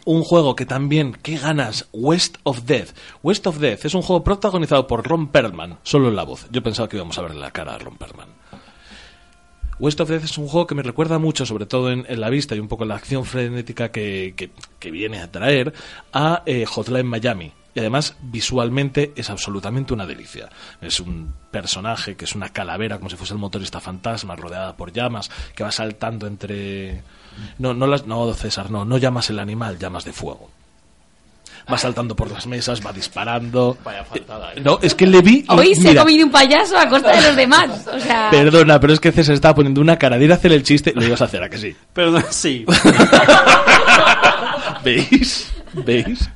Un 0.05 0.23
juego 0.23 0.55
que 0.55 0.65
también, 0.65 1.17
qué 1.21 1.37
ganas, 1.37 1.89
West 1.91 2.37
of 2.43 2.63
Death. 2.63 2.95
West 3.21 3.45
of 3.47 3.59
Death 3.59 3.83
es 3.83 3.93
un 3.93 4.01
juego 4.01 4.23
protagonizado 4.23 4.87
por 4.87 5.05
Ron 5.05 5.27
Perlman, 5.27 5.79
solo 5.83 6.07
en 6.07 6.15
la 6.15 6.23
voz. 6.23 6.47
Yo 6.49 6.63
pensaba 6.63 6.87
que 6.87 6.95
íbamos 6.95 7.17
a 7.17 7.23
ver 7.23 7.35
la 7.35 7.51
cara 7.51 7.75
a 7.75 7.79
Ron 7.79 7.97
Perlman. 7.97 8.40
West 9.81 9.99
of 9.99 10.09
Death 10.09 10.25
es 10.25 10.37
un 10.37 10.47
juego 10.47 10.67
que 10.67 10.75
me 10.75 10.83
recuerda 10.83 11.17
mucho, 11.17 11.43
sobre 11.43 11.65
todo 11.65 11.91
en, 11.91 12.05
la 12.07 12.29
vista 12.29 12.55
y 12.55 12.59
un 12.59 12.67
poco 12.67 12.83
en 12.83 12.89
la 12.89 12.95
acción 12.95 13.25
frenética 13.25 13.89
que 13.91 14.51
viene 14.91 15.19
a 15.19 15.31
traer, 15.31 15.73
a 16.13 16.43
eh, 16.45 16.65
Hotline 16.67 17.07
Miami. 17.07 17.51
Y 17.73 17.79
además, 17.79 18.15
visualmente 18.21 19.11
es 19.15 19.31
absolutamente 19.31 19.93
una 19.93 20.05
delicia. 20.05 20.49
Es 20.81 20.99
un 20.99 21.33
personaje 21.49 22.15
que 22.15 22.25
es 22.25 22.35
una 22.35 22.49
calavera, 22.49 22.97
como 22.97 23.09
si 23.09 23.15
fuese 23.15 23.33
el 23.33 23.39
motorista 23.39 23.79
fantasma, 23.79 24.35
rodeada 24.35 24.77
por 24.77 24.91
llamas, 24.91 25.31
que 25.55 25.63
va 25.63 25.71
saltando 25.71 26.27
entre. 26.27 27.01
No, 27.57 27.73
no, 27.73 27.87
las, 27.87 28.05
no 28.05 28.31
César, 28.35 28.69
no, 28.69 28.85
no 28.85 28.99
llamas 28.99 29.31
el 29.31 29.39
animal, 29.39 29.79
llamas 29.79 30.05
de 30.05 30.13
fuego. 30.13 30.51
Va 31.71 31.77
saltando 31.77 32.15
por 32.15 32.29
las 32.29 32.45
mesas, 32.47 32.85
va 32.85 32.91
disparando. 32.91 33.77
Vaya 33.83 34.03
faltada, 34.03 34.53
¿eh? 34.53 34.61
No, 34.63 34.79
es 34.81 34.93
que 34.95 35.07
le 35.07 35.21
vi. 35.21 35.45
Hoy 35.47 35.73
se 35.75 35.91
ha 35.91 36.01
comido 36.03 36.25
un 36.25 36.31
payaso 36.31 36.77
a 36.77 36.87
costa 36.89 37.15
de 37.15 37.21
los 37.21 37.35
demás. 37.35 37.87
O 37.93 37.99
sea, 37.99 38.29
Perdona, 38.29 38.79
pero 38.79 38.93
es 38.93 38.99
que 38.99 39.11
César 39.11 39.35
estaba 39.35 39.55
poniendo 39.55 39.79
una 39.81 39.97
cara 39.97 40.17
de 40.17 40.25
ir 40.25 40.31
a 40.31 40.35
hacer 40.35 40.51
el 40.51 40.63
chiste. 40.63 40.91
Lo 40.95 41.03
ibas 41.05 41.21
a 41.21 41.25
hacer, 41.25 41.43
¿a 41.43 41.49
que 41.49 41.57
sí? 41.57 41.75
Pero 41.93 42.11
no, 42.11 42.21
sí. 42.29 42.65
¿Veis? 44.83 45.51
¿Veis? 45.73 46.29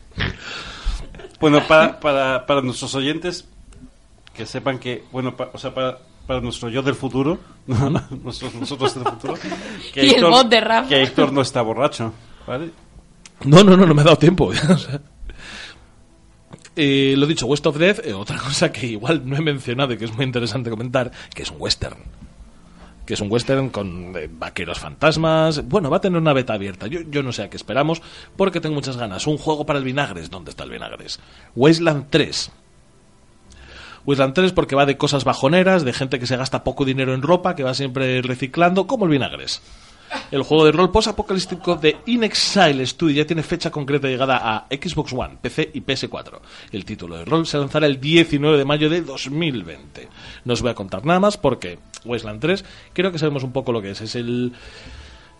Bueno, 1.40 1.62
para, 1.68 2.00
para, 2.00 2.46
para 2.46 2.62
nuestros 2.62 2.94
oyentes, 2.96 3.46
que 4.34 4.46
sepan 4.46 4.80
que, 4.80 5.04
bueno, 5.12 5.36
pa- 5.36 5.50
o 5.54 5.58
sea, 5.58 5.74
para, 5.74 5.98
para 6.28 6.42
nuestro 6.42 6.70
yo 6.70 6.82
del 6.82 6.96
futuro, 6.96 7.40
nosotros, 7.68 8.56
nosotros 8.56 8.96
del 8.96 9.04
futuro, 9.04 9.34
que 9.94 10.06
Y 10.06 10.10
el 10.12 10.26
bot 10.26 10.48
de 10.48 10.62
Rafa. 10.62 10.90
que 10.90 11.02
Héctor 11.04 11.34
no 11.34 11.42
está 11.42 11.62
borracho, 11.62 12.14
¿vale? 12.48 12.72
No, 13.44 13.64
no, 13.64 13.76
no, 13.76 13.86
no 13.86 13.94
me 13.94 14.02
ha 14.02 14.06
dado 14.06 14.18
tiempo. 14.18 14.52
Eh, 16.76 17.16
lo 17.18 17.26
dicho, 17.26 17.46
West 17.46 17.66
of 17.68 17.78
Death, 17.78 18.06
eh, 18.06 18.14
otra 18.14 18.38
cosa 18.44 18.72
que 18.72 18.88
igual 18.88 19.22
no 19.26 19.36
he 19.38 19.42
mencionado 19.42 19.94
y 19.94 19.98
que 19.98 20.06
es 20.06 20.14
muy 20.14 20.26
interesante 20.26 20.70
comentar, 20.70 21.12
que 21.34 21.44
es 21.44 21.52
un 21.52 21.58
western. 21.60 21.98
Que 23.06 23.14
es 23.14 23.22
un 23.22 23.32
western 23.32 23.70
con 23.70 24.16
eh, 24.18 24.28
vaqueros 24.32 24.80
fantasmas. 24.80 25.68
Bueno, 25.68 25.90
va 25.90 25.98
a 25.98 26.02
tener 26.02 26.20
una 26.20 26.34
beta 26.34 26.54
abierta. 26.54 26.88
Yo, 26.88 27.02
yo 27.02 27.22
no 27.22 27.32
sé 27.32 27.44
a 27.44 27.50
qué 27.50 27.58
esperamos, 27.58 28.02
porque 28.36 28.60
tengo 28.60 28.76
muchas 28.76 28.98
ganas. 28.98 29.28
Un 29.28 29.38
juego 29.38 29.66
para 29.66 29.78
el 29.78 29.86
vinagres. 29.86 30.32
¿Dónde 30.32 30.50
está 30.50 30.64
el 30.64 30.72
vinagres? 30.72 31.20
Wasteland 31.56 32.08
3. 32.10 32.52
Wasteland 34.06 34.34
3 34.34 34.52
porque 34.54 34.76
va 34.76 34.88
de 34.88 34.98
cosas 34.98 35.24
bajoneras, 35.24 35.86
de 35.86 35.94
gente 35.94 36.20
que 36.20 36.28
se 36.28 36.38
gasta 36.38 36.64
poco 36.64 36.84
dinero 36.84 37.14
en 37.14 37.22
ropa, 37.22 37.56
que 37.56 37.64
va 37.64 37.74
siempre 37.76 38.22
reciclando, 38.24 38.88
como 38.88 39.06
el 39.06 39.12
vinagres. 39.12 39.62
El 40.32 40.44
juego 40.44 40.66
de 40.66 40.72
rol 40.72 40.92
post-apocalíptico 40.92 41.76
de 41.76 41.98
In 42.08 42.24
Exile 42.24 42.86
Studio 42.86 43.18
ya 43.18 43.28
tiene 43.28 43.44
fecha 43.44 43.70
concreta 43.70 44.08
de 44.08 44.14
llegada 44.14 44.38
a 44.44 44.68
Xbox 44.70 45.14
One, 45.14 45.38
PC 45.42 45.72
y 45.74 45.82
PS4. 45.82 46.40
El 46.72 46.86
título 46.86 47.18
de 47.18 47.26
rol 47.26 47.46
se 47.46 47.58
lanzará 47.58 47.86
el 47.86 48.00
19 48.00 48.58
de 48.58 48.66
mayo 48.66 48.90
de 48.90 49.02
2020. 49.02 50.08
No 50.46 50.54
os 50.54 50.62
voy 50.62 50.72
a 50.72 50.76
contar 50.76 51.06
nada 51.06 51.20
más 51.20 51.38
porque 51.38 51.80
Wasteland 52.06 52.42
3 52.42 52.66
creo 52.94 53.12
que 53.12 53.20
sabemos 53.20 53.44
un 53.44 53.52
poco 53.52 53.72
lo 53.72 53.82
que 53.82 53.92
es. 53.92 54.02
Es 54.02 54.16
el 54.16 54.54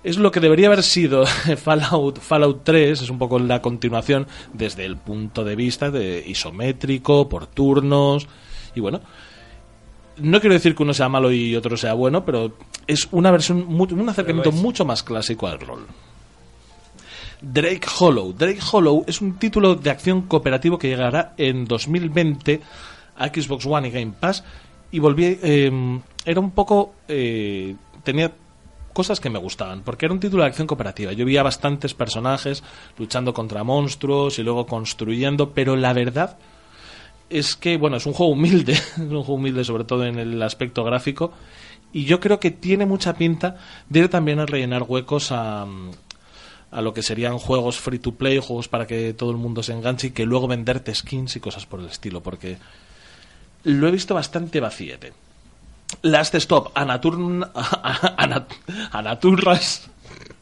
es 0.06 0.18
lo 0.18 0.32
que 0.32 0.40
debería 0.40 0.68
haber 0.68 0.84
sido 0.84 1.26
Fallout, 1.58 2.20
Fallout 2.20 2.64
3, 2.64 3.02
es 3.02 3.10
un 3.10 3.18
poco 3.18 3.40
la 3.40 3.64
continuación 3.64 4.28
desde 4.54 4.86
el 4.86 4.98
punto 4.98 5.44
de 5.44 5.56
vista 5.56 5.90
de 5.90 6.24
isométrico, 6.28 7.28
por 7.28 7.48
turnos, 7.48 8.28
y 8.76 8.82
bueno, 8.82 9.02
no 10.18 10.40
quiero 10.40 10.54
decir 10.54 10.76
que 10.76 10.84
uno 10.84 10.94
sea 10.94 11.10
malo 11.10 11.32
y 11.32 11.56
otro 11.56 11.78
sea 11.78 11.94
bueno, 11.94 12.26
pero 12.26 12.54
es 12.88 13.08
una 13.12 13.32
versión, 13.32 13.66
un 13.68 14.10
acercamiento 14.10 14.52
mucho 14.52 14.86
más 14.86 15.04
clásico 15.04 15.48
al 15.48 15.60
rol. 15.60 15.88
Drake 17.42 17.88
Hollow. 18.00 18.34
Drake 18.34 18.60
Hollow 18.72 19.04
es 19.08 19.22
un 19.22 19.38
título 19.38 19.76
de 19.76 19.90
acción 19.90 20.24
cooperativo 20.24 20.78
que 20.78 20.88
llegará 20.88 21.34
en 21.38 21.66
2020 21.66 22.62
a 23.18 23.28
Xbox 23.28 23.66
One 23.66 23.88
y 23.88 23.92
Game 23.92 24.14
Pass 24.20 24.44
y 24.92 25.00
volví 25.00 25.40
eh, 25.42 26.00
era 26.26 26.40
un 26.40 26.52
poco 26.52 26.96
eh, 27.08 27.76
tenía 28.04 28.32
cosas 28.94 29.20
que 29.20 29.30
me 29.30 29.40
gustaban 29.40 29.82
porque 29.82 30.06
era 30.06 30.14
un 30.14 30.20
título 30.20 30.44
de 30.44 30.50
acción 30.50 30.68
cooperativa 30.68 31.14
yo 31.14 31.26
veía 31.26 31.44
bastantes 31.44 31.94
personajes 31.94 32.64
luchando 32.98 33.34
contra 33.34 33.64
monstruos 33.64 34.40
y 34.40 34.44
luego 34.44 34.66
construyendo 34.66 35.52
pero 35.52 35.76
la 35.76 35.94
verdad 35.94 36.38
es 37.30 37.56
que, 37.56 37.78
bueno, 37.78 37.98
es 37.98 38.06
un 38.06 38.14
juego 38.14 38.32
humilde, 38.34 38.74
es 38.74 38.98
un 38.98 39.10
juego 39.10 39.34
humilde 39.36 39.64
sobre 39.64 39.84
todo 39.84 40.06
en 40.06 40.20
el 40.20 40.42
aspecto 40.42 40.84
gráfico, 40.84 41.32
y 41.94 42.06
yo 42.06 42.20
creo 42.20 42.40
que 42.40 42.52
tiene 42.52 42.86
mucha 42.86 43.14
pinta 43.16 43.58
de 43.90 44.00
ir 44.02 44.10
también 44.10 44.40
a 44.40 44.46
rellenar 44.46 44.84
huecos 44.84 45.32
a, 45.32 45.66
a 46.72 46.82
lo 46.82 46.94
que 46.94 47.02
serían 47.04 47.38
juegos 47.38 47.78
free 47.80 48.00
to 48.00 48.12
play, 48.14 48.40
juegos 48.40 48.68
para 48.68 48.86
que 48.86 49.14
todo 49.14 49.32
el 49.32 49.38
mundo 49.38 49.64
se 49.64 49.72
enganche 49.74 50.08
y 50.08 50.12
que 50.12 50.26
luego 50.26 50.48
venderte 50.48 50.94
skins 50.94 51.36
y 51.36 51.40
cosas 51.40 51.66
por 51.66 51.80
el 51.80 51.86
estilo, 51.88 52.22
porque 52.22 52.58
lo 53.64 53.88
he 53.88 53.92
visto 53.92 54.14
bastante 54.14 54.60
vaciete. 54.60 55.14
Last 56.02 56.36
Stop, 56.36 56.72
Anaturn, 56.76 57.46
Ana- 58.18 58.48
Anaturras. 58.92 59.90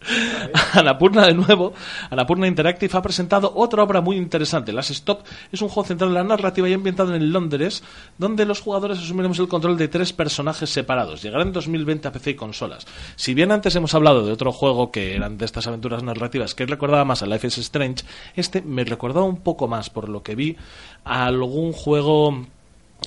Anapurna 0.73 1.27
de 1.27 1.33
nuevo, 1.33 1.73
Anapurna 2.09 2.47
Interactive 2.47 2.97
ha 2.97 3.01
presentado 3.01 3.51
otra 3.55 3.83
obra 3.83 4.01
muy 4.01 4.17
interesante. 4.17 4.73
Last 4.73 4.91
Stop 4.91 5.23
es 5.51 5.61
un 5.61 5.69
juego 5.69 5.87
centrado 5.87 6.11
en 6.11 6.15
la 6.15 6.23
narrativa 6.23 6.67
y 6.69 6.73
ambientado 6.73 7.15
en 7.15 7.31
Londres, 7.31 7.83
donde 8.17 8.45
los 8.45 8.61
jugadores 8.61 8.99
asumiremos 8.99 9.39
el 9.39 9.47
control 9.47 9.77
de 9.77 9.87
tres 9.87 10.13
personajes 10.13 10.69
separados. 10.69 11.21
Llegará 11.21 11.43
en 11.43 11.53
2020 11.53 12.07
a 12.07 12.11
PC 12.11 12.31
y 12.31 12.35
consolas. 12.35 12.85
Si 13.15 13.33
bien 13.33 13.51
antes 13.51 13.75
hemos 13.75 13.93
hablado 13.95 14.25
de 14.25 14.31
otro 14.31 14.51
juego 14.51 14.91
que 14.91 15.15
eran 15.15 15.37
de 15.37 15.45
estas 15.45 15.67
aventuras 15.67 16.03
narrativas 16.03 16.55
que 16.55 16.65
recordaba 16.65 17.05
más 17.05 17.23
a 17.23 17.25
Life 17.25 17.47
is 17.47 17.57
Strange, 17.59 18.05
este 18.35 18.61
me 18.61 18.83
recordaba 18.83 19.25
un 19.25 19.41
poco 19.41 19.67
más, 19.67 19.89
por 19.89 20.09
lo 20.09 20.23
que 20.23 20.35
vi, 20.35 20.57
a 21.03 21.25
algún 21.25 21.73
juego, 21.73 22.45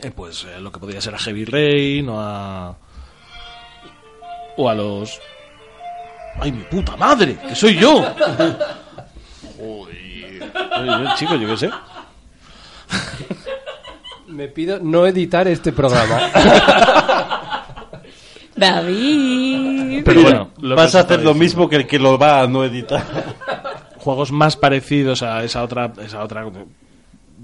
eh, 0.03 0.11
pues 0.15 0.45
eh, 0.45 0.61
lo 0.61 0.73
que 0.73 0.81
podría 0.81 1.01
ser 1.01 1.15
a 1.15 1.19
Heavy 1.19 1.45
Rain 1.45 2.09
o 2.09 2.21
a... 2.21 2.77
o 4.57 4.69
a 4.69 4.75
los... 4.75 5.21
¡Ay, 6.41 6.53
mi 6.53 6.63
puta 6.65 6.97
madre! 6.97 7.37
¡Que 7.49 7.55
soy 7.55 7.77
yo! 7.79 8.03
Joder. 9.59 10.43
Oye, 10.81 11.09
chico, 11.17 11.35
yo 11.37 11.49
qué 11.49 11.57
sé. 11.57 11.71
Me 14.29 14.49
pido 14.49 14.79
no 14.81 15.07
editar 15.07 15.47
este 15.49 15.73
programa. 15.73 16.19
David. 18.57 20.03
Pero 20.05 20.23
bueno, 20.23 20.51
lo 20.61 20.77
Vas 20.77 20.95
a 20.95 21.01
hacer 21.01 21.19
lo 21.23 21.35
diciendo. 21.35 21.35
mismo 21.35 21.69
que 21.69 21.77
el 21.77 21.87
que 21.87 21.99
lo 21.99 22.19
va 22.19 22.41
a 22.43 22.47
no 22.47 22.65
editar. 22.65 23.05
Juegos 23.99 24.33
más 24.33 24.57
parecidos 24.57 25.23
a 25.23 25.43
esa 25.45 25.63
otra, 25.63 25.93
esa 26.03 26.23
otra 26.23 26.45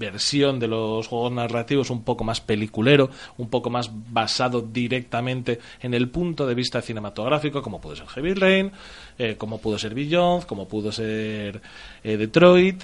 versión 0.03 0.59
de 0.59 0.67
los 0.67 1.07
juegos 1.07 1.31
narrativos, 1.31 1.89
un 1.89 2.03
poco 2.03 2.23
más 2.23 2.41
peliculero, 2.41 3.09
un 3.37 3.49
poco 3.49 3.69
más 3.69 3.89
basado 4.11 4.61
directamente 4.61 5.59
en 5.81 5.93
el 5.93 6.09
punto 6.09 6.45
de 6.45 6.55
vista 6.55 6.81
cinematográfico, 6.81 7.61
como 7.61 7.79
pudo 7.81 7.95
ser 7.95 8.07
Heavy 8.07 8.33
Rain, 8.33 8.71
eh, 9.17 9.35
como 9.37 9.59
pudo 9.59 9.77
ser 9.77 9.93
Beyond, 9.93 10.45
como 10.45 10.67
pudo 10.67 10.91
ser 10.91 11.61
eh, 12.03 12.17
Detroit. 12.17 12.83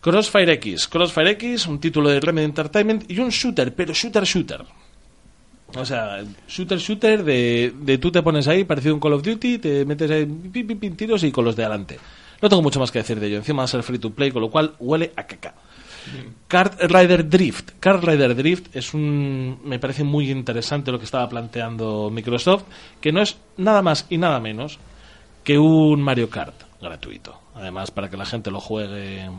Crossfire 0.00 0.52
X. 0.54 0.88
Crossfire 0.88 1.30
X, 1.30 1.66
un 1.66 1.80
título 1.80 2.10
de 2.10 2.20
Remedy 2.20 2.44
Entertainment 2.44 3.10
y 3.10 3.18
un 3.20 3.30
shooter, 3.30 3.74
pero 3.74 3.94
shooter 3.94 4.24
shooter. 4.24 4.64
O 5.76 5.84
sea, 5.84 6.22
shooter 6.46 6.78
shooter 6.78 7.24
de, 7.24 7.72
de 7.80 7.98
tú 7.98 8.12
te 8.12 8.22
pones 8.22 8.46
ahí, 8.46 8.64
parecido 8.64 8.92
a 8.92 8.94
un 8.94 9.00
Call 9.00 9.14
of 9.14 9.22
Duty, 9.22 9.58
te 9.58 9.84
metes 9.84 10.10
ahí 10.10 10.26
pi, 10.26 10.62
pi, 10.62 10.74
pi, 10.74 10.90
tiros 10.90 11.24
y 11.24 11.32
con 11.32 11.44
los 11.44 11.56
de 11.56 11.64
adelante. 11.64 11.98
No 12.40 12.48
tengo 12.48 12.62
mucho 12.62 12.78
más 12.78 12.90
que 12.90 12.98
decir 12.98 13.18
de 13.18 13.26
ello. 13.26 13.38
Encima 13.38 13.58
va 13.58 13.64
a 13.64 13.68
ser 13.68 13.82
free 13.82 13.98
to 13.98 14.10
play, 14.10 14.30
con 14.30 14.42
lo 14.42 14.50
cual 14.50 14.74
huele 14.78 15.12
a 15.16 15.26
caca. 15.26 15.54
Kart 16.48 16.80
Rider 16.80 17.28
Drift. 17.28 17.72
Kart 17.80 18.04
Rider 18.04 18.34
Drift 18.34 18.74
es 18.74 18.94
un. 18.94 19.60
Me 19.64 19.78
parece 19.78 20.04
muy 20.04 20.30
interesante 20.30 20.92
lo 20.92 20.98
que 20.98 21.04
estaba 21.04 21.28
planteando 21.28 22.10
Microsoft, 22.10 22.64
que 23.00 23.12
no 23.12 23.22
es 23.22 23.36
nada 23.56 23.82
más 23.82 24.06
y 24.10 24.18
nada 24.18 24.40
menos 24.40 24.78
que 25.42 25.58
un 25.58 26.00
Mario 26.02 26.30
Kart. 26.30 26.54
gratuito. 26.80 27.40
Además, 27.54 27.90
para 27.90 28.10
que 28.10 28.16
la 28.16 28.26
gente 28.26 28.50
lo 28.50 28.60
juegue 28.60 29.30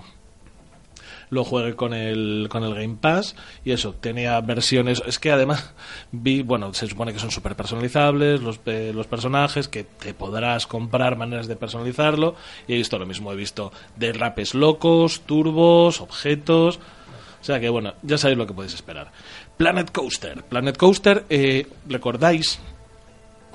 lo 1.30 1.44
juegue 1.44 1.76
con 1.76 1.94
el, 1.94 2.48
con 2.50 2.64
el 2.64 2.74
Game 2.74 2.98
Pass 3.00 3.36
y 3.64 3.72
eso, 3.72 3.94
tenía 3.94 4.40
versiones, 4.42 5.02
es 5.06 5.20
que 5.20 5.32
además 5.32 5.74
vi, 6.12 6.42
bueno, 6.42 6.74
se 6.74 6.88
supone 6.88 7.14
que 7.14 7.20
son 7.20 7.32
súper 7.32 7.56
personalizables 7.56 8.42
los, 8.42 8.60
eh, 8.66 8.92
los 8.94 9.08
personajes, 9.08 9.68
que 9.68 9.84
te 9.84 10.14
podrás 10.14 10.68
comprar 10.68 11.18
maneras 11.18 11.48
de 11.48 11.56
personalizarlo 11.56 12.36
y 12.68 12.74
he 12.74 12.78
visto 12.78 13.00
lo 13.00 13.06
mismo, 13.06 13.32
he 13.32 13.36
visto 13.36 13.72
derrapes 13.96 14.54
locos, 14.54 15.22
turbos, 15.22 16.02
objetos, 16.02 16.80
o 17.42 17.44
sea 17.46 17.60
que 17.60 17.70
bueno, 17.70 17.94
ya 18.02 18.18
sabéis 18.18 18.38
lo 18.38 18.48
que 18.48 18.54
podéis 18.54 18.74
esperar. 18.74 19.12
Planet 19.58 19.92
Coaster, 19.92 20.44
Planet 20.44 20.78
Coaster, 20.78 21.26
eh, 21.30 21.68
recordáis 21.88 22.60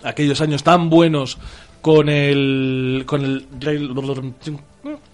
aquellos 0.05 0.41
años 0.41 0.63
tan 0.63 0.89
buenos 0.91 1.39
con 1.81 2.09
el 2.09 3.05
con 3.07 3.25
el 3.25 3.47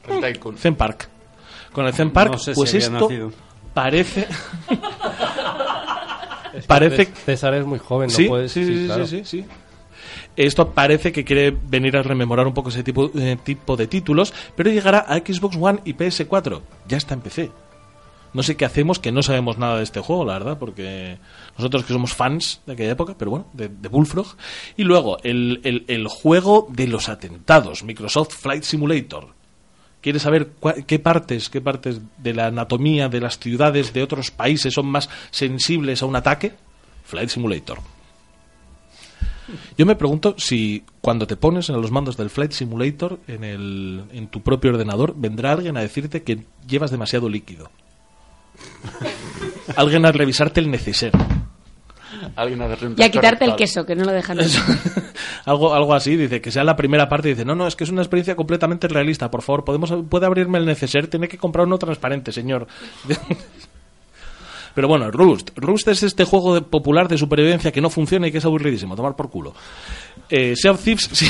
El 0.08 0.20
Tycoon. 0.20 0.58
Zen 0.58 0.74
Park. 0.74 1.15
Con 1.76 1.86
el 1.86 1.92
Zen 1.92 2.10
Park, 2.10 2.32
No 2.32 2.38
sé 2.38 2.54
si 2.54 2.58
pues 2.58 2.72
había 2.74 2.86
esto 2.86 3.32
parece. 3.74 4.26
parece. 6.66 7.04
César 7.26 7.52
es 7.52 7.66
muy 7.66 7.78
joven, 7.78 8.08
no 8.08 8.16
Sí, 8.16 8.24
puedes. 8.28 8.50
sí, 8.50 8.64
sí, 8.64 8.78
sí, 8.78 8.86
claro. 8.86 9.06
sí, 9.06 9.22
sí. 9.26 9.44
Esto 10.36 10.70
parece 10.70 11.12
que 11.12 11.22
quiere 11.22 11.50
venir 11.50 11.94
a 11.98 12.02
rememorar 12.02 12.46
un 12.46 12.54
poco 12.54 12.70
ese 12.70 12.82
tipo, 12.82 13.10
eh, 13.14 13.36
tipo 13.44 13.76
de 13.76 13.86
títulos, 13.86 14.32
pero 14.54 14.70
llegará 14.70 15.00
a 15.00 15.18
Xbox 15.18 15.58
One 15.60 15.80
y 15.84 15.92
PS4. 15.92 16.62
Ya 16.88 16.96
está 16.96 17.12
en 17.12 17.20
PC. 17.20 17.50
No 18.32 18.42
sé 18.42 18.56
qué 18.56 18.64
hacemos, 18.64 18.98
que 18.98 19.12
no 19.12 19.22
sabemos 19.22 19.58
nada 19.58 19.76
de 19.76 19.82
este 19.82 20.00
juego, 20.00 20.24
la 20.24 20.32
verdad, 20.34 20.58
porque 20.58 21.18
nosotros 21.58 21.84
que 21.84 21.92
somos 21.92 22.14
fans 22.14 22.62
de 22.66 22.72
aquella 22.72 22.92
época, 22.92 23.14
pero 23.18 23.30
bueno, 23.30 23.48
de, 23.52 23.68
de 23.68 23.88
Bullfrog. 23.90 24.28
Y 24.78 24.84
luego, 24.84 25.18
el, 25.22 25.60
el- 25.64 25.84
el 25.88 26.08
juego 26.08 26.66
de 26.70 26.86
los 26.86 27.10
atentados, 27.10 27.84
Microsoft 27.84 28.32
Flight 28.34 28.62
Simulator. 28.62 29.35
¿Quieres 30.06 30.22
saber 30.22 30.52
qué 30.86 31.00
partes, 31.00 31.50
qué 31.50 31.60
partes 31.60 32.00
de 32.18 32.32
la 32.32 32.46
anatomía 32.46 33.08
de 33.08 33.18
las 33.18 33.40
ciudades 33.40 33.92
de 33.92 34.04
otros 34.04 34.30
países 34.30 34.72
son 34.72 34.86
más 34.86 35.10
sensibles 35.32 36.00
a 36.00 36.06
un 36.06 36.14
ataque? 36.14 36.52
Flight 37.02 37.28
Simulator. 37.28 37.80
Yo 39.76 39.84
me 39.84 39.96
pregunto 39.96 40.36
si 40.38 40.84
cuando 41.00 41.26
te 41.26 41.34
pones 41.34 41.70
en 41.70 41.82
los 41.82 41.90
mandos 41.90 42.16
del 42.16 42.30
Flight 42.30 42.52
Simulator 42.52 43.18
en, 43.26 43.42
el, 43.42 44.04
en 44.12 44.28
tu 44.28 44.42
propio 44.42 44.70
ordenador, 44.70 45.12
vendrá 45.16 45.50
alguien 45.50 45.76
a 45.76 45.80
decirte 45.80 46.22
que 46.22 46.44
llevas 46.68 46.92
demasiado 46.92 47.28
líquido. 47.28 47.68
alguien 49.76 50.06
a 50.06 50.12
revisarte 50.12 50.60
el 50.60 50.70
neceser. 50.70 51.10
Alguien 52.36 52.62
a 52.62 52.68
darle 52.68 52.88
un 52.88 52.94
Y 52.98 53.02
a 53.02 53.10
quitarte 53.10 53.44
el 53.44 53.56
queso, 53.56 53.84
que 53.86 53.94
no 53.96 54.04
lo 54.04 54.12
dejan. 54.12 54.38
algo, 55.44 55.74
algo 55.74 55.94
así, 55.94 56.16
dice 56.16 56.40
que 56.40 56.50
sea 56.50 56.64
la 56.64 56.76
primera 56.76 57.08
parte. 57.08 57.28
Dice, 57.28 57.44
no, 57.44 57.54
no, 57.54 57.66
es 57.66 57.76
que 57.76 57.84
es 57.84 57.90
una 57.90 58.02
experiencia 58.02 58.36
completamente 58.36 58.88
realista. 58.88 59.30
Por 59.30 59.42
favor, 59.42 59.64
podemos, 59.64 59.92
puede 60.08 60.26
abrirme 60.26 60.58
el 60.58 60.66
neceser. 60.66 61.08
Tiene 61.08 61.28
que 61.28 61.38
comprar 61.38 61.66
uno 61.66 61.78
transparente, 61.78 62.32
señor. 62.32 62.66
Pero 64.74 64.88
bueno, 64.88 65.10
Rust. 65.10 65.50
Rust 65.56 65.88
es 65.88 66.02
este 66.02 66.24
juego 66.24 66.54
de- 66.54 66.60
popular 66.62 67.08
de 67.08 67.16
supervivencia 67.16 67.72
que 67.72 67.80
no 67.80 67.88
funciona 67.88 68.28
y 68.28 68.32
que 68.32 68.38
es 68.38 68.44
aburridísimo. 68.44 68.94
Tomar 68.94 69.16
por 69.16 69.30
culo. 69.30 69.54
Eh, 70.28 70.54
sea 70.56 70.72
of 70.72 70.82
Thieves. 70.82 71.08
Sí. 71.12 71.26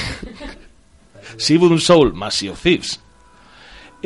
Civil 1.39 1.81
Soul 1.81 2.13
más 2.15 2.35
Sea 2.35 2.53
of 2.53 2.61
Thieves. 2.63 3.01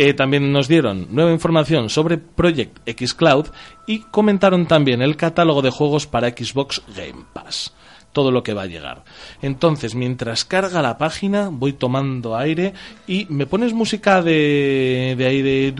Eh, 0.03 0.15
también 0.15 0.51
nos 0.51 0.67
dieron 0.67 1.09
nueva 1.11 1.31
información 1.31 1.91
sobre 1.91 2.17
Project 2.17 2.79
X 2.87 3.13
Cloud 3.13 3.49
y 3.87 3.99
comentaron 4.11 4.65
también 4.67 5.03
el 5.03 5.15
catálogo 5.17 5.61
de 5.61 5.69
juegos 5.69 6.07
para 6.07 6.31
Xbox 6.31 6.81
Game 6.97 7.25
Pass. 7.35 7.75
Todo 8.13 8.31
lo 8.31 8.43
que 8.43 8.55
va 8.55 8.63
a 8.63 8.67
llegar. 8.67 9.05
Entonces, 9.43 9.95
mientras 9.95 10.47
carga 10.47 10.81
la 10.81 10.97
página, 10.97 11.51
voy 11.53 11.75
tomando 11.75 12.35
aire 12.35 12.73
y 13.07 13.27
me 13.29 13.45
pones 13.45 13.75
música 13.75 14.23
de, 14.23 15.15
de 15.19 15.27
ahí 15.27 15.43
de... 15.43 15.73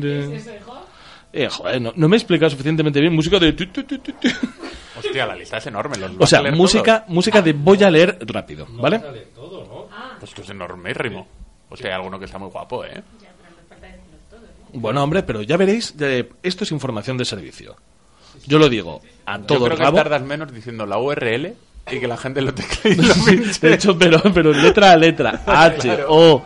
de- 0.00 0.36
Eh, 1.32 1.48
joder, 1.48 1.80
no, 1.80 1.92
no 1.94 2.08
me 2.08 2.16
he 2.16 2.18
explicado 2.18 2.50
suficientemente 2.50 3.00
bien. 3.00 3.14
Música 3.14 3.38
de... 3.38 3.52
tu, 3.52 3.66
tu, 3.66 3.84
tu, 3.84 3.98
tu, 3.98 4.12
tu. 4.12 4.28
Hostia, 4.98 5.24
la 5.24 5.36
lista 5.36 5.58
es 5.58 5.66
enorme. 5.66 5.96
¿los 5.98 6.10
O 6.18 6.26
sea, 6.26 6.42
música, 6.50 7.04
música 7.08 7.40
de 7.42 7.52
voy 7.52 7.80
a 7.84 7.90
leer 7.90 8.18
rápido, 8.26 8.66
¿vale? 8.70 8.98
todos? 9.34 9.68
Pues 10.18 10.34
que 10.34 10.42
es 10.42 10.50
enormérrimo. 10.50 11.26
O 11.74 11.76
sea, 11.76 11.88
hay 11.88 11.94
alguno 11.96 12.18
que 12.20 12.24
está 12.26 12.38
muy 12.38 12.48
guapo, 12.50 12.84
¿eh? 12.84 13.02
Bueno, 14.72 15.02
hombre, 15.02 15.22
pero 15.24 15.42
ya 15.42 15.56
veréis, 15.56 15.94
eh, 16.00 16.28
esto 16.42 16.62
es 16.64 16.70
información 16.70 17.16
de 17.16 17.24
servicio. 17.24 17.76
Yo 18.46 18.58
lo 18.58 18.68
digo 18.68 19.00
a 19.26 19.38
Yo 19.38 19.44
todo 19.44 19.64
creo 19.66 19.76
que 19.76 19.92
tardas 19.92 20.22
menos 20.22 20.52
diciendo 20.52 20.86
la 20.86 20.98
URL 20.98 21.54
y 21.90 22.00
que 22.00 22.06
la 22.08 22.16
gente 22.16 22.42
lo 22.42 22.54
teclee 22.54 22.94
y 22.94 22.96
lo 22.96 23.14
pinche. 23.26 23.66
de 23.68 23.74
hecho, 23.74 23.98
pero, 23.98 24.20
pero 24.32 24.52
letra 24.52 24.92
a 24.92 24.96
letra. 24.96 25.42
H, 25.46 25.78
Claro. 25.80 26.06
O. 26.10 26.42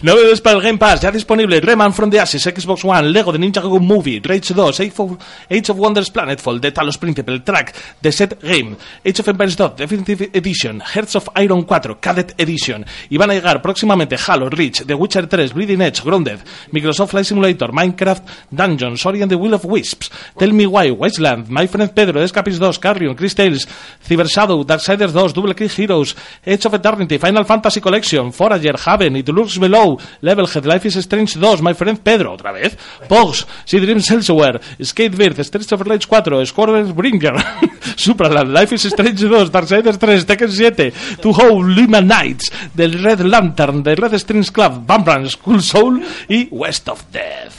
Novedades 0.00 0.40
para 0.40 0.54
el 0.54 0.62
Game 0.62 0.78
Pass, 0.78 1.00
ya 1.00 1.10
disponible 1.10 1.60
Rayman 1.60 1.92
from 1.92 2.08
the 2.08 2.20
Ashes, 2.20 2.46
Xbox 2.46 2.84
One, 2.84 3.10
Lego 3.10 3.32
The 3.32 3.38
Ninja 3.38 3.60
Go 3.60 3.80
Movie, 3.80 4.20
Rage 4.20 4.54
2, 4.54 5.18
Age 5.50 5.70
of, 5.70 5.76
Wonders 5.76 6.12
Planetfall, 6.12 6.60
The 6.60 6.70
Talos 6.70 6.98
Principle, 6.98 7.40
Track, 7.42 7.74
The 8.00 8.12
Set 8.12 8.40
Game, 8.40 8.76
Age 9.04 9.18
of 9.18 9.26
Empires 9.26 9.56
2, 9.56 9.72
Definitive 9.76 10.30
Edition, 10.32 10.78
Hearts 10.78 11.16
of 11.16 11.28
Iron 11.34 11.66
4, 11.66 11.98
Cadet 12.00 12.40
Edition, 12.40 12.86
y 13.10 13.16
van 13.18 13.30
a 13.30 13.34
llegar 13.34 13.60
próximamente 13.60 14.16
Halo, 14.24 14.48
Reach, 14.48 14.84
The 14.86 14.94
Witcher 14.94 15.26
3, 15.26 15.48
Bleeding 15.52 15.82
Edge, 15.82 16.00
Grounded, 16.04 16.38
Microsoft 16.70 17.10
Flight 17.10 17.26
Simulator, 17.26 17.72
Minecraft, 17.72 18.22
Dungeons, 18.52 19.04
Ori 19.04 19.22
and 19.22 19.32
the 19.32 19.36
Will 19.36 19.54
of 19.54 19.64
Wisps, 19.64 20.12
Tell 20.38 20.52
Me 20.52 20.64
Why, 20.66 20.92
Wasteland, 20.92 21.48
My 21.48 21.66
Friend 21.66 21.92
Pedro, 21.92 22.22
Escapist 22.22 22.60
2, 22.60 22.78
Carrion, 22.78 23.16
Chris 23.16 23.34
Tales, 23.34 23.66
Cyber 24.06 24.30
Shadow, 24.30 24.62
Darksiders 24.62 25.12
2, 25.12 25.32
Double 25.32 25.54
Click 25.54 25.72
Heroes, 25.72 26.14
Age 26.46 26.66
of 26.66 26.74
Eternity, 26.74 27.18
Final 27.18 27.42
Fantasy 27.42 27.80
Collection, 27.80 28.30
Forager, 28.30 28.76
Haven, 28.78 29.16
It 29.16 29.28
Looks 29.30 29.58
Below, 29.58 29.87
Levelhead, 30.20 30.64
Life 30.64 30.88
is 30.88 30.96
Strange 30.96 31.38
2, 31.38 31.62
My 31.62 31.74
Friend 31.74 31.98
Pedro, 32.00 32.32
otra 32.32 32.52
vez, 32.52 32.76
Pogs, 33.08 33.46
Sea 33.64 33.80
Dreams 33.80 34.10
Elsewhere, 34.10 34.60
Skatebird, 34.78 35.40
Streets 35.44 35.72
of 35.72 35.80
Rage 35.82 36.06
4, 36.06 36.46
Squadron 36.46 36.92
Bringer, 36.94 37.34
Supraland, 37.96 38.52
Life 38.52 38.74
is 38.74 38.84
Strange 38.84 39.20
2, 39.20 39.50
Darksiders 39.50 39.98
3, 39.98 40.24
Tekken 40.24 40.50
7, 40.50 40.92
Two 41.20 41.32
Whole 41.32 41.64
Lima 41.64 42.00
Nights, 42.00 42.50
The 42.74 42.88
Red 42.88 43.20
Lantern, 43.20 43.82
The 43.82 43.94
Red 43.96 44.18
Strings 44.18 44.50
Club, 44.50 44.86
Bambrand, 44.86 45.28
School 45.28 45.62
Soul 45.62 46.02
y 46.28 46.48
West 46.50 46.88
of 46.88 47.04
Death. 47.10 47.54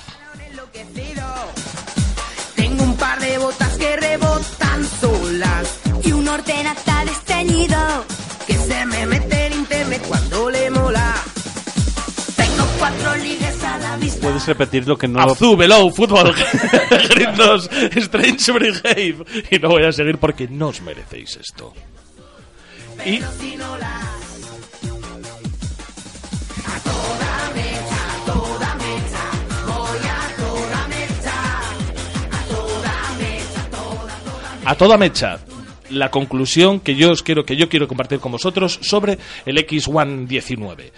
Tengo 2.55 2.83
un 2.83 2.95
par 2.95 3.19
de 3.19 3.37
botas 3.37 3.77
que 3.77 3.95
rebotan 3.95 4.85
solas 4.99 5.79
y 6.03 6.11
un 6.11 6.27
ordenata 6.27 7.05
desteñido 7.05 7.77
Puedes 14.29 14.45
repetir 14.45 14.87
lo 14.87 14.95
que 14.95 15.07
no... 15.07 15.19
Azul, 15.19 15.57
Below, 15.57 15.89
Fútbol, 15.89 16.31
Grid 17.09 17.29
2, 17.29 17.69
Strange 17.95 18.51
Brigade. 18.51 19.25
Y 19.49 19.57
no 19.57 19.69
voy 19.69 19.83
a 19.85 19.91
seguir 19.91 20.19
porque 20.19 20.47
no 20.47 20.67
os 20.67 20.81
merecéis 20.81 21.35
esto. 21.37 21.73
Y 23.03 23.21
a 34.63 34.75
toda 34.75 34.97
mecha 34.99 35.39
la 35.89 36.11
conclusión 36.11 36.79
que 36.79 36.93
yo 36.95 37.09
os 37.09 37.23
quiero 37.23 37.43
que 37.45 37.55
yo 37.55 37.67
quiero 37.67 37.87
compartir 37.87 38.19
con 38.19 38.31
vosotros 38.31 38.79
sobre 38.83 39.17
el 39.47 39.57
X1 39.57 40.27
19. 40.27 40.91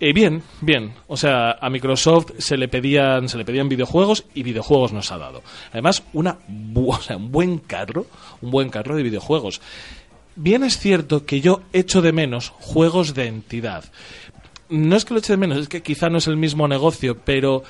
Eh, 0.00 0.12
bien, 0.12 0.42
bien. 0.60 0.92
O 1.06 1.16
sea, 1.16 1.52
a 1.52 1.70
Microsoft 1.70 2.32
se 2.38 2.56
le 2.56 2.68
pedían 2.68 3.28
se 3.28 3.38
le 3.38 3.44
pedían 3.44 3.68
videojuegos 3.68 4.24
y 4.34 4.42
videojuegos 4.42 4.92
nos 4.92 5.10
ha 5.12 5.18
dado. 5.18 5.42
Además, 5.72 6.02
una 6.12 6.38
bu- 6.48 6.94
o 6.98 7.00
sea, 7.00 7.16
un 7.16 7.30
buen 7.30 7.58
carro, 7.58 8.06
un 8.42 8.50
buen 8.50 8.68
carro 8.70 8.96
de 8.96 9.02
videojuegos. 9.02 9.60
Bien 10.36 10.64
es 10.64 10.78
cierto 10.78 11.24
que 11.24 11.40
yo 11.40 11.62
echo 11.72 12.02
de 12.02 12.12
menos 12.12 12.48
juegos 12.50 13.14
de 13.14 13.26
entidad. 13.28 13.84
No 14.68 14.96
es 14.96 15.04
que 15.04 15.14
lo 15.14 15.20
eche 15.20 15.34
de 15.34 15.36
menos, 15.36 15.58
es 15.58 15.68
que 15.68 15.82
quizá 15.82 16.08
no 16.10 16.18
es 16.18 16.26
el 16.26 16.36
mismo 16.36 16.66
negocio, 16.66 17.18
pero 17.24 17.62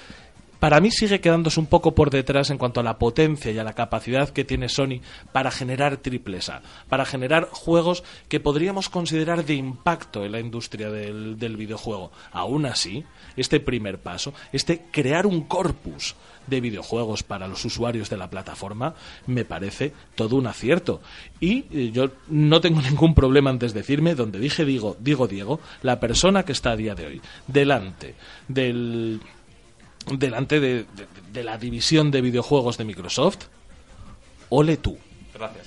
para 0.60 0.80
mí 0.80 0.90
sigue 0.90 1.20
quedándose 1.20 1.60
un 1.60 1.66
poco 1.66 1.94
por 1.94 2.10
detrás 2.10 2.50
en 2.50 2.58
cuanto 2.58 2.80
a 2.80 2.82
la 2.82 2.98
potencia 2.98 3.50
y 3.50 3.58
a 3.58 3.64
la 3.64 3.74
capacidad 3.74 4.30
que 4.30 4.44
tiene 4.44 4.68
Sony 4.68 5.00
para 5.32 5.50
generar 5.50 5.98
triples 5.98 6.48
A, 6.48 6.62
para 6.88 7.04
generar 7.04 7.48
juegos 7.50 8.04
que 8.28 8.40
podríamos 8.40 8.88
considerar 8.88 9.44
de 9.44 9.54
impacto 9.54 10.24
en 10.24 10.32
la 10.32 10.40
industria 10.40 10.90
del, 10.90 11.38
del 11.38 11.56
videojuego. 11.56 12.12
Aún 12.32 12.66
así, 12.66 13.04
este 13.36 13.60
primer 13.60 13.98
paso, 13.98 14.34
este 14.52 14.82
crear 14.90 15.26
un 15.26 15.42
corpus 15.42 16.14
de 16.46 16.60
videojuegos 16.60 17.22
para 17.22 17.48
los 17.48 17.64
usuarios 17.64 18.10
de 18.10 18.16
la 18.16 18.30
plataforma, 18.30 18.94
me 19.26 19.44
parece 19.44 19.92
todo 20.14 20.36
un 20.36 20.46
acierto. 20.46 21.00
Y 21.40 21.64
eh, 21.70 21.90
yo 21.92 22.10
no 22.28 22.60
tengo 22.60 22.80
ningún 22.90 23.14
problema 23.14 23.50
antes 23.50 23.72
de 23.72 23.80
decirme, 23.80 24.14
donde 24.14 24.38
dije 24.38 24.64
digo, 24.64 24.96
digo 25.00 25.26
Diego, 25.26 25.60
la 25.82 26.00
persona 26.00 26.44
que 26.44 26.52
está 26.52 26.72
a 26.72 26.76
día 26.76 26.94
de 26.94 27.06
hoy 27.06 27.22
delante 27.46 28.14
del 28.48 29.20
delante 30.10 30.60
de, 30.60 30.86
de- 31.32 31.44
la 31.44 31.58
división 31.58 32.10
de 32.10 32.20
videojuegos 32.20 32.78
de 32.78 32.84
Microsoft, 32.84 33.46
ole 34.50 34.76
tú. 34.76 34.98
Gracias. 35.34 35.66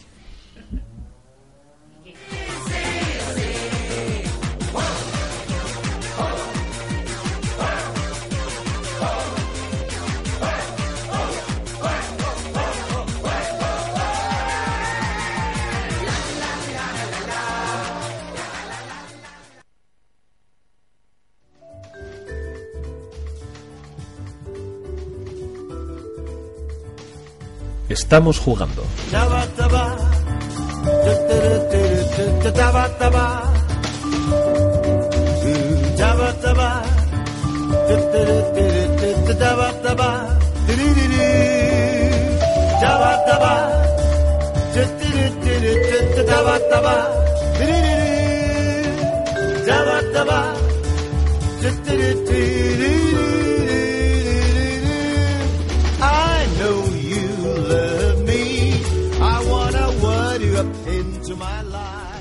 Estamos 27.97 28.37
jugando. 28.37 28.83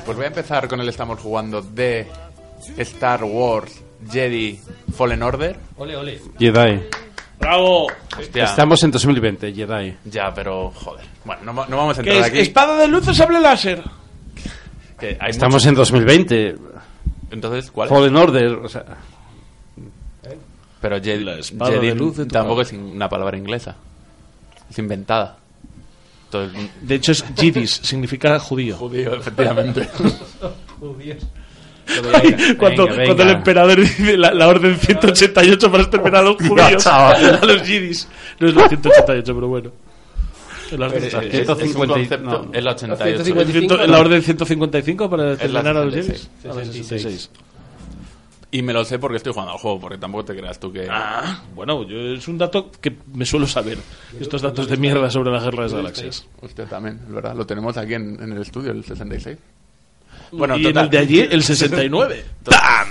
Pues 0.07 0.17
voy 0.17 0.25
a 0.25 0.29
empezar 0.29 0.69
con 0.69 0.81
el 0.81 0.89
estamos 0.89 1.19
jugando 1.21 1.61
de 1.63 2.07
Star 2.79 3.25
Wars 3.25 3.83
Jedi 4.11 4.61
Fallen 4.97 5.23
Order. 5.23 5.57
Ole, 5.77 5.97
ole. 5.97 6.21
Jedi. 6.39 6.81
¡Bravo! 7.41 7.89
Hostia, 8.19 8.45
Estamos 8.45 8.83
en 8.85 8.93
2020, 8.93 9.53
Jedi. 9.53 9.97
Ya, 10.05 10.33
pero 10.35 10.71
joder. 10.71 11.05
Bueno, 11.25 11.43
no, 11.53 11.67
no 11.67 11.77
vamos 11.77 11.99
a 11.99 12.03
¿Qué 12.03 12.11
entrar 12.11 12.27
es? 12.29 12.33
aquí. 12.33 12.41
¿Espada 12.41 12.77
de 12.79 12.89
luz 12.89 13.07
o 13.09 13.15
sable 13.15 13.41
láser? 13.41 13.83
que 14.99 15.19
hay 15.21 15.31
Estamos 15.31 15.57
mucho- 15.57 15.69
en 15.69 15.75
2020. 15.75 16.57
Entonces, 17.33 17.71
¿cuál? 17.71 17.89
Fallen 17.89 18.17
Order. 18.17 18.53
O 18.55 18.69
sea, 18.69 18.85
Pero 20.81 21.03
Jedi, 21.03 21.25
La 21.25 21.39
espada 21.39 21.73
Jedi 21.73 21.89
de 21.89 21.95
luz 21.95 22.17
de 22.19 22.27
tampoco 22.27 22.63
es 22.63 22.73
una 22.73 23.09
palabra 23.09 23.37
inglesa. 23.37 23.75
Es 24.71 24.79
inventada. 24.79 25.37
Entonces, 26.27 26.71
De 26.83 26.95
hecho 26.97 27.13
es 27.13 27.25
Jidis, 27.39 27.81
significa 27.83 28.39
judío. 28.39 28.77
judío, 28.77 29.15
efectivamente. 29.15 29.89
cuando, 32.59 32.87
venga, 32.87 33.05
cuando 33.05 33.23
el 33.23 33.29
venga. 33.29 33.33
emperador 33.33 33.81
dice 33.81 34.17
la, 34.17 34.33
la 34.35 34.49
orden 34.49 34.77
188 34.81 35.71
para 35.71 35.83
exterminar 35.85 36.17
a 36.21 36.23
los 36.23 36.37
judíos, 36.37 36.83
chaval. 36.83 37.39
a 37.43 37.45
los 37.47 37.63
Jidis. 37.63 38.09
No 38.41 38.49
es 38.49 38.55
la 38.55 38.69
188, 38.69 39.35
pero 39.35 39.49
bueno. 39.49 39.71
Es 40.71 40.79
la, 40.79 40.87
orden- 40.89 40.97
Es, 41.05 41.15
es- 41.15 41.15
es 41.15 41.31
150 41.47 41.81
un 41.81 41.89
concepto. 42.01 42.25
no. 42.25 42.51
Es 42.53 42.65
la 42.65 42.71
88. 42.73 43.25
155, 43.25 43.87
la 43.87 44.01
orden 44.01 44.23
155 44.23 45.11
para 45.11 45.33
exterminar 45.35 45.77
a 45.77 45.85
los 45.85 45.95
66. 45.95 46.29
Jidis. 46.43 46.51
A 46.51 46.55
la 46.59 46.65
66. 46.65 47.31
Y 48.51 48.63
me 48.63 48.73
lo 48.73 48.85
sé 48.85 48.99
porque 48.99 49.17
estoy 49.17 49.33
jugando 49.33 49.53
al 49.53 49.59
juego, 49.59 49.81
porque 49.81 49.99
tampoco 49.99 50.25
te 50.27 50.37
creas 50.37 50.59
tú 50.61 50.73
que... 50.73 50.87
Ah, 50.91 51.43
bueno, 51.55 51.83
yo, 51.85 51.99
es 51.99 52.27
un 52.29 52.39
dato 52.39 52.71
que 52.81 52.97
me 53.13 53.27
suelo 53.27 53.47
saber. 53.47 53.77
Estos 54.19 54.41
datos 54.41 54.69
de 54.69 54.77
mierda 54.77 55.11
sobre 55.11 55.31
la 55.33 55.41
guerra 55.41 55.57
de 55.57 55.63
las 55.65 55.73
galaxias. 55.75 56.27
Usted 56.41 56.67
también, 56.67 57.01
es 57.07 57.13
verdad. 57.13 57.35
Lo 57.35 57.45
tenemos 57.47 57.77
aquí 57.77 57.95
en, 57.95 58.23
en 58.23 58.33
el 58.33 58.43
estudio, 58.43 58.71
el 58.71 58.85
66. 58.85 59.37
Bueno, 60.33 60.57
y 60.57 60.63
total. 60.63 60.79
en 60.79 60.85
el 60.85 60.91
de 60.91 60.99
allí, 60.99 61.21
el 61.21 61.43
69. 61.43 62.25
¡Tam! 62.45 62.87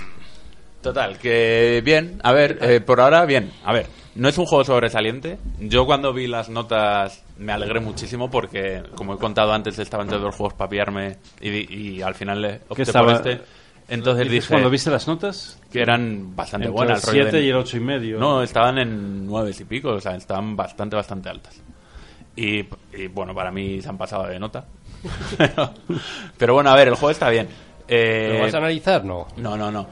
Total, 0.82 1.18
que 1.18 1.82
bien. 1.84 2.20
A 2.24 2.32
ver, 2.32 2.60
eh, 2.62 2.80
por 2.82 3.02
ahora 3.02 3.26
bien. 3.26 3.52
A 3.64 3.74
ver, 3.74 3.88
no 4.16 4.28
es 4.30 4.38
un 4.38 4.46
juego 4.46 4.64
sobresaliente. 4.64 5.38
Yo 5.60 5.86
cuando 5.86 6.14
vi 6.14 6.28
las 6.28 6.50
notas 6.50 7.24
me 7.40 7.52
alegré 7.54 7.80
muchísimo 7.80 8.30
porque, 8.30 8.84
como 8.94 9.16
he 9.16 9.18
contado 9.18 9.52
antes, 9.52 9.80
estaba 9.80 10.04
entre 10.04 10.20
dos 10.20 10.36
juegos 10.36 10.54
para 10.54 10.70
pillarme 10.70 11.18
y, 11.42 11.74
y 11.98 12.02
al 12.02 12.14
final 12.14 12.42
le 12.42 12.62
opté 12.68 12.84
estaba- 12.84 13.20
por 13.20 13.28
este. 13.32 13.44
Entonces 13.88 14.24
¿dices 14.26 14.42
dije 14.44 14.48
cuando 14.54 14.70
viste 14.70 14.90
las 14.90 15.08
notas? 15.08 15.60
que 15.72 15.82
eran 15.82 16.36
bastante 16.36 16.68
Entre 16.68 16.78
buenas. 16.78 17.04
el 17.04 17.10
rollo 17.10 17.24
7 17.24 17.38
de- 17.38 17.44
y 17.46 17.50
el 17.50 17.56
8 17.56 17.78
y 17.78 17.80
medio. 17.82 18.20
No, 18.20 18.42
estaban 18.42 18.78
en 18.80 19.26
nueve 19.28 19.52
y 19.58 19.64
pico, 19.66 19.90
o 19.90 20.02
sea, 20.02 20.16
estaban 20.16 20.56
bastante, 20.56 20.96
bastante 20.96 21.30
altas. 21.30 21.62
Y, 22.36 22.60
y, 22.94 23.08
bueno, 23.14 23.34
para 23.36 23.52
mí 23.52 23.82
se 23.82 23.90
han 23.90 23.98
pasado 23.98 24.26
de 24.28 24.40
nota. 24.40 24.66
pero, 26.38 26.54
bueno, 26.54 26.70
a 26.72 26.76
ver, 26.76 26.88
el 26.90 26.96
juego 26.96 27.12
está 27.12 27.30
bien. 27.30 27.48
Eh, 27.88 28.32
¿Lo 28.34 28.40
vas 28.46 28.54
a 28.54 28.58
analizar? 28.58 29.06
No. 29.06 29.28
no, 29.38 29.56
no, 29.56 29.72
no. 29.72 29.88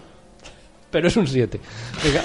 Pero 0.90 1.08
es 1.08 1.16
un 1.18 1.28
7. 1.28 1.60
Es- 2.04 2.22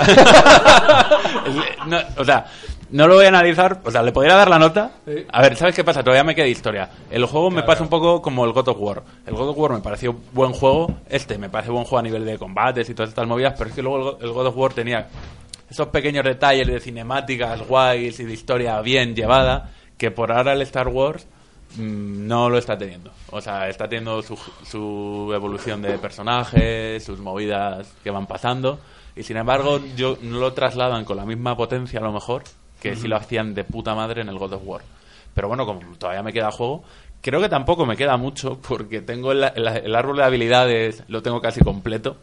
no, 1.87 1.99
o 2.17 2.25
sea, 2.25 2.47
no 2.91 3.07
lo 3.07 3.15
voy 3.15 3.25
a 3.27 3.29
analizar. 3.29 3.81
O 3.85 3.91
sea, 3.91 4.03
le 4.03 4.13
podría 4.13 4.35
dar 4.35 4.49
la 4.49 4.59
nota. 4.59 4.93
A 5.31 5.43
ver, 5.43 5.57
¿sabes 5.57 5.75
qué 5.75 5.85
pasa? 5.85 6.03
Todavía 6.03 6.25
me 6.25 6.35
queda 6.35 6.47
historia. 6.47 6.89
El 7.11 7.25
juego 7.27 7.51
me 7.51 7.63
pasa 7.63 7.83
un 7.83 7.89
poco 7.89 8.21
como 8.23 8.45
el 8.45 8.53
God 8.53 8.69
of 8.69 8.77
War. 8.81 9.03
El 9.27 9.35
God 9.35 9.51
of 9.51 9.59
War 9.59 9.73
me 9.73 9.81
pareció 9.81 10.17
buen 10.33 10.53
juego. 10.53 10.95
Este 11.09 11.39
me 11.39 11.49
parece 11.51 11.71
buen 11.71 11.85
juego 11.85 11.99
a 11.99 12.03
nivel 12.03 12.25
de 12.25 12.39
combates 12.39 12.89
y 12.91 12.95
todas 12.95 13.11
estas 13.11 13.27
movidas. 13.27 13.55
Pero 13.59 13.71
es 13.71 13.77
que 13.77 13.83
luego 13.83 13.97
el 13.99 14.03
Go- 14.05 14.19
el 14.23 14.33
God 14.33 14.47
of 14.47 14.57
War 14.57 14.73
tenía 14.73 15.09
esos 15.71 15.89
pequeños 15.89 16.25
detalles 16.25 16.67
de 16.67 16.81
cinemáticas 16.81 17.61
guays 17.67 18.19
y 18.21 18.25
de 18.25 18.33
historia 18.33 18.81
bien 18.81 19.15
llevada. 19.15 19.71
Que 19.97 20.11
por 20.11 20.31
ahora 20.33 20.53
el 20.53 20.63
Star 20.63 20.89
Wars 20.89 21.27
mm, 21.77 22.27
no 22.27 22.49
lo 22.49 22.57
está 22.59 22.79
teniendo. 22.79 23.11
O 23.31 23.41
sea, 23.41 23.69
está 23.69 23.89
teniendo 23.89 24.23
su, 24.23 24.39
su 24.65 25.31
evolución 25.35 25.83
de 25.83 25.99
personajes, 25.99 27.05
sus 27.05 27.19
movidas 27.19 27.93
que 28.03 28.11
van 28.11 28.27
pasando. 28.27 28.79
Y 29.17 29.25
sin 29.25 29.37
embargo, 29.37 29.81
yo 29.97 30.17
no 30.23 30.39
lo 30.39 30.53
trasladan 30.53 31.05
con 31.05 31.17
la 31.17 31.27
misma 31.27 31.57
potencia, 31.57 31.99
a 31.99 32.03
lo 32.05 32.13
mejor, 32.13 32.45
que 32.81 32.97
si 32.97 33.09
lo 33.09 33.17
hacían 33.17 33.55
de 33.55 33.65
puta 33.65 33.95
madre 33.95 34.23
en 34.23 34.29
el 34.29 34.39
God 34.39 34.55
of 34.55 34.63
War. 34.65 34.83
Pero 35.35 35.49
bueno, 35.49 35.67
como 35.67 35.81
todavía 35.97 36.23
me 36.23 36.33
queda 36.33 36.51
juego, 36.51 36.83
creo 37.21 37.41
que 37.41 37.49
tampoco 37.49 37.87
me 37.87 37.97
queda 37.97 38.17
mucho, 38.17 38.59
porque 38.67 39.01
tengo 39.01 39.33
el, 39.33 39.45
el- 39.45 39.67
el 39.69 39.95
árbol 39.97 40.17
de 40.19 40.25
habilidades, 40.25 41.05
lo 41.09 41.23
tengo 41.23 41.41
casi 41.41 41.61
completo. 41.61 42.17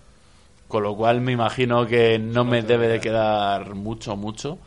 Con 0.67 0.81
lo 0.83 0.95
cual 0.95 1.21
me 1.21 1.31
imagino 1.31 1.85
que 1.85 2.17
no 2.17 2.43
me 2.43 2.63
debe 2.63 2.87
de 2.87 2.99
quedar 2.99 3.75
mucho, 3.75 4.15
mucho. 4.15 4.57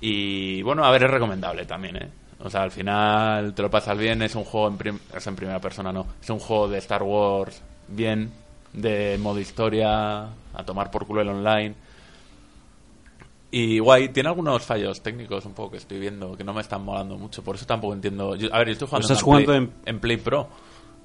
Y 0.00 0.62
bueno, 0.62 0.84
a 0.84 0.90
ver, 0.90 1.04
es 1.04 1.10
recomendable 1.10 1.64
también, 1.64 1.96
¿eh? 1.96 2.08
O 2.40 2.50
sea, 2.50 2.62
al 2.62 2.70
final 2.70 3.54
te 3.54 3.62
lo 3.62 3.70
pasas 3.70 3.96
bien, 3.96 4.20
es 4.22 4.34
un 4.34 4.44
juego 4.44 4.68
en, 4.68 4.76
prim- 4.76 4.98
es 5.16 5.26
en 5.26 5.36
primera 5.36 5.60
persona, 5.60 5.92
no. 5.92 6.06
Es 6.22 6.28
un 6.30 6.38
juego 6.38 6.68
de 6.68 6.78
Star 6.78 7.02
Wars 7.02 7.62
bien, 7.88 8.30
de 8.72 9.18
modo 9.20 9.38
historia, 9.40 10.24
a 10.24 10.64
tomar 10.66 10.90
por 10.90 11.06
culo 11.06 11.22
el 11.22 11.28
online. 11.28 11.74
Y 13.56 13.78
guay, 13.78 14.08
tiene 14.08 14.28
algunos 14.30 14.64
fallos 14.64 15.00
técnicos 15.00 15.44
un 15.46 15.52
poco 15.54 15.72
que 15.72 15.76
estoy 15.76 16.00
viendo 16.00 16.36
que 16.36 16.42
no 16.42 16.52
me 16.52 16.60
están 16.60 16.82
molando 16.84 17.16
mucho, 17.16 17.42
por 17.44 17.54
eso 17.54 17.64
tampoco 17.66 17.94
entiendo. 17.94 18.34
Yo- 18.34 18.52
a 18.52 18.58
ver, 18.58 18.68
yo 18.68 18.72
estoy 18.72 18.88
jugando, 18.88 19.04
Estás 19.06 19.18
en, 19.20 19.24
jugando 19.24 19.46
Play, 19.46 19.58
en- 19.58 19.72
en 19.86 20.00
Play 20.00 20.16
Pro 20.16 20.48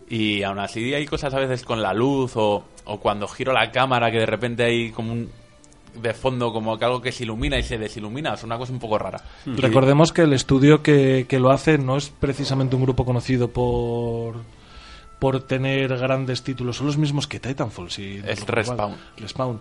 y 0.10 0.42
aún 0.42 0.58
así 0.58 0.94
hay 0.94 1.06
cosas 1.06 1.32
a 1.34 1.38
veces 1.40 1.64
con 1.64 1.82
la 1.82 1.94
luz 1.94 2.32
o, 2.36 2.64
o 2.86 3.00
cuando 3.00 3.28
giro 3.28 3.54
la 3.54 3.70
cámara 3.72 4.10
que 4.10 4.18
de 4.18 4.26
repente 4.26 4.64
hay 4.64 4.90
como 4.92 5.12
un 5.14 5.30
de 6.02 6.14
fondo 6.14 6.52
como 6.54 6.78
que 6.78 6.86
algo 6.86 7.02
que 7.02 7.12
se 7.12 7.24
ilumina 7.24 7.58
y 7.58 7.64
se 7.64 7.78
desilumina, 7.78 8.34
es 8.34 8.44
una 8.44 8.58
cosa 8.58 8.72
un 8.74 8.80
poco 8.80 8.98
rara. 8.98 9.22
Recordemos 9.46 10.12
que 10.14 10.22
el 10.22 10.34
estudio 10.34 10.82
que, 10.82 11.26
que 11.28 11.40
lo 11.40 11.52
hace 11.52 11.78
no 11.78 11.98
es 11.98 12.10
precisamente 12.10 12.76
un 12.76 12.84
grupo 12.84 13.06
conocido 13.06 13.50
por 13.50 14.36
por 15.20 15.42
tener 15.42 15.96
grandes 15.98 16.42
títulos, 16.44 16.78
son 16.78 16.88
los 16.88 16.98
mismos 16.98 17.28
que 17.28 17.40
Titanfall. 17.40 17.92
Si 17.92 18.22
Es. 18.26 18.46
Respawn. 18.48 18.96
Respawn. 19.18 19.60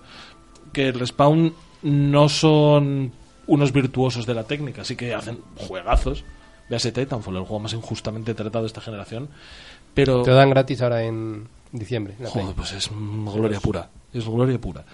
Que 0.73 0.89
el 0.89 0.99
Respawn 1.01 1.53
no 1.83 2.29
son 2.29 3.13
unos 3.47 3.73
virtuosos 3.73 4.27
de 4.27 4.35
la 4.35 4.45
técnica, 4.45 4.83
así 4.83 4.97
que 4.97 5.15
hacen 5.15 5.39
juegazos. 5.57 6.25
Véase 6.69 6.93
Titanfall, 6.93 7.37
el 7.37 7.43
juego 7.43 7.61
más 7.61 7.73
injustamente 7.73 8.35
tratado 8.35 8.65
de 8.65 8.69
esta 8.69 8.81
generación. 8.81 9.29
Pero, 9.95 10.23
Te 10.23 10.31
lo 10.31 10.37
dan 10.37 10.51
gratis 10.51 10.83
ahora 10.83 11.03
en 11.03 11.49
diciembre. 11.73 12.15
en 12.21 12.27
joder, 12.27 12.55
pues 12.55 12.73
es 12.73 12.91
gloria 12.91 13.59
pura. 13.59 13.89
Es 14.13 14.27
gloria 14.27 14.59
pura. 14.61 14.85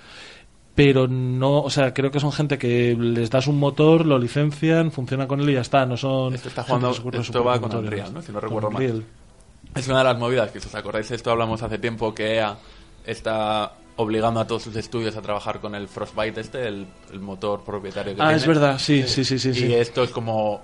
pero 0.74 1.09
no, 1.09 1.61
o 1.61 1.70
sea, 1.70 1.93
creo 1.93 2.11
que 2.11 2.20
son 2.20 2.32
gente 2.32 2.59
que 2.59 2.97
les 2.98 3.31
das 3.31 3.47
un 3.47 3.59
motor, 3.59 4.06
lo 4.06 4.19
licencian, 4.19 4.93
funciona 4.93 5.27
con 5.27 5.40
él 5.40 5.51
y 5.51 5.55
ya 5.55 5.61
está, 5.61 5.85
no 5.86 5.97
son... 5.97 6.35
Esto 6.35 6.48
está 6.48 6.62
jugando, 6.62 6.90
esto 6.90 7.44
va 7.44 7.61
con 7.61 7.74
Unreal, 7.74 8.15
¿no? 8.15 8.23
Si 8.23 8.32
no 8.32 8.40
recuerdo 8.40 8.70
mal. 8.70 9.05
Es 9.74 9.89
una 9.89 9.98
de 9.98 10.05
las 10.05 10.19
movidas 10.19 10.51
que, 10.52 10.61
si 10.61 10.69
os 10.69 10.74
acordáis, 10.74 11.11
esto 11.11 11.31
hablamos 11.31 11.62
hace 11.62 11.78
tiempo, 11.78 12.15
que 12.15 12.36
EA 12.36 12.56
está 13.05 13.73
obligando 13.97 14.41
a 14.41 14.47
todos 14.47 14.62
sus 14.65 14.75
estudios 14.77 15.16
a 15.16 15.23
trabajar 15.23 15.61
con 15.61 15.75
el 15.75 15.87
Frostbite 15.89 16.41
este, 16.41 16.66
el, 16.66 16.87
el 17.12 17.21
motor 17.21 17.62
propietario 17.65 18.15
que 18.15 18.21
Ah, 18.23 18.27
tiene. 18.27 18.37
es 18.39 18.47
verdad, 18.47 18.79
sí, 18.79 19.05
sí, 19.07 19.25
sí, 19.25 19.39
sí. 19.39 19.51
Y 19.51 19.55
sí. 19.55 19.75
esto 19.75 20.03
es 20.03 20.11
como, 20.11 20.62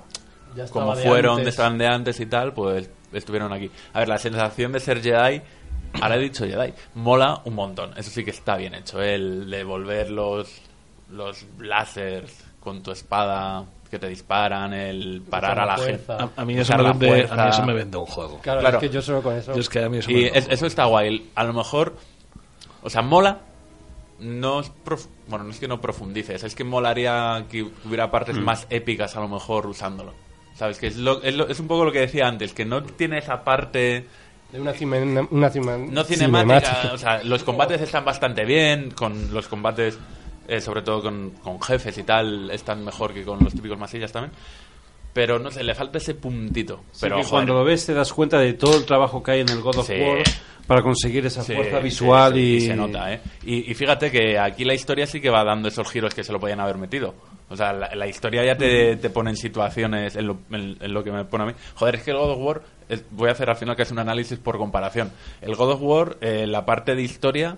Ya 0.56 0.64
estaba 0.64 0.86
como 0.86 0.96
de 0.96 1.02
fueron, 1.06 1.38
antes. 1.38 1.48
estaban 1.48 1.78
de 1.78 1.86
antes 1.86 2.18
y 2.20 2.26
tal, 2.26 2.52
pues 2.52 2.90
estuvieron 3.12 3.52
aquí. 3.52 3.70
A 3.92 4.00
ver, 4.00 4.08
la 4.08 4.18
sensación 4.18 4.72
de 4.72 4.80
ser 4.80 5.00
Jedi, 5.02 5.40
ahora 6.00 6.16
he 6.16 6.18
dicho 6.20 6.44
Jedi, 6.46 6.72
mola 6.94 7.40
un 7.44 7.54
montón. 7.54 7.92
Eso 7.96 8.10
sí 8.10 8.24
que 8.24 8.30
está 8.30 8.56
bien 8.56 8.74
hecho, 8.74 9.00
¿eh? 9.02 9.14
el 9.14 9.48
devolver 9.50 10.10
los, 10.10 10.50
los 11.10 11.46
láseres 11.58 12.44
con 12.58 12.82
tu 12.82 12.90
espada 12.90 13.64
que 13.90 13.98
te 13.98 14.08
disparan, 14.08 14.72
el 14.72 15.22
parar 15.28 15.52
Usar 15.52 15.58
a 15.58 15.66
la 15.66 15.76
la 15.76 15.82
gente. 15.84 16.04
fuerza. 16.04 16.30
A, 16.36 16.40
a 16.42 16.44
mí 16.44 16.54
eso 16.54 16.62
usar 16.62 16.76
me 16.78 16.82
la 16.84 16.90
vende, 16.90 17.06
a 17.06 17.10
fuerza. 17.26 17.44
mí 17.44 17.50
eso 17.50 17.62
me 17.66 17.72
vende 17.74 17.96
un 17.98 18.06
juego. 18.06 18.38
Claro, 18.40 18.60
Claro. 18.60 18.78
es 18.78 18.80
que 18.82 18.88
yo 18.90 19.02
solo 19.02 19.20
con 19.22 19.34
eso. 19.36 19.52
Yo 19.54 19.60
es 19.60 19.68
que 19.68 19.82
a 19.84 19.88
mí 19.88 19.98
eso 19.98 20.10
me 20.10 20.18
Y 20.20 20.24
es- 20.26 20.46
eso 20.48 20.66
está 20.66 20.84
guay. 20.84 21.30
A 21.34 21.42
lo 21.42 21.52
mejor, 21.52 21.96
o 22.82 22.90
sea, 22.90 23.02
mola. 23.02 23.40
No 24.18 24.60
es 24.60 24.70
prof- 24.84 25.06
bueno, 25.28 25.44
no 25.46 25.50
es 25.50 25.58
que 25.58 25.66
no 25.66 25.80
profundices, 25.80 26.44
es 26.44 26.54
que 26.54 26.62
molaría 26.62 27.46
que 27.50 27.62
hubiera 27.62 28.10
partes 28.10 28.36
Hmm. 28.36 28.42
más 28.44 28.66
épicas 28.68 29.16
a 29.16 29.20
lo 29.20 29.28
mejor 29.28 29.66
usándolo. 29.66 30.12
¿Sabes? 30.54 30.78
Que 30.78 30.88
es, 30.88 30.96
lo- 30.98 31.22
es, 31.22 31.34
lo- 31.34 31.48
es 31.48 31.58
un 31.58 31.66
poco 31.68 31.86
lo 31.86 31.92
que 31.92 32.00
decía 32.00 32.26
antes, 32.28 32.52
que 32.52 32.66
no 32.66 32.82
tiene 32.82 33.16
esa 33.18 33.42
parte 33.44 34.06
De 34.52 34.60
una, 34.60 34.72
cime- 34.74 35.26
una 35.30 35.48
cima- 35.48 35.78
no 35.78 36.04
cinemática. 36.04 36.90
O 36.92 36.98
sea, 36.98 37.22
los 37.22 37.44
combates 37.44 37.80
están 37.80 38.04
bastante 38.04 38.44
bien, 38.44 38.90
con 38.90 39.32
los 39.32 39.46
combates, 39.48 39.96
eh, 40.48 40.60
sobre 40.60 40.82
todo 40.82 41.00
con, 41.00 41.30
con 41.42 41.62
jefes 41.62 41.96
y 41.96 42.02
tal, 42.02 42.50
están 42.50 42.84
mejor 42.84 43.14
que 43.14 43.22
con 43.24 43.38
los 43.42 43.54
típicos 43.54 43.78
masillas 43.78 44.12
también. 44.12 44.32
Pero 45.12 45.38
no 45.38 45.50
sé, 45.50 45.64
le 45.64 45.74
falta 45.74 45.98
ese 45.98 46.14
puntito. 46.14 46.84
Sí, 46.92 46.98
Pero 47.02 47.16
que 47.20 47.24
cuando 47.24 47.52
lo 47.54 47.64
ves 47.64 47.84
te 47.86 47.94
das 47.94 48.12
cuenta 48.12 48.38
de 48.38 48.52
todo 48.54 48.76
el 48.76 48.84
trabajo 48.84 49.22
que 49.22 49.32
hay 49.32 49.40
en 49.40 49.48
el 49.48 49.60
God 49.60 49.78
of 49.78 49.86
Sí. 49.86 49.94
War 50.00 50.22
para 50.66 50.82
conseguir 50.82 51.26
esa 51.26 51.42
Sí, 51.42 51.52
fuerza 51.52 51.80
visual 51.80 52.32
sí, 52.34 52.40
y... 52.40 52.60
se 52.60 52.76
nota, 52.76 53.12
¿eh? 53.12 53.20
Y, 53.44 53.68
y 53.70 53.74
fíjate 53.74 54.08
que 54.12 54.38
aquí 54.38 54.64
la 54.64 54.72
historia 54.74 55.04
sí 55.08 55.20
que 55.20 55.28
va 55.28 55.42
dando 55.42 55.66
esos 55.68 55.90
giros 55.90 56.14
que 56.14 56.22
se 56.22 56.32
lo 56.32 56.38
podían 56.38 56.60
haber 56.60 56.76
metido. 56.78 57.14
O 57.48 57.56
sea, 57.56 57.72
la, 57.72 57.92
la 57.96 58.06
historia 58.06 58.44
ya 58.44 58.56
te, 58.56 58.94
te 58.96 59.10
pone 59.10 59.30
en 59.30 59.36
situaciones, 59.36 60.14
en 60.14 60.28
lo, 60.28 60.38
en- 60.52 60.76
en 60.80 60.94
lo 60.94 61.02
que 61.02 61.10
me 61.10 61.24
pone 61.24 61.42
a 61.42 61.46
mí. 61.48 61.52
Joder, 61.74 61.96
es 61.96 62.02
que 62.04 62.12
el 62.12 62.18
God 62.18 62.30
of 62.30 62.38
War, 62.38 62.62
es- 62.88 63.02
voy 63.10 63.28
a 63.28 63.32
hacer 63.32 63.50
al 63.50 63.56
final 63.56 63.74
que 63.74 63.82
es 63.82 63.90
un 63.90 63.98
análisis 63.98 64.38
por 64.38 64.58
comparación. 64.58 65.10
El 65.40 65.56
God 65.56 65.72
of 65.72 65.80
War, 65.82 66.16
eh, 66.20 66.46
la 66.46 66.64
parte 66.64 66.94
de 66.94 67.02
historia, 67.02 67.56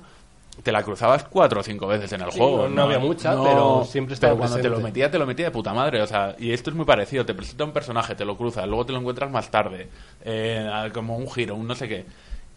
te 0.63 0.71
la 0.73 0.83
cruzabas 0.83 1.25
cuatro 1.25 1.61
o 1.61 1.63
cinco 1.63 1.87
veces 1.87 2.13
en 2.13 2.21
el 2.21 2.31
Sí, 2.31 2.39
juego. 2.39 2.63
no- 2.63 2.69
no 2.69 2.83
había 2.83 2.99
mucha, 2.99 3.43
pero 3.43 3.85
siempre 3.85 4.15
estaba 4.15 4.33
Pero 4.33 4.39
cuando 4.39 4.61
te 4.61 4.69
lo 4.69 4.81
metía, 4.81 5.11
te 5.11 5.19
lo 5.19 5.27
metía 5.27 5.47
de 5.47 5.51
puta 5.51 5.73
madre. 5.73 6.03
O 6.03 6.07
sea, 6.07 6.37
y 6.39 6.53
esto 6.53 6.71
es 6.71 6.77
muy 6.77 6.85
parecido. 6.85 7.25
Te 7.25 7.35
presenta 7.35 7.65
un 7.65 7.73
personaje, 7.73 8.15
te 8.15 8.25
lo 8.25 8.37
cruzas, 8.37 8.67
luego 8.67 8.85
te 8.87 8.93
lo 8.93 8.99
encuentras 8.99 9.31
más 9.31 9.51
tarde. 9.51 9.89
eh, 10.25 10.91
como 10.95 11.17
un 11.17 11.31
giro, 11.31 11.55
un 11.57 11.67
no 11.67 11.75
sé 11.75 11.89
qué. 11.89 12.07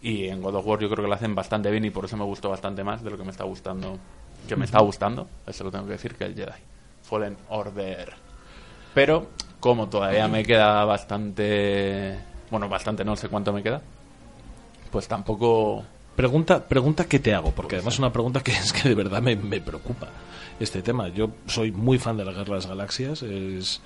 Y 0.02 0.28
en 0.28 0.42
God 0.42 0.56
of 0.56 0.66
War 0.66 0.78
yo 0.78 0.88
creo 0.90 1.02
que 1.04 1.08
lo 1.08 1.14
hacen 1.14 1.34
bastante 1.34 1.70
bien 1.70 1.84
y 1.84 1.90
por 1.90 2.04
eso 2.04 2.16
me 2.16 2.24
gustó 2.24 2.50
bastante 2.50 2.84
más 2.84 3.02
de 3.02 3.10
lo 3.10 3.16
que 3.16 3.24
me 3.24 3.30
está 3.30 3.44
gustando. 3.44 3.98
Que 4.46 4.54
me 4.54 4.66
está 4.66 4.80
gustando, 4.80 5.26
eso 5.46 5.64
lo 5.64 5.70
tengo 5.72 5.86
que 5.86 5.92
decir, 5.92 6.14
que 6.14 6.24
el 6.24 6.34
Jedi. 6.34 6.52
Fallen 7.02 7.36
Order. 7.48 8.12
Pero, 8.94 9.26
como 9.58 9.88
todavía 9.88 10.28
me 10.28 10.44
queda 10.44 10.84
bastante. 10.84 12.16
Bueno, 12.50 12.68
bastante, 12.68 13.04
no 13.04 13.16
sé 13.16 13.28
cuánto 13.28 13.52
me 13.52 13.62
queda. 13.62 13.80
Pues 14.92 15.08
tampoco. 15.08 15.84
Pregunta, 16.16 16.66
pregunta 16.66 17.04
que 17.04 17.18
te 17.18 17.34
hago, 17.34 17.52
porque 17.52 17.76
además 17.76 17.94
es 17.94 18.00
una 18.00 18.12
pregunta 18.12 18.42
que 18.42 18.52
es 18.52 18.72
que 18.72 18.88
de 18.88 18.94
verdad 18.94 19.22
me, 19.22 19.36
me 19.36 19.60
preocupa 19.60 20.08
este 20.58 20.82
tema. 20.82 21.08
Yo 21.08 21.30
soy 21.46 21.70
muy 21.70 21.98
fan 21.98 22.16
de 22.16 22.24
la 22.24 22.32
Guerra 22.32 22.44
de 22.44 22.52
las 22.52 22.66
Galaxias. 22.66 23.22
Es, 23.22 23.80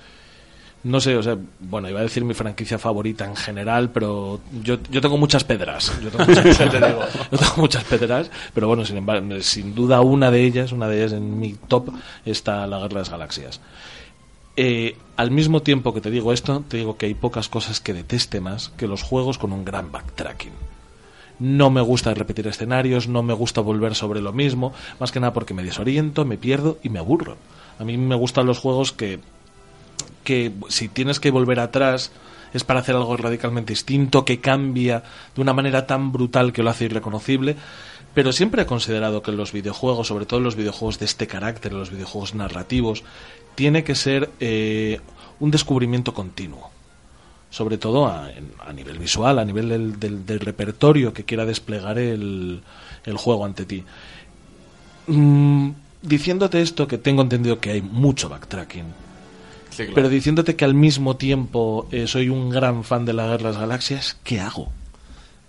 no 0.83 0.99
sé, 0.99 1.15
o 1.15 1.21
sea, 1.21 1.37
bueno, 1.59 1.89
iba 1.89 1.99
a 1.99 2.03
decir 2.03 2.23
mi 2.25 2.33
franquicia 2.33 2.79
favorita 2.79 3.25
en 3.25 3.35
general, 3.35 3.91
pero 3.91 4.39
yo, 4.63 4.79
yo 4.89 5.01
tengo 5.01 5.17
muchas 5.17 5.43
pedras. 5.43 5.91
Yo 6.01 6.09
tengo 6.09 6.25
muchas, 6.25 6.57
yo 7.31 7.37
tengo 7.37 7.53
muchas 7.57 7.83
pedras, 7.83 8.31
pero 8.53 8.67
bueno, 8.67 8.83
sin 8.85 8.97
embargo, 8.97 9.27
sin 9.41 9.75
duda 9.75 10.01
una 10.01 10.31
de 10.31 10.43
ellas, 10.43 10.71
una 10.71 10.87
de 10.87 10.97
ellas 10.97 11.13
en 11.13 11.39
mi 11.39 11.53
top 11.53 11.89
está 12.25 12.65
la 12.65 12.77
Guerra 12.77 12.89
de 12.89 12.95
las 12.95 13.09
Galaxias. 13.09 13.61
Eh, 14.57 14.97
al 15.17 15.31
mismo 15.31 15.61
tiempo 15.61 15.93
que 15.93 16.01
te 16.01 16.09
digo 16.09 16.33
esto, 16.33 16.63
te 16.67 16.77
digo 16.77 16.97
que 16.97 17.05
hay 17.05 17.13
pocas 17.13 17.47
cosas 17.47 17.79
que 17.79 17.93
deteste 17.93 18.41
más 18.41 18.69
que 18.69 18.87
los 18.87 19.03
juegos 19.03 19.37
con 19.37 19.53
un 19.53 19.63
gran 19.63 19.91
backtracking. 19.91 20.51
No 21.41 21.71
me 21.71 21.81
gusta 21.81 22.13
repetir 22.13 22.45
escenarios, 22.45 23.07
no 23.07 23.23
me 23.23 23.33
gusta 23.33 23.61
volver 23.61 23.95
sobre 23.95 24.21
lo 24.21 24.31
mismo, 24.31 24.73
más 24.99 25.11
que 25.11 25.19
nada 25.19 25.33
porque 25.33 25.55
me 25.55 25.63
desoriento, 25.63 26.23
me 26.23 26.37
pierdo 26.37 26.77
y 26.83 26.89
me 26.89 26.99
aburro. 26.99 27.35
A 27.79 27.83
mí 27.83 27.97
me 27.97 28.13
gustan 28.13 28.45
los 28.45 28.59
juegos 28.59 28.91
que, 28.91 29.19
que 30.23 30.51
si 30.69 30.87
tienes 30.87 31.19
que 31.19 31.31
volver 31.31 31.59
atrás 31.59 32.11
es 32.53 32.63
para 32.63 32.81
hacer 32.81 32.95
algo 32.95 33.17
radicalmente 33.17 33.73
distinto, 33.73 34.23
que 34.23 34.39
cambia 34.39 35.01
de 35.33 35.41
una 35.41 35.51
manera 35.51 35.87
tan 35.87 36.11
brutal 36.11 36.53
que 36.53 36.61
lo 36.61 36.69
hace 36.69 36.85
irreconocible. 36.85 37.55
Pero 38.13 38.33
siempre 38.33 38.61
he 38.61 38.65
considerado 38.67 39.23
que 39.23 39.31
los 39.31 39.51
videojuegos, 39.51 40.09
sobre 40.09 40.27
todo 40.27 40.41
los 40.41 40.55
videojuegos 40.55 40.99
de 40.99 41.05
este 41.05 41.25
carácter, 41.25 41.73
los 41.73 41.89
videojuegos 41.89 42.35
narrativos, 42.35 43.03
tiene 43.55 43.83
que 43.83 43.95
ser 43.95 44.29
eh, 44.39 44.99
un 45.39 45.49
descubrimiento 45.49 46.13
continuo 46.13 46.69
sobre 47.51 47.77
todo 47.77 48.07
a, 48.07 48.29
a 48.65 48.73
nivel 48.73 48.97
visual, 48.97 49.37
a 49.37 49.45
nivel 49.45 49.69
del, 49.69 49.99
del- 49.99 50.25
del 50.25 50.39
repertorio 50.39 51.13
que 51.13 51.23
quiera 51.25 51.45
desplegar 51.45 51.99
el, 51.99 52.61
el 53.05 53.17
juego 53.17 53.45
ante 53.45 53.65
ti. 53.65 53.83
Mm, 55.07 55.71
diciéndote 56.01 56.61
esto, 56.61 56.87
que 56.87 56.97
tengo 56.97 57.21
entendido 57.21 57.59
que 57.59 57.71
hay 57.71 57.81
mucho 57.81 58.29
backtracking, 58.29 58.85
Sí, 59.69 59.83
claro. 59.83 59.93
pero 59.93 60.09
diciéndote 60.09 60.55
que 60.55 60.65
al 60.65 60.73
mismo 60.73 61.15
tiempo 61.15 61.87
eh, 61.91 62.07
soy 62.07 62.29
un 62.29 62.49
gran 62.49 62.83
fan 62.83 63.05
de 63.05 63.13
la 63.13 63.23
Guerra 63.27 63.37
de 63.37 63.43
las 63.53 63.57
Galaxias, 63.57 64.17
¿qué 64.23 64.39
hago? 64.39 64.69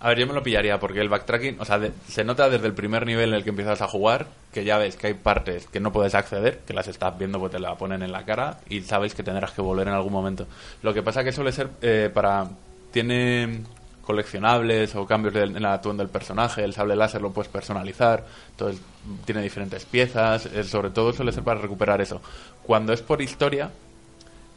A 0.03 0.09
ver, 0.09 0.19
yo 0.19 0.27
me 0.27 0.33
lo 0.33 0.43
pillaría 0.43 0.79
porque 0.81 0.99
el 0.99 1.07
backtracking, 1.07 1.61
o 1.61 1.65
sea, 1.65 1.79
de- 1.79 1.93
se 2.09 2.25
nota 2.25 2.49
desde 2.49 2.67
el 2.67 2.73
primer 2.73 3.05
nivel 3.05 3.29
en 3.29 3.35
el 3.35 3.43
que 3.43 3.51
empiezas 3.51 3.81
a 3.81 3.87
jugar 3.87 4.27
que 4.51 4.65
ya 4.65 4.77
ves 4.77 4.97
que 4.97 5.07
hay 5.07 5.13
partes 5.13 5.65
que 5.67 5.79
no 5.79 5.93
puedes 5.93 6.13
acceder, 6.13 6.59
que 6.67 6.73
las 6.73 6.89
estás 6.89 7.17
viendo 7.17 7.39
porque 7.39 7.55
te 7.55 7.61
la 7.61 7.75
ponen 7.75 8.03
en 8.03 8.11
la 8.11 8.25
cara 8.25 8.57
y 8.69 8.81
sabes 8.81 9.15
que 9.15 9.23
tendrás 9.23 9.51
que 9.51 9.61
volver 9.61 9.87
en 9.87 9.93
algún 9.93 10.11
momento. 10.11 10.45
Lo 10.81 10.93
que 10.93 11.01
pasa 11.01 11.23
que 11.23 11.31
suele 11.31 11.51
ser 11.53 11.69
eh, 11.81 12.11
para... 12.13 12.47
Tiene 12.91 13.61
coleccionables 14.05 14.93
o 14.95 15.05
cambios 15.07 15.33
del- 15.33 15.55
en 15.55 15.63
la 15.63 15.73
atuendo 15.73 16.03
del 16.03 16.11
personaje, 16.11 16.63
el 16.65 16.73
sable 16.73 16.95
láser 16.97 17.21
lo 17.21 17.31
puedes 17.31 17.49
personalizar, 17.49 18.25
entonces 18.51 18.81
tiene 19.25 19.41
diferentes 19.41 19.85
piezas, 19.85 20.45
eh, 20.47 20.63
sobre 20.65 20.89
todo 20.89 21.13
suele 21.13 21.31
ser 21.31 21.43
para 21.43 21.61
recuperar 21.61 22.01
eso. 22.01 22.21
Cuando 22.63 22.91
es 22.91 23.01
por 23.01 23.21
historia, 23.21 23.71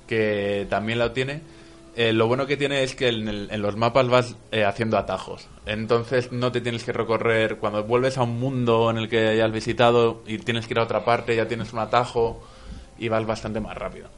que 0.07 0.67
también 0.69 0.99
lo 0.99 1.13
tiene. 1.13 1.41
Eh, 1.97 2.13
lo 2.13 2.27
bueno 2.29 2.47
que 2.47 2.57
tiene 2.57 2.83
es 2.83 2.95
que 2.95 3.09
en, 3.09 3.29
el- 3.29 3.49
en 3.51 3.63
los 3.63 3.77
mapas 3.77 4.09
vas 4.09 4.37
eh, 4.53 4.65
haciendo 4.65 4.99
atajos. 4.99 5.49
Entonces 5.67 6.33
no 6.33 6.53
te 6.53 6.61
tienes 6.61 6.85
que 6.85 6.93
recorrer. 6.93 7.57
Cuando 7.59 7.85
vuelves 7.85 8.19
a 8.19 8.23
un 8.23 8.39
mundo 8.39 8.91
en 8.91 8.99
el 8.99 9.09
que 9.09 9.29
hayas 9.29 9.53
visitado 9.53 10.23
y 10.27 10.39
tienes 10.39 10.67
que 10.67 10.75
ir 10.75 10.79
a 10.79 10.85
otra 10.85 11.05
parte, 11.05 11.35
ya 11.37 11.49
tienes 11.49 11.73
un 11.73 11.79
atajo 11.81 12.43
y 12.99 13.09
vas 13.09 13.27
bastante 13.27 13.61
más 13.61 13.77
rápido. 13.77 14.09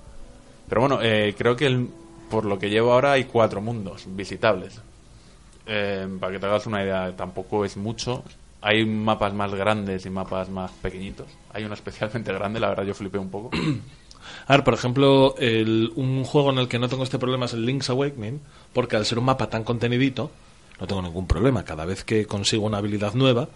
Pero 0.68 0.80
bueno, 0.82 1.00
eh, 1.02 1.34
creo 1.36 1.56
que 1.56 1.66
el- 1.66 1.88
por 2.28 2.44
lo 2.44 2.58
que 2.58 2.70
llevo 2.70 2.92
ahora 2.92 3.12
hay 3.12 3.24
cuatro 3.24 3.60
mundos 3.60 4.04
visitables. 4.06 4.80
Eh, 5.66 6.08
para 6.20 6.32
que 6.32 6.38
te 6.38 6.46
hagas 6.46 6.66
una 6.66 6.82
idea, 6.82 7.14
tampoco 7.16 7.64
es 7.64 7.76
mucho. 7.76 8.24
Hay 8.60 8.84
mapas 8.86 9.34
más 9.34 9.54
grandes 9.54 10.04
y 10.06 10.10
mapas 10.10 10.48
más 10.50 10.70
pequeñitos. 10.72 11.28
Hay 11.52 11.64
uno 11.64 11.74
especialmente 11.74 12.32
grande, 12.32 12.58
la 12.60 12.70
verdad 12.70 12.84
yo 12.84 12.94
flipé 12.94 13.18
un 13.18 13.30
poco. 13.30 13.50
A 14.46 14.54
ver, 14.56 14.64
por 14.64 14.74
ejemplo, 14.74 15.34
el- 15.38 15.92
un 15.96 16.24
juego 16.24 16.50
en 16.50 16.58
el 16.58 16.68
que 16.68 16.78
no 16.78 16.88
tengo 16.88 17.04
este 17.04 17.18
problema 17.18 17.46
es 17.46 17.52
el 17.54 17.64
Link's 17.66 17.90
Awakening, 17.90 18.40
porque 18.72 18.96
al 18.96 19.06
ser 19.06 19.18
un 19.18 19.24
mapa 19.26 19.48
tan 19.48 19.64
contenidito, 19.64 20.30
no 20.80 20.86
tengo 20.86 21.02
ningún 21.02 21.26
problema. 21.26 21.64
Cada 21.64 21.84
vez 21.84 22.04
que 22.04 22.26
consigo 22.26 22.66
una 22.66 22.78
habilidad 22.78 23.14
nueva, 23.14 23.48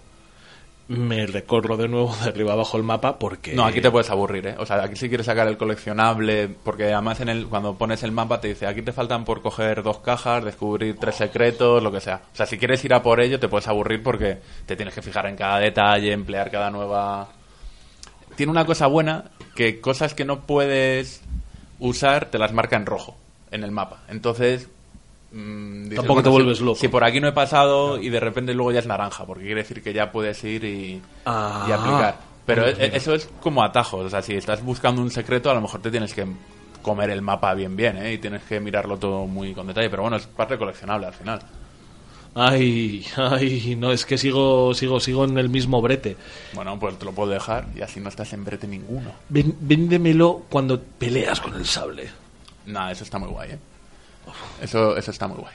me 0.88 1.26
recorro 1.26 1.76
de 1.76 1.88
nuevo 1.88 2.14
de 2.22 2.28
arriba 2.30 2.52
abajo 2.52 2.76
el 2.76 2.82
mapa 2.82 3.18
porque... 3.18 3.54
No, 3.54 3.64
aquí 3.64 3.80
te 3.80 3.90
puedes 3.90 4.10
aburrir, 4.10 4.48
¿eh? 4.48 4.54
O 4.58 4.66
sea, 4.66 4.82
aquí 4.82 4.96
si 4.96 5.08
quieres 5.08 5.26
sacar 5.26 5.46
el 5.48 5.56
coleccionable, 5.56 6.48
porque 6.64 6.92
además 6.92 7.20
en 7.20 7.28
el, 7.28 7.46
cuando 7.46 7.76
pones 7.76 8.02
el 8.02 8.12
mapa 8.12 8.40
te 8.40 8.48
dice, 8.48 8.66
aquí 8.66 8.82
te 8.82 8.92
faltan 8.92 9.24
por 9.24 9.40
coger 9.40 9.82
dos 9.82 9.98
cajas, 10.00 10.44
descubrir 10.44 10.96
tres 10.98 11.14
secretos, 11.14 11.82
lo 11.82 11.92
que 11.92 12.00
sea. 12.00 12.22
O 12.32 12.36
sea, 12.36 12.46
si 12.46 12.58
quieres 12.58 12.84
ir 12.84 12.92
a 12.92 13.02
por 13.02 13.20
ello 13.20 13.38
te 13.38 13.48
puedes 13.48 13.68
aburrir 13.68 14.02
porque 14.02 14.38
te 14.66 14.74
tienes 14.76 14.92
que 14.94 15.02
fijar 15.02 15.26
en 15.26 15.36
cada 15.36 15.58
detalle, 15.60 16.12
emplear 16.12 16.50
cada 16.50 16.70
nueva... 16.70 17.28
Tiene 18.36 18.50
una 18.52 18.64
cosa 18.64 18.86
buena, 18.86 19.24
que 19.54 19.80
cosas 19.80 20.14
que 20.14 20.24
no 20.24 20.40
puedes 20.40 21.22
usar 21.78 22.26
te 22.26 22.38
las 22.38 22.52
marca 22.52 22.76
en 22.76 22.86
rojo 22.86 23.16
en 23.50 23.64
el 23.64 23.70
mapa. 23.70 23.98
Entonces... 24.08 24.68
mm, 25.32 25.82
dices, 25.84 25.96
Tampoco 25.96 26.22
te 26.22 26.28
si- 26.28 26.32
vuelves 26.32 26.60
loco. 26.60 26.78
Si 26.78 26.88
por 26.88 27.04
aquí 27.04 27.20
no 27.20 27.28
he 27.28 27.32
pasado 27.32 27.98
y 27.98 28.08
de 28.08 28.20
repente 28.20 28.54
luego 28.54 28.72
ya 28.72 28.78
es 28.80 28.86
naranja, 28.86 29.24
porque 29.26 29.44
quiere 29.44 29.62
decir 29.62 29.82
que 29.82 29.92
ya 29.92 30.10
puedes 30.12 30.42
ir 30.44 30.64
y, 30.64 31.02
Ah. 31.26 31.66
y 31.68 31.72
aplicar. 31.72 32.16
Pero 32.46 32.66
e- 32.66 32.72
e- 32.78 32.96
eso 32.96 33.14
es 33.14 33.28
como 33.40 33.62
atajos. 33.62 34.06
O 34.06 34.10
sea, 34.10 34.22
si 34.22 34.34
estás 34.34 34.62
buscando 34.64 35.00
un 35.02 35.10
secreto, 35.10 35.50
a 35.50 35.54
lo 35.54 35.60
mejor 35.60 35.80
te 35.82 35.90
tienes 35.90 36.12
que 36.14 36.26
comer 36.82 37.10
el 37.10 37.22
mapa 37.22 37.54
bien, 37.54 37.76
bien, 37.76 37.96
¿eh? 37.98 38.14
Y 38.14 38.18
tienes 38.18 38.42
que 38.42 38.58
mirarlo 38.58 38.96
todo 38.96 39.26
muy 39.26 39.54
con 39.54 39.66
detalle. 39.68 39.88
Pero 39.90 40.02
bueno, 40.02 40.16
es 40.16 40.26
parte 40.26 40.58
coleccionable 40.58 41.06
al 41.06 41.14
final. 41.14 41.40
Ay, 42.34 43.04
ay, 43.16 43.76
no, 43.76 43.92
es 43.92 44.06
que 44.06 44.16
sigo, 44.16 44.72
sigo, 44.74 45.00
sigo 45.00 45.24
en 45.24 45.36
el 45.36 45.50
mismo 45.50 45.82
brete. 45.82 46.16
Bueno, 46.54 46.78
pues 46.78 46.98
te 46.98 47.04
lo 47.04 47.12
puedo 47.12 47.30
dejar 47.30 47.66
y 47.76 47.82
así 47.82 48.00
no 48.00 48.08
estás 48.08 48.32
en 48.32 48.44
brete 48.44 48.66
ninguno. 48.66 49.10
Ven- 49.28 49.54
véndemelo 49.60 50.42
cuando 50.48 50.80
peleas 50.80 51.40
con 51.40 51.54
el 51.54 51.66
sable. 51.66 52.08
Nada, 52.66 52.92
eso 52.92 53.04
está 53.04 53.18
muy 53.18 53.28
guay, 53.28 53.50
¿eh? 53.50 53.58
Eso, 54.62 54.96
eso 54.96 55.10
está 55.10 55.28
muy 55.28 55.38
guay. 55.38 55.52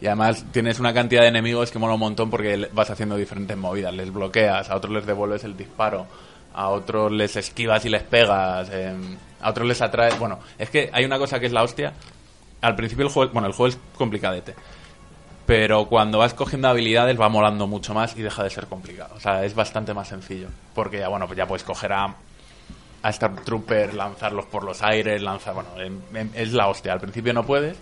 Y 0.00 0.06
además 0.06 0.44
tienes 0.52 0.80
una 0.80 0.92
cantidad 0.94 1.22
de 1.22 1.28
enemigos 1.28 1.70
que 1.70 1.78
mola 1.78 1.94
un 1.94 2.00
montón 2.00 2.30
porque 2.30 2.68
vas 2.72 2.90
haciendo 2.90 3.16
diferentes 3.16 3.56
movidas. 3.56 3.94
Les 3.94 4.12
bloqueas, 4.12 4.70
a 4.70 4.76
otros 4.76 4.92
les 4.92 5.06
devuelves 5.06 5.44
el 5.44 5.56
disparo, 5.56 6.06
a 6.54 6.68
otros 6.68 7.12
les 7.12 7.36
esquivas 7.36 7.84
y 7.84 7.90
les 7.90 8.02
pegas, 8.02 8.68
eh, 8.72 8.92
a 9.40 9.50
otros 9.50 9.66
les 9.68 9.80
atraes... 9.82 10.18
Bueno, 10.18 10.38
es 10.58 10.70
que 10.70 10.90
hay 10.92 11.04
una 11.04 11.18
cosa 11.18 11.38
que 11.38 11.46
es 11.46 11.52
la 11.52 11.62
hostia. 11.62 11.92
Al 12.60 12.74
principio 12.74 13.06
el 13.06 13.12
juego, 13.12 13.32
bueno, 13.32 13.46
el 13.46 13.54
juego 13.54 13.68
es 13.68 13.78
complicadete. 13.96 14.54
Pero 15.48 15.86
cuando 15.86 16.18
vas 16.18 16.34
cogiendo 16.34 16.68
habilidades 16.68 17.18
va 17.18 17.30
molando 17.30 17.66
mucho 17.66 17.94
más 17.94 18.14
y 18.18 18.20
deja 18.20 18.44
de 18.44 18.50
ser 18.50 18.66
complicado. 18.66 19.14
O 19.16 19.20
sea, 19.20 19.46
es 19.46 19.54
bastante 19.54 19.94
más 19.94 20.06
sencillo. 20.08 20.48
Porque 20.74 20.98
ya, 20.98 21.08
bueno, 21.08 21.26
pues 21.26 21.38
ya 21.38 21.46
puedes 21.46 21.64
coger 21.64 21.90
a, 21.94 22.14
a 23.02 23.12
Stormtrooper, 23.12 23.94
lanzarlos 23.94 24.44
por 24.44 24.62
los 24.62 24.82
aires, 24.82 25.22
lanzar... 25.22 25.54
Bueno, 25.54 25.70
em- 25.80 26.28
es 26.34 26.52
la 26.52 26.68
hostia. 26.68 26.92
Al 26.92 27.00
principio 27.00 27.32
no 27.32 27.46
puedes 27.46 27.78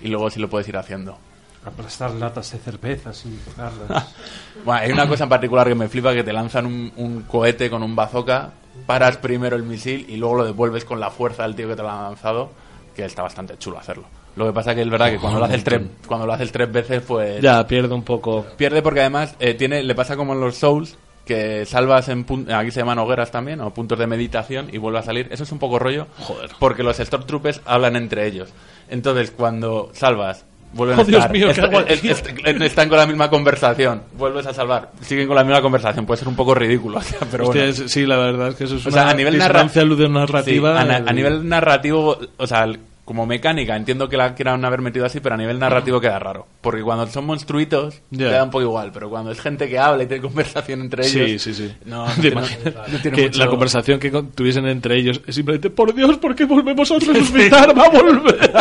y 0.00 0.06
luego 0.06 0.30
sí 0.30 0.38
lo 0.38 0.48
puedes 0.48 0.68
ir 0.68 0.76
haciendo. 0.76 1.18
Aplastar 1.66 2.12
latas 2.12 2.52
de 2.52 2.58
cerveza 2.58 3.12
sin 3.12 3.36
tocarlas. 3.40 4.14
Bueno, 4.64 4.80
hay 4.80 4.92
una 4.92 5.08
cosa 5.08 5.24
en 5.24 5.30
particular 5.30 5.66
que 5.66 5.74
me 5.74 5.88
flipa, 5.88 6.14
que 6.14 6.22
te 6.22 6.32
lanzan 6.32 6.66
un, 6.66 6.92
un 6.96 7.22
cohete 7.22 7.68
con 7.68 7.82
un 7.82 7.96
bazooka, 7.96 8.50
paras 8.86 9.16
primero 9.16 9.56
el 9.56 9.64
misil 9.64 10.06
y 10.08 10.16
luego 10.18 10.36
lo 10.36 10.44
devuelves 10.44 10.84
con 10.84 11.00
la 11.00 11.10
fuerza 11.10 11.42
del 11.42 11.56
tío 11.56 11.66
que 11.66 11.74
te 11.74 11.82
lo 11.82 11.90
ha 11.90 12.02
lanzado, 12.02 12.50
que 12.94 13.04
está 13.04 13.22
bastante 13.22 13.58
chulo 13.58 13.78
hacerlo. 13.78 14.04
Lo 14.38 14.46
que 14.46 14.52
pasa 14.52 14.74
que 14.74 14.82
es 14.82 14.88
verdad 14.88 15.10
que 15.10 15.18
cuando 15.18 15.38
lo 15.40 15.44
haces 15.44 15.64
tres, 15.64 15.82
cuando 16.06 16.26
lo 16.26 16.32
haces 16.32 16.50
tres 16.52 16.70
veces, 16.72 17.02
pues 17.06 17.42
Ya, 17.42 17.66
pierde 17.66 17.92
un 17.94 18.02
poco. 18.04 18.46
pierde 18.56 18.80
porque 18.80 19.00
además 19.00 19.34
eh, 19.40 19.54
tiene, 19.54 19.82
le 19.82 19.94
pasa 19.94 20.16
como 20.16 20.32
en 20.32 20.40
los 20.40 20.54
Souls, 20.56 20.96
que 21.26 21.66
salvas 21.66 22.08
en 22.08 22.24
aquí 22.54 22.70
se 22.70 22.80
llaman 22.80 22.98
hogueras 23.00 23.30
también, 23.30 23.60
o 23.60 23.74
puntos 23.74 23.98
de 23.98 24.06
meditación, 24.06 24.68
y 24.72 24.78
vuelve 24.78 25.00
a 25.00 25.02
salir. 25.02 25.28
Eso 25.30 25.42
es 25.42 25.52
un 25.52 25.58
poco 25.58 25.78
rollo, 25.78 26.06
Joder. 26.20 26.50
porque 26.58 26.82
los 26.82 26.96
Stormtroopers 26.96 27.60
hablan 27.66 27.96
entre 27.96 28.26
ellos. 28.26 28.48
Entonces, 28.88 29.30
cuando 29.30 29.90
salvas, 29.92 30.46
vuelven 30.72 30.98
Oh, 30.98 31.02
a 31.02 31.04
Dios 31.04 31.18
estar, 31.20 31.32
mío, 31.32 31.50
est- 31.50 32.04
est- 32.04 32.60
están 32.62 32.88
con 32.88 32.96
la 32.96 33.06
misma 33.06 33.28
conversación, 33.28 34.02
vuelves 34.16 34.46
a 34.46 34.54
salvar, 34.54 34.92
siguen 35.02 35.26
con 35.26 35.36
la 35.36 35.44
misma 35.44 35.60
conversación, 35.60 36.06
puede 36.06 36.18
ser 36.18 36.28
un 36.28 36.36
poco 36.36 36.54
ridículo, 36.54 36.96
o 36.98 37.02
sea, 37.02 37.18
pero 37.30 37.44
Hostia, 37.48 37.64
bueno. 37.66 37.88
sí, 37.88 38.06
la 38.06 38.16
verdad 38.16 38.48
es 38.48 38.54
que 38.54 38.64
eso 38.64 38.76
es 38.76 38.86
O 38.86 38.88
una 38.90 39.02
sea, 39.02 39.10
a 39.10 39.14
nivel 39.14 39.34
disonancia 39.34 39.82
narra- 39.82 39.88
ludonarrativa. 39.88 40.72
Sí, 40.72 40.78
a, 40.78 40.84
na- 40.84 41.10
a 41.10 41.12
nivel 41.12 41.46
narrativo, 41.48 42.18
o 42.38 42.46
sea, 42.46 42.64
el- 42.64 42.80
como 43.08 43.24
mecánica, 43.24 43.74
entiendo 43.74 44.06
que 44.06 44.18
la 44.18 44.34
quieran 44.34 44.62
haber 44.66 44.82
metido 44.82 45.06
así, 45.06 45.18
pero 45.20 45.34
a 45.34 45.38
nivel 45.38 45.58
narrativo 45.58 45.98
queda 45.98 46.18
raro. 46.18 46.46
Porque 46.60 46.82
cuando 46.82 47.06
son 47.06 47.24
monstruitos, 47.24 48.02
te 48.14 48.24
da 48.24 48.44
un 48.44 48.50
poco 48.50 48.60
igual, 48.64 48.90
pero 48.92 49.08
cuando 49.08 49.32
es 49.32 49.40
gente 49.40 49.66
que 49.66 49.78
habla 49.78 50.02
y 50.02 50.06
tiene 50.06 50.20
conversación 50.22 50.82
entre 50.82 51.04
Sí, 51.04 51.18
ellos. 51.20 51.40
sí, 51.42 51.54
sí. 51.54 51.72
No, 51.86 52.04
no 52.06 52.12
¿Te 52.14 52.20
tiene- 52.20 52.40
no 52.42 52.98
tiene 53.00 53.16
que 53.16 53.22
mucho- 53.22 53.38
la 53.38 53.46
conversación 53.46 53.98
que 53.98 54.10
tuviesen 54.10 54.66
entre 54.68 54.96
ellos 54.98 55.22
es 55.26 55.34
simplemente, 55.34 55.70
por 55.70 55.94
Dios, 55.94 56.18
¿por 56.18 56.34
qué 56.36 56.44
volvemos 56.44 56.90
a 56.90 56.94
resucitar? 56.98 57.76
Va 57.78 57.84
a 57.86 57.88
volver. 58.02 58.52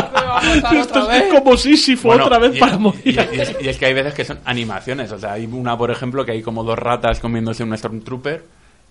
Esto 0.79 1.11
es 1.11 1.23
como 1.33 1.57
Sísifo 1.57 2.07
Bueno, 2.07 2.25
otra 2.25 2.39
vez 2.39 2.55
y, 2.55 2.59
para 2.59 2.75
y- 2.75 2.79
morir. 2.79 3.01
y 3.05 3.39
es, 3.41 3.55
y 3.61 3.67
es 3.67 3.77
que 3.77 3.85
hay 3.87 3.93
veces 3.93 4.13
que 4.13 4.23
son 4.23 4.39
animaciones. 4.45 5.11
O 5.11 5.19
sea, 5.19 5.33
hay 5.33 5.45
una, 5.45 5.77
por 5.77 5.91
ejemplo, 5.91 6.23
que 6.23 6.31
hay 6.31 6.41
como 6.41 6.63
dos 6.63 6.79
ratas 6.79 7.19
comiéndose 7.19 7.63
un 7.63 7.77
Stormtrooper. 7.77 8.43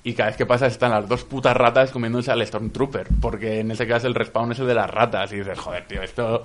Y 0.09 0.15
cada 0.15 0.29
vez 0.29 0.37
que 0.37 0.47
pasa 0.47 0.67
están 0.69 0.93
las 0.93 1.09
dos 1.09 1.25
putas 1.25 1.57
ratas 1.57 1.91
comiéndose 1.91 2.31
al 2.31 2.47
Stormtrooper. 2.47 3.09
Porque 3.21 3.59
en 3.61 3.73
ese 3.73 3.89
caso 3.89 4.07
el 4.07 4.15
respawn 4.15 4.53
es 4.53 4.59
el 4.61 4.67
de 4.69 4.75
las 4.75 4.89
ratas. 4.89 5.33
Y 5.33 5.39
dices, 5.39 5.59
joder, 5.59 5.85
tío, 5.89 6.01
esto. 6.01 6.45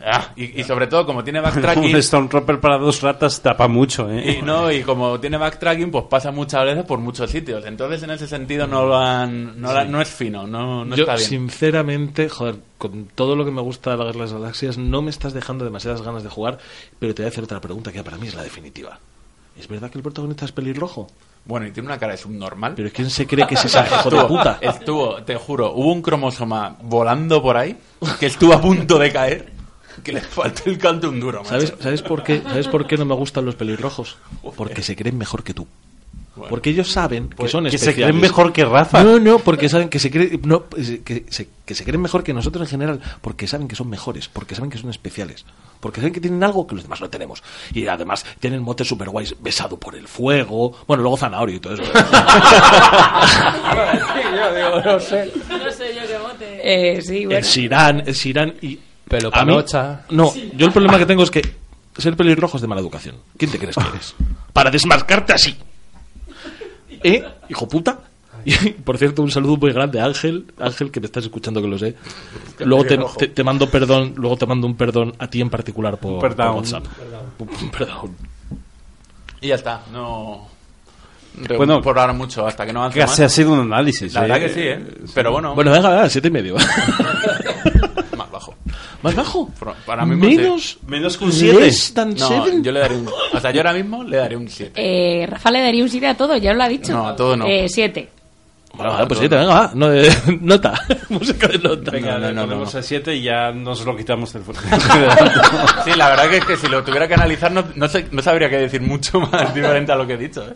Ah, 0.00 0.28
y, 0.36 0.60
y 0.60 0.62
sobre 0.62 0.86
todo, 0.88 1.06
como 1.06 1.24
tiene 1.24 1.40
backtracking. 1.42 1.94
Un 1.94 2.02
Stormtrooper 2.02 2.60
para 2.60 2.76
dos 2.76 3.00
ratas 3.00 3.40
tapa 3.40 3.66
mucho, 3.66 4.10
¿eh? 4.10 4.38
Y 4.38 4.42
no, 4.42 4.70
y 4.70 4.82
como 4.82 5.18
tiene 5.18 5.38
backtracking, 5.38 5.90
pues 5.90 6.04
pasa 6.04 6.30
muchas 6.32 6.64
veces 6.66 6.84
por 6.84 6.98
muchos 6.98 7.30
sitios. 7.30 7.64
Entonces, 7.64 8.02
en 8.02 8.10
ese 8.10 8.26
sentido, 8.28 8.66
no 8.66 8.84
lo 8.86 8.96
han, 8.98 9.58
no, 9.58 9.72
la- 9.72 9.84
no 9.86 10.00
es 10.02 10.08
fino, 10.08 10.46
no, 10.46 10.84
no 10.84 10.94
Yo, 10.94 11.04
está 11.04 11.16
bien. 11.16 11.28
sinceramente, 11.28 12.28
joder, 12.28 12.56
con 12.76 13.06
todo 13.06 13.34
lo 13.36 13.44
que 13.46 13.50
me 13.50 13.62
gusta 13.62 13.90
de 13.92 13.96
la 13.96 14.04
Guerra 14.04 14.18
de 14.18 14.24
las 14.24 14.32
Galaxias, 14.34 14.76
no 14.78 15.00
me 15.02 15.10
estás 15.10 15.32
dejando 15.32 15.64
demasiadas 15.64 16.02
ganas 16.02 16.22
de 16.22 16.28
jugar, 16.28 16.58
pero 16.98 17.14
te 17.14 17.22
voy 17.22 17.28
a 17.28 17.30
hacer 17.30 17.42
otra 17.44 17.60
pregunta 17.60 17.90
que 17.90 17.96
ya 17.98 18.04
para 18.04 18.18
mí 18.18 18.28
es 18.28 18.34
la 18.34 18.42
definitiva. 18.44 19.00
¿Es 19.58 19.66
verdad 19.66 19.90
que 19.90 19.98
el 19.98 20.04
protagonista 20.04 20.44
es 20.44 20.52
pelirrojo? 20.52 21.08
Bueno, 21.48 21.66
y 21.66 21.70
tiene 21.70 21.88
una 21.88 21.98
cara 21.98 22.12
de 22.12 22.18
subnormal. 22.18 22.74
¿Pero 22.76 22.90
quién 22.92 23.08
se 23.08 23.26
cree 23.26 23.46
que 23.46 23.54
es 23.54 23.64
ese 23.64 23.78
hijo 23.90 24.10
de 24.10 24.24
puta? 24.26 24.58
Estuvo, 24.60 25.22
te 25.22 25.34
juro, 25.36 25.72
hubo 25.72 25.90
un 25.94 26.02
cromosoma 26.02 26.76
volando 26.82 27.42
por 27.42 27.56
ahí 27.56 27.74
que 28.20 28.26
estuvo 28.26 28.52
a 28.52 28.60
punto 28.60 28.98
de 28.98 29.10
caer, 29.10 29.50
que 30.04 30.12
le 30.12 30.20
faltó 30.20 30.68
el 30.68 30.76
canto 30.76 31.08
un 31.08 31.18
duro, 31.18 31.38
macho. 31.38 31.48
¿Sabes, 31.48 31.74
¿Sabes 31.80 32.02
por 32.02 32.22
qué? 32.22 32.42
¿Sabes 32.42 32.68
por 32.68 32.86
qué 32.86 32.98
no 32.98 33.06
me 33.06 33.14
gustan 33.14 33.46
los 33.46 33.54
pelirrojos? 33.54 34.18
Porque 34.56 34.82
se 34.82 34.94
creen 34.94 35.16
mejor 35.16 35.42
que 35.42 35.54
tú. 35.54 35.66
Porque 36.48 36.70
ellos 36.70 36.90
saben 36.92 37.28
que 37.28 37.48
son 37.48 37.64
que 37.64 37.70
se 37.70 37.76
especiales. 37.76 38.06
creen 38.10 38.20
mejor 38.20 38.52
que 38.52 38.64
Rafa. 38.64 39.02
No, 39.02 39.18
no, 39.18 39.38
porque 39.38 39.68
saben 39.68 39.88
que 39.88 39.98
se 39.98 40.10
creen 40.10 40.40
no, 40.44 40.66
que 40.68 40.82
se, 41.30 41.48
que 41.64 41.74
se 41.74 41.84
creen 41.84 42.00
mejor 42.00 42.22
que 42.22 42.32
nosotros 42.32 42.62
en 42.66 42.70
general, 42.70 43.00
porque 43.20 43.46
saben 43.46 43.66
que 43.68 43.74
son 43.76 43.88
mejores, 43.90 44.28
porque 44.28 44.54
saben 44.54 44.70
que 44.70 44.78
son 44.78 44.90
especiales, 44.90 45.44
porque 45.80 46.00
saben 46.00 46.12
que 46.12 46.20
tienen 46.20 46.42
algo 46.44 46.66
que 46.66 46.74
los 46.74 46.84
demás 46.84 47.00
no 47.00 47.08
tenemos. 47.10 47.42
Y 47.74 47.86
además 47.86 48.24
tienen 48.40 48.62
motes 48.62 48.86
super 48.88 49.08
guays, 49.08 49.34
besado 49.40 49.76
por 49.78 49.94
el 49.96 50.06
fuego, 50.08 50.76
bueno, 50.86 51.02
luego 51.02 51.16
zanahorio 51.16 51.56
y 51.56 51.60
todo 51.60 51.74
eso. 51.74 51.82
No 54.78 55.00
sé 55.00 55.30
yo 55.94 56.06
qué 56.06 56.18
bote. 56.18 56.60
Eh, 56.96 57.02
sí, 57.02 57.24
bueno. 57.24 57.38
el 57.38 57.44
Sirán, 57.44 58.02
el 58.06 58.14
Sirán 58.14 58.54
y... 58.62 58.78
Pelo 59.08 59.28
mí- 59.30 59.34
panocha. 59.34 60.02
No, 60.10 60.32
yo 60.54 60.66
el 60.66 60.72
problema 60.72 60.98
que 60.98 61.06
tengo 61.06 61.22
es 61.22 61.30
que 61.30 61.40
ser 61.96 62.14
pelirrojo 62.16 62.58
es 62.58 62.60
de 62.60 62.66
mala 62.68 62.80
educación. 62.80 63.16
¿Quién 63.38 63.50
te 63.50 63.58
crees 63.58 63.74
que 63.76 63.88
eres? 63.88 64.14
Para 64.52 64.70
desmarcarte 64.70 65.32
así. 65.32 65.56
¿Eh? 67.02 67.24
Hijo 67.48 67.68
puta. 67.68 67.98
Y, 68.44 68.52
por 68.70 68.96
cierto, 68.96 69.20
un 69.22 69.30
saludo 69.32 69.56
muy 69.56 69.72
grande 69.72 70.00
a 70.00 70.04
Ángel, 70.06 70.46
Ángel, 70.60 70.90
que 70.92 71.00
me 71.00 71.06
estás 71.06 71.24
escuchando, 71.24 71.60
que 71.60 71.66
lo 71.68 71.76
sé. 71.76 71.96
Luego 72.60 72.84
te, 72.84 72.96
te- 73.18 73.28
te 73.28 73.44
mando 73.44 73.68
perdón, 73.68 74.14
luego 74.16 74.36
te 74.36 74.46
mando 74.46 74.66
un 74.66 74.74
perdón 74.76 75.12
a 75.18 75.28
ti 75.28 75.40
en 75.40 75.50
particular 75.50 75.98
por, 75.98 76.20
por 76.20 76.34
perdón. 76.34 76.56
WhatsApp. 76.56 76.84
Un 77.40 77.70
perdón. 77.70 78.16
Y 79.40 79.48
ya 79.48 79.56
está, 79.56 79.82
no... 79.92 80.46
Bueno, 81.34 81.56
Bueno, 81.56 81.82
por 81.82 81.98
ahora 81.98 82.12
mucho, 82.12 82.46
hasta 82.46 82.64
que 82.64 82.72
no 82.72 82.80
avance 82.80 83.00
Casi 83.00 83.22
ha 83.22 83.24
más. 83.26 83.32
sido 83.32 83.52
un 83.52 83.60
análisis. 83.60 84.14
La 84.14 84.20
¿eh? 84.20 84.22
verdad 84.28 84.40
que 84.46 84.48
sí, 84.54 84.60
¿eh? 84.62 84.86
Pero 85.14 85.32
bueno, 85.32 85.54
Bueno, 85.54 85.70
venga, 85.72 85.90
venga, 85.90 86.08
siete 86.08 86.28
y 86.28 86.30
medio. 86.30 86.56
más 89.02 89.14
bajo. 89.14 89.48
Para 89.86 90.04
mí 90.04 90.16
Menos. 90.16 90.78
Menos 90.86 91.16
que 91.16 91.24
un 91.24 91.32
7. 91.32 91.60
Less 91.60 91.94
than 91.94 92.14
No, 92.14 92.62
yo 92.62 92.72
le 92.72 92.80
daré 92.80 92.96
un... 92.96 93.08
O 93.32 93.40
sea, 93.40 93.50
yo 93.50 93.60
ahora 93.60 93.72
mismo 93.72 94.02
le 94.02 94.16
daré 94.16 94.36
un 94.36 94.48
7. 94.48 94.72
Eh, 94.76 95.26
Rafa 95.26 95.50
le 95.50 95.60
daría 95.60 95.82
un 95.82 95.88
7 95.90 96.06
a 96.06 96.16
todo, 96.16 96.36
ya 96.36 96.52
lo 96.52 96.62
ha 96.62 96.68
dicho. 96.68 96.92
No, 96.92 97.06
a 97.08 97.16
todo 97.16 97.36
no. 97.36 97.46
Eh, 97.46 97.68
7. 97.68 98.08
Bueno, 98.74 98.92
vale, 98.92 99.06
pues 99.06 99.18
siete, 99.18 99.34
venga, 99.34 99.54
va. 99.54 99.70
No, 99.74 99.92
eh, 99.92 100.08
nota. 100.40 100.74
Música 101.08 101.48
de 101.48 101.58
nota. 101.58 101.90
Venga, 101.90 102.12
No, 102.18 102.26
no, 102.28 102.32
no, 102.32 102.42
ponemos 102.42 102.74
no. 102.74 102.80
a 102.80 102.82
7 102.82 103.16
y 103.16 103.22
ya 103.22 103.50
nos 103.50 103.84
lo 103.84 103.96
quitamos 103.96 104.32
del 104.32 104.42
Sí, 105.84 105.90
la 105.96 106.10
verdad 106.10 106.28
que 106.30 106.36
es 106.36 106.44
que 106.44 106.56
si 106.56 106.68
lo 106.68 106.84
tuviera 106.84 107.08
que 107.08 107.14
analizar 107.14 107.50
no, 107.50 107.64
no, 107.74 107.88
sé, 107.88 108.06
no 108.12 108.22
sabría 108.22 108.48
qué 108.48 108.58
decir 108.58 108.80
mucho 108.80 109.20
más 109.20 109.52
diferente 109.54 109.90
a 109.90 109.96
lo 109.96 110.06
que 110.06 110.12
he 110.14 110.16
dicho, 110.18 110.42
¿eh? 110.48 110.54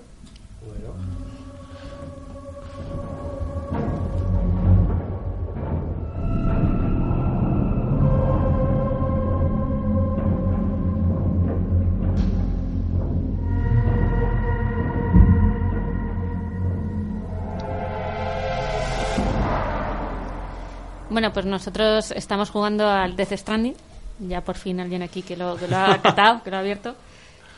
Bueno, 21.13 21.33
pues 21.33 21.45
nosotros 21.45 22.11
estamos 22.13 22.51
jugando 22.51 22.89
al 22.89 23.15
Death 23.15 23.33
Stranding. 23.37 23.75
Ya 24.21 24.41
por 24.41 24.57
fin 24.57 24.81
alguien 24.81 25.03
aquí 25.03 25.23
que 25.23 25.37
lo, 25.37 25.57
que 25.57 25.69
lo 25.69 25.77
ha 25.77 25.99
catado, 26.03 26.43
que 26.43 26.51
lo 26.51 26.57
ha 26.57 26.61
abierto. 26.61 26.95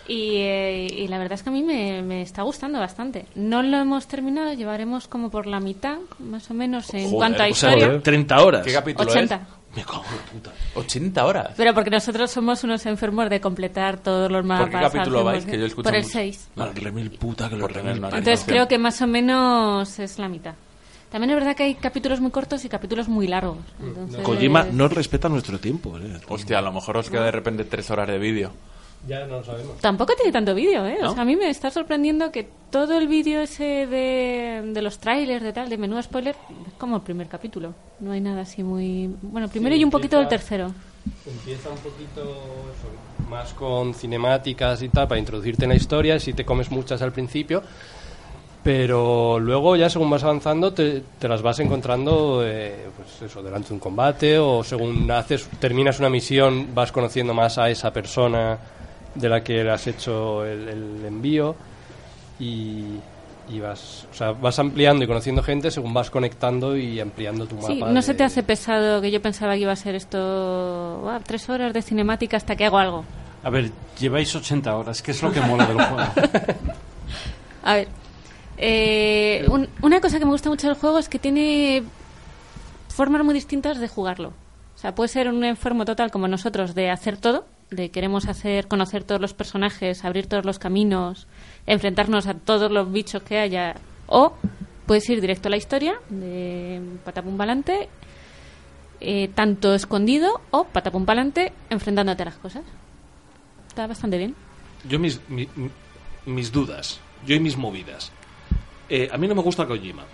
Y, 0.06 0.36
eh, 0.36 0.86
y 0.90 1.08
la 1.08 1.18
verdad 1.18 1.34
es 1.34 1.42
que 1.42 1.48
a 1.48 1.52
mí 1.52 1.62
me, 1.62 2.02
me 2.02 2.22
está 2.22 2.42
gustando 2.42 2.78
bastante. 2.78 3.26
No 3.34 3.62
lo 3.62 3.78
hemos 3.78 4.06
terminado, 4.06 4.52
llevaremos 4.52 5.08
como 5.08 5.30
por 5.30 5.46
la 5.46 5.60
mitad, 5.60 5.98
más 6.18 6.50
o 6.50 6.54
menos, 6.54 6.92
en 6.92 7.04
Joder, 7.04 7.16
cuanto 7.16 7.42
a 7.42 7.46
o 7.46 7.54
sea, 7.54 7.74
historia. 7.76 8.02
30 8.02 8.44
horas. 8.44 8.62
¿Qué 8.66 8.72
capítulo 8.72 9.10
80. 9.10 9.34
es? 9.34 9.40
Me 9.76 9.82
cago 9.84 10.04
en 10.10 10.16
la 10.16 10.22
puta. 10.24 10.52
80 10.74 11.24
horas. 11.24 11.50
Pero 11.56 11.74
porque 11.74 11.90
nosotros 11.90 12.30
somos 12.30 12.62
unos 12.64 12.84
enfermos 12.86 13.30
de 13.30 13.40
completar 13.40 13.98
todos 13.98 14.30
los 14.30 14.44
mapas. 14.44 14.68
¿Por 14.68 14.78
qué 14.78 14.86
capítulo 14.86 15.24
vais? 15.24 15.44
Que 15.46 15.58
yo 15.58 15.66
escucho 15.66 15.84
Por 15.84 15.94
el 15.94 16.02
mucho. 16.02 16.12
6. 16.12 16.48
La 16.56 16.66
remil 16.72 17.10
puta 17.12 17.48
que 17.48 17.56
lo 17.56 17.62
Por 17.62 17.72
tener 17.72 17.94
remil. 17.94 18.14
Entonces 18.14 18.44
creo 18.46 18.68
que 18.68 18.78
más 18.78 19.00
o 19.00 19.06
menos 19.06 19.98
es 19.98 20.18
la 20.18 20.28
mitad. 20.28 20.54
También 21.14 21.30
es 21.30 21.36
verdad 21.36 21.54
que 21.54 21.62
hay 21.62 21.74
capítulos 21.76 22.20
muy 22.20 22.32
cortos 22.32 22.64
y 22.64 22.68
capítulos 22.68 23.06
muy 23.06 23.28
largos. 23.28 23.58
Entonces- 23.80 24.20
Kojima 24.22 24.64
no 24.64 24.88
respeta 24.88 25.28
nuestro 25.28 25.60
tiempo. 25.60 25.96
eh. 25.96 26.18
Hostia, 26.28 26.58
a 26.58 26.60
lo 26.60 26.72
mejor 26.72 26.96
os 26.96 27.08
queda 27.08 27.22
de 27.26 27.30
repente 27.30 27.62
3 27.62 27.88
horas 27.92 28.08
de 28.08 28.18
vídeo. 28.18 28.50
Ya 29.06 29.20
no 29.20 29.36
lo 29.38 29.44
sabemos. 29.44 29.78
Tampoco 29.80 30.14
tiene 30.16 30.32
tanto 30.32 30.56
vídeo, 30.56 30.84
¿eh? 30.84 30.98
¿No? 31.00 31.12
O 31.12 31.14
sea, 31.14 31.22
a 31.22 31.24
mí 31.24 31.36
me 31.36 31.48
está 31.50 31.70
sorprendiendo 31.70 32.32
que 32.32 32.48
todo 32.70 32.98
el 32.98 33.06
vídeo 33.06 33.42
ese 33.42 33.86
de, 33.86 34.72
de 34.74 34.82
los 34.82 34.98
trailers, 34.98 35.44
de 35.44 35.52
tal, 35.52 35.68
de 35.68 35.78
menú 35.78 36.02
spoiler, 36.02 36.34
es 36.66 36.72
como 36.78 36.96
el 36.96 37.02
primer 37.02 37.28
capítulo. 37.28 37.74
No 38.00 38.10
hay 38.10 38.20
nada 38.20 38.40
así 38.40 38.64
muy... 38.64 39.14
Bueno, 39.22 39.46
primero 39.46 39.76
Sí, 39.76 39.82
y 39.82 39.84
un 39.84 39.90
poquito 39.92 40.18
del 40.18 40.26
tercero. 40.26 40.72
Empieza 41.24 41.68
un 41.70 41.76
poquito 41.76 42.22
eso, 42.22 43.28
más 43.30 43.54
con 43.54 43.94
cinemáticas 43.94 44.82
y 44.82 44.88
tal, 44.88 45.06
para 45.06 45.20
introducirte 45.20 45.62
en 45.64 45.68
la 45.68 45.76
historia, 45.76 46.18
si 46.18 46.32
te 46.32 46.44
comes 46.44 46.72
muchas 46.72 47.02
al 47.02 47.12
principio, 47.12 47.62
pero 48.64 49.38
luego 49.38 49.76
ya 49.76 49.90
según 49.90 50.08
vas 50.10 50.24
avanzando 50.24 50.72
te, 50.72 51.02
te 51.18 51.28
las 51.28 51.42
vas 51.42 51.60
encontrando 51.60 52.40
eh, 52.44 52.86
pues 52.96 53.30
eso, 53.30 53.42
delante 53.42 53.68
de 53.68 53.74
un 53.74 53.80
combate 53.80 54.38
o 54.38 54.64
según 54.64 55.08
haces, 55.10 55.48
terminas 55.60 56.00
una 56.00 56.08
misión 56.08 56.74
vas 56.74 56.90
conociendo 56.90 57.34
más 57.34 57.58
a 57.58 57.68
esa 57.68 57.92
persona 57.92 58.58
de 59.14 59.28
la 59.28 59.44
que 59.44 59.62
le 59.62 59.70
has 59.70 59.86
hecho 59.86 60.44
el, 60.46 60.66
el 60.68 61.04
envío 61.04 61.54
y, 62.40 62.84
y 63.50 63.60
vas, 63.60 64.06
o 64.10 64.14
sea, 64.16 64.32
vas 64.32 64.58
ampliando 64.58 65.04
y 65.04 65.06
conociendo 65.06 65.42
gente 65.42 65.70
según 65.70 65.92
vas 65.92 66.10
conectando 66.10 66.74
y 66.76 66.98
ampliando 67.00 67.46
tu 67.46 67.56
mapa. 67.56 67.68
Sí, 67.68 67.82
no 67.82 67.92
de- 67.94 68.02
se 68.02 68.14
te 68.14 68.24
hace 68.24 68.42
pesado 68.42 69.02
que 69.02 69.10
yo 69.10 69.20
pensaba 69.20 69.52
que 69.54 69.60
iba 69.60 69.72
a 69.72 69.76
ser 69.76 69.94
esto 69.94 71.00
"Buah, 71.02 71.20
tres 71.20 71.48
horas 71.50 71.72
de 71.74 71.82
cinemática 71.82 72.38
hasta 72.38 72.56
que 72.56 72.64
hago 72.64 72.78
algo. 72.78 73.04
A 73.44 73.50
ver, 73.50 73.70
lleváis 74.00 74.34
80 74.34 74.74
horas, 74.74 75.02
¿qué 75.02 75.10
es 75.10 75.22
lo 75.22 75.30
que 75.30 75.42
mola 75.42 75.66
del 75.66 75.76
juego? 75.76 76.02
A 77.62 77.74
ver, 77.74 77.88
eh, 78.56 79.44
un- 79.48 79.68
una 79.82 80.00
cosa 80.00 80.18
que 80.18 80.24
me 80.24 80.30
gusta 80.30 80.48
mucho 80.48 80.66
del 80.68 80.76
juego 80.76 80.98
es 80.98 81.08
que 81.08 81.18
tiene 81.18 81.82
formas 82.88 83.24
muy 83.24 83.34
distintas 83.34 83.78
de 83.80 83.88
jugarlo. 83.88 84.32
O 84.74 84.78
sea, 84.78 84.94
puede 84.94 85.08
ser 85.08 85.28
un 85.28 85.44
enfermo 85.44 85.84
total 85.84 86.10
como 86.10 86.28
nosotros 86.28 86.74
de 86.74 86.90
hacer 86.90 87.16
todo, 87.16 87.46
de 87.70 87.90
queremos 87.90 88.26
hacer, 88.28 88.68
conocer 88.68 89.02
todos 89.04 89.20
los 89.20 89.34
personajes, 89.34 90.04
abrir 90.04 90.26
todos 90.26 90.44
los 90.44 90.58
caminos, 90.58 91.26
enfrentarnos 91.66 92.26
a 92.26 92.34
todos 92.34 92.70
los 92.70 92.92
bichos 92.92 93.22
que 93.22 93.38
haya, 93.38 93.76
o 94.06 94.34
puedes 94.86 95.08
ir 95.08 95.20
directo 95.20 95.48
a 95.48 95.50
la 95.50 95.56
historia, 95.56 95.94
de 96.10 96.80
patapum 97.04 97.36
pa'lante, 97.36 97.88
eh, 99.00 99.28
tanto 99.34 99.74
escondido 99.74 100.40
o 100.50 100.64
patapum 100.64 101.04
pa'lante, 101.04 101.52
enfrentándote 101.70 102.22
a 102.22 102.26
las 102.26 102.36
cosas. 102.36 102.62
Está 103.68 103.86
bastante 103.86 104.18
bien. 104.18 104.34
Yo 104.88 104.98
mis, 104.98 105.20
mi- 105.28 105.48
mi- 105.56 105.70
mis 106.26 106.52
dudas, 106.52 107.00
yo 107.26 107.34
y 107.34 107.40
mis 107.40 107.56
movidas. 107.56 108.12
Eh, 108.96 109.08
a 109.10 109.18
mí 109.18 109.26
no 109.26 109.34
me 109.34 109.42
gusta 109.42 109.66
Kojima. 109.66 110.04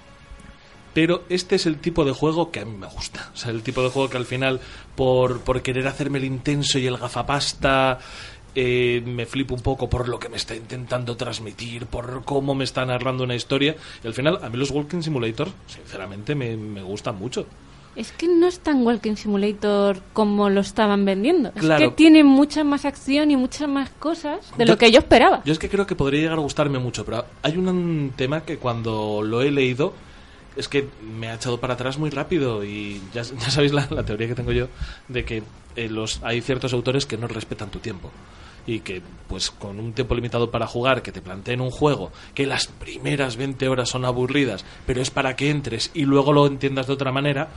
Pero 0.94 1.24
este 1.28 1.56
es 1.56 1.66
el 1.66 1.76
tipo 1.80 2.02
de 2.06 2.12
juego 2.12 2.50
que 2.50 2.60
a 2.60 2.64
mí 2.64 2.74
me 2.78 2.86
gusta. 2.86 3.30
O 3.34 3.36
sea, 3.36 3.50
el 3.50 3.62
tipo 3.62 3.82
de 3.82 3.90
juego 3.90 4.08
que 4.08 4.16
al 4.16 4.24
final, 4.24 4.58
por, 4.96 5.42
por 5.42 5.60
querer 5.60 5.86
hacerme 5.86 6.16
el 6.16 6.24
intenso 6.24 6.78
y 6.78 6.86
el 6.86 6.96
gafapasta, 6.96 7.98
eh, 8.54 9.02
me 9.04 9.26
flipo 9.26 9.54
un 9.54 9.60
poco 9.60 9.90
por 9.90 10.08
lo 10.08 10.18
que 10.18 10.30
me 10.30 10.38
está 10.38 10.56
intentando 10.56 11.14
transmitir, 11.18 11.84
por 11.84 12.24
cómo 12.24 12.54
me 12.54 12.64
está 12.64 12.86
narrando 12.86 13.22
una 13.24 13.34
historia. 13.34 13.76
Y 14.02 14.06
al 14.06 14.14
final, 14.14 14.38
a 14.42 14.48
mí 14.48 14.56
los 14.56 14.70
Walking 14.70 15.02
Simulator, 15.02 15.50
sinceramente, 15.66 16.34
me, 16.34 16.56
me 16.56 16.80
gustan 16.82 17.18
mucho. 17.18 17.44
Es 18.00 18.12
que 18.12 18.26
no 18.28 18.46
es 18.46 18.60
tan 18.60 18.82
Walking 18.86 19.16
Simulator 19.16 20.00
como 20.12 20.48
lo 20.48 20.60
estaban 20.62 21.04
vendiendo. 21.04 21.52
Claro. 21.52 21.84
Es 21.84 21.90
que 21.90 21.94
tiene 21.96 22.24
mucha 22.24 22.64
más 22.64 22.84
acción 22.84 23.30
y 23.30 23.36
muchas 23.36 23.68
más 23.68 23.90
cosas 23.90 24.38
de 24.56 24.64
Yo- 24.64 24.72
lo 24.72 24.78
que 24.78 24.90
yo 24.90 24.98
esperaba. 25.00 25.42
Yo 25.44 25.52
es 25.52 25.58
que 25.58 25.68
creo 25.68 25.86
que 25.86 25.94
podría 25.94 26.20
llegar 26.22 26.38
a 26.38 26.42
gustarme 26.42 26.78
mucho, 26.78 27.04
pero 27.04 27.24
hay 27.42 27.56
un, 27.58 27.68
un 27.68 28.12
tema 28.16 28.40
que 28.42 28.56
cuando 28.56 29.20
lo 29.22 29.42
he 29.42 29.50
leído 29.50 29.92
es 30.56 30.66
que 30.68 30.88
me 31.18 31.28
ha 31.28 31.34
echado 31.34 31.60
para 31.60 31.74
atrás 31.74 31.98
muy 31.98 32.10
rápido 32.10 32.64
y 32.64 33.00
ya, 33.12 33.22
ya 33.22 33.50
sabéis 33.50 33.72
la, 33.72 33.86
la 33.90 34.02
teoría 34.04 34.26
que 34.28 34.34
tengo 34.34 34.52
yo 34.52 34.68
de 35.08 35.24
que 35.24 35.42
eh, 35.76 35.88
los, 35.88 36.20
hay 36.24 36.40
ciertos 36.40 36.72
autores 36.72 37.06
que 37.06 37.16
no 37.18 37.28
respetan 37.28 37.70
tu 37.70 37.78
tiempo 37.78 38.10
y 38.66 38.80
que 38.80 39.00
pues 39.28 39.50
con 39.50 39.78
un 39.80 39.92
tiempo 39.94 40.14
limitado 40.14 40.50
para 40.50 40.66
jugar 40.66 41.02
que 41.02 41.12
te 41.12 41.22
planteen 41.22 41.60
un 41.62 41.70
juego 41.70 42.12
que 42.34 42.46
las 42.46 42.66
primeras 42.66 43.36
20 43.36 43.68
horas 43.68 43.88
son 43.88 44.04
aburridas 44.04 44.66
pero 44.86 45.00
es 45.00 45.10
para 45.10 45.34
que 45.34 45.48
entres 45.48 45.90
y 45.94 46.02
luego 46.04 46.32
lo 46.34 46.46
entiendas 46.46 46.86
de 46.86 46.92
otra 46.92 47.10
manera 47.10 47.48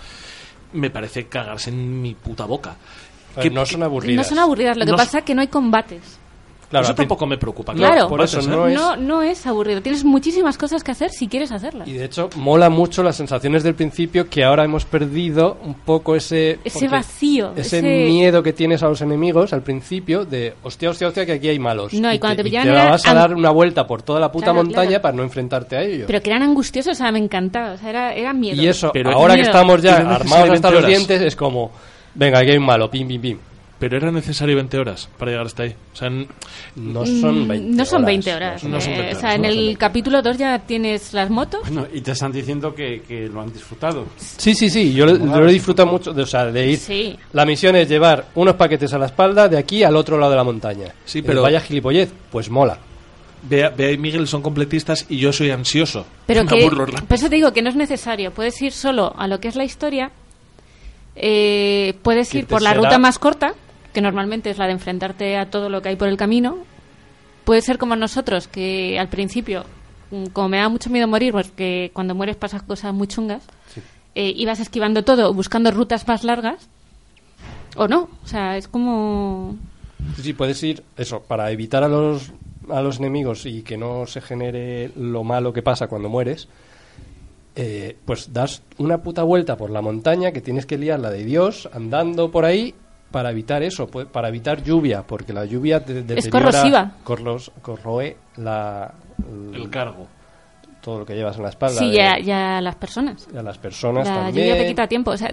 me 0.73 0.89
parece 0.89 1.27
cagarse 1.27 1.69
en 1.69 2.01
mi 2.01 2.13
puta 2.15 2.45
boca 2.45 2.75
ver, 3.35 3.43
Que- 3.43 3.49
no 3.49 3.65
son 3.65 3.79
No 3.81 3.85
aburridas. 3.87 4.27
son 4.27 4.39
aburridas, 4.39 4.77
lo 4.77 4.85
que 4.85 4.91
No 4.91 4.97
pasa 4.97 5.19
es 5.19 5.23
que 5.23 5.33
no 5.35 5.41
hay 5.41 5.47
combates. 5.47 6.01
Claro, 6.79 6.85
eso 6.85 6.95
tampoco 6.95 7.25
me 7.25 7.37
preocupa 7.37 7.73
Claro. 7.73 8.07
por 8.07 8.21
eso 8.21 8.39
combates, 8.39 8.57
no 8.57 8.67
es- 8.67 8.75
No, 8.75 8.95
no 8.95 9.21
es 9.21 9.45
aburrido. 9.47 9.81
Tienes 9.81 10.03
muchísimas 10.03 10.57
cosas 10.57 10.83
que 10.83 10.91
hacer 10.91 11.11
si 11.11 11.27
quieres 11.27 11.51
hacerlas. 11.51 11.87
Y 11.87 11.93
de 11.93 12.05
hecho, 12.05 12.29
mola 12.35 12.69
mucho 12.69 13.03
las 13.03 13.15
sensaciones 13.15 13.63
del 13.63 13.75
principio 13.75 14.29
que 14.29 14.43
ahora 14.43 14.63
hemos 14.63 14.85
perdido 14.85 15.57
un 15.63 15.75
poco 15.75 16.15
ese... 16.15 16.59
Ese 16.63 16.87
vacío, 16.87 17.51
Ese, 17.55 17.77
ese- 17.79 17.81
miedo 18.05 18.41
que 18.43 18.53
tienes 18.53 18.81
a 18.83 18.87
los 18.87 19.01
enemigos 19.01 19.53
al 19.53 19.61
principio 19.61 20.25
de, 20.25 20.53
hostia, 20.63 20.89
hostia, 20.89 21.07
hostia, 21.07 21.25
que 21.25 21.33
aquí 21.33 21.47
hay 21.47 21.59
malos. 21.59 21.93
No, 21.93 22.11
y 22.13 22.19
cuando 22.19 22.43
te 22.43 22.49
te 22.49 22.57
era 22.57 22.89
vas 22.89 23.05
a 23.07 23.13
dar 23.13 23.33
una 23.33 23.51
vuelta 23.51 23.85
por 23.87 24.01
toda 24.01 24.19
la 24.19 24.31
puta 24.31 24.45
Claro, 24.47 24.63
montaña 24.63 24.87
claro. 24.89 25.01
para 25.01 25.15
no 25.15 25.23
enfrentarte 25.23 25.75
a 25.77 25.81
ellos. 25.83 26.05
Pero 26.07 26.21
que 26.21 26.29
eran 26.29 26.41
angustiosos, 26.43 26.93
o 26.93 26.95
sea, 26.95 27.11
me 27.11 27.19
encantaba. 27.19 27.73
O 27.73 27.77
sea, 27.77 27.89
era, 27.89 28.13
era 28.13 28.33
miedo. 28.33 28.61
y 28.61 28.67
eso, 28.67 28.89
Pero- 28.93 29.11
ahora 29.11 29.35
que 29.35 29.41
estamos 29.41 29.81
ya 29.81 29.97
armados 29.97 30.49
hasta 30.49 30.71
los 30.71 30.85
dientes, 30.87 31.21
es 31.21 31.35
como, 31.35 31.71
venga, 32.15 32.39
aquí 32.39 32.51
hay 32.51 32.57
un 32.57 32.65
malo, 32.65 32.89
pim, 32.89 33.07
pim, 33.07 33.21
pim. 33.21 33.37
Pero 33.83 33.97
era 33.97 34.11
necesario 34.13 34.55
20 34.55 34.77
horas 34.77 35.09
para 35.17 35.31
llegar 35.31 35.45
hasta 35.45 35.63
ahí. 35.63 35.75
O 35.91 35.95
sea, 35.97 36.09
No 36.09 37.05
son 37.05 37.45
20 37.49 37.67
Mm, 37.67 37.75
no 37.75 37.83
son 37.83 37.95
horas, 37.97 38.07
20 38.07 38.33
horas. 38.33 38.63
no 38.63 38.79
son 38.79 38.93
eh, 38.93 38.97
20 38.97 39.15
o 39.15 39.19
sea, 39.19 39.27
horas, 39.29 39.35
en 39.35 39.41
no 39.41 39.47
el 39.49 39.55
20. 39.57 39.77
capítulo 39.77 40.21
2 40.21 40.37
ya 40.37 40.59
tienes 40.59 41.13
las 41.13 41.29
motos. 41.29 41.59
Bueno, 41.63 41.87
y 41.93 41.99
te 41.99 42.11
están 42.11 42.31
diciendo 42.31 42.73
que, 42.73 43.01
que 43.05 43.27
lo 43.27 43.41
han 43.41 43.51
disfrutado. 43.51 44.05
Sí, 44.15 44.55
sí, 44.55 44.69
sí, 44.69 44.93
yo, 44.93 45.05
lo- 45.05 45.17
yo 45.17 45.39
lo 45.41 45.49
he 45.49 45.51
disfrutado 45.51 45.91
mucho, 45.91 46.13
de, 46.13 46.21
o 46.21 46.25
sea, 46.25 46.45
de 46.45 46.65
ir... 46.71 46.77
Sí. 46.77 47.19
La 47.33 47.45
misión 47.45 47.75
es 47.75 47.89
llevar 47.89 48.27
unos 48.35 48.55
paquetes 48.55 48.93
a 48.93 48.97
la 48.97 49.07
espalda 49.07 49.49
de 49.49 49.57
aquí 49.57 49.83
al 49.83 49.97
otro 49.97 50.17
lado 50.17 50.31
de 50.31 50.37
la 50.37 50.45
montaña. 50.45 50.93
Sí, 51.03 51.19
Eh, 51.19 51.23
pero- 51.25 51.41
Vaya 51.41 51.59
gilipollez, 51.59 52.09
pues 52.31 52.49
mola. 52.49 52.77
Bea, 53.49 53.67
Bea 53.67 53.91
y 53.91 53.97
Miguel 53.97 54.25
son 54.29 54.41
completistas 54.41 55.05
y 55.09 55.17
yo 55.17 55.33
soy 55.33 55.51
ansioso. 55.51 56.05
Pero 56.25 56.45
que, 56.47 56.69
por 56.69 56.89
eso 57.09 57.29
te 57.29 57.35
digo 57.35 57.51
que 57.51 57.61
no 57.61 57.67
es 57.69 57.75
necesario. 57.75 58.31
Puedes 58.31 58.61
ir 58.61 58.71
solo 58.71 59.13
a 59.17 59.27
lo 59.27 59.41
que 59.41 59.49
es 59.49 59.57
la 59.57 59.65
historia. 59.65 60.09
eh, 61.15 61.93
puedes 62.01 62.33
ir 62.33 62.47
por 62.47 62.61
la 62.61 62.71
será- 62.71 62.81
ruta 62.83 62.97
más 62.97 63.19
corta, 63.19 63.53
que 63.93 64.01
normalmente 64.01 64.49
es 64.49 64.57
la 64.57 64.65
de 64.65 64.73
enfrentarte 64.73 65.37
a 65.37 65.49
todo 65.49 65.69
lo 65.69 65.81
que 65.81 65.89
hay 65.89 65.95
por 65.95 66.07
el 66.07 66.17
camino. 66.17 66.57
Puede 67.45 67.61
ser 67.61 67.77
como 67.77 67.95
nosotros, 67.95 68.47
que 68.47 68.97
al 68.99 69.07
principio, 69.07 69.65
mm, 70.11 70.27
como 70.27 70.49
me 70.49 70.57
da 70.57 70.69
mucho 70.69 70.89
miedo 70.89 71.07
morir, 71.07 71.31
porque 71.31 71.91
cuando 71.93 72.15
mueres 72.15 72.35
pasas 72.35 72.63
cosas 72.63 72.93
muy 72.93 73.07
chungas, 73.07 73.43
eh, 74.15 74.33
ibas 74.35 74.59
esquivando 74.59 75.03
todo, 75.03 75.33
buscando 75.33 75.71
rutas 75.71 76.07
más 76.07 76.23
largas. 76.23 76.67
O 77.75 77.87
no, 77.87 78.09
o 78.23 78.27
sea, 78.27 78.57
es 78.57 78.67
como... 78.67 79.55
Sí, 80.15 80.23
sí, 80.23 80.33
puedes 80.33 80.61
ir, 80.63 80.83
eso, 80.97 81.21
para 81.21 81.49
evitar 81.51 81.83
a 81.83 81.87
los, 81.87 82.31
a 82.69 82.81
los 82.81 82.99
enemigos 82.99 83.45
y 83.45 83.61
que 83.63 83.77
no 83.77 84.05
se 84.05 84.21
genere 84.21 84.91
lo 84.95 85.23
malo 85.23 85.53
que 85.53 85.61
pasa 85.61 85.87
cuando 85.87 86.09
mueres, 86.09 86.47
eh, 87.55 87.95
pues 88.05 88.33
das 88.33 88.63
una 88.77 89.01
puta 89.03 89.23
vuelta 89.23 89.57
por 89.57 89.69
la 89.69 89.81
montaña 89.81 90.31
que 90.31 90.41
tienes 90.41 90.65
que 90.65 90.77
liar 90.77 90.99
la 90.99 91.11
de 91.11 91.23
Dios 91.23 91.69
andando 91.71 92.31
por 92.31 92.45
ahí 92.45 92.73
para 93.13 93.29
evitar 93.29 93.61
eso, 93.63 93.85
pues, 93.87 94.07
para 94.07 94.27
evitar 94.27 94.63
lluvia, 94.63 95.03
porque 95.03 95.31
la 95.31 95.45
lluvia 95.45 95.79
de- 95.79 96.01
deteriora- 96.03 96.31
corrosiva. 96.31 96.91
corros- 97.05 97.51
corroe 97.61 98.17
la, 98.37 98.91
El 99.53 99.69
cargo. 99.69 100.07
todo 100.81 100.99
lo 100.99 101.05
que 101.05 101.13
llevas 101.15 101.37
en 101.37 101.43
la 101.43 101.49
espalda. 101.49 101.79
Sí, 101.79 101.91
de- 101.91 101.95
ya, 101.95 102.19
ya 102.19 102.59
las 102.59 102.75
personas. 102.75 103.27
y 103.31 103.37
a 103.37 103.43
las 103.43 103.57
personas 103.59 104.07
La 104.07 104.15
también. 104.15 104.47
lluvia 104.47 104.61
te 104.63 104.67
quita 104.67 104.87
tiempo. 104.87 105.11
O 105.11 105.17
sea, 105.17 105.31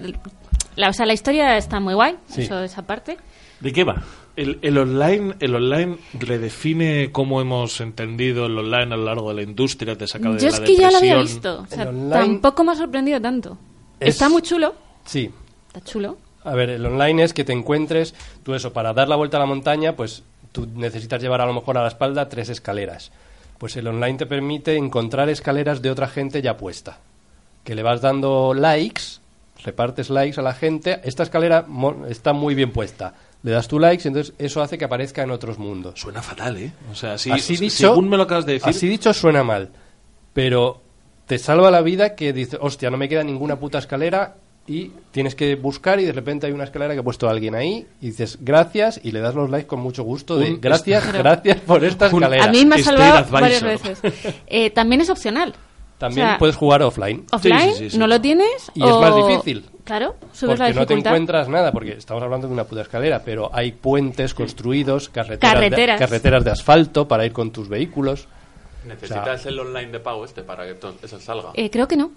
la, 0.77 0.91
o 0.91 0.93
sea, 0.93 1.07
la 1.07 1.13
historia 1.15 1.57
está 1.57 1.81
muy 1.81 1.95
guay, 1.95 2.17
Sí. 2.29 2.43
eso 2.43 2.63
esa 2.63 2.83
parte. 2.83 3.17
¿De 3.61 3.73
qué 3.73 3.83
va? 3.83 4.03
El, 4.37 4.59
el 4.63 4.79
online, 4.79 5.35
el 5.41 5.55
online 5.55 5.97
redefine 6.13 7.11
cómo 7.13 7.41
hemos 7.41 7.81
entendido 7.81 8.47
el 8.47 8.57
online 8.59 8.95
a 8.95 8.97
lo 8.97 9.05
largo 9.05 9.31
de 9.31 9.37
la 9.37 9.43
industria, 9.43 9.97
te 9.97 10.07
saca 10.07 10.31
de 10.31 10.39
Yo 10.39 10.49
la 10.51 10.55
es 10.55 10.61
que 10.61 10.77
ya 10.77 10.91
lo 10.91 10.99
había 10.99 11.17
depresión. 11.17 11.43
visto. 11.43 11.61
O 11.63 11.67
sea, 11.67 11.83
El 11.83 11.89
online- 11.89 12.11
tampoco 12.41 12.65
me 12.65 12.73
ha 12.73 12.75
sorprendido 12.77 13.21
tanto. 13.21 13.59
Es- 13.99 14.11
Está 14.15 14.29
muy 14.29 14.43
chulo. 14.43 14.75
Sí, 15.05 15.31
Está 15.67 15.81
chulo. 15.83 16.17
A 16.45 16.55
ver, 16.55 16.71
el 16.71 16.87
online 16.87 17.23
es 17.25 17.35
que 17.35 17.45
te 17.45 17.53
encuentres, 17.53 18.15
tú 18.43 18.55
eso, 18.55 18.73
para 18.73 18.93
dar 18.93 19.09
la 19.09 19.17
vuelta 19.17 19.37
a 19.37 19.41
la 19.41 19.47
montaña, 19.47 19.95
pues 19.95 20.23
tú 20.53 20.67
necesitas 20.75 21.21
llevar 21.21 21.41
a 21.41 21.47
lo 21.47 21.53
mejor 21.53 21.77
a 21.77 21.83
la 21.83 21.89
espalda 21.89 22.29
tres 22.29 22.49
escaleras. 22.49 23.13
Pues 23.59 23.77
el 23.77 23.87
online 23.87 24.19
te 24.19 24.27
permite 24.27 24.77
encontrar 24.77 25.29
escaleras 25.29 25.83
de 25.83 25.91
otra 25.91 26.09
gente 26.09 26.41
ya 26.41 26.57
puesta. 26.57 26.99
Que 27.63 27.75
le 27.75 27.83
vas 27.83 28.01
dando 28.01 28.55
likes, 28.55 29.21
repartes 29.63 30.09
likes 30.09 30.41
a 30.41 30.43
la 30.43 30.55
gente, 30.55 31.01
esta 31.05 31.25
escalera 31.25 31.67
está 32.09 32.33
muy 32.33 32.55
bien 32.55 32.73
puesta. 32.73 33.15
Le 33.43 33.51
das 33.53 33.69
tu 33.69 33.79
likes 33.79 34.03
y 34.05 34.09
entonces 34.09 34.35
eso 34.39 34.63
hace 34.63 34.79
que 34.79 34.87
aparezca 34.87 35.23
en 35.23 35.31
otros 35.31 35.59
mundos. 35.59 36.01
Suena 36.01 36.23
fatal, 36.23 36.57
¿eh? 36.57 36.73
O 36.91 36.95
sea, 36.95 37.19
sí, 37.19 37.31
así 37.31 37.57
dicho, 37.57 37.77
según 37.77 38.09
me 38.09 38.17
lo 38.17 38.23
acabas 38.25 38.47
de 38.47 38.55
decir, 38.55 38.69
así 38.69 38.89
dicho 38.89 39.13
suena 39.13 39.43
mal, 39.43 39.71
pero 40.33 40.81
te 41.27 41.39
salva 41.39 41.71
la 41.71 41.81
vida 41.81 42.15
que 42.15 42.33
dices, 42.33 42.59
hostia, 42.63 42.91
no 42.91 42.97
me 42.97 43.09
queda 43.09 43.25
ninguna 43.25 43.57
puta 43.57 43.79
escalera 43.79 44.37
y 44.71 44.93
tienes 45.11 45.35
que 45.35 45.57
buscar 45.57 45.99
y 45.99 46.05
de 46.05 46.13
repente 46.13 46.47
hay 46.47 46.53
una 46.53 46.63
escalera 46.65 46.95
que 46.95 47.01
ha 47.01 47.03
puesto 47.03 47.29
alguien 47.29 47.57
ahí 47.57 47.87
y 48.01 48.07
dices 48.07 48.39
gracias 48.41 49.01
y 49.03 49.11
le 49.11 49.19
das 49.21 49.35
los 49.35 49.51
likes 49.51 49.67
con 49.67 49.81
mucho 49.81 50.05
gusto 50.05 50.37
de 50.39 50.53
Un- 50.53 50.61
gracias, 50.61 51.05
Pero- 51.07 51.19
gracias 51.19 51.57
por 51.63 51.85
esta 51.85 52.07
escalera. 52.07 52.45
A 52.45 52.49
mí 52.53 52.65
me 52.65 52.77
ha 52.77 52.79
salvado 52.79 53.27
varias 53.31 53.63
veces. 53.63 54.01
Eh, 54.47 54.71
también 54.71 55.01
es 55.01 55.11
opcional. 55.11 55.55
También 55.99 56.27
o 56.27 56.31
sea, 56.31 56.39
puedes 56.39 56.57
jugar 56.57 56.83
offline. 56.83 57.27
Offline, 57.31 57.59
Sí, 57.61 57.69
sí, 57.73 57.79
sí, 57.79 57.91
sí. 57.91 57.99
no 57.99 58.07
lo 58.07 58.21
tienes. 58.21 58.71
Y 58.75 58.83
es 58.83 58.89
más 58.97 59.15
difícil. 59.17 59.67
Claro, 59.85 60.15
subes 60.33 60.59
la 60.59 60.67
Porque 60.67 60.81
no 60.81 60.87
te 60.87 60.95
dificultad. 60.95 61.11
encuentras 61.13 61.49
nada, 61.49 61.73
porque 61.73 61.93
estamos 61.93 62.23
hablando 62.23 62.47
de 62.47 62.53
una 62.55 62.65
puta 62.65 62.83
escalera, 62.83 63.23
pero 63.25 63.51
hay 63.53 63.73
puentes 63.73 64.33
construidos, 64.35 65.09
carreteras, 65.09 65.53
Carreteras. 65.55 65.99
De, 66.01 66.07
carreteras 66.07 66.45
de 66.45 66.51
asfalto 66.53 67.09
para 67.09 67.27
ir 67.27 67.33
con 67.33 67.51
tus 67.51 67.69
vehículos. 67.69 68.29
¿Necesitas 68.87 69.45
el 69.47 69.59
online 69.59 69.91
de 69.93 70.01
pago 70.01 70.25
este 70.25 70.43
para 70.43 70.65
que 70.65 70.77
eso 71.03 71.21
salga? 71.21 71.51
Eh, 71.55 71.71
creo 71.71 71.87
que 71.89 71.97
no. 71.97 72.13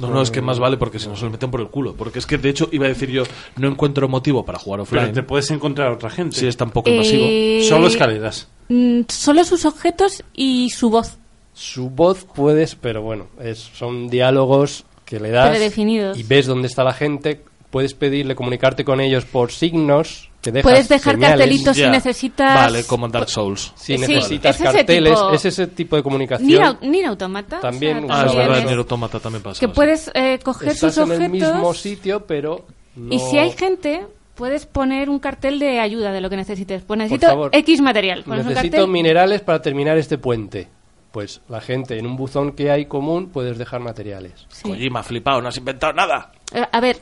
No, 0.00 0.08
no, 0.10 0.22
es 0.22 0.30
que 0.30 0.40
más 0.40 0.60
vale 0.60 0.76
porque 0.76 1.00
si 1.00 1.08
no 1.08 1.16
se 1.16 1.24
lo 1.24 1.30
meten 1.32 1.50
por 1.50 1.60
el 1.60 1.68
culo. 1.68 1.94
Porque 1.94 2.20
es 2.20 2.26
que, 2.26 2.38
de 2.38 2.48
hecho, 2.50 2.68
iba 2.70 2.86
a 2.86 2.88
decir 2.88 3.10
yo, 3.10 3.24
no 3.56 3.66
encuentro 3.68 4.08
motivo 4.08 4.44
para 4.44 4.56
jugar 4.58 4.80
Pero 4.88 5.00
offline. 5.00 5.12
te 5.14 5.24
puedes 5.24 5.50
encontrar 5.50 5.88
a 5.88 5.92
otra 5.94 6.08
gente. 6.08 6.36
Si 6.36 6.46
es 6.46 6.56
tan 6.56 6.70
poco 6.70 6.88
invasivo. 6.90 7.24
Eh, 7.28 7.66
Solo 7.68 7.88
escaleras. 7.88 8.46
mm, 8.68 9.00
Solo 9.08 9.42
sus 9.42 9.64
objetos 9.64 10.22
y 10.34 10.70
su 10.70 10.90
voz. 10.90 11.18
Su 11.52 11.90
voz 11.90 12.24
puedes, 12.32 12.76
pero 12.76 13.02
bueno, 13.02 13.26
es, 13.40 13.58
son 13.58 14.08
diálogos 14.08 14.84
que 15.04 15.18
le 15.18 15.30
das 15.30 15.50
Predefinidos. 15.50 16.16
y 16.16 16.22
ves 16.22 16.46
dónde 16.46 16.68
está 16.68 16.84
la 16.84 16.92
gente. 16.94 17.42
Puedes 17.70 17.94
pedirle 17.94 18.36
comunicarte 18.36 18.84
con 18.84 19.00
ellos 19.00 19.24
por 19.24 19.50
signos 19.50 20.27
dejas 20.42 20.62
Puedes 20.62 20.88
dejar 20.88 21.14
señales. 21.16 21.38
cartelitos 21.38 21.76
si 21.76 21.82
Ya. 21.82 21.90
necesitas. 21.90 22.54
Vale, 22.54 22.84
como 22.84 23.06
en 23.06 23.12
Dark 23.12 23.28
Souls. 23.28 23.72
Si 23.76 23.94
Sí, 23.96 24.00
necesitas 24.00 24.56
es 24.60 24.62
carteles, 24.62 25.14
tipo- 25.14 25.32
es 25.32 25.44
ese 25.44 25.66
tipo 25.66 25.96
de 25.96 26.02
comunicación. 26.02 26.48
Nier, 26.48 26.62
Au- 26.62 26.78
Nier 26.80 27.06
Automata. 27.06 27.60
También 27.60 28.04
o 28.04 28.06
sea, 28.06 28.16
Ah, 28.16 28.18
es 28.20 28.24
También 28.26 28.38
verdad, 28.38 28.56
es- 28.56 28.62
en 28.62 28.66
Nier 28.68 28.78
Automata 28.78 29.20
también 29.20 29.42
pasa. 29.42 29.60
Que 29.60 29.66
sí. 29.66 29.72
puedes 29.74 30.10
eh, 30.14 30.38
coger 30.42 30.68
Estás 30.68 30.94
sus 30.94 31.04
en 31.04 31.12
el 31.12 31.26
objetos. 31.26 31.54
mismo 31.54 31.74
sitio, 31.74 32.26
pero 32.26 32.64
Y 32.96 33.00
no- 33.16 33.18
si 33.30 33.38
hay 33.38 33.50
gente, 33.52 34.06
puedes 34.36 34.66
poner 34.66 35.10
un 35.10 35.18
cartel 35.18 35.58
de 35.58 35.80
ayuda 35.80 36.12
de 36.12 36.20
lo 36.20 36.30
que 36.30 36.36
necesites. 36.36 36.82
Pues 36.84 36.98
necesito 36.98 37.26
favor. 37.26 37.50
X 37.52 37.80
material. 37.80 38.22
Necesito 38.26 38.86
minerales 38.86 39.40
para 39.40 39.60
terminar 39.60 39.98
este 39.98 40.18
puente. 40.18 40.68
Pues 41.10 41.40
la 41.48 41.60
gente 41.62 41.98
en 41.98 42.06
un 42.06 42.16
buzón 42.16 42.52
que 42.52 42.70
hay 42.70 42.84
común 42.84 43.30
puedes 43.30 43.56
dejar 43.58 43.80
materiales. 43.80 44.46
Sí. 44.50 44.62
Kojima, 44.68 45.02
flipado, 45.02 45.40
no 45.40 45.48
has 45.48 45.56
inventado 45.56 45.92
nada. 45.94 46.30
Eh, 46.52 46.62
A 46.70 46.80
ver, 46.80 46.98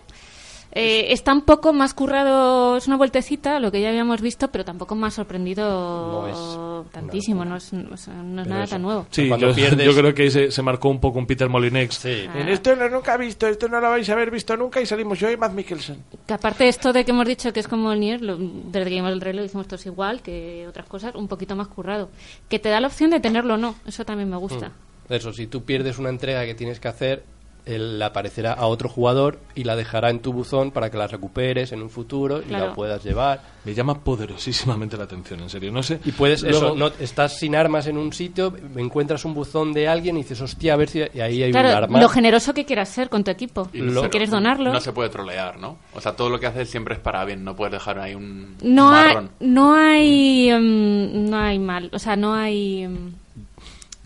eh, 0.76 1.12
está 1.12 1.32
un 1.32 1.42
poco 1.42 1.72
más 1.72 1.94
currado, 1.94 2.76
es 2.76 2.86
una 2.86 2.96
vueltecita, 2.96 3.58
lo 3.60 3.72
que 3.72 3.80
ya 3.80 3.88
habíamos 3.88 4.20
visto, 4.20 4.48
pero 4.48 4.64
tampoco 4.64 4.94
me 4.94 5.06
ha 5.06 5.10
sorprendido 5.10 5.64
No 5.66 6.84
es 6.84 6.90
tantísimo, 6.92 7.44
no 7.44 7.56
es, 7.56 7.72
no 7.72 8.44
nada 8.44 8.64
eso. 8.64 8.70
tan 8.72 8.82
nuevo. 8.82 9.06
Sí, 9.10 9.28
yo, 9.28 9.36
pierdes- 9.54 9.84
yo 9.84 9.94
creo 9.94 10.14
que 10.14 10.22
ahí 10.24 10.30
se, 10.30 10.50
se 10.50 10.62
marcó 10.62 10.88
un 10.88 11.00
poco 11.00 11.18
un 11.18 11.26
Peter 11.26 11.48
Molinex. 11.48 11.94
Sí. 11.96 12.26
En 12.34 12.48
esto 12.48 12.74
no 12.76 12.88
nunca 12.88 13.14
he 13.14 13.18
visto, 13.18 13.46
esto 13.46 13.68
no 13.68 13.80
lo 13.80 13.88
vais 13.90 14.08
a 14.08 14.12
haber 14.12 14.30
visto 14.30 14.56
nunca 14.56 14.80
y 14.80 14.86
salimos 14.86 15.18
yo 15.18 15.30
y 15.30 15.36
Matt 15.36 15.52
Mikkelsen. 15.52 16.02
Que 16.26 16.34
aparte 16.34 16.68
esto 16.68 16.92
de 16.92 17.04
que 17.04 17.10
hemos 17.10 17.26
dicho 17.26 17.52
que 17.52 17.60
es 17.60 17.68
como 17.68 17.92
el 17.92 18.00
Nier, 18.00 18.22
lo- 18.22 18.36
desde 18.38 18.90
que 18.90 18.98
el 18.98 19.20
trailer 19.20 19.42
decimos 19.42 19.64
esto 19.64 19.76
es 19.76 19.86
igual 19.86 20.22
que 20.22 20.66
otras 20.68 20.86
cosas, 20.86 21.14
un 21.14 21.28
poquito 21.28 21.56
más 21.56 21.68
currado. 21.68 22.10
Que 22.48 22.58
te 22.58 22.68
da 22.68 22.80
la 22.80 22.88
opción 22.88 23.10
de 23.10 23.20
tenerlo 23.20 23.54
o 23.54 23.56
no, 23.56 23.76
eso 23.86 24.04
también 24.04 24.28
me 24.30 24.36
gusta. 24.36 24.72
Eso, 25.08 25.32
si 25.32 25.46
tú 25.46 25.62
pierdes 25.62 25.98
una 25.98 26.08
entrega 26.10 26.44
que 26.44 26.54
tienes 26.54 26.80
que 26.80 26.88
hacer, 26.88 27.22
él 27.66 27.98
la 27.98 28.06
aparecerá 28.06 28.52
a 28.52 28.66
otro 28.66 28.88
jugador 28.88 29.40
y 29.54 29.64
la 29.64 29.76
dejará 29.76 30.08
en 30.10 30.20
tu 30.20 30.32
buzón 30.32 30.70
para 30.70 30.90
que 30.90 30.96
la 30.96 31.06
recuperes 31.08 31.72
en 31.72 31.82
un 31.82 31.90
futuro 31.90 32.38
y 32.40 32.44
Claro. 32.44 32.68
la 32.68 32.74
puedas 32.74 33.04
llevar. 33.04 33.42
Me 33.64 33.74
llama 33.74 33.98
poderosísimamente 34.04 34.96
la 34.96 35.04
atención, 35.04 35.40
en 35.40 35.50
serio. 35.50 35.72
No 35.72 35.82
sé. 35.82 35.98
Y 36.04 36.12
puedes, 36.12 36.42
Luego- 36.42 36.58
eso, 36.68 36.74
no, 36.76 36.86
estás 37.00 37.38
sin 37.38 37.56
armas 37.56 37.86
en 37.88 37.98
un 37.98 38.12
sitio, 38.12 38.54
encuentras 38.76 39.24
un 39.24 39.34
buzón 39.34 39.72
de 39.72 39.88
alguien 39.88 40.16
y 40.16 40.20
dices, 40.22 40.40
hostia, 40.40 40.74
a 40.74 40.76
ver 40.76 40.88
si 40.88 41.00
y 41.12 41.20
ahí 41.20 41.42
hay 41.42 41.50
un 41.50 41.56
arma. 41.56 42.00
lo 42.00 42.08
generoso 42.08 42.54
que 42.54 42.64
quieras 42.64 42.88
ser 42.88 43.08
con 43.08 43.24
tu 43.24 43.30
equipo. 43.30 43.68
Y 43.72 43.80
si 43.80 44.08
quieres 44.08 44.30
donarlo. 44.30 44.72
No 44.72 44.80
se 44.80 44.92
puede 44.92 45.08
trolear, 45.10 45.58
¿no? 45.58 45.78
O 45.94 46.00
sea, 46.00 46.12
todo 46.14 46.30
lo 46.30 46.38
que 46.38 46.46
haces 46.46 46.70
siempre 46.70 46.94
es 46.94 47.00
para 47.00 47.24
bien. 47.24 47.42
No 47.42 47.56
puedes 47.56 47.72
dejar 47.72 47.98
ahí 47.98 48.14
un 48.14 48.56
no 48.62 48.90
hay, 48.92 49.06
marrón. 49.08 49.30
no 49.40 49.74
hay 49.74 50.48
em, 50.50 51.28
no 51.28 51.36
hay 51.38 51.58
mal 51.58 51.90
o 51.92 51.98
sea 51.98 52.16
no 52.16 52.34
hay 52.34 52.82
em, 52.84 53.12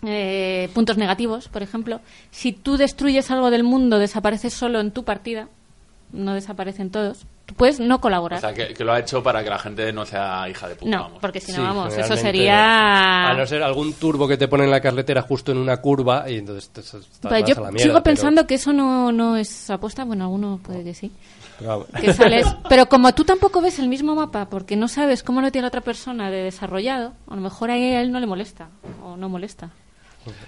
eh, 0.05 0.69
puntos 0.73 0.97
negativos 0.97 1.47
por 1.47 1.61
ejemplo 1.63 1.99
si 2.31 2.51
tú 2.53 2.77
destruyes 2.77 3.29
algo 3.31 3.51
del 3.51 3.63
mundo 3.63 3.99
desapareces 3.99 4.53
solo 4.53 4.79
en 4.79 4.91
tu 4.91 5.03
partida 5.03 5.47
no 6.11 6.33
desaparecen 6.33 6.89
todos 6.89 7.25
tú 7.45 7.53
puedes 7.55 7.79
no 7.79 7.95
O 7.95 8.01
colaborar 8.01 8.41
sea, 8.41 8.53
que, 8.53 8.73
que 8.73 8.83
lo 8.83 8.93
ha 8.93 8.99
hecho 8.99 9.21
para 9.23 9.43
que 9.43 9.49
la 9.49 9.59
gente 9.59 9.93
no 9.93 10.05
sea 10.05 10.47
hija 10.49 10.67
de 10.67 10.75
puta, 10.75 10.89
no 10.91 11.03
vamos. 11.03 11.19
porque 11.21 11.39
si 11.39 11.51
no 11.51 11.57
Sí, 11.57 11.63
vamos 11.63 11.97
eso 11.97 12.15
sería 12.17 13.29
A 13.29 13.33
no 13.33 13.45
ser 13.45 13.61
algún 13.63 13.93
turbo 13.93 14.27
que 14.27 14.37
te 14.37 14.47
pone 14.47 14.63
en 14.65 14.71
la 14.71 14.81
carretera 14.81 15.21
justo 15.21 15.51
en 15.51 15.57
una 15.57 15.77
curva 15.77 16.29
y 16.29 16.37
entonces 16.37 16.69
te, 16.69 16.81
estás 16.81 17.07
Pues 17.21 17.45
yo 17.45 17.55
a 17.57 17.61
la 17.61 17.71
mierda, 17.71 17.79
sigo 17.83 17.93
pero- 17.95 18.03
pensando 18.03 18.47
que 18.47 18.55
eso 18.55 18.73
no, 18.73 19.11
no 19.11 19.37
es 19.37 19.69
apuesta 19.69 20.03
bueno 20.03 20.25
alguno 20.25 20.59
puede 20.63 20.83
que 20.83 20.93
sí. 20.93 21.11
Pero 21.59 21.85
que 22.01 22.11
sales 22.13 22.47
pero 22.69 22.87
como 22.87 23.13
tú 23.13 23.23
tampoco 23.23 23.61
ves 23.61 23.77
el 23.79 23.87
mismo 23.87 24.15
mapa 24.15 24.49
porque 24.49 24.75
no 24.75 24.87
sabes 24.87 25.21
cómo 25.23 25.41
lo 25.41 25.51
tiene 25.51 25.63
la 25.63 25.67
otra 25.69 25.81
persona 25.81 26.29
de 26.31 26.43
desarrollado 26.43 27.13
a 27.29 27.35
lo 27.35 27.41
mejor 27.41 27.69
a 27.71 27.77
él 27.77 28.11
no 28.11 28.19
le 28.19 28.25
molesta 28.27 28.67
o 29.03 29.15
no 29.15 29.29
molesta 29.29 29.69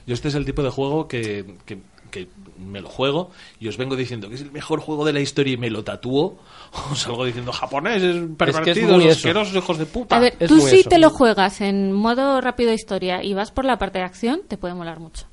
Yo 0.05 0.13
este 0.13 0.27
es 0.27 0.35
el 0.35 0.45
tipo 0.45 0.61
de 0.63 0.69
juego 0.69 1.07
que, 1.07 1.57
que, 1.65 1.79
que 2.11 2.27
me 2.57 2.79
lo 2.79 2.89
juego 2.89 3.31
y 3.59 3.67
os 3.67 3.77
vengo 3.77 3.95
diciendo 3.95 4.29
que 4.29 4.35
es 4.35 4.41
el 4.41 4.51
mejor 4.51 4.79
juego 4.79 5.03
de 5.03 5.13
la 5.13 5.19
historia 5.19 5.53
y 5.53 5.57
me 5.57 5.69
lo 5.69 5.83
tatúo. 5.83 6.37
Os 6.91 6.99
salgo 6.99 7.25
diciendo 7.25 7.51
japonés, 7.51 8.03
es 8.03 8.15
pervertido, 8.37 8.95
muy 8.95 9.05
eso. 9.05 9.17
asquerosos 9.17 9.55
hijos 9.55 9.77
de 9.77 9.85
puta. 9.85 10.15
A 10.15 10.19
ver, 10.19 10.35
es 10.39 10.47
tú 10.47 10.59
si 10.61 10.81
eso. 10.81 10.89
te 10.89 10.99
lo 10.99 11.09
juegas 11.09 11.61
en 11.61 11.91
modo 11.91 12.39
rápido 12.41 12.69
de 12.69 12.75
historia 12.75 13.23
y 13.23 13.33
vas 13.33 13.51
por 13.51 13.65
la 13.65 13.77
parte 13.77 13.99
de 13.99 14.05
acción, 14.05 14.41
te 14.47 14.57
puede 14.57 14.73
molar 14.75 14.99
mucho. 14.99 15.25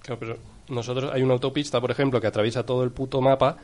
Claro, 0.00 0.18
pero 0.18 0.38
nosotros 0.68 1.10
hay 1.12 1.22
una 1.22 1.34
autopista, 1.34 1.80
por 1.80 1.90
ejemplo, 1.90 2.20
que 2.20 2.26
atraviesa 2.26 2.64
todo 2.64 2.82
el 2.84 2.90
puto 2.90 3.20
mapa. 3.20 3.56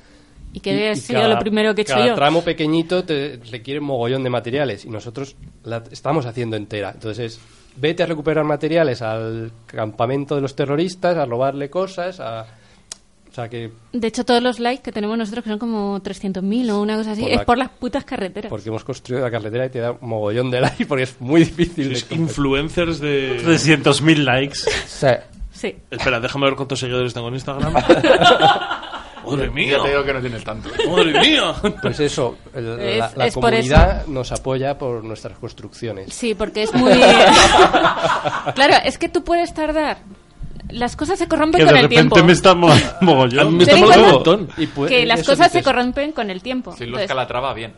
Y 0.53 0.61
que 0.61 0.91
ha 0.91 0.97
sido 0.97 1.29
lo 1.29 1.39
primero 1.39 1.75
que 1.75 1.83
he 1.83 1.85
hecho 1.85 1.95
cada 1.95 2.09
yo. 2.09 2.15
tramo 2.17 2.43
pequeñito 2.43 3.05
te 3.05 3.39
requiere 3.53 3.79
un 3.79 3.87
mogollón 3.87 4.25
de 4.25 4.31
materiales 4.31 4.85
y 4.85 4.89
nosotros 4.89 5.37
la 5.63 5.85
estamos 5.93 6.27
haciendo 6.27 6.57
entera. 6.57 6.91
Entonces, 6.93 7.35
es, 7.35 7.41
vete 7.77 8.03
a 8.03 8.07
recuperar 8.07 8.45
materiales 8.45 9.03
al 9.03 9.51
campamento 9.67 10.35
de 10.35 10.41
los 10.41 10.55
terroristas, 10.57 11.17
a 11.17 11.25
robarle 11.25 11.71
cosas, 11.71 12.21
a... 12.21 12.47
O 13.31 13.33
sea 13.33 13.49
que... 13.49 13.71
De 13.93 14.09
hecho, 14.09 14.25
todos 14.25 14.43
los 14.43 14.59
likes 14.59 14.83
que 14.83 14.91
tenemos 14.91 15.17
nosotros, 15.17 15.45
que 15.45 15.51
son 15.51 15.59
como 15.61 16.01
300.000 16.01 16.71
o 16.73 16.81
una 16.81 16.97
cosa 16.97 17.13
así, 17.13 17.23
Por 17.23 17.31
es 17.31 17.41
por 17.45 17.59
las 17.59 17.69
putas 17.69 18.05
carreteras. 18.05 18.51
Porque 18.51 18.69
hemos 18.71 18.83
construido 18.83 19.23
la 19.25 19.31
carretera 19.31 19.67
y 19.67 19.71
te 19.71 19.79
da 19.79 19.93
un 19.93 20.09
mogollón 20.09 20.51
de 20.51 20.61
like 20.63 20.85
porque 20.87 21.05
es 21.05 21.21
muy 21.21 21.41
difícil 21.45 21.91
de 21.91 21.95
Sois 21.95 22.05
competir. 22.05 22.27
influencers 22.29 22.99
de... 22.99 23.39
300.000 23.45 24.17
likes. 24.25 24.59
Sí. 24.87 25.07
Sí. 25.53 25.77
Espera, 25.91 26.19
déjame 26.21 26.47
ver 26.47 26.55
cuántos 26.57 26.81
seguidores 26.81 27.15
tengo 27.15 27.29
en 27.29 27.35
Instagram. 27.35 27.73
¡Madre 29.31 29.47
Ya 29.47 29.53
mía! 29.53 29.79
te 29.83 29.89
digo 29.89 30.05
que 30.05 30.13
no 30.15 30.21
tienes 30.21 30.45
tanto. 30.45 30.69
¡Madre 30.91 31.21
mía! 31.21 31.55
Pues 31.83 32.01
eso, 32.01 32.37
el- 32.55 32.81
Es- 32.81 32.99
la, 32.99 33.13
la 33.17 33.27
es 33.27 33.35
comunidad 33.35 34.07
nos 34.07 34.33
apoya 34.33 34.77
por 34.79 35.03
nuestras 35.05 35.39
construcciones. 35.39 36.13
Sí, 36.13 36.35
porque 36.35 36.63
es 36.65 36.75
muy... 36.75 36.93
claro, 38.55 38.75
es 38.85 38.99
que 38.99 39.09
tú 39.09 39.25
puedes 39.25 39.53
tardar... 39.55 39.99
Las 40.69 40.95
cosas 40.95 41.19
se 41.19 41.27
corrompen 41.27 41.59
Que 41.59 41.65
con 41.65 41.75
de 41.75 41.81
el 41.81 41.87
repente 41.89 42.11
tiempo. 42.15 42.25
me 42.27 42.33
está 42.33 42.55
mo- 42.55 42.73
mogollón. 43.01 43.57
Me 43.57 43.65
está 43.65 43.77
pues- 44.73 44.89
que 44.89 45.05
las 45.05 45.25
cosas 45.25 45.51
se 45.51 45.65
corrompen 45.65 46.13
con 46.13 46.31
el 46.31 46.43
tiempo. 46.43 46.71
Si 46.73 46.81
lo 46.85 46.91
Entonces, 46.91 47.05
escalatrava, 47.07 47.53
bien. 47.55 47.73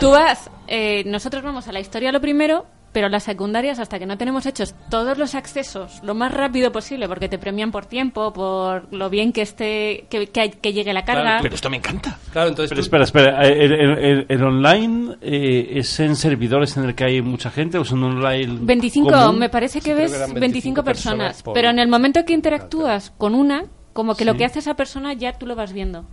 Tú 0.00 0.10
vas, 0.10 0.50
eh, 0.68 1.02
nosotros 1.06 1.42
vamos 1.42 1.66
a 1.66 1.72
la 1.72 1.80
historia 1.80 2.12
lo 2.12 2.20
primero, 2.20 2.66
pero 2.94 3.10
las 3.10 3.24
secundarias 3.24 3.78
hasta 3.78 3.98
que 3.98 4.06
no 4.06 4.16
tenemos 4.16 4.46
hechos 4.46 4.74
todos 4.88 5.18
los 5.18 5.34
accesos 5.34 6.00
lo 6.02 6.14
más 6.14 6.32
rápido 6.32 6.72
posible, 6.72 7.06
porque 7.08 7.28
te 7.28 7.38
premian 7.38 7.70
por 7.70 7.84
tiempo, 7.86 8.32
por 8.32 8.90
lo 8.94 9.10
bien 9.10 9.32
que 9.32 9.42
esté, 9.42 10.06
que, 10.08 10.28
que, 10.28 10.52
que 10.52 10.72
llegue 10.72 10.94
la 10.94 11.04
carga. 11.04 11.40
Pero 11.42 11.54
esto 11.54 11.68
me 11.68 11.76
encanta. 11.76 12.18
Claro, 12.32 12.48
entonces 12.48 12.70
Pero 12.70 12.80
tú- 12.80 12.84
espera, 12.84 13.04
espera. 13.04 13.42
¿El, 13.46 13.72
el- 13.72 13.98
el- 13.98 14.26
el 14.28 14.42
online 14.42 15.16
eh, 15.20 15.72
es 15.74 16.00
en 16.00 16.16
servidores 16.16 16.76
en 16.78 16.84
el 16.84 16.94
que 16.94 17.04
hay 17.04 17.20
mucha 17.20 17.50
gente 17.50 17.76
o 17.76 17.82
es 17.82 17.90
un 17.92 18.04
online 18.04 18.58
25, 18.62 19.10
común? 19.10 19.38
me 19.38 19.48
parece 19.50 19.80
que 19.80 19.92
creo 19.92 19.96
ves 19.96 20.10
que 20.12 20.16
eran 20.16 20.32
25, 20.34 20.40
25 20.40 20.84
personas, 20.84 21.16
personas 21.18 21.42
por- 21.42 21.54
pero 21.54 21.68
en 21.70 21.78
el 21.80 21.88
momento 21.88 22.24
que 22.24 22.32
interactúas 22.32 23.12
con 23.18 23.34
una, 23.34 23.64
como 23.92 24.14
que 24.14 24.24
lo 24.24 24.36
que 24.36 24.44
hace 24.44 24.60
esa 24.60 24.74
persona 24.74 25.12
ya 25.14 25.32
tú 25.36 25.46
lo 25.46 25.56
vas 25.56 25.72
viendo. 25.72 26.04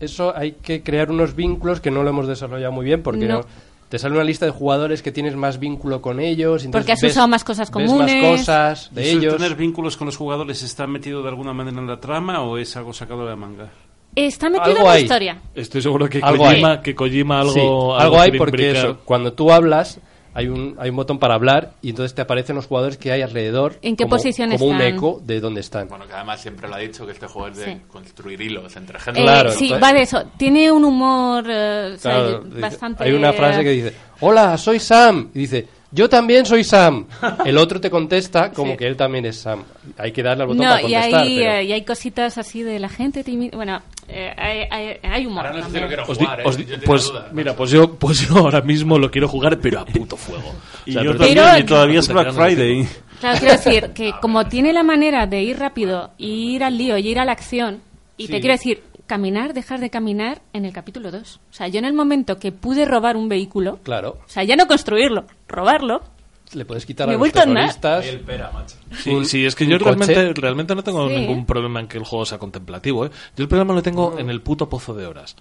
eso 0.00 0.36
hay 0.36 0.52
que 0.52 0.82
crear 0.82 1.10
unos 1.10 1.34
vínculos 1.34 1.80
que 1.80 1.90
no 1.90 2.02
lo 2.02 2.10
hemos 2.10 2.26
desarrollado 2.28 2.72
muy 2.72 2.84
bien 2.84 3.02
porque 3.02 3.26
No. 3.26 3.38
no- 3.38 3.44
te 3.94 3.98
sale 4.00 4.16
una 4.16 4.24
lista 4.24 4.44
de 4.44 4.50
jugadores 4.50 5.02
que 5.02 5.12
tienes 5.12 5.36
más 5.36 5.60
vínculo 5.60 6.02
con 6.02 6.18
ellos. 6.18 6.66
Porque 6.72 6.90
has 6.90 7.00
ves- 7.00 7.12
usado 7.12 7.28
más 7.28 7.44
cosas 7.44 7.70
ves 7.70 7.86
comunes. 7.88 8.20
más 8.20 8.38
cosas 8.40 8.88
de 8.92 9.02
¿Eso 9.02 9.20
de 9.20 9.26
ellos. 9.26 9.36
tener 9.36 9.54
vínculos 9.54 9.96
con 9.96 10.06
los 10.06 10.16
jugadores 10.16 10.64
está 10.64 10.88
metido 10.88 11.22
de 11.22 11.28
alguna 11.28 11.52
manera 11.52 11.78
en 11.78 11.86
la 11.86 12.00
trama 12.00 12.40
o 12.42 12.58
es 12.58 12.76
algo 12.76 12.92
sacado 12.92 13.22
de 13.22 13.30
la 13.30 13.36
manga? 13.36 13.68
Está 14.16 14.50
metido 14.50 14.64
Algo 14.64 14.78
en 14.80 14.84
la 14.84 14.90
hay. 14.94 15.02
historia. 15.04 15.38
Estoy 15.54 15.80
seguro 15.80 16.08
que 16.08 16.18
Algo 16.20 16.42
Kojima, 16.42 16.72
hay. 16.72 16.78
que 16.80 16.92
Kojima 16.96 17.38
algo, 17.38 17.52
Sí, 17.52 17.60
algo, 17.60 17.94
algo 17.96 18.20
hay 18.20 18.32
porque 18.36 18.72
eso, 18.72 18.98
cuando 19.04 19.32
tú 19.32 19.52
hablas 19.52 20.00
hay 20.34 20.48
un, 20.48 20.74
hay 20.78 20.90
un 20.90 20.96
botón 20.96 21.18
para 21.18 21.34
hablar 21.34 21.74
y 21.80 21.90
entonces 21.90 22.14
te 22.14 22.22
aparecen 22.22 22.56
los 22.56 22.66
jugadores 22.66 22.96
que 22.98 23.12
hay 23.12 23.22
alrededor. 23.22 23.76
¿En 23.82 23.96
qué 23.96 24.04
como, 24.04 24.16
posición 24.16 24.50
Como 24.50 24.66
un 24.66 24.80
eco 24.80 25.20
de 25.24 25.40
dónde 25.40 25.60
están. 25.60 25.88
Bueno, 25.88 26.06
que 26.06 26.12
además 26.12 26.40
siempre 26.42 26.68
lo 26.68 26.74
ha 26.74 26.78
dicho 26.78 27.06
que 27.06 27.12
este 27.12 27.26
juego 27.26 27.48
es 27.48 27.56
de 27.58 27.64
Sí. 27.64 27.80
construir 27.88 28.40
hilos 28.40 28.74
entre 28.76 28.98
gente. 29.00 29.20
Eh, 29.20 29.22
Claro, 29.24 29.50
sí, 29.52 29.70
va 29.82 29.92
de 29.92 30.02
eso. 30.02 30.24
Tiene 30.36 30.70
un 30.72 30.84
humor 30.84 31.44
eh, 31.48 31.92
o 31.94 31.98
sea, 31.98 32.12
Claro, 32.12 32.40
dice- 32.40 32.60
bastante... 32.60 33.04
Hay 33.04 33.12
una 33.12 33.32
frase 33.32 33.62
que 33.62 33.70
dice, 33.70 33.94
hola, 34.20 34.56
soy 34.58 34.78
Sam. 34.80 35.30
Y 35.34 35.38
dice, 35.38 35.68
yo 35.92 36.08
también 36.08 36.44
soy 36.44 36.64
Sam. 36.64 37.06
El 37.44 37.56
otro 37.56 37.80
te 37.80 37.88
contesta 37.88 38.50
como 38.50 38.72
Sí. 38.72 38.78
que 38.78 38.86
él 38.88 38.96
también 38.96 39.24
es 39.26 39.36
Sam. 39.38 39.62
Hay 39.98 40.10
que 40.10 40.22
darle 40.24 40.42
al 40.42 40.48
botón 40.48 40.64
No, 40.64 40.70
para 40.70 40.80
y 40.80 40.82
contestar. 40.92 41.20
hay, 41.22 41.36
pero- 41.38 41.60
y 41.62 41.72
hay 41.72 41.84
cositas 41.84 42.38
así 42.38 42.62
de 42.64 42.78
la 42.80 42.88
gente 42.88 43.22
tímida. 43.22 43.56
Bueno, 43.56 43.80
eh, 44.08 44.32
hay, 44.36 44.60
hay, 44.70 44.96
hay 45.02 45.26
humor. 45.26 45.46
Ahora 45.46 45.58
no 45.60 45.66
sé 45.66 45.72
si 45.72 45.80
lo 45.80 45.86
quiero 45.88 46.04
Os 46.06 46.18
di- 46.18 46.24
¿eh? 46.24 46.28
os 46.44 46.56
di- 46.56 46.64
pues 46.84 47.12
mira, 47.32 47.54
pues 47.56 47.70
yo, 47.70 47.94
pues 47.94 48.28
yo 48.28 48.38
ahora 48.38 48.60
mismo 48.60 48.98
lo 48.98 49.10
quiero 49.10 49.28
jugar, 49.28 49.58
pero 49.60 49.80
a 49.80 49.84
puto 49.84 50.16
fuego. 50.16 50.54
Y 50.86 50.90
O 50.90 50.92
sea, 50.94 51.02
yo 51.02 51.10
pero- 51.12 51.18
también, 51.24 51.44
Pero- 51.44 51.58
y 51.58 51.64
todavía 51.64 51.98
es 52.00 52.08
Black 52.08 52.32
Friday. 52.32 52.88
Claro, 53.20 53.38
quiero 53.38 53.52
decir 53.54 53.90
que 53.94 54.12
como 54.20 54.46
tiene 54.46 54.72
la 54.72 54.82
manera 54.82 55.26
de 55.26 55.42
ir 55.42 55.58
rápido, 55.58 56.10
y 56.18 56.54
ir 56.56 56.64
al 56.64 56.76
lío 56.76 56.98
y 56.98 57.08
ir 57.08 57.18
a 57.18 57.24
la 57.24 57.32
acción, 57.32 57.80
y 58.16 58.26
te 58.28 58.40
quiero 58.40 58.52
decir, 58.54 58.82
caminar, 59.06 59.54
dejar 59.54 59.80
de 59.80 59.90
caminar 59.90 60.40
en 60.52 60.64
el 60.64 60.72
capítulo 60.72 61.10
2. 61.10 61.40
O 61.50 61.52
sea, 61.52 61.68
yo 61.68 61.78
en 61.78 61.84
el 61.84 61.92
momento 61.94 62.38
que 62.38 62.52
pude 62.52 62.84
robar 62.84 63.16
un 63.16 63.28
vehículo, 63.28 63.78
Claro. 63.82 64.18
o 64.24 64.28
sea, 64.28 64.44
ya 64.44 64.56
no 64.56 64.66
construirlo, 64.66 65.24
robarlo, 65.48 66.02
le 66.54 66.64
puedes 66.64 66.86
quitar 66.86 67.06
Me 67.08 67.14
a 67.14 67.18
los 67.18 67.28
a 67.28 67.32
terroristas. 67.32 68.06
El 68.06 68.20
pera, 68.20 68.50
macho. 68.52 68.76
Sí, 69.02 69.24
sí, 69.24 69.44
es 69.46 69.54
que 69.54 69.66
yo 69.66 69.78
realmente, 69.78 70.32
realmente 70.34 70.74
no 70.74 70.82
tengo 70.82 71.08
Sí. 71.08 71.16
ningún 71.16 71.46
problema 71.46 71.80
en 71.80 71.88
que 71.88 71.98
el 71.98 72.04
juego 72.04 72.24
sea 72.24 72.38
contemplativo. 72.38 73.06
¿eh? 73.06 73.10
Yo 73.36 73.42
el 73.42 73.48
problema 73.48 73.74
lo 73.74 73.82
tengo 73.82 74.18
en 74.18 74.30
el 74.30 74.40
puto 74.40 74.68
pozo 74.68 74.94
de 74.94 75.06
horas. 75.06 75.36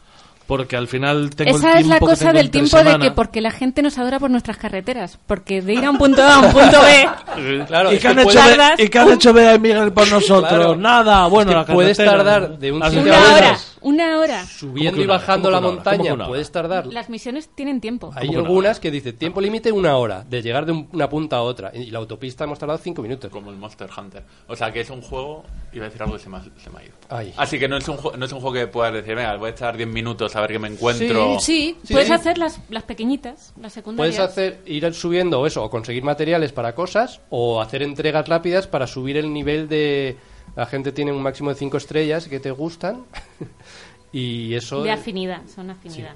Porque 0.45 0.75
al 0.75 0.89
final 0.89 1.29
tengo 1.29 1.51
el 1.51 1.55
Esa 1.55 1.71
tiempo 1.77 1.79
es 1.79 1.87
la 1.87 1.99
cosa 1.99 2.33
del 2.33 2.49
tiempo 2.49 2.83
de 2.83 2.99
que 2.99 3.11
porque 3.11 3.39
la 3.39 3.49
gente 3.49 3.81
nos 3.81 3.97
adora 3.97 4.19
por 4.19 4.29
nuestras 4.29 4.57
carreteras. 4.57 5.17
Porque 5.25 5.61
de 5.61 5.73
ir 5.73 5.85
a 5.85 5.89
un 5.89 5.97
punto 5.97 6.21
A 6.21 6.35
a 6.35 6.39
un 6.39 6.51
punto 6.51 6.79
B, 6.81 7.63
Claro, 7.67 7.93
¿Y 7.93 7.95
es 7.95 8.01
qué 8.01 8.07
que 8.07 8.07
han 8.09 8.19
hecho, 8.19 8.39
tardas 8.39 8.79
¿y 8.79 8.89
qué 8.89 8.99
han 8.99 9.11
hecho 9.13 9.31
Bea 9.31 9.55
y 9.55 9.59
Miguel 9.59 9.93
por 9.93 10.05
nosotros? 10.11 10.49
Claro. 10.49 10.75
Nada, 10.75 11.27
bueno, 11.27 11.51
Es 11.51 11.65
que 11.65 11.71
la 11.71 11.75
puedes 11.75 11.97
tardar 11.97 12.57
de 12.59 12.71
un 12.73 12.83
sitio 12.83 13.13
a 13.15 13.19
otro. 13.35 13.72
Una 13.83 14.19
hora. 14.19 14.45
subiendo 14.45 14.91
¿Cómo 14.91 14.97
que 14.97 15.03
y 15.03 15.07
bajando 15.07 15.49
¿Cómo 15.49 15.51
la 15.51 15.57
que 15.61 15.67
que 15.67 15.75
montaña 16.07 16.27
puedes 16.27 16.51
tardar. 16.51 16.87
Las 16.87 17.09
misiones 17.09 17.49
tienen 17.55 17.79
tiempo. 17.81 18.11
Hay 18.15 18.29
que 18.29 18.37
una 18.37 18.47
algunas 18.47 18.79
que 18.79 18.91
dice 18.91 19.13
tiempo 19.13 19.41
límite 19.41 19.71
una 19.71 19.97
hora, 19.97 20.23
de 20.29 20.41
llegar 20.41 20.65
de 20.65 20.71
un- 20.71 20.89
una 20.91 21.09
punta 21.09 21.37
a 21.37 21.41
otra. 21.41 21.71
Y 21.73 21.91
la 21.91 21.99
autopista 21.99 22.43
hemos 22.45 22.59
tardado 22.59 22.79
cinco 22.79 23.01
minutos. 23.01 23.29
Como 23.31 23.49
el 23.51 23.57
Monster 23.57 23.89
Hunter. 23.97 24.23
O 24.47 24.55
sea, 24.55 24.71
que 24.71 24.81
es 24.81 24.89
un 24.89 25.01
juego... 25.01 25.43
Iba 25.73 25.85
a 25.85 25.89
decir 25.89 26.03
algo 26.03 26.15
y 26.15 26.19
se 26.19 26.29
me 26.29 26.37
ha, 26.37 26.43
se 26.43 26.69
me 26.69 26.79
ha 26.79 26.83
ido. 26.83 26.93
Ay. 27.09 27.33
Así 27.37 27.57
que 27.57 27.67
no 27.67 27.77
es, 27.77 27.87
un, 27.87 27.97
no 28.17 28.25
es 28.25 28.31
un 28.31 28.39
juego 28.39 28.53
que 28.53 28.67
puedas 28.67 28.93
decir, 28.93 29.15
venga, 29.15 29.35
voy 29.37 29.47
a 29.47 29.53
estar 29.53 29.75
10 29.75 29.89
minutos 29.89 30.35
a 30.35 30.41
ver 30.41 30.51
qué 30.51 30.59
me 30.59 30.67
encuentro. 30.67 31.39
Sí, 31.39 31.75
Sí, 31.83 31.93
puedes 31.93 32.07
sí. 32.09 32.13
hacer 32.13 32.37
las, 32.37 32.59
las 32.69 32.83
pequeñitas, 32.83 33.53
las 33.59 33.73
secundarias. 33.73 34.15
Puedes 34.15 34.31
hacer 34.31 34.61
ir 34.65 34.93
subiendo 34.93 35.39
o 35.41 35.47
eso, 35.47 35.63
o 35.63 35.69
conseguir 35.69 36.03
materiales 36.03 36.51
para 36.53 36.75
cosas, 36.75 37.21
o 37.29 37.59
hacer 37.61 37.81
entregas 37.81 38.27
rápidas 38.27 38.67
para 38.67 38.85
subir 38.87 39.17
el 39.17 39.33
nivel 39.33 39.67
de... 39.67 40.17
La 40.55 40.65
gente 40.65 40.91
tiene 40.91 41.11
un 41.11 41.21
máximo 41.21 41.49
de 41.49 41.55
cinco 41.55 41.77
estrellas 41.77 42.27
que 42.27 42.39
te 42.39 42.51
gustan. 42.51 43.03
y 44.11 44.53
eso... 44.53 44.83
De 44.83 44.91
afinidad, 44.91 45.41
son 45.53 45.69
afinidad. 45.71 46.13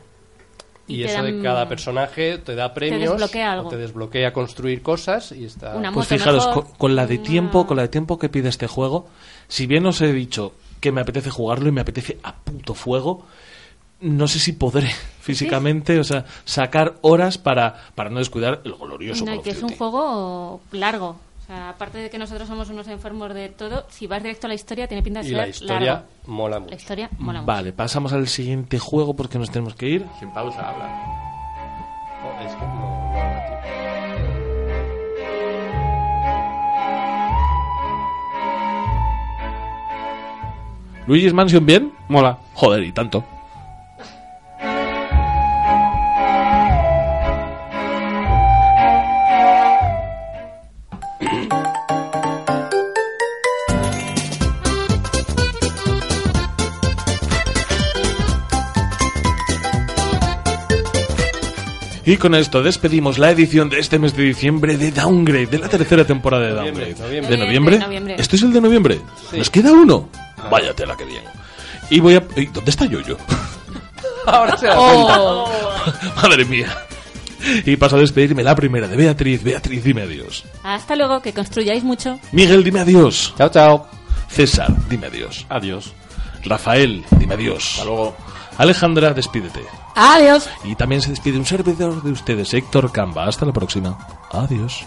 y 0.87 1.01
te 1.03 1.05
eso 1.13 1.23
de 1.23 1.41
cada 1.41 1.67
personaje 1.67 2.37
te 2.37 2.55
da 2.55 2.73
premios. 2.73 3.11
desbloquea 3.11 3.49
o 3.49 3.53
algo. 3.53 3.69
te 3.69 3.77
desbloquea 3.77 4.33
construir 4.33 4.81
cosas 4.81 5.31
y 5.31 5.45
está... 5.45 5.75
Una 5.75 5.91
Pues 5.91 6.05
moto 6.09 6.17
fijaros, 6.19 6.47
mejor, 6.47 6.63
con, 6.65 6.73
con 6.75 6.95
la 6.95 7.07
de 7.07 7.15
una- 7.15 7.23
tiempo, 7.27 7.67
con 7.67 7.77
la 7.77 7.83
de 7.83 7.89
tiempo 7.89 8.19
que 8.19 8.29
pide 8.29 8.49
este 8.49 8.67
juego, 8.67 9.07
si 9.47 9.65
bien 9.65 9.85
os 9.85 9.99
he 10.01 10.13
dicho 10.13 10.53
que 10.79 10.91
me 10.91 11.01
apetece 11.01 11.29
jugarlo 11.31 11.67
y 11.69 11.71
me 11.71 11.81
apetece 11.81 12.19
a 12.23 12.35
puto 12.35 12.75
fuego, 12.75 13.25
no 13.99 14.27
sé 14.27 14.37
si 14.37 14.53
podré 14.53 14.89
físicamente, 15.21 15.99
o 15.99 16.03
sea, 16.03 16.25
sacar 16.45 16.97
horas 17.01 17.39
para, 17.39 17.87
para 17.95 18.11
no 18.11 18.19
descuidar 18.19 18.61
el 18.63 18.73
glorioso 18.75 19.25
No, 19.25 19.41
que 19.41 19.49
es 19.49 19.63
un 19.63 19.75
juego 19.75 20.61
largo. 20.71 21.19
O 21.47 21.49
sea, 21.49 21.69
aparte 21.69 21.99
de 21.99 22.09
que 22.09 22.17
nosotros 22.17 22.45
somos 22.45 22.69
unos 22.69 22.87
enfermos 22.89 23.33
de 23.33 23.47
todo, 23.47 23.85
si 23.89 24.05
vas 24.05 24.21
directo 24.21 24.47
a 24.47 24.49
la 24.49 24.55
historia, 24.55 24.85
tiene 24.85 25.01
pinta 25.01 25.21
de 25.21 25.27
y 25.27 25.29
ser 25.29 25.37
la 25.37 25.47
historia 25.47 25.93
largo. 25.93 26.07
mola 26.25 26.59
mucho. 26.59 26.71
La 26.71 26.75
historia 26.75 27.09
mola 27.19 27.39
mucho. 27.39 27.47
Vale, 27.47 27.71
pasamos 27.71 28.11
al 28.11 28.27
siguiente 28.27 28.79
juego 28.79 29.15
porque 29.15 29.37
nos 29.39 29.49
tenemos 29.49 29.73
que 29.73 29.87
ir. 29.87 30.05
Sin 30.19 30.29
pausa, 30.31 30.59
habla. 30.69 30.87
Oh, 32.25 32.45
es 32.45 32.53
que 32.53 32.65
no-. 32.65 32.97
Luigi's 41.07 41.33
Mansion, 41.33 41.65
¿bien? 41.65 41.93
Mola. 42.09 42.37
Joder, 42.53 42.83
y 42.83 42.91
tanto. 42.91 43.23
Y 62.07 62.15
con 62.15 62.33
esto 62.35 62.63
despedimos 62.63 63.19
la 63.19 63.31
edición 63.31 63.69
de 63.69 63.79
este 63.79 63.99
mes 63.99 64.15
de 64.15 64.23
diciembre 64.23 64.77
de 64.77 64.91
Downgrade, 64.91 65.47
de 65.47 65.59
la 65.59 65.67
tercera 65.67 66.05
temporada 66.05 66.45
de 66.47 66.53
Downgrade. 66.53 66.95
noviembre. 66.95 67.29
¿De 67.29 67.37
noviembre? 67.37 67.79
Noviembre. 67.79 68.15
¿Este 68.17 68.37
es 68.37 68.43
el 68.43 68.53
de 68.53 68.61
noviembre? 68.61 69.01
Sí. 69.29 69.37
¿Nos 69.39 69.49
queda 69.49 69.73
uno? 69.73 70.07
Vaya 70.49 70.73
tela, 70.73 70.95
que 70.95 71.03
bien. 71.03 71.23
Y 71.89 71.99
voy 71.99 72.15
a... 72.15 72.23
¿y 72.37 72.45
¿Dónde 72.45 72.69
está 72.71 72.85
Yoyo? 72.85 73.17
Ahora 74.25 74.55
se 74.55 74.67
da 74.67 74.75
Oh. 74.77 75.51
Madre 76.15 76.45
mía. 76.45 76.69
Y 77.65 77.75
paso 77.75 77.97
a 77.97 77.99
despedirme 77.99 78.41
la 78.41 78.55
primera 78.55 78.87
de 78.87 78.95
Beatriz. 78.95 79.43
Beatriz, 79.43 79.83
dime 79.83 80.03
adiós. 80.03 80.45
Hasta 80.63 80.95
luego, 80.95 81.21
que 81.21 81.33
construyáis 81.33 81.83
mucho. 81.83 82.17
Miguel, 82.31 82.63
dime 82.63 82.79
adiós. 82.79 83.33
Chao, 83.37 83.49
chao. 83.49 83.87
César, 84.29 84.73
dime 84.89 85.07
adiós. 85.07 85.45
Adiós. 85.49 85.93
Rafael, 86.45 87.03
dime 87.19 87.33
adiós. 87.33 87.71
Hasta 87.73 87.83
luego. 87.85 88.15
Alejandra, 88.57 89.13
despídete. 89.13 89.61
Adiós. 89.95 90.49
Y 90.63 90.75
también 90.75 91.01
se 91.01 91.11
despide 91.11 91.37
un 91.37 91.45
servidor 91.45 92.01
de 92.01 92.11
ustedes, 92.11 92.53
Héctor 92.53 92.91
Camba. 92.91 93.27
Hasta 93.27 93.45
la 93.45 93.53
próxima. 93.53 93.97
Adiós. 94.31 94.85